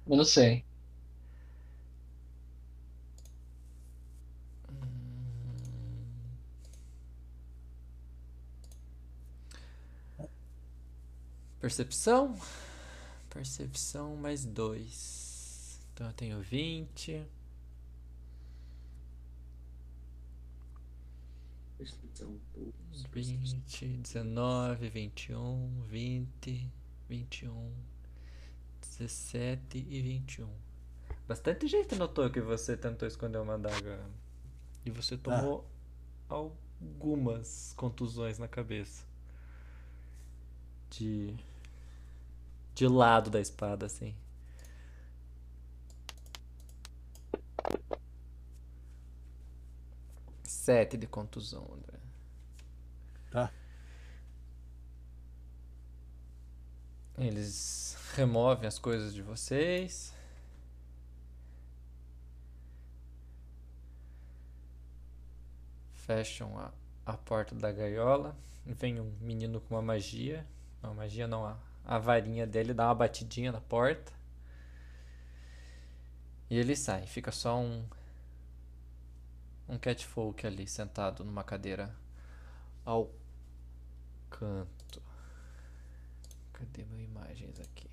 menos 0.07 0.29
100. 0.29 0.63
Percepção. 11.59 12.35
Percepção 13.29 14.15
mais 14.15 14.45
dois. 14.45 15.79
Então 15.93 16.07
eu 16.07 16.13
tenho 16.13 16.41
20. 16.41 17.25
Percepção, 21.77 22.39
pô. 22.53 22.78
20, 23.11 23.87
19, 23.97 24.89
21, 24.89 25.83
20, 25.87 26.71
21, 27.09 27.73
17 28.81 29.77
e 29.89 30.01
21. 30.01 30.49
Bastante 31.27 31.67
gente 31.67 31.95
notou 31.95 32.29
que 32.29 32.41
você 32.41 32.77
tentou 32.77 33.07
esconder 33.07 33.39
uma 33.39 33.55
adaga. 33.55 33.99
E 34.85 34.91
você 34.91 35.17
tomou 35.17 35.67
algumas 36.27 37.73
contusões 37.75 38.37
na 38.39 38.47
cabeça. 38.47 39.05
De. 40.89 41.35
De 42.73 42.87
lado 42.87 43.29
da 43.29 43.39
espada, 43.41 43.85
assim. 43.85 44.15
Sete 50.43 50.97
de 50.97 51.05
contusão, 51.05 51.63
André. 51.73 52.08
Tá. 53.31 53.51
Eles 57.17 57.97
removem 58.15 58.67
as 58.67 58.79
coisas 58.79 59.13
de 59.13 59.21
vocês. 59.21 60.13
Fecham 65.93 66.57
a, 66.57 66.71
a 67.05 67.17
porta 67.17 67.53
da 67.53 67.71
gaiola. 67.71 68.35
Vem 68.65 68.99
um 68.99 69.11
menino 69.21 69.61
com 69.61 69.75
uma 69.75 69.81
magia. 69.81 70.45
Uma 70.81 70.93
magia 70.93 71.27
não, 71.27 71.45
a, 71.45 71.57
a 71.85 71.99
varinha 71.99 72.47
dele 72.47 72.73
dá 72.73 72.87
uma 72.87 72.95
batidinha 72.95 73.51
na 73.51 73.61
porta. 73.61 74.11
E 76.49 76.57
ele 76.57 76.75
sai. 76.75 77.05
Fica 77.05 77.31
só 77.31 77.59
um. 77.59 77.85
Um 79.67 79.77
catfolk 79.77 80.47
ali 80.47 80.67
sentado 80.67 81.23
numa 81.23 81.43
cadeira 81.43 81.95
ao 82.83 83.11
canto. 84.29 85.01
Cadê 86.53 86.83
meu 86.85 86.99
imagens 87.01 87.59
aqui? 87.59 87.89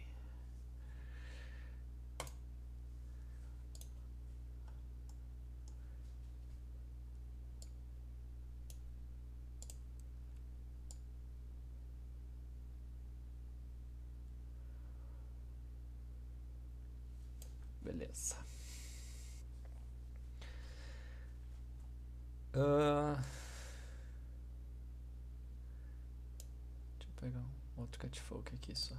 Beleza. 17.82 18.36
Ah, 22.54 23.22
Deixa 26.98 27.05
eu 27.05 27.05
pegar 27.20 27.40
um 27.40 27.80
outro 27.80 27.98
catfolk 28.00 28.54
aqui 28.54 28.74
só. 28.76 28.94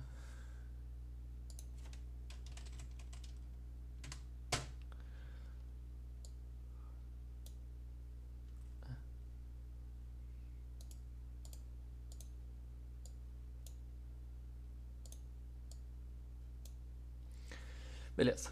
Beleza. 18.15 18.51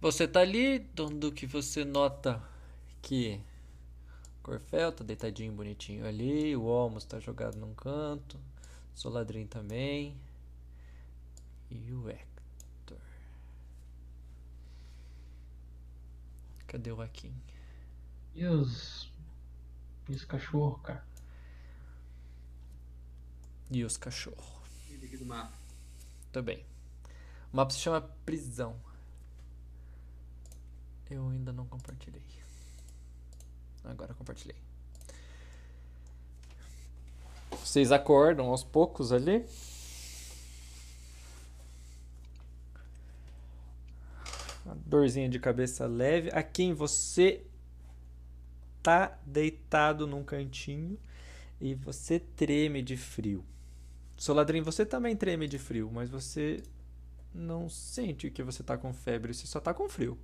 Você 0.00 0.26
tá 0.26 0.40
ali, 0.40 0.78
do 0.78 1.30
que 1.30 1.46
você 1.46 1.84
nota 1.84 2.42
que 3.02 3.38
Corfel 4.44 4.92
tá 4.92 5.02
deitadinho 5.02 5.54
bonitinho 5.54 6.06
ali, 6.06 6.54
o 6.54 6.64
Olmos 6.64 7.06
tá 7.06 7.18
jogado 7.18 7.56
num 7.56 7.74
canto, 7.74 8.38
Soladrin 8.94 9.46
também. 9.46 10.14
E 11.70 11.90
o 11.92 12.06
Hector. 12.10 12.98
Cadê 16.66 16.92
o 16.92 17.00
Akin? 17.00 17.34
E 18.34 18.44
os. 18.44 19.10
E 20.10 20.12
os 20.12 20.26
cachorros, 20.26 20.82
cara? 20.82 21.06
E 23.70 23.82
os 23.82 23.96
cachorros. 23.96 24.44
Ele 24.90 25.06
aqui 25.06 25.16
do 25.16 25.24
mapa. 25.24 25.56
Também. 26.30 26.62
O 27.50 27.56
mapa 27.56 27.72
se 27.72 27.78
chama 27.78 28.02
Prisão. 28.26 28.78
Eu 31.10 31.30
ainda 31.30 31.50
não 31.50 31.66
compartilhei. 31.66 32.43
Agora 33.84 34.14
compartilhei. 34.14 34.56
Vocês 37.50 37.92
acordam 37.92 38.46
aos 38.46 38.64
poucos 38.64 39.12
ali. 39.12 39.44
Uma 44.64 44.74
dorzinha 44.86 45.28
de 45.28 45.38
cabeça 45.38 45.86
leve. 45.86 46.30
Aqui 46.32 46.64
em 46.64 46.72
você 46.72 47.44
tá 48.82 49.18
deitado 49.24 50.06
num 50.06 50.22
cantinho 50.22 50.98
e 51.60 51.74
você 51.74 52.18
treme 52.18 52.82
de 52.82 52.96
frio. 52.96 53.44
Soladrinho, 54.16 54.64
você 54.64 54.86
também 54.86 55.16
treme 55.16 55.48
de 55.48 55.58
frio, 55.58 55.90
mas 55.92 56.08
você 56.08 56.62
não 57.34 57.68
sente 57.68 58.30
que 58.30 58.42
você 58.42 58.62
tá 58.62 58.78
com 58.78 58.92
febre, 58.92 59.34
você 59.34 59.46
só 59.46 59.60
tá 59.60 59.74
com 59.74 59.88
frio. 59.88 60.16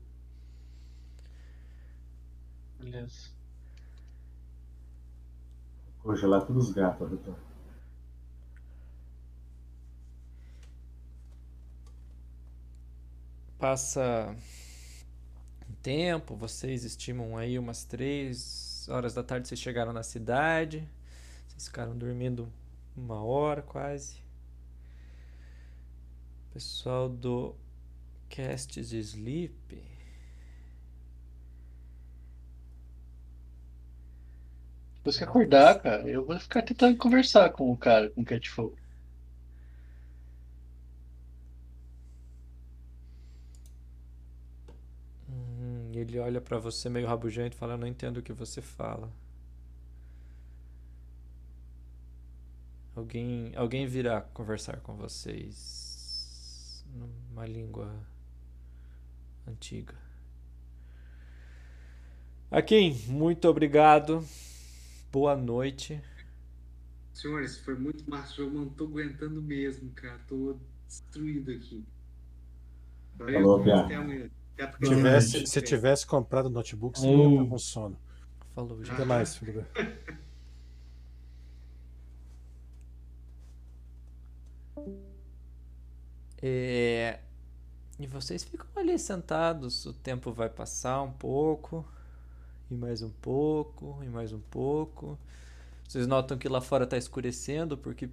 Beleza. 2.78 3.39
Congelar 6.02 6.46
todos 6.46 6.68
os 6.68 6.74
gatos, 6.74 7.08
doutor. 7.08 7.36
Passa 13.58 14.34
um 15.68 15.74
tempo, 15.82 16.34
vocês 16.34 16.84
estimam 16.84 17.36
aí 17.36 17.58
umas 17.58 17.84
três 17.84 18.88
horas 18.88 19.12
da 19.12 19.22
tarde, 19.22 19.48
vocês 19.48 19.60
chegaram 19.60 19.92
na 19.92 20.02
cidade. 20.02 20.88
Vocês 21.46 21.66
ficaram 21.66 21.96
dormindo 21.96 22.50
uma 22.96 23.22
hora 23.22 23.60
quase. 23.60 24.22
Pessoal 26.54 27.08
do 27.08 27.54
Cast 28.30 28.80
Sleep. 28.80 29.89
Depois 35.00 35.16
que 35.18 35.24
acordar, 35.24 35.80
cara, 35.82 36.08
eu 36.08 36.24
vou 36.24 36.38
ficar 36.38 36.62
tentando 36.62 36.96
conversar 36.96 37.50
com 37.50 37.70
o 37.70 37.76
cara, 37.76 38.08
com 38.10 38.22
o 38.22 38.24
Catfolk. 38.24 38.76
Hum, 45.28 45.92
ele 45.94 46.18
olha 46.18 46.40
pra 46.40 46.58
você 46.58 46.88
meio 46.88 47.06
rabugento 47.06 47.56
e 47.56 47.58
fala: 47.58 47.74
Eu 47.74 47.78
não 47.78 47.86
entendo 47.86 48.18
o 48.18 48.22
que 48.22 48.32
você 48.32 48.60
fala. 48.60 49.10
Alguém, 52.94 53.52
alguém 53.56 53.86
virá 53.86 54.20
conversar 54.20 54.80
com 54.80 54.94
vocês 54.94 56.84
numa 56.94 57.46
língua 57.46 57.90
antiga. 59.46 59.94
Akin, 62.50 62.92
muito 63.08 63.48
obrigado. 63.48 64.24
Boa 65.12 65.36
noite. 65.36 66.02
Senhores, 67.12 67.56
foi 67.58 67.76
muito 67.78 68.08
massa. 68.10 68.40
Eu 68.40 68.50
não 68.50 68.68
tô 68.68 68.84
aguentando 68.84 69.40
mesmo, 69.42 69.90
cara. 69.92 70.18
Tô 70.26 70.58
destruído 70.88 71.50
aqui. 71.52 71.86
Valeu, 73.14 73.50
Falou, 73.62 73.70
até 73.72 73.94
amanhã. 73.94 74.30
Até 74.58 74.78
tivesse, 74.86 75.46
se 75.46 75.62
tivesse 75.62 76.06
comprado 76.06 76.46
o 76.46 76.50
notebook, 76.50 76.98
você 76.98 77.10
não 77.10 77.24
estar 77.26 77.44
com 77.44 77.58
sono. 77.58 78.00
Falou, 78.54 78.82
gente. 78.84 78.94
Até 78.94 79.04
mais, 79.04 79.36
filho. 79.36 79.66
É, 86.42 87.20
E 87.98 88.06
vocês 88.06 88.44
ficam 88.44 88.66
ali 88.76 88.98
sentados, 88.98 89.86
o 89.86 89.92
tempo 89.94 90.32
vai 90.32 90.48
passar 90.50 91.02
um 91.02 91.12
pouco, 91.12 91.86
e 92.70 92.74
mais 92.74 93.02
um 93.02 93.10
pouco, 93.10 93.98
e 94.02 94.08
mais 94.08 94.32
um 94.32 94.40
pouco. 94.40 95.18
Vocês 95.88 96.06
notam 96.06 96.38
que 96.38 96.48
lá 96.48 96.60
fora 96.60 96.84
está 96.84 96.96
escurecendo, 96.96 97.76
porque 97.76 98.08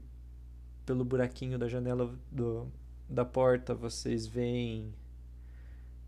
pelo 0.86 1.06
buraquinho 1.06 1.60
da 1.60 1.68
janela 1.68 2.14
do, 2.32 2.68
da 3.08 3.24
porta 3.26 3.76
vocês 3.76 4.26
veem 4.26 4.94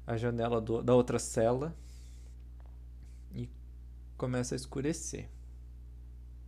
a 0.07 0.17
janela 0.17 0.59
do- 0.59 0.81
da 0.81 0.95
outra 0.95 1.19
cela 1.19 1.75
e 3.35 3.47
começa 4.17 4.55
a 4.55 4.57
escurecer. 4.57 5.29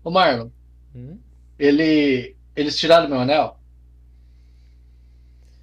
Ô 0.03 0.09
Marlon, 0.09 0.49
Hum? 0.95 1.17
ele. 1.59 2.35
Eles 2.55 2.77
tiraram 2.77 3.07
meu 3.07 3.19
anel? 3.19 3.57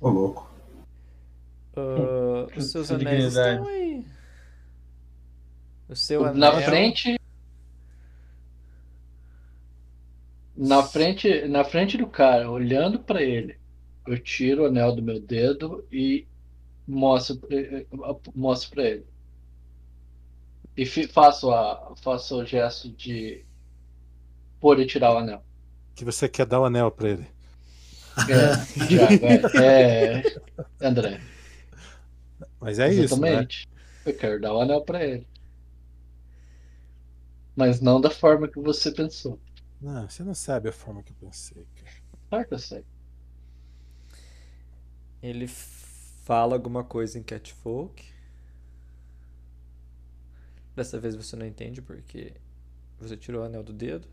Ô, 0.01 0.09
louco. 0.09 0.49
Que- 1.75 2.59
os 2.59 2.71
seus 2.71 2.91
anéis 2.91 3.25
estão 3.25 3.67
aí. 3.67 4.05
O 5.89 5.97
seu 5.97 6.33
Na 6.35 6.51
anel. 6.51 6.63
frente. 6.63 7.19
Na 10.57 10.83
frente, 10.83 11.47
na 11.47 11.65
frente 11.65 11.97
do 11.97 12.07
cara, 12.07 12.51
olhando 12.51 12.99
pra 12.99 13.23
ele, 13.23 13.57
eu 14.07 14.19
tiro 14.19 14.65
o 14.65 14.67
anel 14.67 14.95
do 14.95 15.01
meu 15.03 15.21
dedo 15.21 15.87
e 15.91 16.27
mostro, 16.87 17.39
eh, 17.51 17.87
eh, 17.93 18.17
mostro 18.35 18.71
para 18.71 18.85
ele. 18.85 19.07
E 20.77 20.85
faço, 21.07 21.51
a, 21.53 21.95
faço 22.03 22.41
o 22.41 22.45
gesto 22.45 22.89
de 22.91 23.45
pôr 24.61 24.81
e 24.81 24.87
tirar 24.87 25.15
o 25.15 25.19
anel. 25.19 25.45
Que 25.95 26.05
você 26.05 26.29
quer 26.29 26.47
dar 26.47 26.61
o 26.61 26.65
anel 26.65 26.91
pra 26.91 27.09
ele. 27.11 27.27
É, 28.29 28.57
Thiago, 28.87 29.59
é, 29.61 30.23
é, 30.81 30.87
André. 30.87 31.21
Mas 32.61 32.81
é 32.81 32.89
isso, 32.93 33.21
né? 33.21 33.29
Exatamente. 33.29 33.69
Eu 34.05 34.15
quero 34.17 34.41
dar 34.41 34.55
o 34.55 34.61
anel 34.61 34.81
pra 34.83 35.05
ele. 35.05 35.27
Mas 37.59 37.81
não 37.81 38.01
da 38.01 38.09
forma 38.09 38.47
que 38.47 38.61
você 38.61 38.93
pensou. 38.93 39.37
Não, 39.81 40.09
você 40.09 40.23
não 40.23 40.33
sabe 40.33 40.69
a 40.69 40.73
forma 40.73 41.03
que 41.03 41.11
eu 41.11 41.17
pensei, 41.17 41.67
cara. 41.75 41.97
Claro 42.29 42.47
que 42.47 42.55
eu 42.55 42.59
sei. 42.61 42.85
Ele 45.21 45.49
fala 45.49 46.55
alguma 46.55 46.85
coisa 46.85 47.19
em 47.19 47.23
Catfolk. 47.25 48.05
Dessa 50.77 51.01
vez 51.01 51.17
você 51.17 51.35
não 51.35 51.45
entende 51.45 51.83
porque 51.83 52.33
você 52.97 53.17
tirou 53.17 53.43
o 53.43 53.45
anel 53.45 53.65
do 53.65 53.73
dedo. 53.73 54.07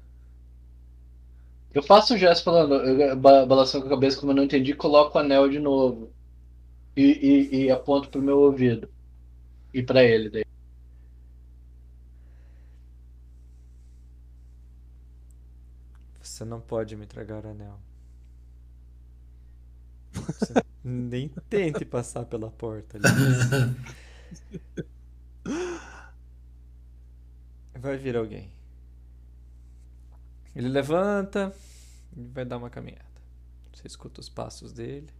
Eu 1.71 1.83
faço 1.83 2.15
o 2.15 2.17
gesto 2.17 2.45
falando, 2.45 2.73
eu, 2.73 3.15
balançando 3.15 3.83
com 3.83 3.91
a 3.91 3.95
cabeça 3.95 4.19
como 4.19 4.31
eu 4.31 4.37
não 4.37 4.43
entendi, 4.45 4.73
coloco 4.73 5.19
o 5.19 5.21
anel 5.21 5.47
de 5.47 5.59
novo. 5.59 6.11
E, 6.97 7.03
e, 7.51 7.65
e 7.65 7.71
aponto 7.71 8.09
pro 8.09 8.23
meu 8.23 8.39
ouvido. 8.39 8.89
E 9.71 9.83
pra 9.83 10.03
ele 10.03 10.31
daí. 10.31 10.44
Você 16.35 16.43
não 16.43 16.59
pode 16.59 16.97
me 16.97 17.05
entregar 17.05 17.45
o 17.45 17.49
anel. 17.49 17.79
Você 20.11 20.51
nem 20.83 21.29
tente 21.49 21.85
passar 21.85 22.25
pela 22.25 22.51
porta 22.51 22.97
ali. 22.97 23.05
Vai 27.79 27.95
vir 27.95 28.17
alguém. 28.17 28.51
Ele 30.53 30.67
levanta 30.67 31.55
e 32.13 32.21
vai 32.25 32.43
dar 32.43 32.57
uma 32.57 32.69
caminhada. 32.69 33.05
Você 33.73 33.87
escuta 33.87 34.19
os 34.19 34.27
passos 34.27 34.73
dele. 34.73 35.13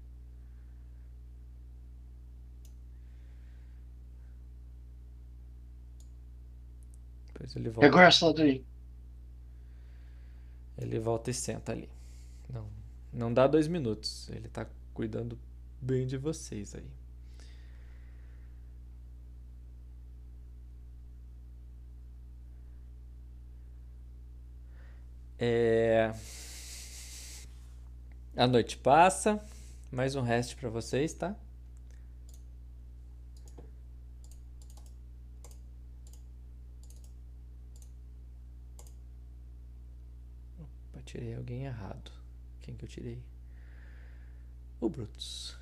Depois 7.28 7.56
ele 7.56 7.70
volta. 7.70 7.88
Agora, 7.88 8.12
Saladrim. 8.12 8.66
Ele 10.78 11.00
volta 11.00 11.32
e 11.32 11.34
senta 11.34 11.72
ali. 11.72 11.90
Não, 12.50 12.68
não 13.14 13.34
dá 13.34 13.48
dois 13.48 13.68
minutos. 13.68 14.30
Ele 14.30 14.50
tá 14.50 14.68
cuidando 14.94 15.38
bem 15.82 16.06
de 16.06 16.18
vocês 16.18 16.76
aí. 16.76 16.90
É... 25.38 26.14
A 28.36 28.48
noite 28.48 28.78
passa. 28.78 29.44
Mais 29.92 30.16
um 30.16 30.22
rest 30.22 30.56
pra 30.56 30.70
vocês, 30.70 31.14
tá? 31.14 31.36
Tirei 41.16 41.34
alguém 41.34 41.66
errado. 41.66 42.12
Quem 42.62 42.76
que 42.76 42.84
eu 42.84 42.90
tirei? 42.90 43.24
O 44.82 44.90
Brutus. 44.90 45.58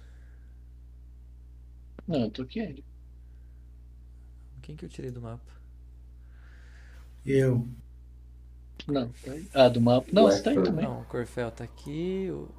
Não, 2.07 2.22
eu 2.22 2.32
tô 2.32 2.41
aqui. 2.41 2.83
Quem 4.64 4.75
que 4.75 4.85
eu 4.85 4.90
tirei 4.90 5.11
do 5.11 5.22
mapa? 5.22 5.51
Eu. 7.25 7.67
Não, 8.88 9.09
tá 9.09 9.32
aí. 9.32 9.48
Ah, 9.53 9.69
do 9.69 9.80
mapa. 9.80 10.07
Não, 10.11 10.23
você 10.23 10.41
tá 10.41 10.49
aí 10.49 10.57
Hector. 10.57 10.72
também. 10.72 10.85
Não, 10.85 11.01
o 11.01 11.06
Corfel 11.06 11.51
tá 11.51 11.64
aqui. 11.64 12.30
O, 12.32 12.49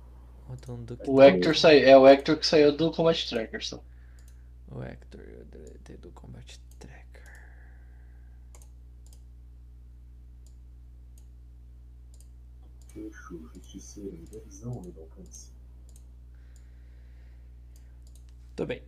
o 0.49 0.57
Donduque 0.57 1.11
O 1.11 1.21
Hector 1.21 1.57
saiu. 1.57 1.89
É 1.89 1.99
o 1.99 2.07
Hector 2.07 2.37
que 2.39 2.47
saiu 2.47 2.77
do 2.77 2.93
Combat 2.93 3.29
Tracker 3.29 3.67
só. 3.67 3.83
O 4.69 4.83
Hector, 4.83 5.21
eu 5.21 5.45
deletei 5.47 5.97
do 5.97 6.11
Combat 6.13 6.59
Tracker. 6.79 7.05
Queixo, 12.95 13.51
justiceiro, 13.53 14.25
visão 14.47 14.81
e 14.87 15.01
alcance. 15.01 15.51
Tô 18.55 18.65
bem. 18.65 18.85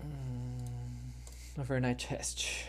Hum, 0.00 1.10
overnight 1.58 2.06
Rest. 2.06 2.68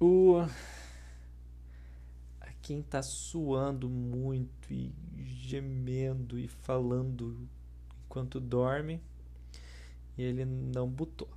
O. 0.00 0.38
A 2.40 2.50
quem 2.62 2.82
tá 2.82 3.02
suando 3.02 3.90
muito 3.90 4.72
e 4.72 4.94
gemendo 5.18 6.38
e 6.38 6.48
falando 6.48 7.46
enquanto 8.06 8.40
dorme. 8.40 8.98
E 10.16 10.22
ele 10.22 10.46
não 10.46 10.88
botou. 10.88 11.28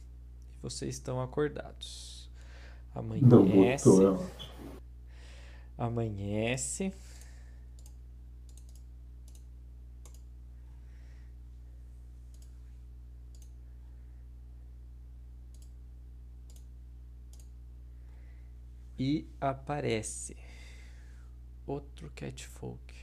Vocês 0.62 0.96
estão 0.96 1.20
acordados. 1.20 2.21
Amanhece. 2.94 3.90
é. 4.04 4.42
Amanhece. 5.78 6.94
E 19.00 19.26
aparece 19.40 20.38
outro 21.66 22.12
catfolk. 22.16 22.94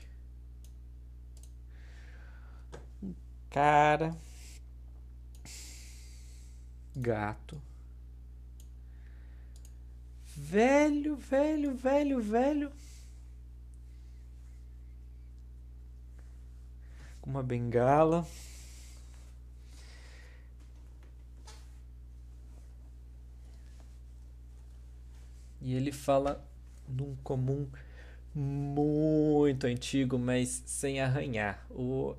Um 3.03 3.13
cara. 3.49 4.15
Gato. 6.95 7.61
Velho, 10.41 11.15
velho, 11.17 11.75
velho, 11.75 12.21
velho. 12.21 12.71
Com 17.21 17.29
uma 17.29 17.43
bengala. 17.43 18.25
E 25.61 25.73
ele 25.75 25.91
fala 25.91 26.43
num 26.87 27.15
comum 27.17 27.67
muito 28.33 29.67
antigo, 29.67 30.17
mas 30.17 30.63
sem 30.65 31.01
arranhar. 31.01 31.63
O, 31.69 32.15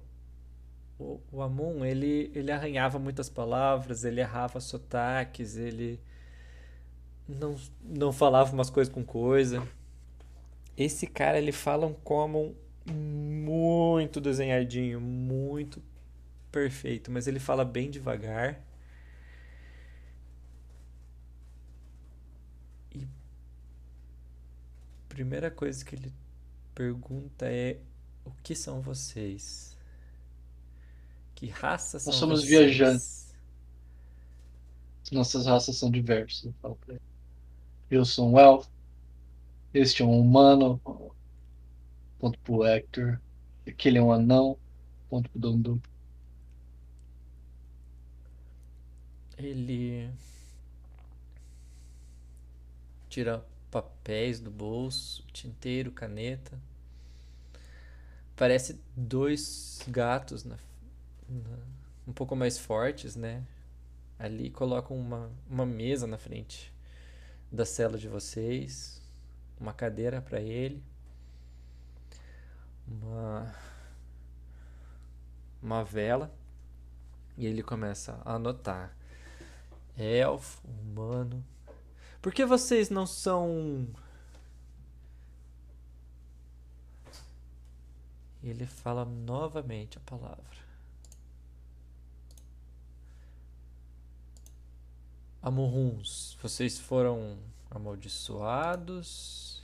o, 0.99 1.21
o 1.33 1.43
Amon, 1.43 1.85
ele, 1.85 2.31
ele 2.35 2.53
arranhava 2.53 2.99
muitas 2.99 3.31
palavras, 3.31 4.05
ele 4.05 4.21
errava 4.21 4.61
sotaques, 4.61 5.57
ele 5.57 5.99
não, 7.39 7.57
não 7.83 8.13
falava 8.13 8.53
umas 8.53 8.71
coisas 8.71 8.93
com 8.93 9.05
coisa. 9.05 9.67
Esse 10.77 11.07
cara, 11.07 11.39
ele 11.39 11.53
fala 11.53 11.87
um 11.87 11.95
common 11.95 12.55
muito 12.91 14.21
desenhadinho, 14.21 15.01
muito 15.01 15.83
perfeito, 16.53 17.11
mas 17.11 17.27
ele 17.27 17.41
fala 17.41 17.65
bem 17.65 17.91
devagar. 17.91 18.63
E 22.95 23.05
a 23.05 23.09
primeira 25.09 25.51
coisa 25.51 25.85
que 25.85 25.95
ele 25.95 26.13
pergunta 26.75 27.47
é: 27.47 27.81
o 28.25 28.31
que 28.43 28.55
são 28.55 28.81
vocês? 28.81 29.77
Que 31.35 31.49
raça 31.49 31.99
são 31.99 32.13
Nós 32.13 32.17
somos 32.17 32.43
vocês? 32.43 32.45
viajantes. 32.45 33.35
Nossas 35.13 35.47
raças 35.47 35.77
são 35.77 35.91
diversas. 35.91 36.45
Eu 36.45 36.53
falo 36.55 36.77
pra 36.77 36.95
ele. 36.95 37.03
Um 37.93 38.39
elfo. 38.39 38.71
Este 39.75 40.03
é 40.03 40.07
um 40.07 40.21
humano. 40.21 40.81
Ponto 42.21 42.39
pro 42.45 42.65
Hector. 42.65 43.21
Aquele 43.67 43.99
é 43.99 44.03
um 44.03 44.13
anão. 44.13 44.57
Ponto 45.09 45.29
pro 45.31 45.41
Dondu. 45.41 45.83
Ele 49.39 50.09
tira 53.11 53.45
papéis 53.71 54.41
do 54.41 54.51
bolso, 54.51 55.23
tinteiro, 55.35 55.93
caneta. 55.93 56.59
Parece 58.37 58.81
dois 58.97 59.81
gatos 59.89 60.45
na, 60.45 60.57
na- 61.29 61.59
um 62.07 62.13
pouco 62.13 62.37
mais 62.37 62.59
fortes, 62.59 63.17
né? 63.17 63.43
Ali 64.19 64.51
colocam 64.51 64.97
uma, 64.99 65.31
uma 65.51 65.67
mesa 65.67 66.07
na 66.07 66.19
frente 66.19 66.73
da 67.51 67.65
cela 67.65 67.99
de 67.99 68.09
vocês, 68.09 69.03
uma 69.59 69.73
cadeira 69.73 70.21
para 70.23 70.41
ele, 70.41 70.83
uma 72.87 73.55
uma 75.63 75.85
vela 75.85 76.33
E 77.37 77.47
ele 77.47 77.63
começa 77.63 78.21
a 78.25 78.35
anotar. 78.35 78.95
Elfo, 79.97 80.61
humano. 80.67 81.45
Por 82.21 82.33
que 82.33 82.45
vocês 82.45 82.91
não 82.91 83.07
são. 83.07 83.89
Ele 88.43 88.67
fala 88.67 89.05
novamente 89.05 89.99
a 89.99 90.01
palavra. 90.01 90.70
Amorruns, 95.43 96.37
vocês 96.43 96.79
foram 96.79 97.39
amaldiçoados. 97.71 99.63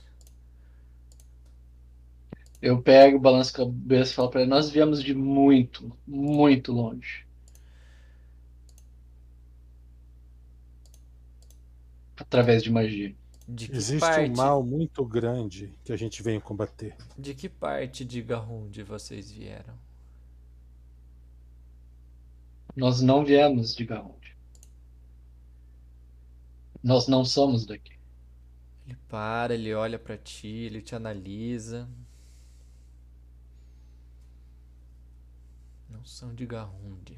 Eu 2.59 2.81
pego, 2.81 3.19
balanço 3.19 3.51
a 3.51 3.65
cabeça 3.65 4.11
e 4.11 4.15
falo 4.15 4.29
pra 4.29 4.41
ele, 4.41 4.49
nós 4.49 4.69
viemos 4.69 5.03
de 5.03 5.13
muito, 5.13 5.95
muito 6.07 6.71
longe. 6.71 7.25
Através 12.17 12.63
de 12.63 12.71
magia. 12.71 13.15
De 13.47 13.69
que 13.69 13.75
Existe 13.77 13.99
parte, 13.99 14.31
um 14.31 14.35
mal 14.35 14.63
muito 14.63 15.05
grande 15.05 15.77
que 15.83 15.93
a 15.93 15.95
gente 15.95 16.23
vem 16.23 16.39
combater. 16.39 16.95
De 17.17 17.35
que 17.35 17.47
parte 17.47 18.03
de 18.03 18.21
Garrund 18.21 18.81
vocês 18.83 19.31
vieram? 19.31 19.75
Nós 22.75 23.01
não 23.01 23.23
viemos 23.23 23.75
de 23.75 23.85
Garrund. 23.85 24.26
Nós 26.83 27.07
não 27.07 27.25
somos 27.25 27.65
daqui. 27.65 27.97
Ele 28.85 28.97
para, 29.09 29.53
ele 29.53 29.73
olha 29.73 29.99
pra 29.99 30.17
ti, 30.17 30.47
ele 30.47 30.81
te 30.81 30.95
analisa. 30.95 31.87
Não 35.89 36.05
são 36.05 36.33
de 36.33 36.45
Garrund. 36.45 37.17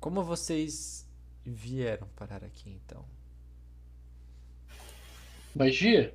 Como 0.00 0.22
vocês 0.22 1.08
vieram 1.44 2.08
parar 2.16 2.42
aqui 2.42 2.70
então? 2.70 3.04
Magia? 5.54 6.14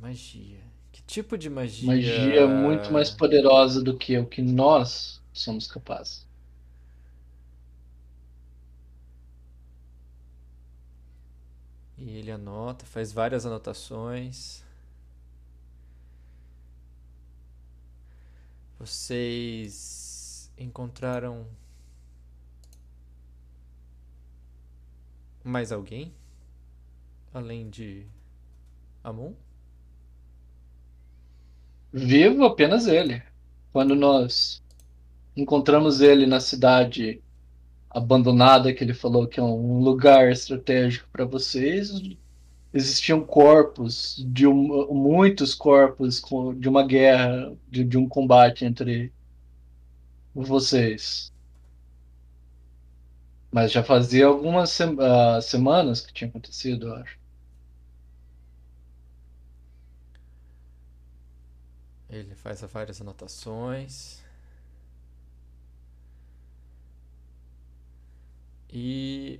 Magia. 0.00 0.60
Que 0.92 1.02
tipo 1.02 1.38
de 1.38 1.48
magia? 1.48 1.86
Magia 1.86 2.46
muito 2.46 2.92
mais 2.92 3.10
poderosa 3.10 3.82
do 3.82 3.96
que 3.96 4.18
o 4.18 4.26
que 4.26 4.42
nós 4.42 5.22
somos 5.32 5.66
capazes. 5.66 6.23
E 11.96 12.10
ele 12.10 12.30
anota, 12.30 12.84
faz 12.84 13.12
várias 13.12 13.46
anotações. 13.46 14.62
Vocês 18.78 20.52
encontraram 20.58 21.46
mais 25.42 25.72
alguém? 25.72 26.12
Além 27.32 27.70
de 27.70 28.06
Amon? 29.02 29.32
Vivo 31.92 32.44
apenas 32.44 32.86
ele. 32.86 33.22
Quando 33.72 33.94
nós 33.94 34.62
encontramos 35.36 36.00
ele 36.00 36.26
na 36.26 36.40
cidade 36.40 37.23
abandonada, 37.94 38.74
que 38.74 38.82
ele 38.84 38.94
falou 38.94 39.26
que 39.28 39.40
é 39.40 39.42
um 39.42 39.78
lugar 39.80 40.30
estratégico 40.30 41.08
para 41.12 41.24
vocês, 41.24 41.90
existiam 42.72 43.24
corpos, 43.24 44.24
de 44.28 44.46
um, 44.46 44.92
muitos 44.92 45.54
corpos 45.54 46.20
de 46.58 46.68
uma 46.68 46.84
guerra, 46.86 47.56
de, 47.70 47.84
de 47.84 47.96
um 47.96 48.08
combate 48.08 48.64
entre 48.64 49.12
vocês. 50.34 51.32
Mas 53.52 53.70
já 53.70 53.84
fazia 53.84 54.26
algumas 54.26 54.70
se 54.70 54.84
uh, 54.84 55.40
semanas 55.40 56.00
que 56.00 56.12
tinha 56.12 56.28
acontecido, 56.28 56.88
eu 56.88 56.94
acho. 56.96 57.18
Ele 62.10 62.34
faz 62.34 62.60
várias 62.62 63.00
anotações. 63.00 64.23
E 68.76 69.38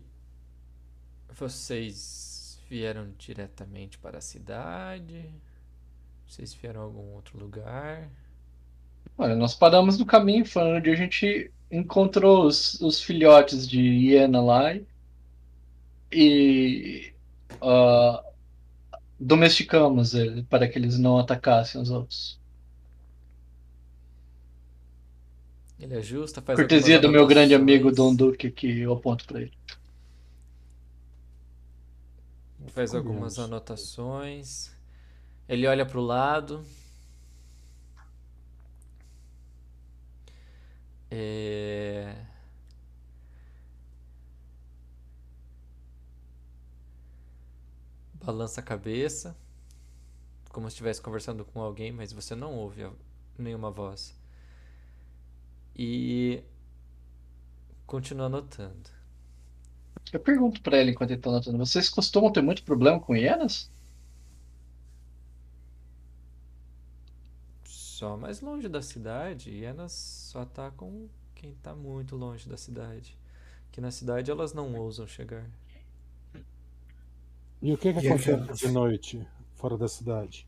vocês 1.29 2.63
vieram 2.71 3.11
diretamente 3.19 3.99
para 3.99 4.19
a 4.19 4.21
cidade? 4.21 5.29
Vocês 6.25 6.55
vieram 6.55 6.83
a 6.83 6.85
algum 6.85 7.15
outro 7.15 7.37
lugar? 7.37 8.09
Olha, 9.19 9.35
nós 9.35 9.53
paramos 9.53 9.99
no 9.99 10.07
caminho, 10.07 10.47
foi 10.47 10.63
onde 10.63 10.89
a 10.89 10.95
gente 10.95 11.51
encontrou 11.69 12.47
os, 12.47 12.81
os 12.81 13.03
filhotes 13.03 13.67
de 13.67 13.81
hiena 13.81 14.41
lá 14.41 14.79
e 16.13 17.13
uh, 17.55 18.33
domesticamos 19.19 20.15
ele 20.15 20.45
para 20.45 20.69
que 20.69 20.79
eles 20.79 20.97
não 20.97 21.19
atacassem 21.19 21.81
os 21.81 21.91
outros. 21.91 22.39
Ele 25.79 25.97
ajusta, 25.97 26.41
faz 26.41 26.59
Cortesia 26.59 27.01
do 27.01 27.09
meu 27.09 27.27
grande 27.27 27.55
amigo 27.55 27.91
Dom 27.91 28.15
Duque 28.15 28.51
que 28.51 28.81
eu 28.81 28.93
aponto 28.93 29.27
para 29.27 29.43
ele. 29.43 29.53
Faz 32.69 32.95
algumas 32.95 33.39
anotações. 33.39 34.73
Ele 35.49 35.67
olha 35.67 35.85
para 35.85 35.99
o 35.99 36.03
lado. 36.03 36.65
É... 41.11 42.17
Balança 48.15 48.61
a 48.61 48.65
cabeça, 48.65 49.37
como 50.51 50.69
se 50.69 50.75
estivesse 50.75 51.03
conversando 51.03 51.45
com 51.45 51.61
alguém, 51.61 51.93
mas 51.93 52.11
você 52.13 52.35
não 52.35 52.55
ouve 52.55 52.91
nenhuma 53.39 53.71
voz. 53.71 54.15
E 55.77 56.43
continua 57.87 58.27
anotando. 58.27 58.91
Eu 60.13 60.21
pergunto 60.21 60.63
para 60.63 60.79
ele 60.79 60.93
enquanto 60.93 61.11
ele 61.11 61.19
está 61.19 61.31
anotando: 61.31 61.59
vocês 61.59 61.89
costumam 61.89 62.33
ter 62.33 62.43
muito 62.43 62.63
problema 62.63 63.01
com 63.01 63.17
hienas? 63.17 63.71
Só 67.65 68.17
mais 68.17 68.41
longe 68.41 68.69
da 68.69 68.83
cidade. 68.83 69.51
Hienas 69.51 69.93
só 69.93 70.43
atacam 70.43 71.09
quem 71.35 71.51
está 71.53 71.75
muito 71.75 72.17
longe 72.17 72.49
da 72.49 72.57
cidade. 72.57 73.19
Que 73.73 73.81
na 73.81 73.91
cidade 73.91 74.31
elas 74.31 74.53
não 74.53 74.75
ousam 74.77 75.07
chegar. 75.07 75.49
E 77.61 77.73
o 77.73 77.79
que, 77.79 77.93
que 77.93 78.07
acontece 78.07 78.53
de 78.53 78.69
noite 78.69 79.27
fora 79.55 79.77
da 79.77 79.89
cidade? 79.89 80.47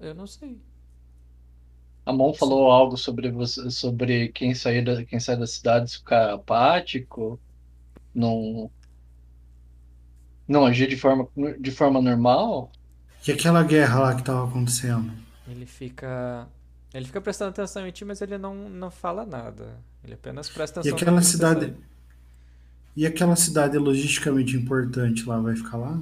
Eu 0.00 0.14
não 0.14 0.26
sei. 0.26 0.60
Amon 2.06 2.32
falou 2.32 2.70
algo 2.70 2.96
sobre 2.96 3.30
você, 3.30 3.70
sobre 3.70 4.28
quem 4.28 4.54
sair 4.54 4.82
da, 4.82 5.04
quem 5.04 5.20
sai 5.20 5.36
da 5.36 5.46
cidade 5.46 5.98
ficar 5.98 6.32
apático, 6.32 7.38
não 8.14 8.70
não 10.46 10.64
agir 10.64 10.88
de 10.88 10.96
forma 10.96 11.28
de 11.58 11.70
forma 11.70 12.00
normal. 12.00 12.72
E 13.26 13.32
aquela 13.32 13.62
guerra 13.62 14.00
lá 14.00 14.14
que 14.14 14.22
tava 14.22 14.48
acontecendo? 14.48 15.12
Ele 15.46 15.66
fica. 15.66 16.48
Ele 16.94 17.04
fica 17.04 17.20
prestando 17.20 17.50
atenção 17.50 17.86
em 17.86 17.90
ti, 17.90 18.04
mas 18.06 18.22
ele 18.22 18.38
não, 18.38 18.54
não 18.54 18.90
fala 18.90 19.26
nada. 19.26 19.78
Ele 20.02 20.14
apenas 20.14 20.48
presta 20.48 20.80
E 20.80 20.88
atenção 20.88 20.96
aquela 20.96 21.18
que 21.18 21.26
você 21.26 21.32
cidade. 21.32 21.74
E 22.96 23.06
aquela 23.06 23.36
cidade 23.36 23.76
logisticamente 23.76 24.56
importante 24.56 25.26
lá 25.26 25.38
vai 25.38 25.54
ficar 25.54 25.76
lá? 25.76 26.00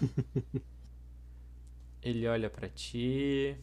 Ele 2.02 2.26
olha 2.26 2.50
pra 2.50 2.68
ti. 2.68 3.56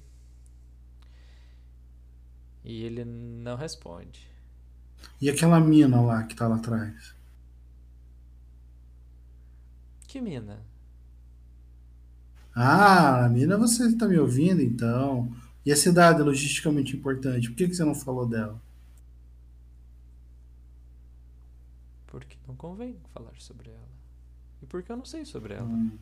E 2.63 2.83
ele 2.83 3.03
não 3.05 3.55
responde. 3.55 4.27
E 5.21 5.29
aquela 5.29 5.59
mina 5.59 6.01
lá 6.01 6.23
que 6.23 6.35
tá 6.35 6.47
lá 6.47 6.55
atrás? 6.55 7.15
Que 10.07 10.21
mina? 10.21 10.59
Ah, 12.55 13.25
a 13.25 13.29
mina 13.29 13.57
você 13.57 13.95
tá 13.95 14.07
me 14.07 14.17
ouvindo 14.17 14.61
então. 14.61 15.31
E 15.65 15.71
a 15.71 15.75
cidade 15.75 16.21
logisticamente 16.21 16.95
importante? 16.95 17.49
Por 17.49 17.55
que, 17.55 17.67
que 17.67 17.75
você 17.75 17.83
não 17.83 17.95
falou 17.95 18.25
dela? 18.27 18.59
Porque 22.07 22.37
não 22.47 22.55
convém 22.55 22.97
falar 23.13 23.33
sobre 23.37 23.69
ela. 23.69 23.89
E 24.61 24.65
porque 24.65 24.91
eu 24.91 24.97
não 24.97 25.05
sei 25.05 25.25
sobre 25.25 25.53
ela. 25.53 25.67
Hum, 25.67 25.97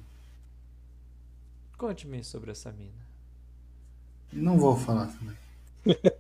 Conte-me 1.78 2.24
sobre 2.24 2.52
essa 2.52 2.72
mina. 2.72 3.06
não 4.34 4.58
vou 4.58 4.76
falar 4.76 5.08
também. 5.08 5.38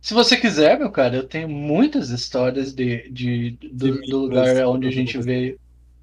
Se 0.00 0.14
você 0.14 0.36
quiser, 0.36 0.78
meu 0.78 0.90
cara, 0.90 1.16
eu 1.16 1.26
tenho 1.28 1.48
muitas 1.48 2.10
histórias 2.10 2.72
de, 2.74 3.08
de, 3.10 3.50
do, 3.72 4.00
De 4.00 4.10
do 4.10 4.18
lugar 4.18 4.56
onde 4.66 4.88
a 4.88 4.90
gente 4.90 5.18
Minas. 5.18 5.18
veio. 5.18 5.60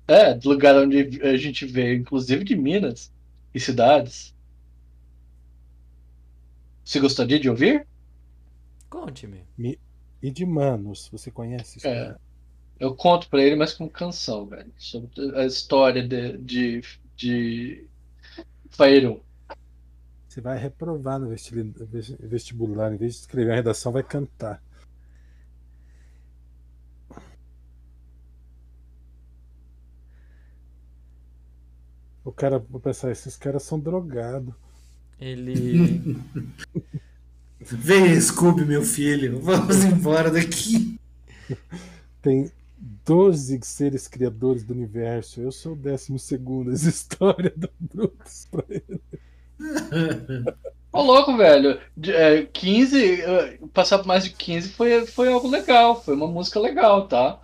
É, 0.08 0.34
do 0.36 0.50
lugar 0.50 0.76
onde 0.76 1.20
a 1.24 1.36
gente 1.38 1.66
veio, 1.66 2.00
inclusive 2.00 2.44
de 2.44 2.56
Minas 2.56 3.12
e 3.54 3.60
cidades. 3.60 4.34
Você 6.84 7.00
gostaria 7.00 7.40
de 7.40 7.50
ouvir? 7.50 7.88
Conte-me. 8.90 9.44
E 10.22 10.30
de 10.32 10.46
Manos, 10.46 11.10
você 11.12 11.32
conhece 11.32 11.80
isso? 11.80 11.88
É. 11.88 12.16
Eu 12.80 12.94
conto 12.96 13.30
pra 13.30 13.42
ele, 13.42 13.56
mas 13.56 13.74
com 13.74 13.90
canção, 13.90 14.46
velho. 14.46 14.72
Sobre 14.78 15.10
a 15.38 15.46
história 15.46 16.06
de, 16.06 16.38
de, 16.38 16.82
de 17.16 17.88
Faerum. 18.70 19.20
Você 20.28 20.42
vai 20.42 20.58
reprovar 20.58 21.18
no 21.20 21.30
vestibul- 21.30 21.74
vestibular, 22.20 22.94
em 22.94 22.98
vez 22.98 23.14
de 23.14 23.20
escrever 23.22 23.52
a 23.54 23.56
redação, 23.56 23.92
vai 23.94 24.04
cantar. 24.04 24.62
O 32.24 32.32
cara, 32.32 32.58
vou 32.60 32.80
pensar, 32.80 33.12
esses 33.12 33.38
caras 33.38 33.64
são 33.64 33.80
drogados. 33.80 34.54
Ele. 35.20 36.18
Vem, 37.62 38.20
Scooby, 38.20 38.66
meu 38.66 38.84
filho. 38.84 39.40
Vamos 39.40 39.84
embora 39.84 40.30
daqui. 40.32 41.00
Tem 42.22 42.52
12 43.06 43.60
seres 43.64 44.08
criadores 44.08 44.64
do 44.64 44.74
universo. 44.74 45.42
Eu 45.42 45.52
sou 45.52 45.74
o 45.74 45.76
décimo 45.76 46.20
segundo. 46.20 46.72
Essa 46.72 46.90
história 46.90 47.52
do 47.56 47.70
Brutus 47.80 48.48
pra 48.52 48.64
ele. 48.70 49.02
Ô, 50.92 51.02
louco, 51.02 51.36
velho. 51.36 51.80
De- 51.96 52.14
é, 52.14 52.46
15, 52.46 53.22
eh, 53.22 53.60
passar 53.74 53.98
por 54.00 54.08
mais 54.08 54.24
de 54.24 54.30
15 54.32 54.70
foi, 54.70 55.06
foi 55.06 55.32
algo 55.32 55.48
legal. 55.50 56.02
Foi 56.02 56.16
uma 56.16 56.28
música 56.28 56.60
legal, 56.60 57.08
tá? 57.08 57.40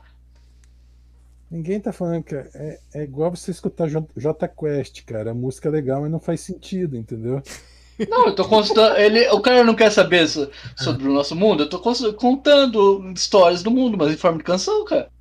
Ninguém 1.49 1.81
tá 1.81 1.91
falando 1.91 2.23
que 2.23 2.33
é, 2.35 2.79
é 2.93 3.03
igual 3.03 3.29
você 3.35 3.51
escutar 3.51 3.87
J, 3.89 4.07
J 4.15 4.47
Quest, 4.47 5.03
cara. 5.05 5.31
A 5.31 5.33
música 5.33 5.67
é 5.67 5.71
legal, 5.71 6.01
mas 6.01 6.11
não 6.11 6.19
faz 6.19 6.39
sentido, 6.41 6.95
entendeu? 6.95 7.41
Não, 8.09 8.27
eu 8.27 8.35
tô 8.35 8.47
contando. 8.47 8.97
Ele, 8.97 9.27
o 9.31 9.41
cara 9.41 9.63
não 9.63 9.75
quer 9.75 9.91
saber 9.91 10.27
so- 10.27 10.49
sobre 10.77 11.07
o 11.07 11.13
nosso 11.13 11.35
mundo. 11.35 11.63
Eu 11.63 11.69
tô 11.69 11.79
contando 11.79 13.11
histórias 13.13 13.61
do 13.63 13.69
mundo, 13.71 13.97
mas 13.97 14.13
em 14.13 14.17
forma 14.17 14.37
de 14.37 14.43
canção, 14.43 14.85
cara. 14.85 15.11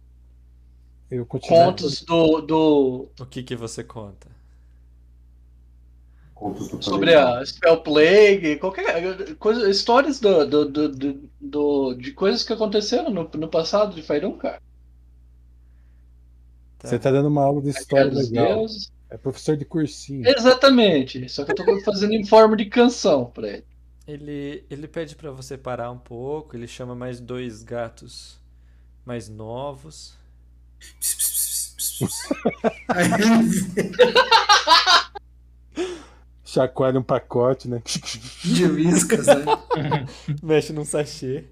Eu 1.11 1.27
continuo. 1.27 1.65
Contos 1.67 2.03
do, 2.03 2.41
do, 2.41 3.09
O 3.21 3.27
que 3.27 3.43
que 3.43 3.57
você 3.57 3.83
conta? 3.85 4.29
Contos 6.35 6.69
do 6.69 6.83
sobre 6.83 7.15
a 7.15 7.45
Spell 7.45 7.83
Plague, 7.83 8.57
qualquer 8.59 9.37
coisa, 9.37 9.69
histórias 9.69 10.19
do, 10.19 10.47
do, 10.47 10.65
do, 10.71 10.89
do- 10.89 11.31
do- 11.41 11.95
de 11.95 12.13
coisas 12.13 12.43
que 12.43 12.53
aconteceram 12.53 13.11
no, 13.11 13.29
no 13.35 13.49
passado 13.49 13.95
de 13.95 14.03
Fairão, 14.03 14.37
cara. 14.39 14.61
Você 16.83 16.99
tá 16.99 17.11
dando 17.11 17.29
uma 17.29 17.45
aula 17.45 17.61
de 17.61 17.69
história 17.71 18.11
legal. 18.11 18.57
Deuses. 18.59 18.91
É 19.11 19.17
professor 19.19 19.57
de 19.57 19.65
cursinho. 19.65 20.27
Exatamente. 20.27 21.29
Só 21.29 21.45
que 21.45 21.51
eu 21.53 21.55
tô 21.57 21.81
fazendo 21.85 22.15
em 22.15 22.25
forma 22.25 22.57
de 22.57 22.67
canção 22.67 23.27
pra 23.27 23.49
ele. 23.49 23.65
Ele, 24.07 24.65
ele 24.71 24.89
pede 24.89 25.15
pra 25.15 25.31
você 25.31 25.57
parar 25.57 25.91
um 25.91 25.99
pouco, 25.99 26.57
ele 26.57 26.67
chama 26.67 26.95
mais 26.95 27.21
dois 27.21 27.63
gatos 27.63 28.39
mais 29.05 29.29
novos. 29.29 30.20
Pss, 31.01 31.15
pss, 31.17 31.31
pss, 31.31 31.75
pss, 31.77 31.99
pss. 31.99 32.29
Aí 32.89 33.05
ele 33.07 33.15
Chacoalha 36.45 36.99
um 36.99 37.03
pacote, 37.03 37.69
né? 37.69 37.81
de 38.43 38.65
uíscas, 38.65 39.27
né? 39.27 39.45
Mexe 40.43 40.73
num 40.73 40.85
sachê. 40.85 41.45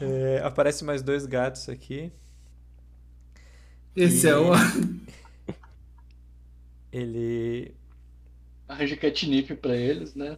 É, 0.00 0.40
aparece 0.44 0.84
mais 0.84 1.02
dois 1.02 1.24
gatos 1.24 1.68
aqui. 1.68 2.12
Esse 3.96 4.28
é 4.28 4.36
o. 4.36 4.50
Ele, 6.92 7.74
Arranja 8.68 8.96
catnip 8.96 9.54
pra 9.56 9.74
eles, 9.74 10.14
né? 10.14 10.36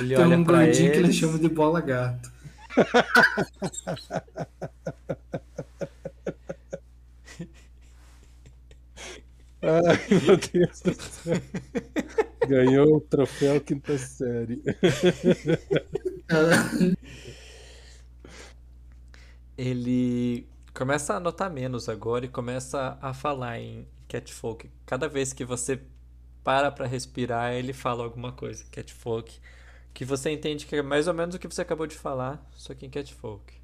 ele 0.00 0.14
Tem 0.14 0.24
olha 0.24 0.38
um 0.38 0.44
pra 0.44 0.64
gordinho 0.64 0.90
que 0.92 0.96
ele 0.98 1.06
eles. 1.08 1.16
chama 1.16 1.38
de 1.38 1.48
bola 1.48 1.80
gato. 1.80 2.32
Ai, 9.62 10.20
meu 10.26 10.36
Deus 10.36 10.80
do 10.82 10.94
céu. 10.94 11.40
Ganhou 12.46 12.96
o 12.96 13.00
troféu 13.00 13.60
quinta 13.60 13.98
série. 13.98 14.62
Ele 19.56 20.46
começa 20.74 21.14
a 21.14 21.20
notar 21.20 21.50
menos 21.50 21.88
agora 21.88 22.26
e 22.26 22.28
começa 22.28 22.98
a 23.00 23.14
falar 23.14 23.58
em 23.58 23.88
catfolk. 24.08 24.70
Cada 24.84 25.08
vez 25.08 25.32
que 25.32 25.44
você 25.44 25.80
para 26.44 26.70
pra 26.70 26.86
respirar, 26.86 27.52
ele 27.54 27.72
fala 27.72 28.04
alguma 28.04 28.32
coisa, 28.32 28.64
catfolk, 28.70 29.40
que 29.94 30.04
você 30.04 30.30
entende 30.30 30.66
que 30.66 30.76
é 30.76 30.82
mais 30.82 31.08
ou 31.08 31.14
menos 31.14 31.34
o 31.34 31.38
que 31.38 31.48
você 31.48 31.62
acabou 31.62 31.86
de 31.86 31.96
falar, 31.96 32.46
só 32.52 32.74
que 32.74 32.86
em 32.86 32.90
catfolk. 32.90 33.54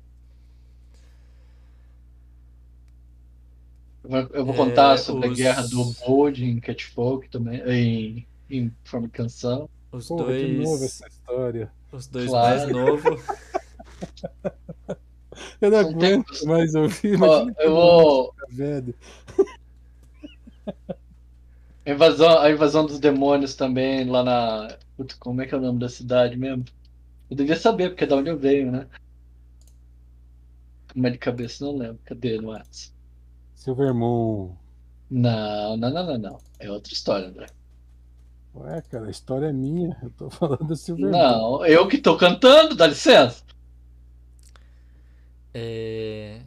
Eu 4.05 4.45
vou- 4.45 4.55
É, 4.55 4.57
contar 4.57 4.99
sobre 4.99 5.29
os- 5.29 5.35
a 5.39 5.43
guerra 5.43 5.63
do 5.69 5.85
Bold 6.07 6.45
em 6.45 6.59
Catfolk 6.61 7.29
também, 7.29 7.61
em, 7.67 8.27
em 8.51 8.73
forma 8.85 9.07
de 9.07 9.13
canção. 9.13 9.69
Os 9.93 10.09
Porra, 10.09 10.37
de 10.39 10.55
novo 10.59 10.79
dois, 10.79 10.83
essa 10.83 11.07
história. 11.09 11.73
os 11.93 12.07
dois 12.09 12.27
Claro. 12.29 12.57
mais 12.59 12.73
novos. 12.73 13.23
Eu 15.61 15.71
não 15.71 15.83
Não 15.83 15.99
tem- 15.99 16.15
aguento 16.15 16.47
mais 16.47 16.75
ouvir. 16.75 17.23
Ó, 17.23 17.49
eu 17.59 17.71
vou. 17.71 18.35
velho. 18.51 18.95
A 20.67 20.67
invasão, 21.91 22.39
a 22.39 22.51
invasão 22.51 22.87
dos 22.87 22.99
demônios 22.99 23.55
também 23.55 24.05
lá 24.05 24.23
na. 24.25 24.77
Putz, 24.97 25.15
como 25.15 25.41
é 25.41 25.47
que 25.47 25.55
é 25.55 25.59
o 25.59 25.61
nome 25.61 25.79
da 25.79 25.89
cidade 25.89 26.37
mesmo? 26.37 26.65
Eu 27.31 27.37
devia 27.37 27.57
saber, 27.57 27.91
porque 27.91 28.05
é 28.05 28.07
da 28.07 28.17
onde 28.17 28.29
eu 28.31 28.39
venho, 28.39 28.71
né? 28.73 28.87
Mas 30.95 31.13
de 31.13 31.19
cabeça 31.19 31.65
não 31.65 31.77
lembro. 31.77 31.99
Cadê 32.05 32.39
no 32.39 32.49
WhatsApp? 32.49 32.93
Silvermoon. 33.63 34.57
Não, 35.11 35.77
não, 35.77 35.91
não, 35.91 36.07
não, 36.07 36.19
não. 36.19 36.39
É 36.59 36.69
outra 36.71 36.93
história, 36.93 37.29
André. 37.29 37.47
Ué, 38.55 38.83
cara, 38.91 39.07
a 39.07 39.11
história 39.11 39.47
é 39.47 39.53
minha. 39.53 39.97
Eu 40.03 40.11
tô 40.11 40.29
falando 40.31 40.65
do 40.65 40.75
Silvermoon. 40.77 41.13
Não, 41.13 41.65
eu 41.67 41.87
que 41.87 41.99
tô 41.99 42.17
cantando, 42.17 42.75
dá 42.75 42.87
licença. 42.89 43.43
É, 45.55 46.41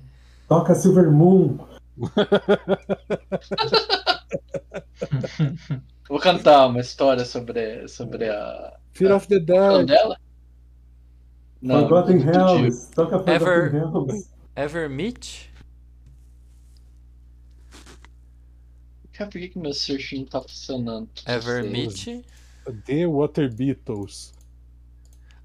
Toca 0.50 0.76
Silver 0.76 1.10
Moon. 1.12 1.58
Vou 6.10 6.20
cantar 6.20 6.68
uma 6.68 6.80
história 6.82 7.24
sobre, 7.26 7.88
sobre 7.88 8.30
a. 8.30 8.74
Fear 8.94 9.16
of 9.16 9.28
the 9.28 9.40
Dark. 9.40 9.86
dela? 9.88 10.18
Não, 11.62 11.82
Forgotten. 11.82 12.18
Hells. 12.20 12.92
Toca 12.92 13.20
Forgotten 13.20 13.34
Ever- 13.36 13.76
Hells. 13.76 14.30
Ever 14.56 14.90
Meet? 14.90 15.50
Cara, 19.16 19.30
por 19.30 19.40
que, 19.40 19.50
que 19.50 19.58
meu 19.60 19.74
search 19.74 20.18
não 20.18 20.26
tá 20.26 20.42
funcionando? 20.42 21.10
Ever 21.26 21.64
Sei. 21.64 21.72
Meet? 21.72 22.26
The 22.86 23.08
Water 23.08 23.54
Beatles. 23.54 24.34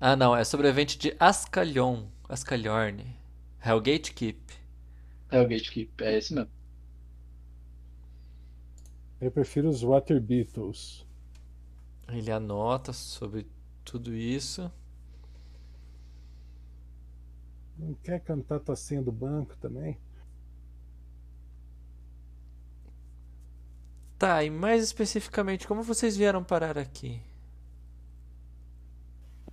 Ah, 0.01 0.17
não, 0.17 0.35
é 0.35 0.43
sobrevivente 0.43 0.99
de 0.99 1.15
Ascalhon, 1.21 2.07
Ascalhorn, 2.29 3.05
Hellgate 3.65 4.13
Keep. 4.13 4.41
É 5.31 5.41
o 5.41 5.47
Gatekeep, 5.47 6.03
é 6.03 6.19
esse 6.19 6.35
mesmo. 6.35 6.51
Eu 9.21 9.31
prefiro 9.31 9.69
os 9.69 9.83
Water 9.83 10.21
Beatles. 10.21 11.07
Ele 12.09 12.33
anota 12.33 12.93
sobre 12.93 13.47
tudo 13.85 14.13
isso. 14.13 14.73
Não 17.79 17.95
quer 17.95 18.19
cantar 18.21 18.59
tua 18.59 18.75
senha 18.75 19.03
do 19.03 19.13
banco 19.13 19.57
também? 19.59 19.97
Tá, 24.21 24.45
e 24.45 24.51
mais 24.51 24.83
especificamente, 24.85 25.67
como 25.67 25.83
vocês 25.83 26.15
vieram 26.15 26.45
parar 26.45 26.77
aqui? 26.77 27.23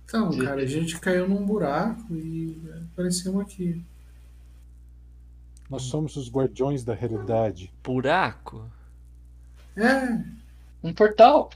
Então, 0.04 0.28
cara, 0.36 0.60
a 0.60 0.66
gente 0.66 1.00
caiu 1.00 1.26
num 1.26 1.42
buraco 1.46 2.14
e 2.14 2.62
aparecemos 2.92 3.40
aqui. 3.40 3.82
Nós 5.70 5.84
somos 5.84 6.16
os 6.16 6.30
guardiões 6.30 6.84
da 6.84 6.92
realidade. 6.92 7.72
Buraco? 7.82 8.70
É, 9.74 10.22
Um 10.82 10.92
portal. 10.92 11.48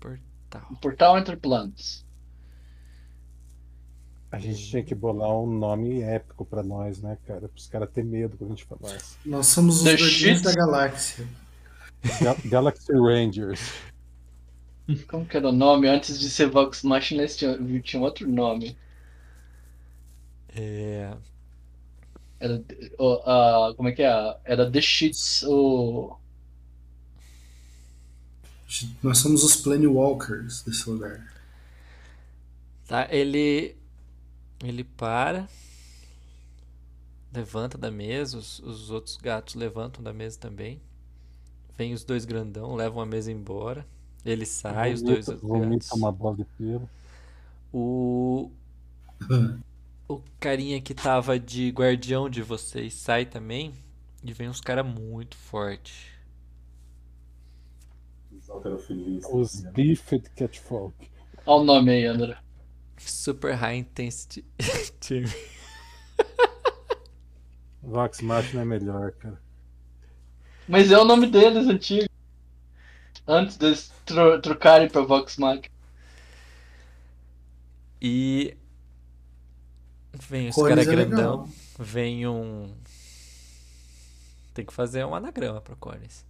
Portal. 0.00 0.66
Um 0.70 0.76
portal 0.76 1.18
entre 1.18 1.36
planos. 1.36 2.01
A 4.32 4.38
gente 4.38 4.66
tinha 4.66 4.82
que 4.82 4.94
bolar 4.94 5.30
um 5.38 5.46
nome 5.58 6.00
épico 6.00 6.44
pra 6.44 6.62
nós, 6.62 7.02
né, 7.02 7.18
cara? 7.26 7.48
Para 7.48 7.56
os 7.58 7.66
caras 7.66 7.90
terem 7.92 8.08
medo 8.10 8.36
quando 8.38 8.52
a 8.52 8.54
gente 8.54 8.64
falasse. 8.64 9.16
nós 9.26 9.46
somos 9.46 9.76
os 9.76 9.84
The 9.84 9.92
guardiões 9.94 10.40
da 10.42 10.52
galáxia. 10.54 11.28
Gal- 12.20 12.38
Galaxy 12.46 12.92
Rangers. 12.92 13.60
Como 15.06 15.26
que 15.26 15.36
era 15.36 15.48
o 15.48 15.52
nome? 15.52 15.86
Antes 15.86 16.18
de 16.18 16.30
ser 16.30 16.48
Vox 16.48 16.82
Machina, 16.82 17.22
eles 17.22 17.36
tinham, 17.36 17.80
tinha 17.82 18.02
outro 18.02 18.26
nome. 18.26 18.74
É. 20.54 21.14
Era, 22.40 22.62
o, 22.98 23.12
a, 23.24 23.74
como 23.76 23.88
é 23.90 23.92
que 23.92 24.02
é? 24.02 24.36
Era 24.44 24.68
The 24.70 24.80
Sheets, 24.80 25.42
o... 25.44 26.16
Nós 29.02 29.18
somos 29.18 29.44
os 29.44 29.56
Planewalkers 29.56 30.62
desse 30.62 30.88
lugar. 30.88 31.22
Tá, 32.88 33.06
ele. 33.10 33.76
Ele 34.62 34.84
para. 34.84 35.48
Levanta 37.32 37.78
da 37.78 37.90
mesa, 37.90 38.38
os, 38.38 38.58
os 38.60 38.90
outros 38.90 39.16
gatos 39.16 39.54
levantam 39.54 40.02
da 40.02 40.12
mesa 40.12 40.38
também. 40.38 40.80
Vem 41.76 41.92
os 41.94 42.04
dois 42.04 42.24
grandão, 42.24 42.74
levam 42.74 43.00
a 43.02 43.06
mesa 43.06 43.32
embora. 43.32 43.86
Ele 44.24 44.46
sai, 44.46 44.92
os 44.92 45.02
dois 45.02 45.26
Vomita, 45.26 45.46
vomita 45.46 45.86
gatos. 45.86 45.92
uma 45.92 46.12
bola 46.12 46.36
de 46.36 46.44
pelo. 46.44 46.88
O. 47.72 48.50
O 50.08 50.22
carinha 50.38 50.80
que 50.80 50.94
tava 50.94 51.38
de 51.38 51.70
guardião 51.70 52.28
de 52.28 52.42
vocês 52.42 52.94
sai 52.94 53.24
também. 53.26 53.74
E 54.22 54.32
vem 54.32 54.48
uns 54.48 54.60
caras 54.60 54.86
muito 54.86 55.36
fortes. 55.36 56.10
Os 58.30 58.50
alterofilistas. 58.50 59.32
Os 59.32 59.62
né? 59.62 59.72
Beefed 59.72 60.28
Catfolk. 60.36 60.94
Olha 61.46 61.62
o 61.62 61.64
nome 61.64 61.90
aí, 61.92 62.04
André. 62.06 62.36
Super 63.06 63.54
High 63.54 63.76
Intensity 63.78 64.44
Team. 65.00 65.24
Vox 67.82 68.20
Machina 68.20 68.62
é 68.62 68.64
melhor, 68.64 69.12
cara. 69.12 69.40
Mas 70.68 70.90
é 70.90 70.98
o 70.98 71.04
nome 71.04 71.26
deles, 71.26 71.66
antigo. 71.66 72.08
Antes 73.26 73.56
deles 73.56 73.92
tro 74.06 74.40
trocarem 74.40 74.88
pra 74.88 75.02
Vox 75.02 75.36
Machina. 75.36 75.68
E. 78.00 78.56
Vem 80.12 80.48
os 80.48 80.56
caras 80.56 80.86
é 80.86 80.90
grandão. 80.90 81.42
legal. 81.42 81.48
Vem 81.78 82.26
um. 82.26 82.74
Tem 84.54 84.64
que 84.64 84.72
fazer 84.72 85.04
um 85.04 85.14
anagrama 85.14 85.60
pra 85.60 85.76
Cores. 85.76 86.24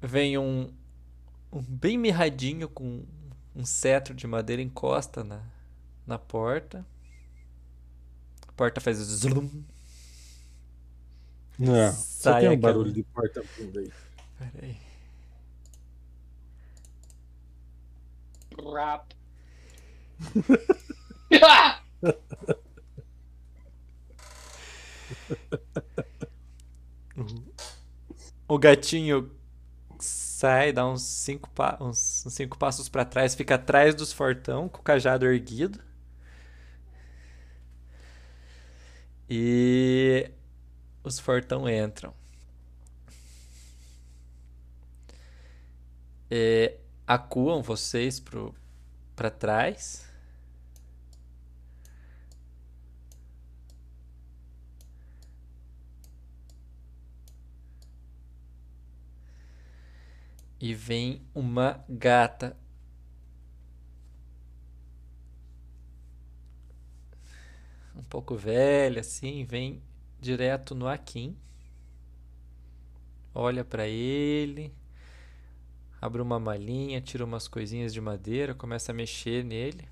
Vem 0.00 0.38
um. 0.38 0.72
Um 1.52 1.62
bem 1.62 1.98
mirradinho 1.98 2.68
com 2.68 3.04
um 3.54 3.64
cetro 3.64 4.14
de 4.14 4.26
madeira 4.26 4.62
encosta 4.62 5.22
na, 5.24 5.42
na 6.06 6.18
porta. 6.18 6.84
A 8.48 8.52
porta 8.52 8.80
faz 8.80 8.98
zulum. 8.98 9.48
Não, 11.58 11.92
só 11.92 12.32
Sai 12.32 12.40
tem 12.42 12.50
um 12.50 12.52
aquela- 12.54 12.72
barulho 12.72 12.92
de 12.92 13.02
porta 13.02 13.42
funda 13.44 13.80
aí. 13.80 13.92
Pera 14.38 14.66
aí. 14.66 14.76
Rap. 18.72 19.14
O 28.48 28.58
gatinho 28.58 29.30
sai, 30.40 30.72
dá 30.72 30.86
uns 30.88 31.02
cinco, 31.02 31.48
pa- 31.50 31.76
uns, 31.80 32.24
uns 32.26 32.34
cinco 32.34 32.58
passos 32.58 32.88
pra 32.88 33.04
trás, 33.04 33.34
fica 33.34 33.54
atrás 33.56 33.94
dos 33.94 34.12
fortão, 34.12 34.68
com 34.68 34.80
o 34.80 34.82
cajado 34.82 35.26
erguido. 35.26 35.80
E 39.28 40.30
os 41.04 41.20
fortão 41.20 41.68
entram. 41.68 42.14
Acuam 47.06 47.62
vocês 47.62 48.20
pro, 48.20 48.54
trás. 49.30 50.09
E 60.60 60.74
vem 60.74 61.22
uma 61.34 61.82
gata. 61.88 62.56
Um 67.96 68.02
pouco 68.02 68.36
velha, 68.36 69.00
assim, 69.00 69.44
vem 69.44 69.82
direto 70.20 70.74
no 70.74 70.86
Akin. 70.86 71.36
Olha 73.34 73.64
pra 73.64 73.86
ele. 73.86 74.74
Abre 76.00 76.20
uma 76.22 76.38
malinha, 76.38 77.00
tira 77.00 77.24
umas 77.24 77.46
coisinhas 77.46 77.92
de 77.92 78.00
madeira, 78.00 78.54
começa 78.54 78.92
a 78.92 78.94
mexer 78.94 79.44
nele. 79.44 79.88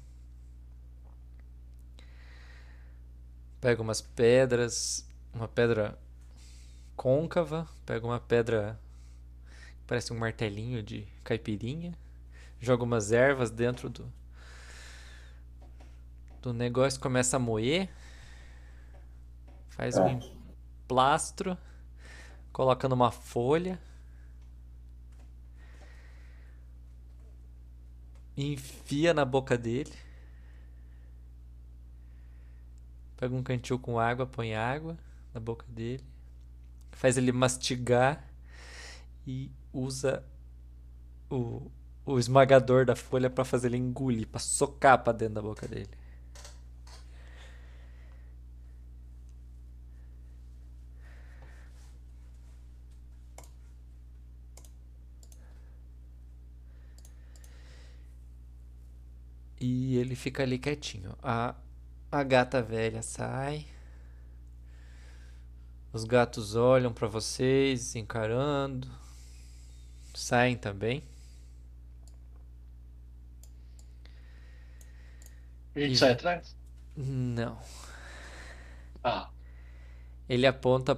Pega 3.61 3.83
umas 3.83 4.01
pedras, 4.01 5.07
uma 5.35 5.49
pedra 5.49 5.99
côncava, 6.97 7.69
pega 7.85 8.07
uma 8.07 8.21
pedra 8.21 8.79
parece 9.89 10.13
um 10.13 10.19
martelinho 10.19 10.85
de 10.85 11.09
caipirinha, 11.25 11.99
joga 12.61 12.85
umas 12.85 13.13
ervas 13.13 13.51
dentro 13.51 13.91
do 13.91 14.13
do 16.43 16.53
negócio, 16.53 17.01
começa 17.01 17.37
a 17.37 17.41
moer, 17.41 17.91
faz 19.71 19.99
um 19.99 20.07
Tá. 20.07 20.13
emplastro, 20.85 21.57
coloca 22.53 22.89
numa 22.89 23.11
folha, 23.13 23.81
enfia 28.37 29.13
na 29.15 29.25
boca 29.25 29.59
dele, 29.59 29.93
pega 33.17 33.35
um 33.35 33.43
cantil 33.43 33.79
com 33.79 33.99
água, 33.99 34.27
põe 34.27 34.55
água 34.55 34.97
na 35.35 35.41
boca 35.41 35.67
dele, 35.69 36.05
faz 36.93 37.17
ele 37.19 37.33
mastigar 37.33 38.25
e 39.27 39.51
usa 39.73 40.25
o, 41.31 41.71
o 42.07 42.19
esmagador 42.19 42.85
da 42.87 42.97
folha 42.97 43.31
pra 43.31 43.45
fazer 43.45 43.69
ele 43.69 43.77
engolir, 43.77 44.27
pra 44.27 44.41
socar 44.41 45.03
pra 45.03 45.13
dentro 45.13 45.35
da 45.35 45.43
boca 45.43 45.67
dele. 45.69 45.91
E 59.61 59.97
ele 59.97 60.15
fica 60.15 60.43
ali 60.43 60.59
quietinho. 60.59 61.17
A, 61.23 61.55
a 62.13 62.23
gata 62.23 62.63
velha 62.63 63.03
sai. 63.03 63.67
Os 65.93 66.05
gatos 66.05 66.55
olham 66.55 66.93
pra 66.93 67.09
vocês, 67.09 67.97
encarando. 67.97 68.89
Saem 70.19 70.57
também. 70.57 71.03
A 75.75 75.81
gente 75.81 75.95
E- 75.95 75.97
sai 75.97 76.13
atrás? 76.13 76.55
Não. 76.97 77.59
Ah, 79.03 79.31
Ele 80.29 80.47
aponta 80.47 80.97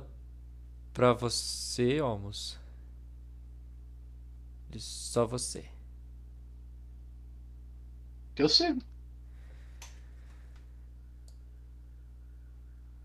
pra 0.95 1.13
você, 1.15 1.99
Almos. 2.01 2.59
Diz 4.71 4.85
só 4.85 5.27
você. 5.27 5.65
eu 8.37 8.49
sigo. 8.49 8.81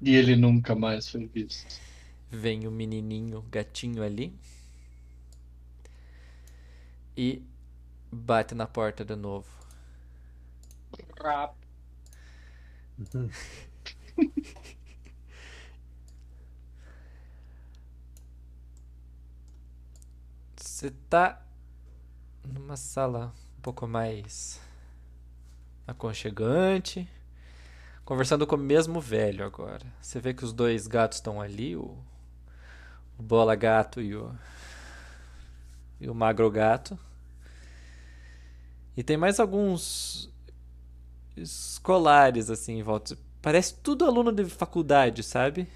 E 0.02 0.16
ele 0.16 0.38
nunca 0.38 0.74
mais 0.74 1.10
foi 1.10 1.27
visto. 1.27 1.82
Vem 2.32 2.68
o 2.68 2.72
menininho 2.72 3.42
gatinho 3.50 4.03
ali. 4.03 4.32
E 7.18 7.42
bate 8.11 8.53
na 8.56 8.68
porta 8.68 9.03
de 9.06 9.16
novo. 9.16 9.48
Você 20.56 20.92
tá 21.10 21.42
numa 22.44 22.76
sala 22.76 23.34
um 23.58 23.61
pouco 23.61 23.88
mais 23.88 24.61
aconchegante, 25.88 27.08
conversando 28.03 28.45
com 28.48 28.56
o 28.56 28.60
mesmo 28.60 29.00
velho 29.00 29.45
agora. 29.45 29.85
Você 30.02 30.19
vê 30.19 30.34
que 30.34 30.44
os 30.44 30.53
dois 30.53 30.88
gatos 30.88 31.18
estão 31.18 31.42
ali, 31.42 31.76
o, 31.76 31.98
o 33.18 33.24
bola 33.24 33.56
gato 33.56 34.02
e 34.02 34.16
o 34.16 34.34
e 35.99 36.09
o 36.09 36.15
magro 36.15 36.49
gato. 36.49 36.98
E 38.98 39.03
tem 39.03 39.17
mais 39.17 39.40
alguns 39.40 40.32
escolares 41.35 42.49
assim 42.49 42.80
em 42.80 42.83
volta. 42.83 43.17
Parece 43.41 43.75
tudo 43.75 44.06
aluno 44.06 44.32
de 44.32 44.45
faculdade, 44.45 45.22
sabe? 45.22 45.67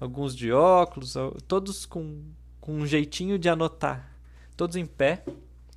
Alguns 0.00 0.34
de 0.34 0.50
óculos, 0.50 1.14
todos 1.46 1.84
com, 1.84 2.24
com 2.60 2.74
um 2.74 2.86
jeitinho 2.86 3.38
de 3.38 3.48
anotar. 3.48 4.16
todos 4.56 4.76
em 4.76 4.86
pé, 4.86 5.22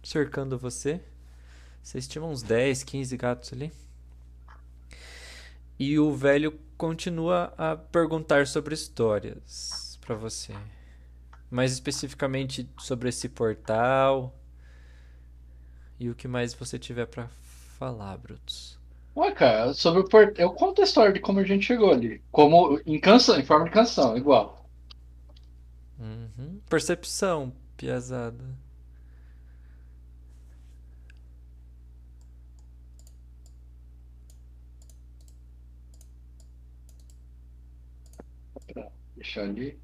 cercando 0.01 0.57
você. 0.57 1.01
Vocês 1.81 2.07
tinham 2.07 2.31
uns 2.31 2.41
10, 2.41 2.83
15 2.83 3.17
gatos 3.17 3.51
ali. 3.51 3.71
E 5.77 5.99
o 5.99 6.13
velho 6.15 6.57
continua 6.77 7.53
a 7.57 7.75
perguntar 7.75 8.47
sobre 8.47 8.73
histórias 8.73 9.99
pra 10.01 10.15
você. 10.15 10.53
Mais 11.53 11.71
especificamente 11.71 12.67
sobre 12.79 13.09
esse 13.09 13.29
portal. 13.29 14.35
E 15.99 16.09
o 16.09 16.15
que 16.15 16.27
mais 16.27 16.51
você 16.55 16.79
tiver 16.79 17.05
pra 17.05 17.27
falar, 17.77 18.17
Brutus. 18.17 18.79
Ué, 19.15 19.31
cara, 19.31 19.71
sobre 19.75 20.01
o 20.01 20.09
portal. 20.09 20.33
Eu 20.37 20.51
conto 20.53 20.81
a 20.81 20.83
história 20.83 21.13
de 21.13 21.19
como 21.19 21.39
a 21.39 21.43
gente 21.43 21.65
chegou 21.65 21.91
ali. 21.91 22.23
Como 22.31 22.81
em 22.87 22.99
canção, 22.99 23.39
em 23.39 23.45
forma 23.45 23.65
de 23.65 23.71
canção, 23.71 24.17
igual. 24.17 24.67
Uhum. 25.99 26.59
Percepção, 26.67 27.53
piazada. 27.77 28.43
Deixa 39.15 39.41
ali. 39.41 39.82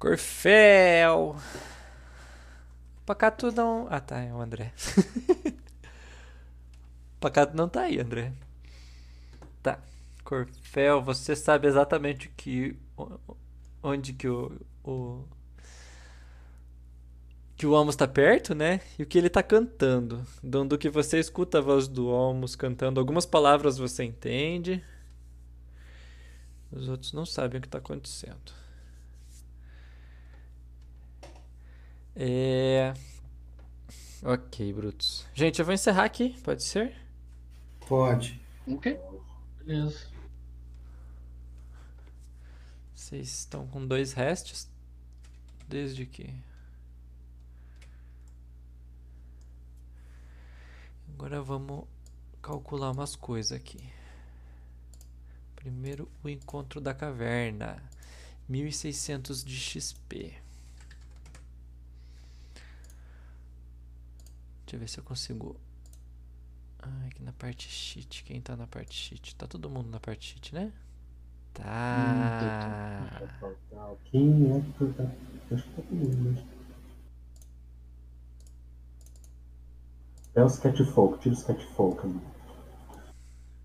Corfel. 0.00 1.36
Pacato 3.04 3.52
não. 3.52 3.86
Ah, 3.90 4.00
tá, 4.00 4.18
é 4.18 4.32
o 4.32 4.40
André. 4.40 4.72
Pacato 7.20 7.54
não 7.54 7.68
tá 7.68 7.82
aí, 7.82 8.00
André. 8.00 8.32
Tá. 9.62 9.78
Corfel, 10.24 11.02
você 11.02 11.36
sabe 11.36 11.68
exatamente 11.68 12.30
que. 12.30 12.76
Onde 13.82 14.14
que 14.14 14.26
o. 14.26 14.58
o 14.82 15.24
que 17.54 17.66
o 17.66 17.76
Almos 17.76 17.94
tá 17.94 18.08
perto, 18.08 18.54
né? 18.54 18.80
E 18.98 19.02
o 19.02 19.06
que 19.06 19.18
ele 19.18 19.28
tá 19.28 19.42
cantando. 19.42 20.26
Dando 20.42 20.78
que 20.78 20.88
você 20.88 21.20
escuta 21.20 21.58
a 21.58 21.60
voz 21.60 21.86
do 21.86 22.08
Almos 22.08 22.56
cantando 22.56 22.98
algumas 22.98 23.26
palavras 23.26 23.76
você 23.76 24.02
entende. 24.02 24.82
Os 26.72 26.88
outros 26.88 27.12
não 27.12 27.26
sabem 27.26 27.58
o 27.58 27.60
que 27.60 27.68
tá 27.68 27.76
acontecendo. 27.76 28.60
É. 32.14 32.92
Ok, 34.22 34.72
Brutus. 34.72 35.26
Gente, 35.32 35.58
eu 35.58 35.64
vou 35.64 35.72
encerrar 35.72 36.04
aqui, 36.04 36.38
pode 36.42 36.62
ser? 36.64 36.94
Pode. 37.86 38.40
Ok. 38.66 38.98
Beleza. 39.64 40.06
Vocês 42.94 43.28
estão 43.28 43.66
com 43.66 43.86
dois 43.86 44.12
restos? 44.12 44.68
Desde 45.66 46.04
que. 46.04 46.34
Agora 51.14 51.42
vamos 51.42 51.86
calcular 52.42 52.90
umas 52.90 53.16
coisas 53.16 53.52
aqui. 53.52 53.82
Primeiro, 55.56 56.10
o 56.22 56.28
encontro 56.28 56.80
da 56.80 56.94
caverna. 56.94 57.82
1600 58.48 59.44
de 59.44 59.56
XP. 59.56 60.34
Deixa 64.70 64.76
eu 64.76 64.80
ver 64.80 64.88
se 64.88 64.98
eu 64.98 65.04
consigo. 65.04 65.56
Ah, 66.78 67.06
aqui 67.08 67.20
na 67.24 67.32
parte 67.32 67.68
sheet. 67.68 68.22
Quem 68.22 68.40
tá 68.40 68.56
na 68.56 68.68
parte 68.68 68.94
sheet? 68.94 69.34
Tá 69.34 69.48
todo 69.48 69.68
mundo 69.68 69.90
na 69.90 69.98
parte 69.98 70.28
sheet, 70.28 70.54
né? 70.54 70.72
Tá. 71.52 73.10
Quem 74.04 74.56
é 74.56 74.60
que 74.78 74.92
tá? 74.92 75.10
Acho 75.50 75.64
que 75.64 75.70
tá 75.74 75.82
comigo, 75.82 76.14
né? 76.22 76.46
É 80.36 80.44
o 80.44 80.46
Sketchfolk, 80.46 81.18
tira 81.18 81.34
o 81.34 81.38
Sketchfolk. 81.38 82.06
Na 82.06 82.20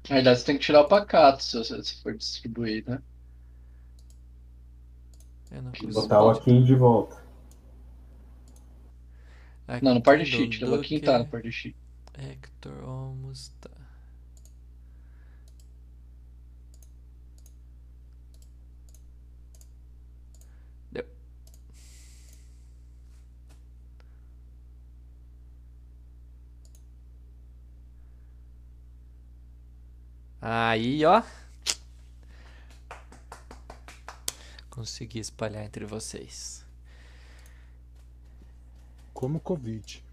verdade, 0.09 0.39
você 0.39 0.45
tem 0.45 0.57
que 0.57 0.65
tirar 0.65 0.81
o 0.81 0.87
pacato 0.87 1.43
se 1.43 1.55
você 1.55 1.83
se 1.83 2.01
for 2.01 2.17
distribuir, 2.17 2.83
né? 2.89 2.99
Eu 5.51 5.61
não. 5.61 5.71
Botar 5.93 6.23
o 6.23 6.31
Akin 6.31 6.63
de 6.63 6.73
volta. 6.73 7.24
Não, 9.81 9.95
no 9.95 10.01
sheet. 10.25 10.59
do 10.59 10.67
O 10.67 10.69
Joaquim 10.69 10.95
Duque, 10.95 11.05
tá 11.05 11.19
no 11.19 11.25
party 11.27 11.51
sheet. 11.51 11.75
Hector 12.17 12.83
Olmos 12.87 13.51
tá. 13.59 13.69
Deu. 20.91 21.05
Aí, 30.41 31.03
ó. 31.05 31.23
Consegui 34.69 35.19
espalhar 35.19 35.63
entre 35.65 35.85
vocês. 35.85 36.64
Como 39.15 39.39
Covid. 39.39 40.03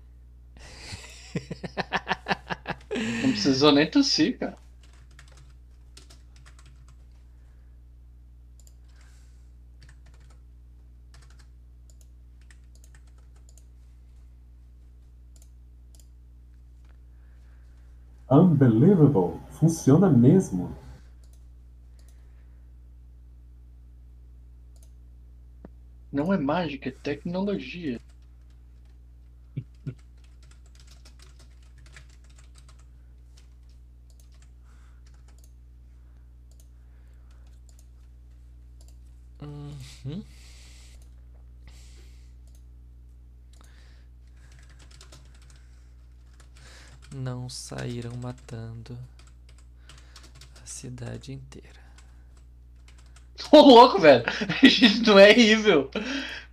Não 3.22 3.32
precisou 3.32 3.72
nem 3.72 3.90
tossir, 3.90 4.38
cara. 4.38 4.56
Unbelievable! 18.30 19.40
Funciona 19.50 20.08
mesmo. 20.08 20.74
Não 26.12 26.32
é 26.32 26.38
mágica, 26.38 26.88
é 26.88 26.92
tecnologia. 26.92 28.00
Uhum. 40.04 40.24
Não 47.14 47.41
saíram 47.52 48.12
matando 48.16 48.98
a 50.62 50.66
cidade 50.66 51.32
inteira. 51.32 51.80
Ô, 53.50 53.60
louco, 53.60 53.98
velho. 53.98 54.24
A 54.26 54.66
gente 54.66 55.02
não 55.02 55.18
é 55.18 55.30
evil. 55.30 55.90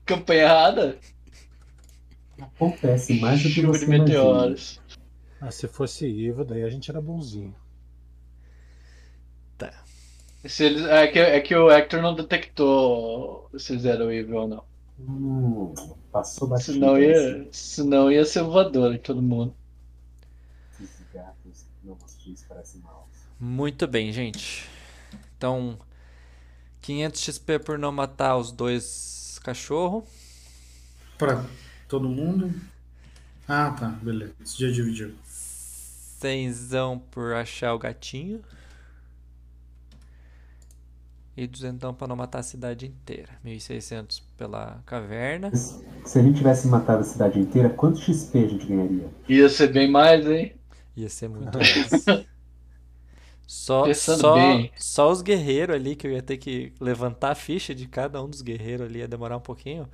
Campanha 0.06 0.44
errada. 0.44 1.00
Acontece 2.40 3.20
mais 3.20 3.42
do 3.42 3.50
que 3.50 3.62
Chuva 3.62 3.74
você 3.74 3.86
de 3.86 3.92
meteoros. 3.92 4.82
Ah, 5.42 5.52
se 5.52 5.68
fosse 5.68 6.08
Ivo, 6.08 6.44
daí 6.44 6.64
a 6.64 6.70
gente 6.70 6.90
era 6.90 7.02
bonzinho. 7.02 7.56
Tá. 9.58 9.74
Se 10.46 10.66
eles, 10.66 10.84
é, 10.86 11.08
que, 11.08 11.20
é 11.20 11.40
que 11.40 11.56
o 11.56 11.72
Hector 11.72 12.02
não 12.02 12.16
detectou 12.16 13.50
se 13.58 13.74
eles 13.74 13.86
eram 13.86 14.12
evil 14.12 14.38
ou 14.38 14.48
não. 14.48 14.64
Hum, 15.00 15.74
passou 16.12 16.48
batido. 16.48 16.74
Senão 16.74 17.00
ia, 17.00 17.48
senão 17.52 18.12
ia 18.12 18.26
ser 18.26 18.44
voador 18.44 18.94
em 18.94 18.98
todo 18.98 19.22
mundo. 19.22 19.56
Esses 20.82 21.06
gatos 21.14 21.66
não 21.84 21.94
hostis 21.94 22.44
parecem 22.44 22.82
maus. 22.82 23.08
Muito 23.40 23.88
bem, 23.88 24.12
gente. 24.12 24.68
Então, 25.38 25.78
500 26.82 27.22
XP 27.22 27.60
por 27.60 27.80
não 27.80 27.92
matar 27.92 28.36
os 28.38 28.52
dois 28.52 29.40
cachorros. 29.44 30.04
Pra 31.18 31.46
todo 31.88 32.10
mundo. 32.10 32.54
Ah, 33.48 33.72
tá. 33.72 33.88
Beleza. 34.02 34.34
Esse 34.42 34.60
já 34.60 34.70
dividiu. 34.70 35.14
Cenzão 35.24 37.00
por 37.00 37.34
achar 37.34 37.74
o 37.74 37.80
gatinho. 37.80 38.42
E 41.38 41.48
duzentão 41.48 41.94
pra 41.94 42.06
não 42.06 42.18
matar 42.18 42.40
a 42.40 42.44
cidade 42.44 42.86
inteira. 42.86 43.30
1.600 43.46 44.22
pela 44.38 44.84
caverna. 44.86 45.56
Se 45.56 46.20
a 46.20 46.22
gente 46.22 46.38
tivesse 46.38 46.68
matado 46.68 47.00
a 47.00 47.06
cidade 47.06 47.40
inteira, 47.40 47.70
quanto 47.70 48.00
XP 48.00 48.40
a 48.40 48.48
gente 48.48 48.66
ganharia? 48.66 49.08
Ia 49.30 49.48
ser 49.48 49.72
bem 49.72 49.90
mais, 49.90 50.28
hein? 50.28 50.54
Ia 50.98 51.08
ser 51.08 51.30
muito 51.30 51.56
mais. 51.58 52.26
Só, 53.50 53.84
Pensando 53.86 54.20
só, 54.22 54.36
bem. 54.36 54.72
só 54.78 55.10
os 55.12 55.24
guerreiros 55.24 55.76
ali, 55.76 55.96
que 55.96 56.06
eu 56.06 56.12
ia 56.12 56.22
ter 56.22 56.38
que 56.38 56.72
levantar 56.80 57.32
a 57.32 57.36
ficha 57.36 57.74
de 57.74 57.88
cada 57.88 58.24
um 58.24 58.30
dos 58.30 58.44
guerreiros 58.44 58.88
ali, 58.88 59.00
ia 59.00 59.08
demorar 59.08 59.38
um 59.38 59.42
pouquinho. 59.42 59.90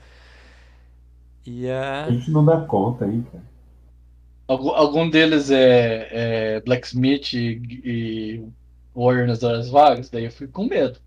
Ia. 1.45 2.03
A 2.03 2.11
gente 2.11 2.29
não 2.31 2.43
dá 2.43 2.59
conta 2.65 3.05
aí, 3.05 3.21
cara. 3.31 3.43
Algum, 4.45 4.71
algum 4.71 5.09
deles 5.09 5.49
é, 5.51 6.57
é 6.57 6.61
Blacksmith 6.61 7.33
e, 7.33 7.61
e 7.85 8.47
Warrior 8.93 9.25
nas 9.27 9.41
horas 9.41 9.69
vagas, 9.69 10.09
daí 10.09 10.25
eu 10.25 10.31
fico 10.31 10.51
com 10.51 10.65
medo. 10.65 10.99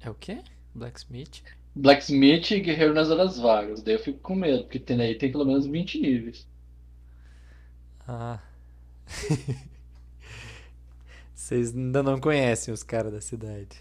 É 0.00 0.10
o 0.10 0.14
quê? 0.14 0.42
Blacksmith? 0.74 1.42
Blacksmith 1.74 2.50
e 2.52 2.60
Guerreiro 2.60 2.94
nas 2.94 3.10
Horas 3.10 3.38
Vagas. 3.38 3.82
Daí 3.82 3.94
eu 3.94 4.00
fico 4.00 4.18
com 4.20 4.34
medo, 4.34 4.64
porque 4.64 4.78
tem 4.80 5.00
aí 5.00 5.14
tem 5.16 5.30
pelo 5.32 5.44
menos 5.44 5.66
20 5.66 6.00
níveis. 6.00 6.46
Ah. 8.06 8.47
Vocês 11.34 11.74
ainda 11.74 12.02
não 12.02 12.18
conhecem 12.20 12.72
os 12.74 12.82
caras 12.82 13.12
da 13.12 13.20
cidade. 13.20 13.78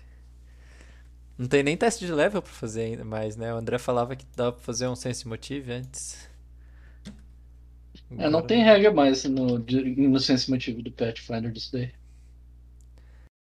Não 1.38 1.48
tem 1.48 1.62
nem 1.64 1.78
teste 1.78 2.06
de 2.06 2.12
level 2.12 2.42
pra 2.42 2.52
fazer 2.52 2.82
ainda 2.82 3.04
mais, 3.06 3.36
né? 3.36 3.54
O 3.54 3.58
André 3.58 3.78
falava 3.78 4.16
que 4.16 4.26
dava 4.36 4.54
pra 4.54 4.62
fazer 4.64 4.88
um 4.88 4.96
sense 4.96 5.28
motive 5.28 5.72
antes. 5.72 6.28
É, 8.12 8.16
não 8.30 8.40
Agora- 8.40 8.48
tem 8.48 8.64
regra 8.64 8.92
mais 8.92 9.24
no, 9.26 9.60
no 9.60 10.20
sense 10.20 10.50
motivo 10.50 10.82
do 10.82 10.92
Pathfinder 10.92 11.52
disso 11.52 11.72
daí. 11.74 11.92